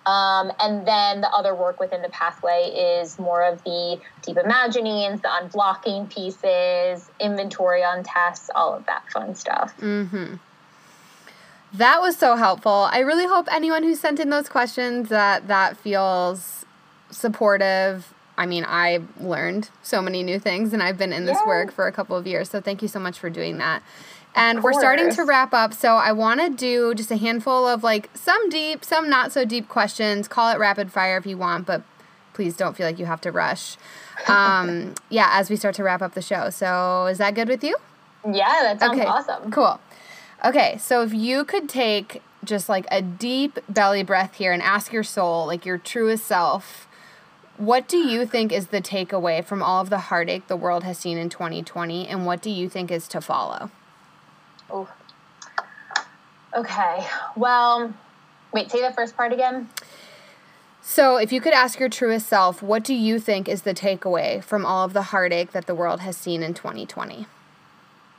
Um, 0.06 0.52
and 0.60 0.88
then 0.88 1.22
the 1.22 1.30
other 1.30 1.56
work 1.56 1.80
within 1.80 2.04
the 2.04 2.10
pathway 2.10 3.00
is 3.02 3.18
more 3.18 3.44
of 3.44 3.64
the 3.64 4.00
deep 4.22 4.38
imaginings, 4.38 5.22
the 5.22 5.30
unblocking 5.30 6.14
pieces, 6.14 7.10
inventory 7.20 7.84
on 7.84 8.04
tests, 8.04 8.52
all 8.54 8.76
of 8.76 8.86
that 8.86 9.04
fun 9.12 9.34
stuff. 9.34 9.76
Mm-hmm. 9.80 10.36
That 11.74 12.02
was 12.02 12.16
so 12.16 12.36
helpful. 12.36 12.88
I 12.92 13.00
really 13.00 13.26
hope 13.26 13.48
anyone 13.52 13.84
who 13.84 13.96
sent 13.96 14.20
in 14.20 14.30
those 14.30 14.48
questions 14.48 15.10
that 15.10 15.48
that 15.48 15.76
feels 15.76 16.66
supportive. 17.10 18.14
I 18.38 18.46
mean, 18.46 18.64
I 18.68 19.02
learned 19.20 19.70
so 19.82 20.02
many 20.02 20.22
new 20.22 20.40
things 20.40 20.72
and 20.72 20.84
I've 20.84 20.98
been 20.98 21.14
in 21.14 21.26
this 21.26 21.40
work 21.46 21.72
for 21.72 21.88
a 21.88 21.92
couple 21.92 22.16
of 22.16 22.28
years. 22.28 22.50
So 22.50 22.62
thank 22.62 22.82
you 22.82 22.88
so 22.88 23.00
much 23.00 23.18
for 23.18 23.30
doing 23.30 23.58
that. 23.58 23.82
And 24.36 24.62
we're 24.62 24.74
starting 24.74 25.12
to 25.12 25.24
wrap 25.24 25.54
up, 25.54 25.74
so 25.74 25.96
I 25.96 26.12
want 26.12 26.42
to 26.42 26.50
do 26.50 26.94
just 26.94 27.10
a 27.10 27.16
handful 27.16 27.66
of 27.68 27.84
like 27.84 28.10
some 28.14 28.50
deep, 28.50 28.84
some 28.84 29.10
not 29.10 29.32
so 29.32 29.46
deep 29.46 29.70
questions. 29.70 30.28
Call 30.28 30.52
it 30.54 30.60
rapid 30.60 30.92
fire 30.92 31.18
if 31.18 31.26
you 31.26 31.38
want, 31.38 31.66
but 31.66 31.84
please 32.34 32.58
don't 32.58 32.76
feel 32.76 32.86
like 32.86 33.00
you 33.00 33.06
have 33.06 33.22
to 33.22 33.32
rush. 33.32 33.78
Um, 34.28 34.94
yeah, 35.10 35.30
as 35.32 35.50
we 35.50 35.56
start 35.56 35.74
to 35.76 35.84
wrap 35.84 36.02
up 36.02 36.16
the 36.16 36.22
show. 36.22 36.50
So 36.50 37.06
is 37.06 37.18
that 37.20 37.34
good 37.34 37.48
with 37.48 37.64
you? 37.64 37.78
Yeah, 38.26 38.60
that 38.62 38.80
sounds 38.82 39.00
okay, 39.00 39.08
awesome. 39.08 39.52
Cool. 39.52 39.80
Okay, 40.44 40.78
so 40.80 41.02
if 41.02 41.14
you 41.14 41.46
could 41.46 41.70
take 41.70 42.22
just 42.44 42.68
like 42.68 42.86
a 42.92 43.02
deep 43.02 43.58
belly 43.70 44.04
breath 44.04 44.36
here 44.36 44.52
and 44.52 44.62
ask 44.62 44.92
your 44.92 45.04
soul, 45.04 45.48
like 45.48 45.66
your 45.66 45.78
truest 45.78 46.26
self, 46.26 46.88
what 47.58 47.88
do 47.88 47.98
you 47.98 48.26
think 48.26 48.52
is 48.52 48.68
the 48.68 48.82
takeaway 48.82 49.44
from 49.44 49.64
all 49.64 49.82
of 49.82 49.90
the 49.90 49.98
heartache 49.98 50.48
the 50.48 50.58
world 50.58 50.84
has 50.84 50.98
seen 50.98 51.18
in 51.18 51.30
2020, 51.30 52.06
and 52.06 52.26
what 52.26 52.42
do 52.42 52.50
you 52.50 52.68
think 52.68 52.92
is 52.92 53.08
to 53.08 53.22
follow? 53.22 53.72
Oh. 54.70 54.90
Okay. 56.56 57.06
Well, 57.36 57.94
wait, 58.54 58.72
say 58.72 58.82
the 58.82 58.94
first 58.94 59.16
part 59.18 59.34
again. 59.34 59.70
So, 60.82 61.18
if 61.18 61.32
you 61.32 61.42
could 61.42 61.54
ask 61.54 61.80
your 61.80 61.90
truest 61.90 62.28
self, 62.28 62.62
what 62.62 62.84
do 62.84 62.94
you 62.94 63.20
think 63.20 63.50
is 63.50 63.64
the 63.64 63.74
takeaway 63.74 64.44
from 64.44 64.66
all 64.66 64.86
of 64.86 64.94
the 64.94 65.02
heartache 65.02 65.52
that 65.52 65.66
the 65.66 65.74
world 65.74 66.02
has 66.02 66.16
seen 66.16 66.44
in 66.44 66.54
2020? 66.54 67.26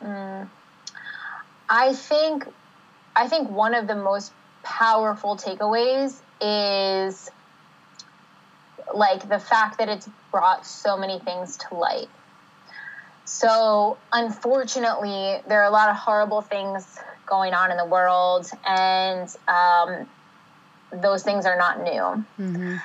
Mm, 0.03 0.49
I 1.69 1.93
think 1.93 2.47
I 3.15 3.29
think 3.29 3.49
one 3.49 3.75
of 3.75 3.87
the 3.87 3.95
most 3.95 4.33
powerful 4.63 5.37
takeaways 5.37 6.21
is 6.41 7.31
like 8.93 9.29
the 9.29 9.39
fact 9.39 9.79
that 9.79 9.89
it's 9.89 10.09
brought 10.31 10.67
so 10.67 10.97
many 10.97 11.19
things 11.21 11.57
to 11.57 11.75
light. 11.77 12.09
So, 13.27 13.99
unfortunately, 14.13 15.41
there 15.49 15.61
are 15.61 15.67
a 15.67 15.71
lot 15.71 15.91
of 15.91 15.97
horrible 15.97 16.43
things 16.43 16.99
going 17.27 17.55
on 17.55 17.73
in 17.73 17.77
the 17.77 17.85
world, 17.85 18.49
and 18.65 19.29
um, 19.49 20.09
those 20.93 21.25
things 21.25 21.45
are 21.45 21.59
not 21.59 21.83
new. 21.83 22.25
Mm-hmm. 22.39 22.77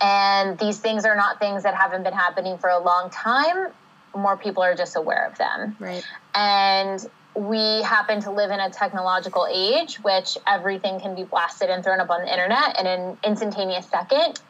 And 0.00 0.58
these 0.58 0.78
things 0.78 1.04
are 1.04 1.16
not 1.16 1.40
things 1.40 1.64
that 1.64 1.74
haven't 1.74 2.04
been 2.04 2.12
happening 2.12 2.58
for 2.58 2.70
a 2.70 2.78
long 2.78 3.10
time. 3.10 3.72
More 4.14 4.36
people 4.36 4.62
are 4.62 4.76
just 4.76 4.96
aware 4.96 5.26
of 5.26 5.36
them. 5.36 5.76
Right. 5.80 6.04
And 6.32 7.04
we 7.34 7.82
happen 7.82 8.20
to 8.22 8.30
live 8.30 8.52
in 8.52 8.60
a 8.60 8.70
technological 8.70 9.48
age, 9.50 9.96
which 9.96 10.38
everything 10.46 11.00
can 11.00 11.16
be 11.16 11.24
blasted 11.24 11.70
and 11.70 11.82
thrown 11.82 11.98
up 11.98 12.10
on 12.10 12.22
the 12.22 12.32
internet 12.32 12.78
in 12.78 12.86
an 12.86 13.18
instantaneous 13.24 13.88
second. 13.88 14.40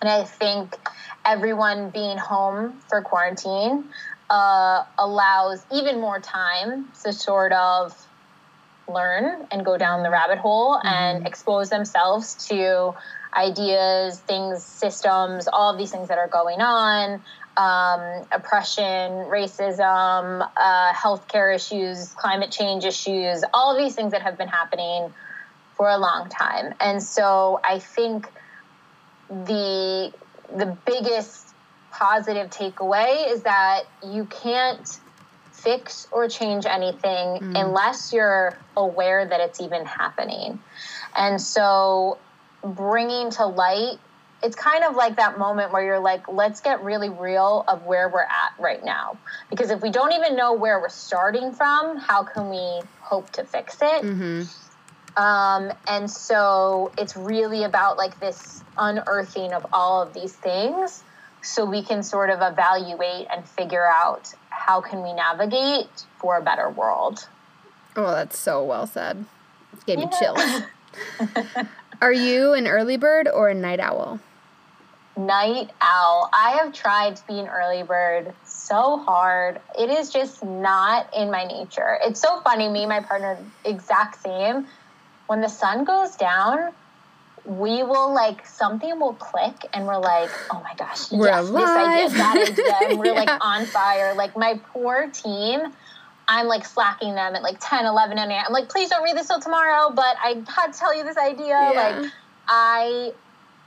And 0.00 0.08
I 0.08 0.24
think 0.24 0.76
everyone 1.24 1.90
being 1.90 2.16
home 2.16 2.80
for 2.88 3.02
quarantine 3.02 3.84
uh, 4.30 4.84
allows 4.98 5.64
even 5.72 6.00
more 6.00 6.20
time 6.20 6.88
to 7.02 7.12
sort 7.12 7.52
of 7.52 8.06
learn 8.88 9.46
and 9.50 9.64
go 9.64 9.76
down 9.76 10.02
the 10.02 10.10
rabbit 10.10 10.38
hole 10.38 10.76
mm-hmm. 10.76 10.86
and 10.86 11.26
expose 11.26 11.70
themselves 11.70 12.46
to 12.48 12.94
ideas, 13.34 14.18
things, 14.20 14.62
systems, 14.62 15.48
all 15.48 15.72
of 15.72 15.78
these 15.78 15.90
things 15.90 16.08
that 16.08 16.18
are 16.18 16.28
going 16.28 16.60
on. 16.60 17.22
Um, 17.56 18.24
oppression, 18.30 19.10
racism, 19.26 20.48
uh, 20.56 20.92
healthcare 20.92 21.52
issues, 21.52 22.12
climate 22.12 22.52
change 22.52 22.84
issues, 22.84 23.42
all 23.52 23.72
of 23.72 23.82
these 23.82 23.96
things 23.96 24.12
that 24.12 24.22
have 24.22 24.38
been 24.38 24.46
happening 24.46 25.12
for 25.76 25.88
a 25.88 25.98
long 25.98 26.28
time. 26.28 26.72
And 26.78 27.02
so 27.02 27.58
I 27.64 27.80
think 27.80 28.30
the 29.28 30.12
the 30.56 30.76
biggest 30.86 31.47
positive 31.98 32.48
takeaway 32.50 33.30
is 33.30 33.42
that 33.42 33.82
you 34.06 34.24
can't 34.26 35.00
fix 35.50 36.06
or 36.12 36.28
change 36.28 36.64
anything 36.64 37.40
mm. 37.40 37.60
unless 37.60 38.12
you're 38.12 38.56
aware 38.76 39.26
that 39.26 39.40
it's 39.40 39.60
even 39.60 39.84
happening. 39.84 40.60
And 41.16 41.40
so 41.40 42.18
bringing 42.62 43.30
to 43.32 43.46
light 43.46 43.98
it's 44.40 44.54
kind 44.54 44.84
of 44.84 44.94
like 44.94 45.16
that 45.16 45.36
moment 45.36 45.72
where 45.72 45.82
you're 45.82 45.98
like, 45.98 46.28
let's 46.28 46.60
get 46.60 46.82
really 46.84 47.08
real 47.08 47.64
of 47.66 47.84
where 47.86 48.08
we're 48.08 48.20
at 48.20 48.52
right 48.60 48.84
now. 48.84 49.18
Because 49.50 49.70
if 49.70 49.82
we 49.82 49.90
don't 49.90 50.12
even 50.12 50.36
know 50.36 50.52
where 50.52 50.80
we're 50.80 50.88
starting 50.88 51.50
from, 51.50 51.96
how 51.96 52.22
can 52.22 52.48
we 52.48 52.80
hope 53.00 53.30
to 53.30 53.42
fix 53.42 53.78
it? 53.82 54.02
Mm-hmm. 54.04 55.20
Um, 55.20 55.72
and 55.88 56.08
so 56.08 56.92
it's 56.96 57.16
really 57.16 57.64
about 57.64 57.96
like 57.96 58.20
this 58.20 58.62
unearthing 58.76 59.52
of 59.52 59.66
all 59.72 60.00
of 60.00 60.14
these 60.14 60.34
things 60.34 61.02
so 61.48 61.64
we 61.64 61.82
can 61.82 62.02
sort 62.02 62.30
of 62.30 62.40
evaluate 62.42 63.26
and 63.32 63.48
figure 63.48 63.86
out 63.86 64.32
how 64.50 64.80
can 64.80 65.02
we 65.02 65.12
navigate 65.14 66.04
for 66.18 66.36
a 66.36 66.42
better 66.42 66.68
world. 66.68 67.26
Oh, 67.96 68.12
that's 68.12 68.38
so 68.38 68.62
well 68.62 68.86
said. 68.86 69.24
It 69.72 69.86
gave 69.86 69.98
me 69.98 70.08
chills. 70.18 70.62
Are 72.02 72.12
you 72.12 72.52
an 72.52 72.68
early 72.68 72.96
bird 72.96 73.28
or 73.28 73.48
a 73.48 73.54
night 73.54 73.80
owl? 73.80 74.20
Night 75.16 75.70
owl. 75.80 76.30
I 76.32 76.60
have 76.62 76.72
tried 76.72 77.16
to 77.16 77.26
be 77.26 77.40
an 77.40 77.48
early 77.48 77.82
bird 77.82 78.32
so 78.44 78.98
hard. 78.98 79.60
It 79.76 79.90
is 79.90 80.10
just 80.10 80.44
not 80.44 81.12
in 81.16 81.30
my 81.30 81.44
nature. 81.44 81.98
It's 82.04 82.20
so 82.20 82.40
funny. 82.42 82.68
Me 82.68 82.80
and 82.80 82.88
my 82.88 83.00
partner, 83.00 83.38
exact 83.64 84.22
same. 84.22 84.66
When 85.26 85.40
the 85.40 85.48
sun 85.48 85.84
goes 85.84 86.14
down, 86.14 86.72
we 87.48 87.82
will 87.82 88.12
like 88.12 88.46
something 88.46 89.00
will 89.00 89.14
click 89.14 89.64
and 89.72 89.86
we're 89.86 89.98
like, 89.98 90.28
oh 90.50 90.60
my 90.62 90.74
gosh, 90.76 91.10
we're 91.10 91.26
yes, 91.26 91.48
alive. 91.48 92.12
this 92.12 92.20
idea, 92.20 92.54
that 92.56 92.76
idea, 92.82 92.90
and 92.90 92.98
we're 92.98 93.06
yeah. 93.14 93.20
like 93.20 93.44
on 93.44 93.64
fire. 93.64 94.14
Like 94.14 94.36
my 94.36 94.60
poor 94.72 95.08
team, 95.10 95.60
I'm 96.28 96.46
like 96.46 96.66
slacking 96.66 97.14
them 97.14 97.34
at 97.34 97.42
like 97.42 97.56
10, 97.58 97.86
11 97.86 98.18
and 98.18 98.30
I'm 98.30 98.52
like, 98.52 98.68
please 98.68 98.90
don't 98.90 99.02
read 99.02 99.16
this 99.16 99.28
till 99.28 99.40
tomorrow, 99.40 99.90
but 99.94 100.16
I 100.22 100.42
had 100.46 100.74
to 100.74 100.78
tell 100.78 100.94
you 100.94 101.04
this 101.04 101.16
idea. 101.16 101.48
Yeah. 101.48 101.70
Like 102.00 102.12
I 102.46 103.12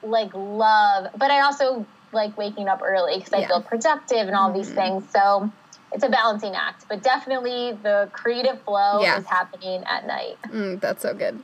like 0.03 0.31
love, 0.35 1.07
but 1.17 1.31
I 1.31 1.41
also 1.41 1.85
like 2.11 2.37
waking 2.37 2.67
up 2.67 2.81
early 2.83 3.17
because 3.17 3.33
I 3.33 3.39
yeah. 3.39 3.47
feel 3.47 3.61
productive 3.63 4.27
and 4.27 4.35
all 4.35 4.49
mm-hmm. 4.49 4.59
these 4.59 4.69
things. 4.69 5.09
So 5.11 5.51
it's 5.91 6.03
a 6.03 6.09
balancing 6.09 6.53
act, 6.53 6.85
but 6.87 7.01
definitely 7.01 7.77
the 7.81 8.09
creative 8.13 8.61
flow 8.61 9.01
is 9.01 9.25
happening 9.25 9.83
at 9.85 10.05
night. 10.05 10.37
Mm, 10.45 10.79
that's 10.79 11.01
so 11.01 11.15
good. 11.15 11.41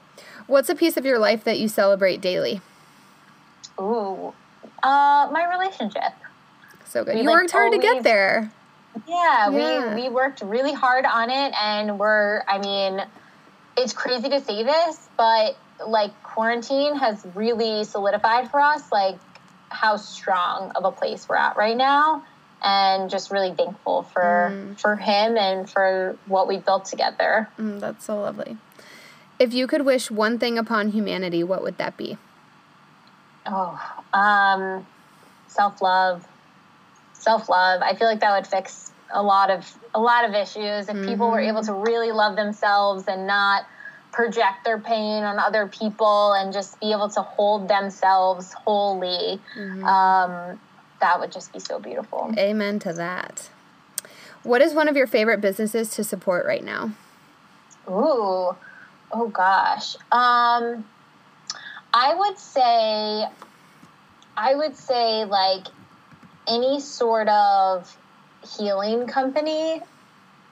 What's 0.48 0.70
a 0.70 0.76
piece 0.76 0.98
of 0.98 1.06
your 1.06 1.20
life 1.20 1.44
that 1.44 1.60
you 1.60 1.68
celebrate 1.68 2.22
daily? 2.22 2.62
Ooh, 3.80 4.34
uh, 4.82 5.30
my 5.32 5.48
relationship. 5.52 6.14
So 6.86 7.04
good. 7.04 7.16
We, 7.16 7.22
you 7.22 7.28
like, 7.28 7.36
worked 7.36 7.52
hard 7.52 7.74
to 7.74 7.78
get 7.78 8.04
there. 8.04 8.52
Yeah, 9.08 9.50
yeah, 9.50 9.94
we 9.96 10.04
we 10.04 10.10
worked 10.10 10.42
really 10.42 10.74
hard 10.74 11.06
on 11.06 11.30
it, 11.30 11.54
and 11.62 12.00
we're. 12.00 12.42
I 12.48 12.58
mean, 12.58 13.06
it's 13.78 13.94
crazy 13.94 14.30
to 14.30 14.40
say 14.42 14.64
this, 14.64 15.08
but 15.18 15.58
like 15.86 16.12
quarantine 16.24 16.96
has 16.96 17.26
really 17.36 17.84
solidified 17.84 18.50
for 18.50 18.60
us, 18.60 18.92
like 18.92 19.18
how 19.70 19.98
strong 19.98 20.72
of 20.72 20.86
a 20.86 20.92
place 20.92 21.28
we're 21.28 21.36
at 21.36 21.58
right 21.58 21.78
now 21.78 22.24
and 22.64 23.10
just 23.10 23.32
really 23.32 23.54
thankful 23.54 24.04
for 24.04 24.52
mm. 24.52 24.80
for 24.80 24.96
him 24.96 25.38
and 25.38 25.70
for 25.70 26.18
what 26.26 26.48
we 26.48 26.58
built 26.58 26.86
together. 26.86 27.48
Mm, 27.60 27.80
that's 27.80 28.06
so 28.06 28.22
lovely. 28.22 28.58
If 29.40 29.54
you 29.54 29.68
could 29.68 29.84
wish 29.86 30.10
one 30.10 30.40
thing 30.40 30.58
upon 30.58 30.90
humanity, 30.90 31.44
what 31.44 31.62
would 31.62 31.78
that 31.78 31.96
be? 31.96 32.18
Oh, 33.46 33.80
um, 34.14 34.86
self 35.48 35.82
love. 35.82 36.28
Self 37.14 37.50
love. 37.50 37.82
I 37.82 37.96
feel 37.96 38.08
like 38.08 38.20
that 38.22 38.36
would 38.36 38.48
fix 38.48 38.92
a 39.14 39.22
lot 39.22 39.50
of 39.50 39.72
a 39.96 40.02
lot 40.02 40.26
of 40.26 40.34
issues 40.34 40.90
if 40.90 40.96
mm-hmm. 40.96 41.08
people 41.08 41.32
were 41.32 41.40
able 41.40 41.64
to 41.64 41.72
mm-hmm. 41.72 41.84
really 41.84 42.12
love 42.12 42.36
themselves 42.36 43.06
and 43.08 43.26
not 43.26 43.66
project 44.12 44.66
their 44.66 44.80
pain 44.80 45.24
on 45.24 45.38
other 45.38 45.68
people 45.68 46.34
and 46.34 46.52
just 46.52 46.80
be 46.80 46.92
able 46.92 47.10
to 47.10 47.22
hold 47.22 47.68
themselves 47.68 48.54
wholly. 48.54 49.40
Mm-hmm. 49.56 49.84
Um, 49.84 50.60
that 51.00 51.20
would 51.20 51.32
just 51.32 51.54
be 51.54 51.60
so 51.60 51.80
beautiful. 51.80 52.34
Amen 52.38 52.80
to 52.80 52.94
that. 52.94 53.50
What 54.44 54.62
is 54.62 54.74
one 54.74 54.88
of 54.88 54.96
your 54.96 55.08
favorite 55.08 55.42
businesses 55.42 55.92
to 55.92 56.04
support 56.04 56.46
right 56.46 56.64
now? 56.64 56.92
Ooh, 57.90 58.56
oh 59.12 59.28
gosh. 59.28 59.96
Um, 60.12 60.86
I 61.94 62.14
would 62.16 62.38
say, 62.38 63.26
I 64.36 64.56
would 64.56 64.76
say 64.76 65.26
like 65.26 65.68
any 66.48 66.80
sort 66.80 67.28
of 67.28 67.98
healing 68.58 69.08
company. 69.08 69.82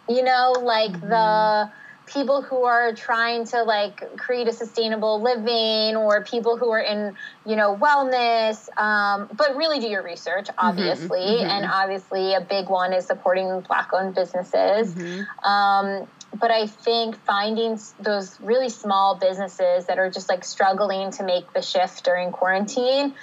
You 0.07 0.23
know, 0.23 0.53
like 0.61 0.91
mm-hmm. 0.91 1.09
the 1.09 1.71
people 2.05 2.41
who 2.41 2.63
are 2.63 2.93
trying 2.93 3.45
to 3.45 3.63
like 3.63 4.17
create 4.17 4.47
a 4.47 4.53
sustainable 4.53 5.21
living 5.21 5.95
or 5.95 6.23
people 6.23 6.57
who 6.57 6.69
are 6.69 6.79
in 6.79 7.15
you 7.45 7.55
know 7.55 7.75
wellness 7.75 8.69
um, 8.77 9.29
but 9.35 9.55
really 9.55 9.79
do 9.79 9.87
your 9.87 10.03
research 10.03 10.45
mm-hmm, 10.45 10.67
obviously 10.67 11.19
mm-hmm, 11.19 11.49
and 11.49 11.65
obviously 11.65 12.33
a 12.33 12.41
big 12.41 12.69
one 12.69 12.93
is 12.93 13.05
supporting 13.05 13.59
black 13.61 13.91
owned 13.93 14.13
businesses 14.13 14.93
mm-hmm. 14.93 15.47
um, 15.47 16.07
but 16.39 16.51
i 16.51 16.67
think 16.67 17.15
finding 17.25 17.79
those 17.99 18.39
really 18.41 18.69
small 18.69 19.15
businesses 19.15 19.85
that 19.85 19.97
are 19.97 20.09
just 20.09 20.29
like 20.29 20.43
struggling 20.43 21.11
to 21.11 21.23
make 21.23 21.51
the 21.53 21.61
shift 21.61 22.03
during 22.03 22.31
quarantine 22.31 23.13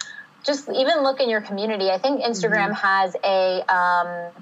just 0.45 0.69
even 0.69 1.03
look 1.03 1.21
in 1.21 1.29
your 1.29 1.41
community 1.41 1.91
i 1.91 1.99
think 1.99 2.23
instagram 2.23 2.73
mm-hmm. 2.73 2.87
has 2.87 3.17
a 3.25 3.63
um, 3.73 4.33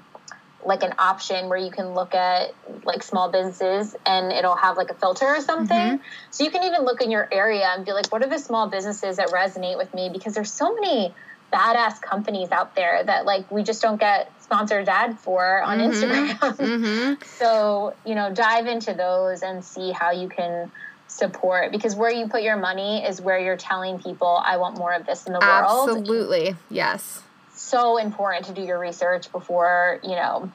like 0.65 0.83
an 0.83 0.93
option 0.97 1.49
where 1.49 1.57
you 1.57 1.71
can 1.71 1.93
look 1.93 2.13
at 2.13 2.53
like 2.85 3.03
small 3.03 3.31
businesses 3.31 3.95
and 4.05 4.31
it'll 4.31 4.55
have 4.55 4.77
like 4.77 4.89
a 4.89 4.93
filter 4.93 5.25
or 5.25 5.41
something. 5.41 5.77
Mm-hmm. 5.77 6.03
So 6.29 6.43
you 6.43 6.51
can 6.51 6.63
even 6.63 6.83
look 6.83 7.01
in 7.01 7.09
your 7.11 7.27
area 7.31 7.67
and 7.75 7.85
be 7.85 7.93
like, 7.93 8.11
what 8.11 8.23
are 8.23 8.29
the 8.29 8.37
small 8.37 8.67
businesses 8.67 9.17
that 9.17 9.29
resonate 9.29 9.77
with 9.77 9.93
me? 9.93 10.09
Because 10.11 10.33
there's 10.33 10.51
so 10.51 10.73
many 10.73 11.13
badass 11.51 12.01
companies 12.01 12.51
out 12.51 12.75
there 12.75 13.03
that 13.03 13.25
like 13.25 13.49
we 13.51 13.63
just 13.63 13.81
don't 13.81 13.99
get 13.99 14.31
sponsored 14.41 14.87
ad 14.87 15.19
for 15.19 15.61
on 15.61 15.79
mm-hmm. 15.79 15.91
Instagram. 15.91 16.57
Mm-hmm. 16.71 17.23
so, 17.37 17.93
you 18.05 18.15
know, 18.15 18.33
dive 18.33 18.67
into 18.67 18.93
those 18.93 19.41
and 19.41 19.63
see 19.63 19.91
how 19.91 20.11
you 20.11 20.29
can 20.29 20.71
support 21.07 21.71
because 21.71 21.95
where 21.95 22.11
you 22.11 22.27
put 22.27 22.41
your 22.41 22.55
money 22.55 23.03
is 23.05 23.21
where 23.21 23.37
you're 23.37 23.57
telling 23.57 23.99
people 23.99 24.41
I 24.43 24.57
want 24.57 24.77
more 24.77 24.93
of 24.93 25.05
this 25.05 25.25
in 25.25 25.33
the 25.33 25.39
world. 25.39 25.89
Absolutely. 25.89 26.55
Yes 26.69 27.23
so 27.71 27.97
important 27.97 28.45
to 28.47 28.53
do 28.53 28.61
your 28.61 28.79
research 28.79 29.31
before, 29.31 29.99
you 30.03 30.15
know, 30.15 30.51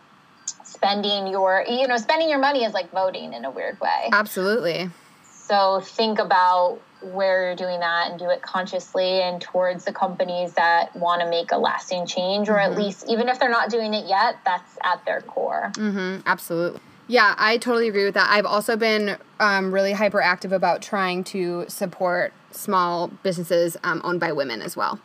spending 0.64 1.28
your, 1.28 1.64
you 1.66 1.86
know, 1.86 1.96
spending 1.96 2.28
your 2.28 2.38
money 2.38 2.64
is 2.64 2.74
like 2.74 2.90
voting 2.90 3.32
in 3.32 3.44
a 3.44 3.50
weird 3.50 3.80
way. 3.80 4.10
Absolutely. 4.12 4.90
So 5.24 5.80
think 5.80 6.18
about 6.18 6.80
where 7.12 7.46
you're 7.46 7.56
doing 7.56 7.80
that 7.80 8.10
and 8.10 8.18
do 8.18 8.30
it 8.30 8.42
consciously 8.42 9.22
and 9.22 9.40
towards 9.40 9.84
the 9.84 9.92
companies 9.92 10.52
that 10.54 10.94
want 10.96 11.20
to 11.22 11.28
make 11.28 11.52
a 11.52 11.58
lasting 11.58 12.06
change, 12.06 12.48
or 12.48 12.54
mm-hmm. 12.54 12.72
at 12.72 12.78
least, 12.78 13.06
even 13.08 13.28
if 13.28 13.38
they're 13.38 13.50
not 13.50 13.70
doing 13.70 13.94
it 13.94 14.06
yet, 14.06 14.38
that's 14.44 14.78
at 14.84 15.04
their 15.04 15.20
core. 15.22 15.70
Mm-hmm. 15.74 16.20
Absolutely. 16.26 16.80
Yeah, 17.08 17.34
I 17.38 17.58
totally 17.58 17.88
agree 17.88 18.04
with 18.04 18.14
that. 18.14 18.28
I've 18.30 18.46
also 18.46 18.76
been 18.76 19.16
um, 19.38 19.72
really 19.72 19.92
hyperactive 19.92 20.50
about 20.50 20.82
trying 20.82 21.22
to 21.24 21.64
support 21.68 22.32
small 22.50 23.08
businesses 23.08 23.76
um, 23.84 24.00
owned 24.02 24.18
by 24.18 24.32
women 24.32 24.60
as 24.60 24.76
well. 24.76 25.00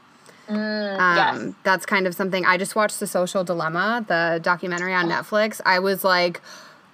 Mm, 0.50 1.00
um, 1.00 1.46
yes. 1.46 1.56
That's 1.64 1.86
kind 1.86 2.08
of 2.08 2.16
something. 2.16 2.44
I 2.44 2.58
just 2.58 2.76
watched 2.76 3.00
The 3.00 3.08
Social 3.08 3.44
Dilemma, 3.44 4.04
the 4.08 4.40
documentary 4.42 4.94
on 4.94 5.08
Netflix. 5.08 5.62
I 5.66 5.80
was 5.80 6.04
like 6.04 6.42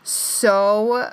so 0.03 1.11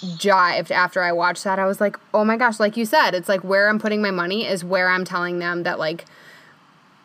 jived 0.00 0.70
after 0.70 1.02
I 1.02 1.12
watched 1.12 1.44
that. 1.44 1.58
I 1.58 1.66
was 1.66 1.80
like, 1.80 1.98
oh 2.12 2.24
my 2.24 2.36
gosh, 2.36 2.60
like 2.60 2.76
you 2.76 2.84
said, 2.84 3.12
it's 3.12 3.28
like 3.28 3.42
where 3.44 3.68
I'm 3.68 3.78
putting 3.78 4.02
my 4.02 4.10
money 4.10 4.46
is 4.46 4.64
where 4.64 4.88
I'm 4.88 5.04
telling 5.04 5.38
them 5.38 5.62
that, 5.64 5.78
like, 5.78 6.04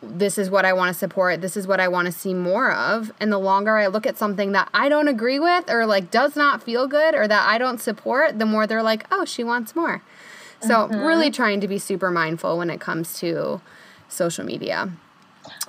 this 0.02 0.36
is 0.36 0.50
what 0.50 0.64
I 0.64 0.72
want 0.72 0.92
to 0.92 0.98
support. 0.98 1.40
This 1.40 1.56
is 1.56 1.66
what 1.66 1.78
I 1.78 1.86
want 1.86 2.06
to 2.06 2.12
see 2.12 2.34
more 2.34 2.72
of. 2.72 3.12
And 3.20 3.30
the 3.32 3.38
longer 3.38 3.76
I 3.78 3.86
look 3.86 4.04
at 4.04 4.18
something 4.18 4.52
that 4.52 4.68
I 4.74 4.88
don't 4.88 5.06
agree 5.06 5.38
with 5.38 5.70
or 5.70 5.86
like 5.86 6.10
does 6.10 6.34
not 6.34 6.62
feel 6.62 6.88
good 6.88 7.14
or 7.14 7.28
that 7.28 7.48
I 7.48 7.56
don't 7.56 7.80
support, 7.80 8.38
the 8.38 8.46
more 8.46 8.66
they're 8.66 8.82
like, 8.82 9.06
oh, 9.12 9.24
she 9.24 9.44
wants 9.44 9.76
more. 9.76 10.02
So, 10.60 10.88
mm-hmm. 10.88 11.00
really 11.00 11.30
trying 11.30 11.60
to 11.60 11.68
be 11.68 11.78
super 11.78 12.10
mindful 12.10 12.58
when 12.58 12.70
it 12.70 12.80
comes 12.80 13.18
to 13.20 13.60
social 14.08 14.44
media. 14.44 14.90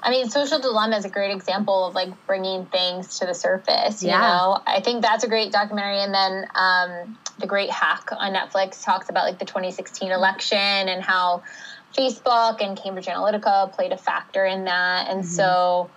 I 0.04 0.10
mean, 0.10 0.30
Social 0.30 0.60
Dilemma 0.60 0.98
is 0.98 1.06
a 1.06 1.10
great 1.10 1.32
example 1.32 1.88
of 1.88 1.96
like 1.96 2.10
bringing 2.28 2.66
things 2.66 3.20
to 3.20 3.26
the 3.26 3.34
surface. 3.34 4.04
You 4.04 4.10
yeah. 4.10 4.20
know, 4.20 4.62
I 4.68 4.82
think 4.82 5.02
that's 5.02 5.24
a 5.24 5.30
great 5.30 5.52
documentary. 5.52 6.02
And 6.02 6.14
then 6.14 6.46
um, 6.56 7.18
The 7.40 7.48
Great 7.48 7.70
Hack 7.70 8.10
on 8.12 8.34
Netflix 8.34 8.84
talks 8.84 9.10
about 9.10 9.24
like 9.24 9.40
the 9.40 9.46
2016 9.46 10.12
election 10.12 10.58
and 10.58 11.02
how 11.02 11.44
Facebook 11.98 12.62
and 12.62 12.78
Cambridge 12.78 13.06
Analytica 13.06 13.72
played 13.72 13.94
a 13.94 13.98
factor 13.98 14.46
in 14.46 14.66
that. 14.66 15.10
And 15.10 15.22
mm-hmm. 15.22 15.30
so, 15.30 15.90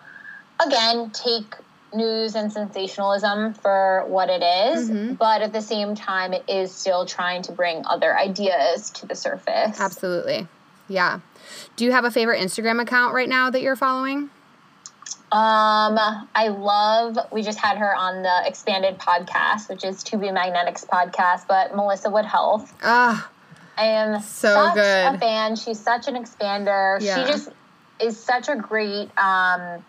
again, 0.65 1.11
take 1.11 1.57
news 1.93 2.37
and 2.37 2.53
sensationalism 2.53 3.55
for 3.55 4.05
what 4.07 4.29
it 4.29 4.43
is, 4.43 4.89
mm-hmm. 4.89 5.15
but 5.15 5.43
at 5.43 5.53
the 5.53 5.63
same 5.63 5.95
time, 5.95 6.33
it 6.33 6.45
is 6.49 6.73
still 6.73 7.07
trying 7.07 7.43
to 7.43 7.53
bring 7.53 7.85
other 7.87 8.17
ideas 8.17 8.91
to 8.91 9.07
the 9.07 9.15
surface. 9.15 9.81
Absolutely. 9.81 10.47
Yeah. 10.89 11.21
Do 11.77 11.85
you 11.85 11.93
have 11.93 12.05
a 12.05 12.11
favorite 12.11 12.41
Instagram 12.41 12.81
account 12.81 13.15
right 13.15 13.29
now 13.29 13.51
that 13.51 13.63
you're 13.63 13.77
following? 13.77 14.31
Um, 15.33 15.99
I 16.35 16.49
love. 16.49 17.19
We 17.33 17.43
just 17.43 17.59
had 17.59 17.79
her 17.79 17.95
on 17.95 18.23
the 18.23 18.43
expanded 18.45 18.99
podcast, 18.99 19.69
which 19.69 19.85
is 19.85 20.03
To 20.05 20.17
Be 20.17 20.31
Magnetics 20.31 20.85
podcast, 20.85 21.49
but 21.49 21.75
Melissa 21.75 22.11
Wood 22.11 22.25
Health. 22.25 22.73
Ah, 22.83 23.29
I 23.77 23.87
am 23.87 24.23
so 24.23 24.49
such 24.55 24.75
good. 24.75 25.15
a 25.15 25.19
fan. 25.19 25.57
She's 25.57 25.81
such 25.81 26.07
an 26.09 26.15
expander. 26.15 27.01
Yeah. 27.01 27.25
She 27.25 27.31
just 27.31 27.49
is 28.01 28.19
such 28.19 28.49
a 28.49 28.57
great 28.57 29.11
um, 29.19 29.85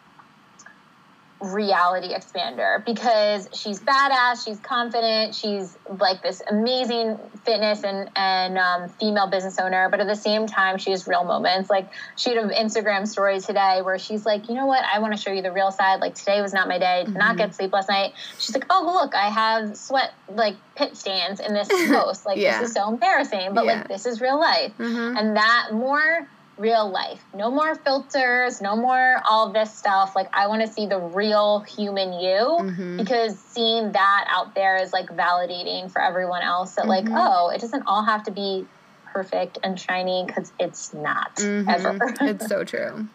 reality 1.40 2.14
expander 2.14 2.84
because 2.84 3.48
she's 3.54 3.80
badass, 3.80 4.44
she's 4.44 4.60
confident, 4.60 5.36
she's 5.36 5.78
like 6.00 6.22
this 6.24 6.42
amazing 6.50 7.18
fitness 7.46 7.84
and 7.84 8.10
and 8.16 8.58
um, 8.58 8.90
female 8.90 9.28
business 9.28 9.60
owner, 9.60 9.88
but 9.90 10.00
at 10.00 10.08
the 10.08 10.16
same 10.16 10.48
time, 10.48 10.78
she 10.78 10.92
has 10.92 11.08
real 11.08 11.24
moments. 11.24 11.70
Like 11.70 11.90
she 12.16 12.30
had 12.32 12.40
an 12.40 12.50
Instagram 12.50 13.08
story 13.08 13.40
today 13.40 13.82
where 13.84 14.00
she's 14.00 14.26
like, 14.26 14.50
you 14.50 14.56
know 14.56 14.66
what, 14.66 14.84
I 14.84 15.00
want 15.00 15.14
to 15.14 15.20
show 15.20 15.32
you 15.32 15.42
the 15.42 15.52
real 15.52 15.72
side. 15.72 16.00
Like 16.00 16.16
today 16.16 16.42
was 16.42 16.54
not 16.54 16.68
my 16.68 16.80
day, 16.80 17.04
did 17.04 17.10
mm-hmm. 17.10 17.20
not 17.20 17.38
get 17.38 17.54
sleep 17.54 17.72
last 17.72 17.90
night. 17.90 18.14
She's 18.40 18.56
like, 18.56 18.66
oh 18.70 19.00
look, 19.02 19.14
I 19.14 19.30
have 19.30 19.78
sweat 19.78 20.14
like 20.30 20.56
pit 20.76 20.98
stains 20.98 21.40
in 21.40 21.54
this 21.54 21.68
post. 21.90 22.26
Like 22.26 22.38
yeah. 22.38 22.60
this 22.60 22.70
is 22.70 22.76
so 22.76 22.90
embarrassing, 22.90 23.54
but 23.54 23.66
yeah. 23.66 23.74
like 23.74 23.88
this 23.88 24.06
is 24.06 24.22
real 24.22 24.40
life, 24.40 24.74
mm-hmm. 24.78 25.18
and 25.18 25.38
that 25.38 25.70
more 25.72 26.28
real 26.58 26.90
life. 26.90 27.24
No 27.34 27.52
more 27.52 27.76
filters, 27.76 28.62
no 28.62 28.76
more 28.76 29.22
all 29.30 29.52
this 29.52 29.74
stuff. 29.74 30.16
Like 30.16 30.30
I 30.34 30.48
want 30.48 30.62
to 30.66 30.68
see 30.68 30.86
the 30.86 31.00
real 31.00 31.60
human 31.62 32.14
you 32.14 32.58
mm-hmm. 32.60 32.98
because 32.98 33.38
seeing 33.38 33.92
that 33.92 34.26
out 34.28 34.56
there 34.56 34.78
is 34.78 34.94
like 34.94 35.08
validating 35.08 35.92
for 35.92 36.02
everyone 36.02 36.42
else 36.42 36.76
that 36.76 36.86
mm-hmm. 36.86 37.14
like, 37.14 37.28
oh, 37.28 37.50
it 37.50 37.62
doesn't 37.62 37.84
all 37.86 38.04
have 38.04 38.24
to 38.24 38.32
be 38.32 38.66
perfect 39.06 39.58
and 39.64 39.80
shiny 39.80 40.24
because 40.26 40.52
it's 40.60 40.94
not 40.94 41.36
mm-hmm. 41.38 41.70
ever. 41.70 42.00
it's 42.22 42.48
so 42.48 42.64
true. 42.64 43.08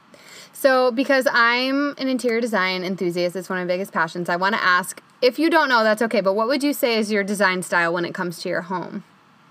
So, 0.53 0.93
because 0.93 1.27
I'm 1.33 1.95
an 1.99 2.09
interior 2.09 2.41
design 2.41 2.85
enthusiast, 2.85 3.35
it's 3.35 3.49
one 3.49 3.59
of 3.59 3.67
my 3.67 3.73
biggest 3.75 3.93
passions. 3.93 4.29
I 4.29 4.37
want 4.37 4.55
to 4.55 4.63
ask 4.63 5.03
if 5.23 5.39
you 5.39 5.49
don't 5.49 5.69
know, 5.69 5.85
that's 5.85 6.03
okay, 6.03 6.21
but 6.21 6.35
what 6.35 6.49
would 6.49 6.63
you 6.65 6.73
say 6.73 6.99
is 6.99 7.13
your 7.13 7.23
design 7.23 7.63
style 7.63 7.93
when 7.93 8.05
it 8.05 8.13
comes 8.13 8.41
to 8.41 8.49
your 8.49 8.63
home? 8.63 9.05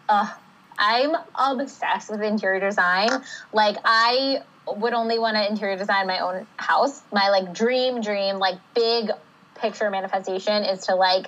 Uh, 0.09 0.33
I'm 0.81 1.15
obsessed 1.35 2.09
with 2.09 2.21
interior 2.23 2.59
design. 2.59 3.09
Like 3.53 3.77
I 3.85 4.41
would 4.67 4.93
only 4.93 5.19
want 5.19 5.37
to 5.37 5.47
interior 5.47 5.77
design 5.77 6.07
my 6.07 6.19
own 6.19 6.47
house. 6.57 7.03
My 7.13 7.29
like 7.29 7.53
dream 7.53 8.01
dream 8.01 8.39
like 8.39 8.55
big 8.73 9.11
picture 9.55 9.89
manifestation 9.91 10.63
is 10.63 10.87
to 10.87 10.95
like 10.95 11.27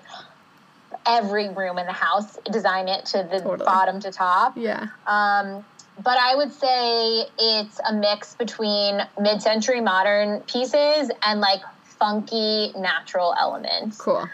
every 1.06 1.50
room 1.50 1.78
in 1.78 1.86
the 1.86 1.94
house, 1.94 2.38
design 2.52 2.88
it 2.88 3.06
to 3.08 3.28
the 3.30 3.40
totally. 3.40 3.66
bottom 3.66 4.00
to 4.00 4.12
top. 4.12 4.58
Yeah. 4.58 4.88
Um, 5.06 5.64
but 6.04 6.18
I 6.18 6.36
would 6.36 6.52
say 6.52 7.26
it's 7.38 7.80
a 7.88 7.94
mix 7.94 8.34
between 8.34 9.00
mid-century 9.20 9.82
modern 9.82 10.40
pieces 10.42 11.12
and 11.22 11.40
like 11.40 11.62
funky 12.00 12.74
natural 12.76 13.36
elements. 13.40 13.98
Cool. 13.98 14.28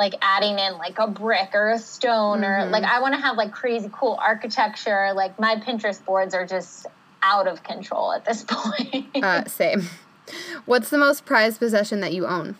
Like 0.00 0.14
adding 0.22 0.58
in 0.58 0.78
like 0.78 0.98
a 0.98 1.06
brick 1.06 1.50
or 1.54 1.70
a 1.70 1.78
stone 1.78 2.40
mm-hmm. 2.40 2.68
or 2.68 2.70
like 2.70 2.84
I 2.84 3.00
want 3.00 3.14
to 3.14 3.20
have 3.20 3.36
like 3.36 3.52
crazy 3.52 3.90
cool 3.92 4.18
architecture. 4.20 5.12
Like 5.14 5.38
my 5.38 5.56
Pinterest 5.56 6.04
boards 6.04 6.34
are 6.34 6.46
just 6.46 6.86
out 7.22 7.46
of 7.46 7.62
control 7.62 8.12
at 8.12 8.24
this 8.24 8.44
point. 8.48 9.06
uh, 9.22 9.44
same. 9.44 9.88
What's 10.64 10.90
the 10.90 10.98
most 10.98 11.24
prized 11.24 11.58
possession 11.58 12.00
that 12.00 12.12
you 12.12 12.26
own? 12.26 12.56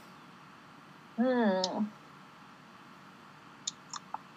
Hmm 1.16 1.84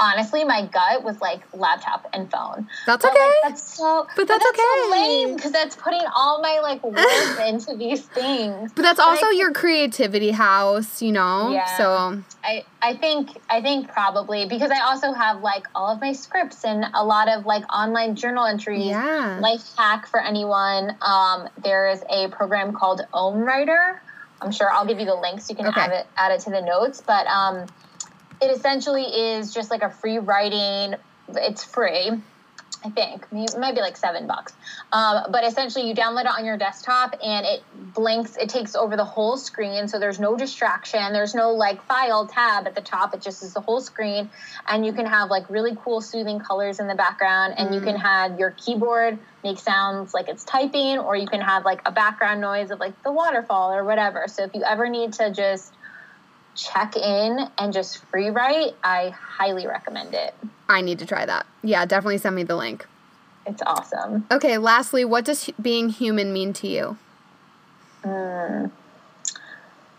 honestly, 0.03 0.43
my 0.43 0.65
gut 0.65 1.03
was 1.03 1.19
like 1.21 1.41
laptop 1.53 2.09
and 2.13 2.29
phone. 2.29 2.67
That's 2.85 3.05
okay. 3.05 3.17
Like, 3.17 3.33
that's 3.43 3.77
so, 3.77 4.05
but 4.15 4.27
that's, 4.27 4.27
but 4.27 4.27
that's 4.27 4.45
okay. 4.49 4.61
So 4.83 4.91
lame 4.91 5.35
because 5.35 5.51
that's 5.51 5.75
putting 5.75 6.03
all 6.13 6.41
my 6.41 6.59
like 6.61 6.83
work 6.83 7.39
into 7.47 7.75
these 7.75 8.01
things. 8.01 8.71
But 8.75 8.81
that's 8.81 8.97
but 8.97 9.07
also 9.07 9.27
I, 9.27 9.35
your 9.37 9.53
creativity 9.53 10.31
house, 10.31 11.01
you 11.01 11.11
know. 11.11 11.51
Yeah. 11.51 11.77
So 11.77 12.21
I 12.43 12.65
I 12.81 12.95
think 12.95 13.29
I 13.49 13.61
think 13.61 13.87
probably 13.87 14.45
because 14.45 14.71
I 14.71 14.81
also 14.81 15.13
have 15.13 15.41
like 15.41 15.65
all 15.73 15.93
of 15.93 16.01
my 16.01 16.11
scripts 16.11 16.65
and 16.65 16.85
a 16.93 17.03
lot 17.03 17.29
of 17.29 17.45
like 17.45 17.63
online 17.73 18.15
journal 18.15 18.45
entries. 18.45 18.87
Yeah. 18.87 19.39
Life 19.41 19.63
hack 19.77 20.07
for 20.07 20.19
anyone. 20.19 20.95
Um, 21.01 21.47
there 21.63 21.89
is 21.89 22.03
a 22.09 22.27
program 22.29 22.73
called 22.73 23.01
OmmWriter. 23.13 23.99
I'm 24.41 24.51
sure 24.51 24.69
I'll 24.69 24.85
give 24.85 24.99
you 24.99 25.05
the 25.05 25.15
links. 25.15 25.49
You 25.49 25.55
can 25.55 25.67
okay. 25.67 25.79
add 25.79 25.91
it 25.91 26.07
add 26.17 26.31
it 26.33 26.41
to 26.41 26.49
the 26.49 26.61
notes, 26.61 27.01
but 27.05 27.25
um 27.27 27.67
it 28.41 28.51
essentially 28.51 29.03
is 29.03 29.53
just 29.53 29.71
like 29.71 29.83
a 29.83 29.89
free 29.89 30.19
writing. 30.19 30.95
It's 31.29 31.63
free. 31.63 32.11
I 32.85 32.89
think 32.89 33.25
it 33.31 33.57
might 33.57 33.75
be 33.75 33.81
like 33.81 33.95
seven 33.95 34.27
bucks. 34.27 34.53
Um, 34.91 35.31
but 35.31 35.45
essentially, 35.45 35.87
you 35.87 35.95
download 35.95 36.21
it 36.21 36.27
on 36.27 36.43
your 36.43 36.57
desktop 36.57 37.15
and 37.23 37.45
it 37.45 37.63
blinks. 37.93 38.35
It 38.35 38.49
takes 38.49 38.75
over 38.75 38.97
the 38.97 39.05
whole 39.05 39.37
screen, 39.37 39.87
so 39.87 39.99
there's 39.99 40.19
no 40.19 40.35
distraction. 40.35 41.13
There's 41.13 41.33
no 41.33 41.51
like 41.51 41.81
file 41.85 42.27
tab 42.27 42.67
at 42.67 42.75
the 42.75 42.81
top. 42.81 43.13
It 43.13 43.21
just 43.21 43.41
is 43.41 43.53
the 43.53 43.61
whole 43.61 43.79
screen, 43.79 44.29
and 44.67 44.85
you 44.85 44.91
can 44.91 45.05
have 45.05 45.29
like 45.29 45.49
really 45.49 45.77
cool, 45.81 46.01
soothing 46.01 46.39
colors 46.39 46.79
in 46.79 46.87
the 46.87 46.95
background, 46.95 47.53
and 47.57 47.69
mm. 47.69 47.75
you 47.75 47.81
can 47.81 47.95
mm. 47.95 48.01
have 48.01 48.37
your 48.37 48.51
keyboard 48.51 49.17
make 49.43 49.59
sounds 49.59 50.13
like 50.13 50.27
it's 50.27 50.43
typing, 50.43 50.97
or 50.97 51.15
you 51.15 51.27
can 51.27 51.41
have 51.41 51.63
like 51.63 51.81
a 51.85 51.91
background 51.91 52.41
noise 52.41 52.69
of 52.69 52.79
like 52.79 53.01
the 53.03 53.11
waterfall 53.11 53.71
or 53.71 53.83
whatever. 53.85 54.25
So 54.27 54.43
if 54.43 54.53
you 54.53 54.63
ever 54.63 54.89
need 54.89 55.13
to 55.13 55.31
just 55.31 55.73
check 56.55 56.95
in 56.95 57.47
and 57.57 57.73
just 57.73 58.03
free 58.05 58.29
write, 58.29 58.73
I 58.83 59.09
highly 59.09 59.67
recommend 59.67 60.13
it. 60.13 60.33
I 60.69 60.81
need 60.81 60.99
to 60.99 61.05
try 61.05 61.25
that. 61.25 61.45
Yeah, 61.63 61.85
definitely 61.85 62.17
send 62.17 62.35
me 62.35 62.43
the 62.43 62.55
link. 62.55 62.87
It's 63.45 63.61
awesome. 63.65 64.25
Okay, 64.31 64.57
lastly, 64.57 65.03
what 65.03 65.25
does 65.25 65.49
being 65.61 65.89
human 65.89 66.31
mean 66.31 66.53
to 66.53 66.67
you? 66.67 66.97
Mm. 68.03 68.71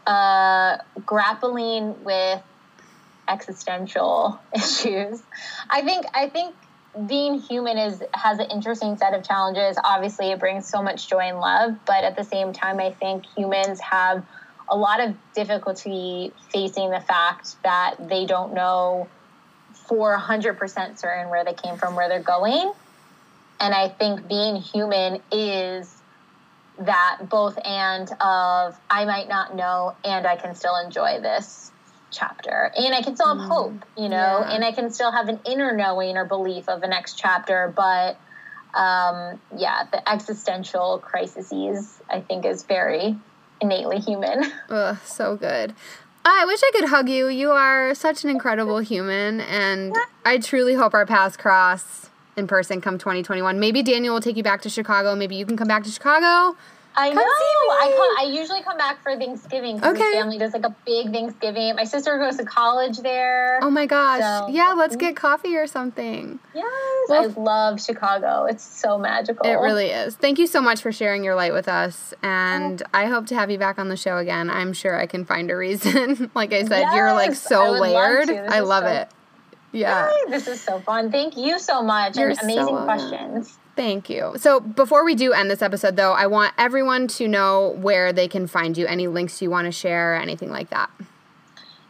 Uh, 0.07 0.79
grappling 1.05 2.03
with 2.05 2.43
existential 3.29 4.41
issues. 4.55 5.23
I 5.69 5.83
think 5.83 6.07
I 6.15 6.29
think 6.29 6.55
being 7.07 7.41
human 7.41 7.77
is 7.77 8.03
has 8.13 8.39
an 8.39 8.51
interesting 8.51 8.97
set 8.97 9.15
of 9.15 9.27
challenges. 9.27 9.77
Obviously, 9.83 10.31
it 10.31 10.39
brings 10.39 10.67
so 10.67 10.83
much 10.83 11.09
joy 11.09 11.21
and 11.21 11.41
love, 11.41 11.77
but 11.87 12.05
at 12.05 12.17
the 12.17 12.25
same 12.25 12.53
time, 12.53 12.79
I 12.79 12.93
think 12.93 13.25
humans 13.37 13.81
have 13.81 14.25
a 14.69 14.77
lot 14.77 15.01
of 15.01 15.15
difficulty 15.35 16.33
facing 16.51 16.91
the 16.91 17.01
fact 17.01 17.57
that 17.63 17.97
they 18.09 18.27
don't 18.27 18.55
know 18.55 19.09
for 19.89 20.17
100% 20.17 20.99
certain 20.99 21.31
where 21.31 21.45
they 21.45 21.53
came 21.53 21.77
from, 21.77 21.95
where 21.95 22.09
they're 22.09 22.21
going. 22.21 22.73
And 23.61 23.75
I 23.75 23.89
think 23.89 24.27
being 24.29 24.57
human 24.57 25.21
is 25.31 25.95
that 26.79 27.19
both 27.29 27.59
and 27.65 28.11
of 28.21 28.79
I 28.91 29.05
might 29.05 29.29
not 29.29 29.55
know 29.55 29.95
and 30.05 30.27
I 30.27 30.37
can 30.37 30.55
still 30.55 30.77
enjoy 30.77 31.21
this 31.21 31.71
chapter 32.11 32.73
and 32.77 32.95
I 32.95 33.03
can 33.03 33.15
still 33.15 33.29
have 33.29 33.45
mm, 33.45 33.49
hope, 33.49 33.85
you 33.97 34.09
know, 34.09 34.41
yeah. 34.41 34.55
and 34.55 34.65
I 34.65 34.73
can 34.73 34.91
still 34.91 35.13
have 35.13 35.29
an 35.29 35.41
inner 35.45 35.77
knowing 35.77 36.17
or 36.17 36.25
belief 36.25 36.69
of 36.69 36.81
the 36.81 36.89
next 36.89 37.19
chapter, 37.19 37.73
but 37.75 38.17
um, 38.75 39.41
yeah, 39.57 39.85
the 39.91 40.09
existential 40.09 40.99
crises 40.99 42.01
I 42.11 42.21
think 42.21 42.45
is 42.45 42.65
very 42.65 43.17
innately 43.65 43.99
human. 43.99 44.53
Ugh, 44.69 44.97
so 45.05 45.37
good. 45.37 45.75
I 46.25 46.45
wish 46.47 46.61
I 46.63 46.71
could 46.73 46.89
hug 46.89 47.09
you. 47.09 47.29
You 47.29 47.51
are 47.51 47.95
such 47.95 48.25
an 48.25 48.31
incredible 48.31 48.79
human, 48.79 49.41
and 49.43 49.95
I 50.25 50.39
truly 50.39 50.75
hope 50.75 50.95
our 50.95 51.05
paths 51.05 51.37
cross 51.37 52.09
in 52.37 52.47
person 52.47 52.81
come 52.81 52.99
2021. 52.99 53.61
Maybe 53.61 53.83
Daniel 53.83 54.15
will 54.15 54.23
take 54.23 54.37
you 54.37 54.43
back 54.43 54.63
to 54.63 54.71
Chicago. 54.71 55.15
Maybe 55.15 55.37
you 55.37 55.45
can 55.45 55.57
come 55.57 55.69
back 55.69 55.85
to 55.85 55.91
Chicago. 55.91 56.57
I 56.97 57.09
come 57.09 57.17
know. 57.17 57.23
I 57.23 57.93
come. 57.97 58.27
I 58.27 58.33
usually 58.33 58.63
come 58.63 58.77
back 58.77 59.03
for 59.03 59.17
Thanksgiving 59.17 59.77
because 59.77 59.97
okay. 59.97 60.13
family 60.13 60.39
does 60.39 60.53
like 60.53 60.65
a 60.65 60.75
big 60.87 61.13
Thanksgiving. 61.13 61.75
My 61.75 61.85
sister 61.85 62.17
goes 62.19 62.37
to 62.37 62.45
college 62.45 62.99
there. 62.99 63.59
Oh 63.63 63.71
my 63.71 63.87
gosh! 63.87 64.21
So. 64.21 64.49
Yeah, 64.49 64.75
let's 64.77 64.95
mm-hmm. 64.95 65.07
get 65.07 65.17
coffee 65.17 65.57
or 65.57 65.67
something. 65.67 66.39
Yes, 66.55 66.65
well, 67.09 67.23
I 67.23 67.41
love 67.41 67.83
Chicago. 67.83 68.45
It's 68.45 68.63
so 68.63 68.97
magical. 68.97 69.45
It 69.45 69.55
really 69.55 69.87
is. 69.87 70.15
Thank 70.15 70.39
you 70.39 70.47
so 70.47 70.61
much 70.63 70.83
for 70.83 70.93
sharing 70.93 71.25
your 71.25 71.35
light 71.35 71.53
with 71.53 71.69
us, 71.69 72.15
and 72.23 72.83
oh. 72.83 72.87
I 72.95 73.07
hope 73.07 73.27
to 73.27 73.35
have 73.35 73.51
you 73.51 73.59
back 73.59 73.79
on 73.79 73.89
the 73.89 73.97
show 73.97 74.19
again. 74.19 74.49
I'm 74.49 74.73
sure 74.73 74.99
I 74.99 75.07
can 75.07 75.25
find 75.25 75.51
a 75.51 75.57
reason. 75.57 76.31
like 76.35 76.53
I 76.53 76.63
said, 76.63 76.81
yes, 76.81 76.95
you're 76.95 77.13
like 77.13 77.35
so 77.35 77.73
layered. 77.73 78.29
Love 78.29 78.47
I 78.49 78.61
love 78.61 78.85
so- 78.85 78.93
it. 78.93 79.09
Yeah. 79.73 80.09
Yay, 80.09 80.31
this 80.31 80.47
is 80.47 80.61
so 80.61 80.79
fun. 80.79 81.11
Thank 81.11 81.37
you 81.37 81.59
so 81.59 81.83
much. 81.83 82.17
You're 82.17 82.31
and 82.31 82.39
amazing 82.39 82.67
so 82.67 82.85
questions. 82.85 83.59
Thank 83.77 84.09
you. 84.09 84.35
So, 84.37 84.61
before 84.61 85.05
we 85.05 85.15
do 85.15 85.33
end 85.33 85.51
this 85.51 85.63
episode, 85.63 85.97
though, 85.97 86.13
I 86.13 86.27
want 86.27 86.55
everyone 86.57 87.09
to 87.09 87.27
know 87.27 87.77
where 87.81 88.13
they 88.13 88.29
can 88.29 88.47
find 88.47 88.79
you, 88.79 88.87
any 88.87 89.09
links 89.09 89.43
you 89.43 89.51
want 89.51 89.67
to 89.67 89.73
share, 89.73 90.15
anything 90.15 90.51
like 90.51 90.71
that. 90.71 90.91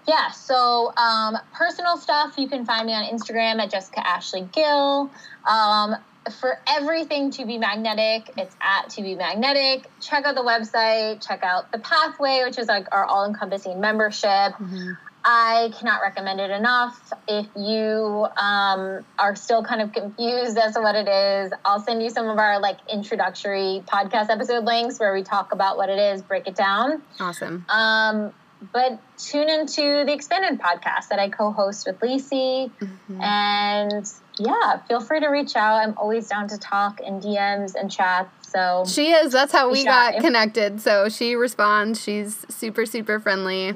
Yeah, 0.06 0.30
so 0.30 0.92
um, 0.96 1.36
personal 1.52 1.96
stuff, 1.96 2.34
you 2.36 2.48
can 2.48 2.66
find 2.66 2.86
me 2.86 2.92
on 2.92 3.04
Instagram 3.04 3.60
at 3.62 3.70
Jessica 3.70 4.06
Ashley 4.06 4.48
Gill. 4.52 5.10
Um, 5.48 5.96
for 6.40 6.58
everything 6.66 7.30
To 7.32 7.44
Be 7.44 7.58
Magnetic, 7.58 8.30
it's 8.36 8.56
at 8.60 8.88
to 8.90 9.02
be 9.02 9.14
magnetic. 9.14 9.90
Check 10.00 10.24
out 10.24 10.34
the 10.34 10.42
website, 10.42 11.26
check 11.26 11.42
out 11.42 11.70
the 11.70 11.78
pathway, 11.78 12.42
which 12.44 12.58
is 12.58 12.66
like 12.66 12.86
our 12.92 13.04
all 13.04 13.26
encompassing 13.26 13.80
membership. 13.80 14.28
Mm-hmm. 14.28 14.92
I 15.24 15.72
cannot 15.78 16.02
recommend 16.02 16.38
it 16.38 16.50
enough. 16.50 17.12
If 17.26 17.46
you 17.56 18.26
um, 18.36 19.04
are 19.18 19.34
still 19.34 19.64
kind 19.64 19.80
of 19.80 19.92
confused 19.92 20.58
as 20.58 20.74
to 20.74 20.82
what 20.82 20.94
it 20.94 21.08
is, 21.08 21.52
I'll 21.64 21.80
send 21.80 22.02
you 22.02 22.10
some 22.10 22.28
of 22.28 22.38
our 22.38 22.60
like 22.60 22.76
introductory 22.92 23.82
podcast 23.86 24.28
episode 24.28 24.64
links 24.64 25.00
where 25.00 25.14
we 25.14 25.22
talk 25.22 25.52
about 25.52 25.78
what 25.78 25.88
it 25.88 25.98
is, 25.98 26.20
break 26.20 26.46
it 26.46 26.54
down. 26.54 27.02
Awesome. 27.18 27.64
Um, 27.70 28.34
but 28.72 28.98
tune 29.18 29.48
into 29.48 30.04
the 30.04 30.12
expanded 30.12 30.60
podcast 30.60 31.08
that 31.08 31.18
I 31.18 31.28
co-host 31.28 31.86
with 31.86 32.02
Lacy, 32.02 32.70
mm-hmm. 32.80 33.20
and 33.20 34.10
yeah, 34.38 34.78
feel 34.88 35.00
free 35.00 35.20
to 35.20 35.28
reach 35.28 35.56
out. 35.56 35.76
I'm 35.76 35.96
always 35.96 36.28
down 36.28 36.48
to 36.48 36.58
talk 36.58 37.00
in 37.00 37.20
DMs 37.20 37.74
and 37.74 37.90
chats. 37.90 38.30
So 38.50 38.84
she 38.86 39.10
is. 39.10 39.32
That's 39.32 39.52
how 39.52 39.70
we 39.70 39.84
got 39.84 40.20
connected. 40.20 40.80
So 40.80 41.08
she 41.08 41.34
responds. 41.34 42.00
She's 42.00 42.46
super 42.48 42.86
super 42.86 43.18
friendly. 43.18 43.74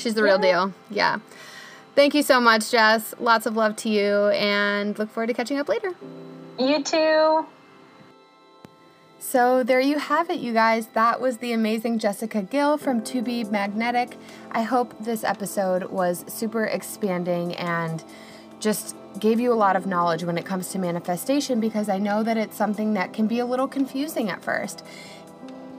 She's 0.00 0.14
the 0.14 0.22
real 0.22 0.38
deal. 0.38 0.72
Yeah. 0.90 1.18
Thank 1.94 2.14
you 2.14 2.22
so 2.22 2.40
much, 2.40 2.70
Jess. 2.70 3.14
Lots 3.18 3.46
of 3.46 3.56
love 3.56 3.76
to 3.76 3.88
you 3.88 4.28
and 4.28 4.98
look 4.98 5.10
forward 5.10 5.26
to 5.26 5.34
catching 5.34 5.58
up 5.58 5.68
later. 5.68 5.92
You 6.58 6.82
too. 6.82 7.46
So, 9.18 9.62
there 9.62 9.80
you 9.80 9.98
have 9.98 10.30
it, 10.30 10.40
you 10.40 10.52
guys. 10.52 10.86
That 10.88 11.20
was 11.20 11.38
the 11.38 11.52
amazing 11.52 11.98
Jessica 11.98 12.42
Gill 12.42 12.78
from 12.78 13.02
To 13.04 13.20
Be 13.20 13.44
Magnetic. 13.44 14.16
I 14.50 14.62
hope 14.62 14.94
this 14.98 15.24
episode 15.24 15.84
was 15.84 16.24
super 16.26 16.64
expanding 16.64 17.54
and 17.56 18.02
just 18.60 18.96
gave 19.18 19.40
you 19.40 19.52
a 19.52 19.54
lot 19.54 19.76
of 19.76 19.86
knowledge 19.86 20.24
when 20.24 20.38
it 20.38 20.46
comes 20.46 20.68
to 20.68 20.78
manifestation 20.78 21.60
because 21.60 21.88
I 21.88 21.98
know 21.98 22.22
that 22.22 22.36
it's 22.36 22.56
something 22.56 22.94
that 22.94 23.12
can 23.12 23.26
be 23.26 23.40
a 23.40 23.46
little 23.46 23.68
confusing 23.68 24.30
at 24.30 24.42
first 24.42 24.84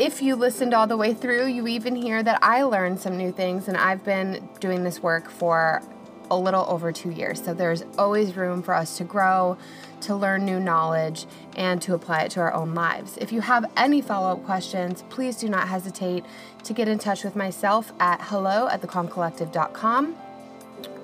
if 0.02 0.20
you 0.20 0.36
listened 0.36 0.74
all 0.74 0.88
the 0.88 0.98
way 0.98 1.14
through, 1.14 1.46
you 1.46 1.68
even 1.68 1.96
hear 1.96 2.24
that 2.24 2.40
I 2.42 2.64
learned 2.64 3.00
some 3.00 3.18
new 3.18 3.32
things, 3.32 3.68
and 3.68 3.78
I've 3.78 4.04
been 4.04 4.50
doing 4.60 4.84
this 4.84 5.04
work 5.04 5.30
for 5.30 5.84
a 6.32 6.36
little 6.36 6.66
over 6.68 6.92
two 6.92 7.12
years. 7.12 7.44
So 7.44 7.54
there's 7.54 7.84
always 8.00 8.36
room 8.36 8.64
for 8.64 8.74
us 8.74 8.98
to 8.98 9.04
grow, 9.04 9.60
to 10.02 10.16
learn 10.16 10.44
new 10.44 10.60
knowledge, 10.60 11.28
and 11.56 11.80
to 11.84 11.94
apply 11.94 12.22
it 12.22 12.32
to 12.32 12.40
our 12.40 12.52
own 12.52 12.74
lives. 12.74 13.16
If 13.18 13.32
you 13.32 13.42
have 13.42 13.72
any 13.78 14.02
follow 14.02 14.32
up 14.32 14.44
questions, 14.44 15.04
please 15.10 15.36
do 15.36 15.48
not 15.48 15.68
hesitate 15.68 16.26
to 16.64 16.74
get 16.74 16.88
in 16.88 16.98
touch 16.98 17.24
with 17.24 17.36
myself 17.36 17.92
at 18.00 18.22
hello 18.24 18.68
at. 18.70 20.16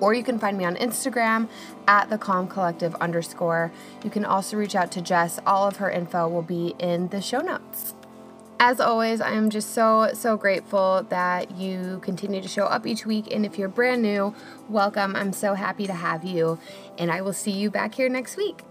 Or 0.00 0.12
you 0.12 0.24
can 0.24 0.40
find 0.40 0.58
me 0.58 0.64
on 0.64 0.74
Instagram 0.74 1.48
at 1.86 2.10
the 2.10 2.18
calm 2.18 2.48
collective 2.48 2.96
underscore. 2.96 3.70
You 4.02 4.10
can 4.10 4.24
also 4.24 4.56
reach 4.56 4.74
out 4.74 4.90
to 4.92 5.00
Jess. 5.00 5.38
All 5.46 5.68
of 5.68 5.76
her 5.76 5.88
info 5.88 6.26
will 6.26 6.42
be 6.42 6.74
in 6.80 7.08
the 7.10 7.20
show 7.20 7.38
notes. 7.38 7.94
As 8.60 8.80
always, 8.80 9.20
I 9.20 9.30
am 9.30 9.50
just 9.50 9.72
so, 9.72 10.10
so 10.14 10.36
grateful 10.36 11.04
that 11.10 11.52
you 11.52 12.00
continue 12.02 12.42
to 12.42 12.48
show 12.48 12.64
up 12.64 12.88
each 12.88 13.06
week. 13.06 13.32
And 13.32 13.46
if 13.46 13.56
you're 13.56 13.68
brand 13.68 14.02
new, 14.02 14.34
welcome. 14.68 15.14
I'm 15.14 15.32
so 15.32 15.54
happy 15.54 15.86
to 15.86 15.92
have 15.92 16.24
you. 16.24 16.58
And 16.98 17.12
I 17.12 17.20
will 17.20 17.32
see 17.32 17.52
you 17.52 17.70
back 17.70 17.94
here 17.94 18.08
next 18.08 18.36
week. 18.36 18.64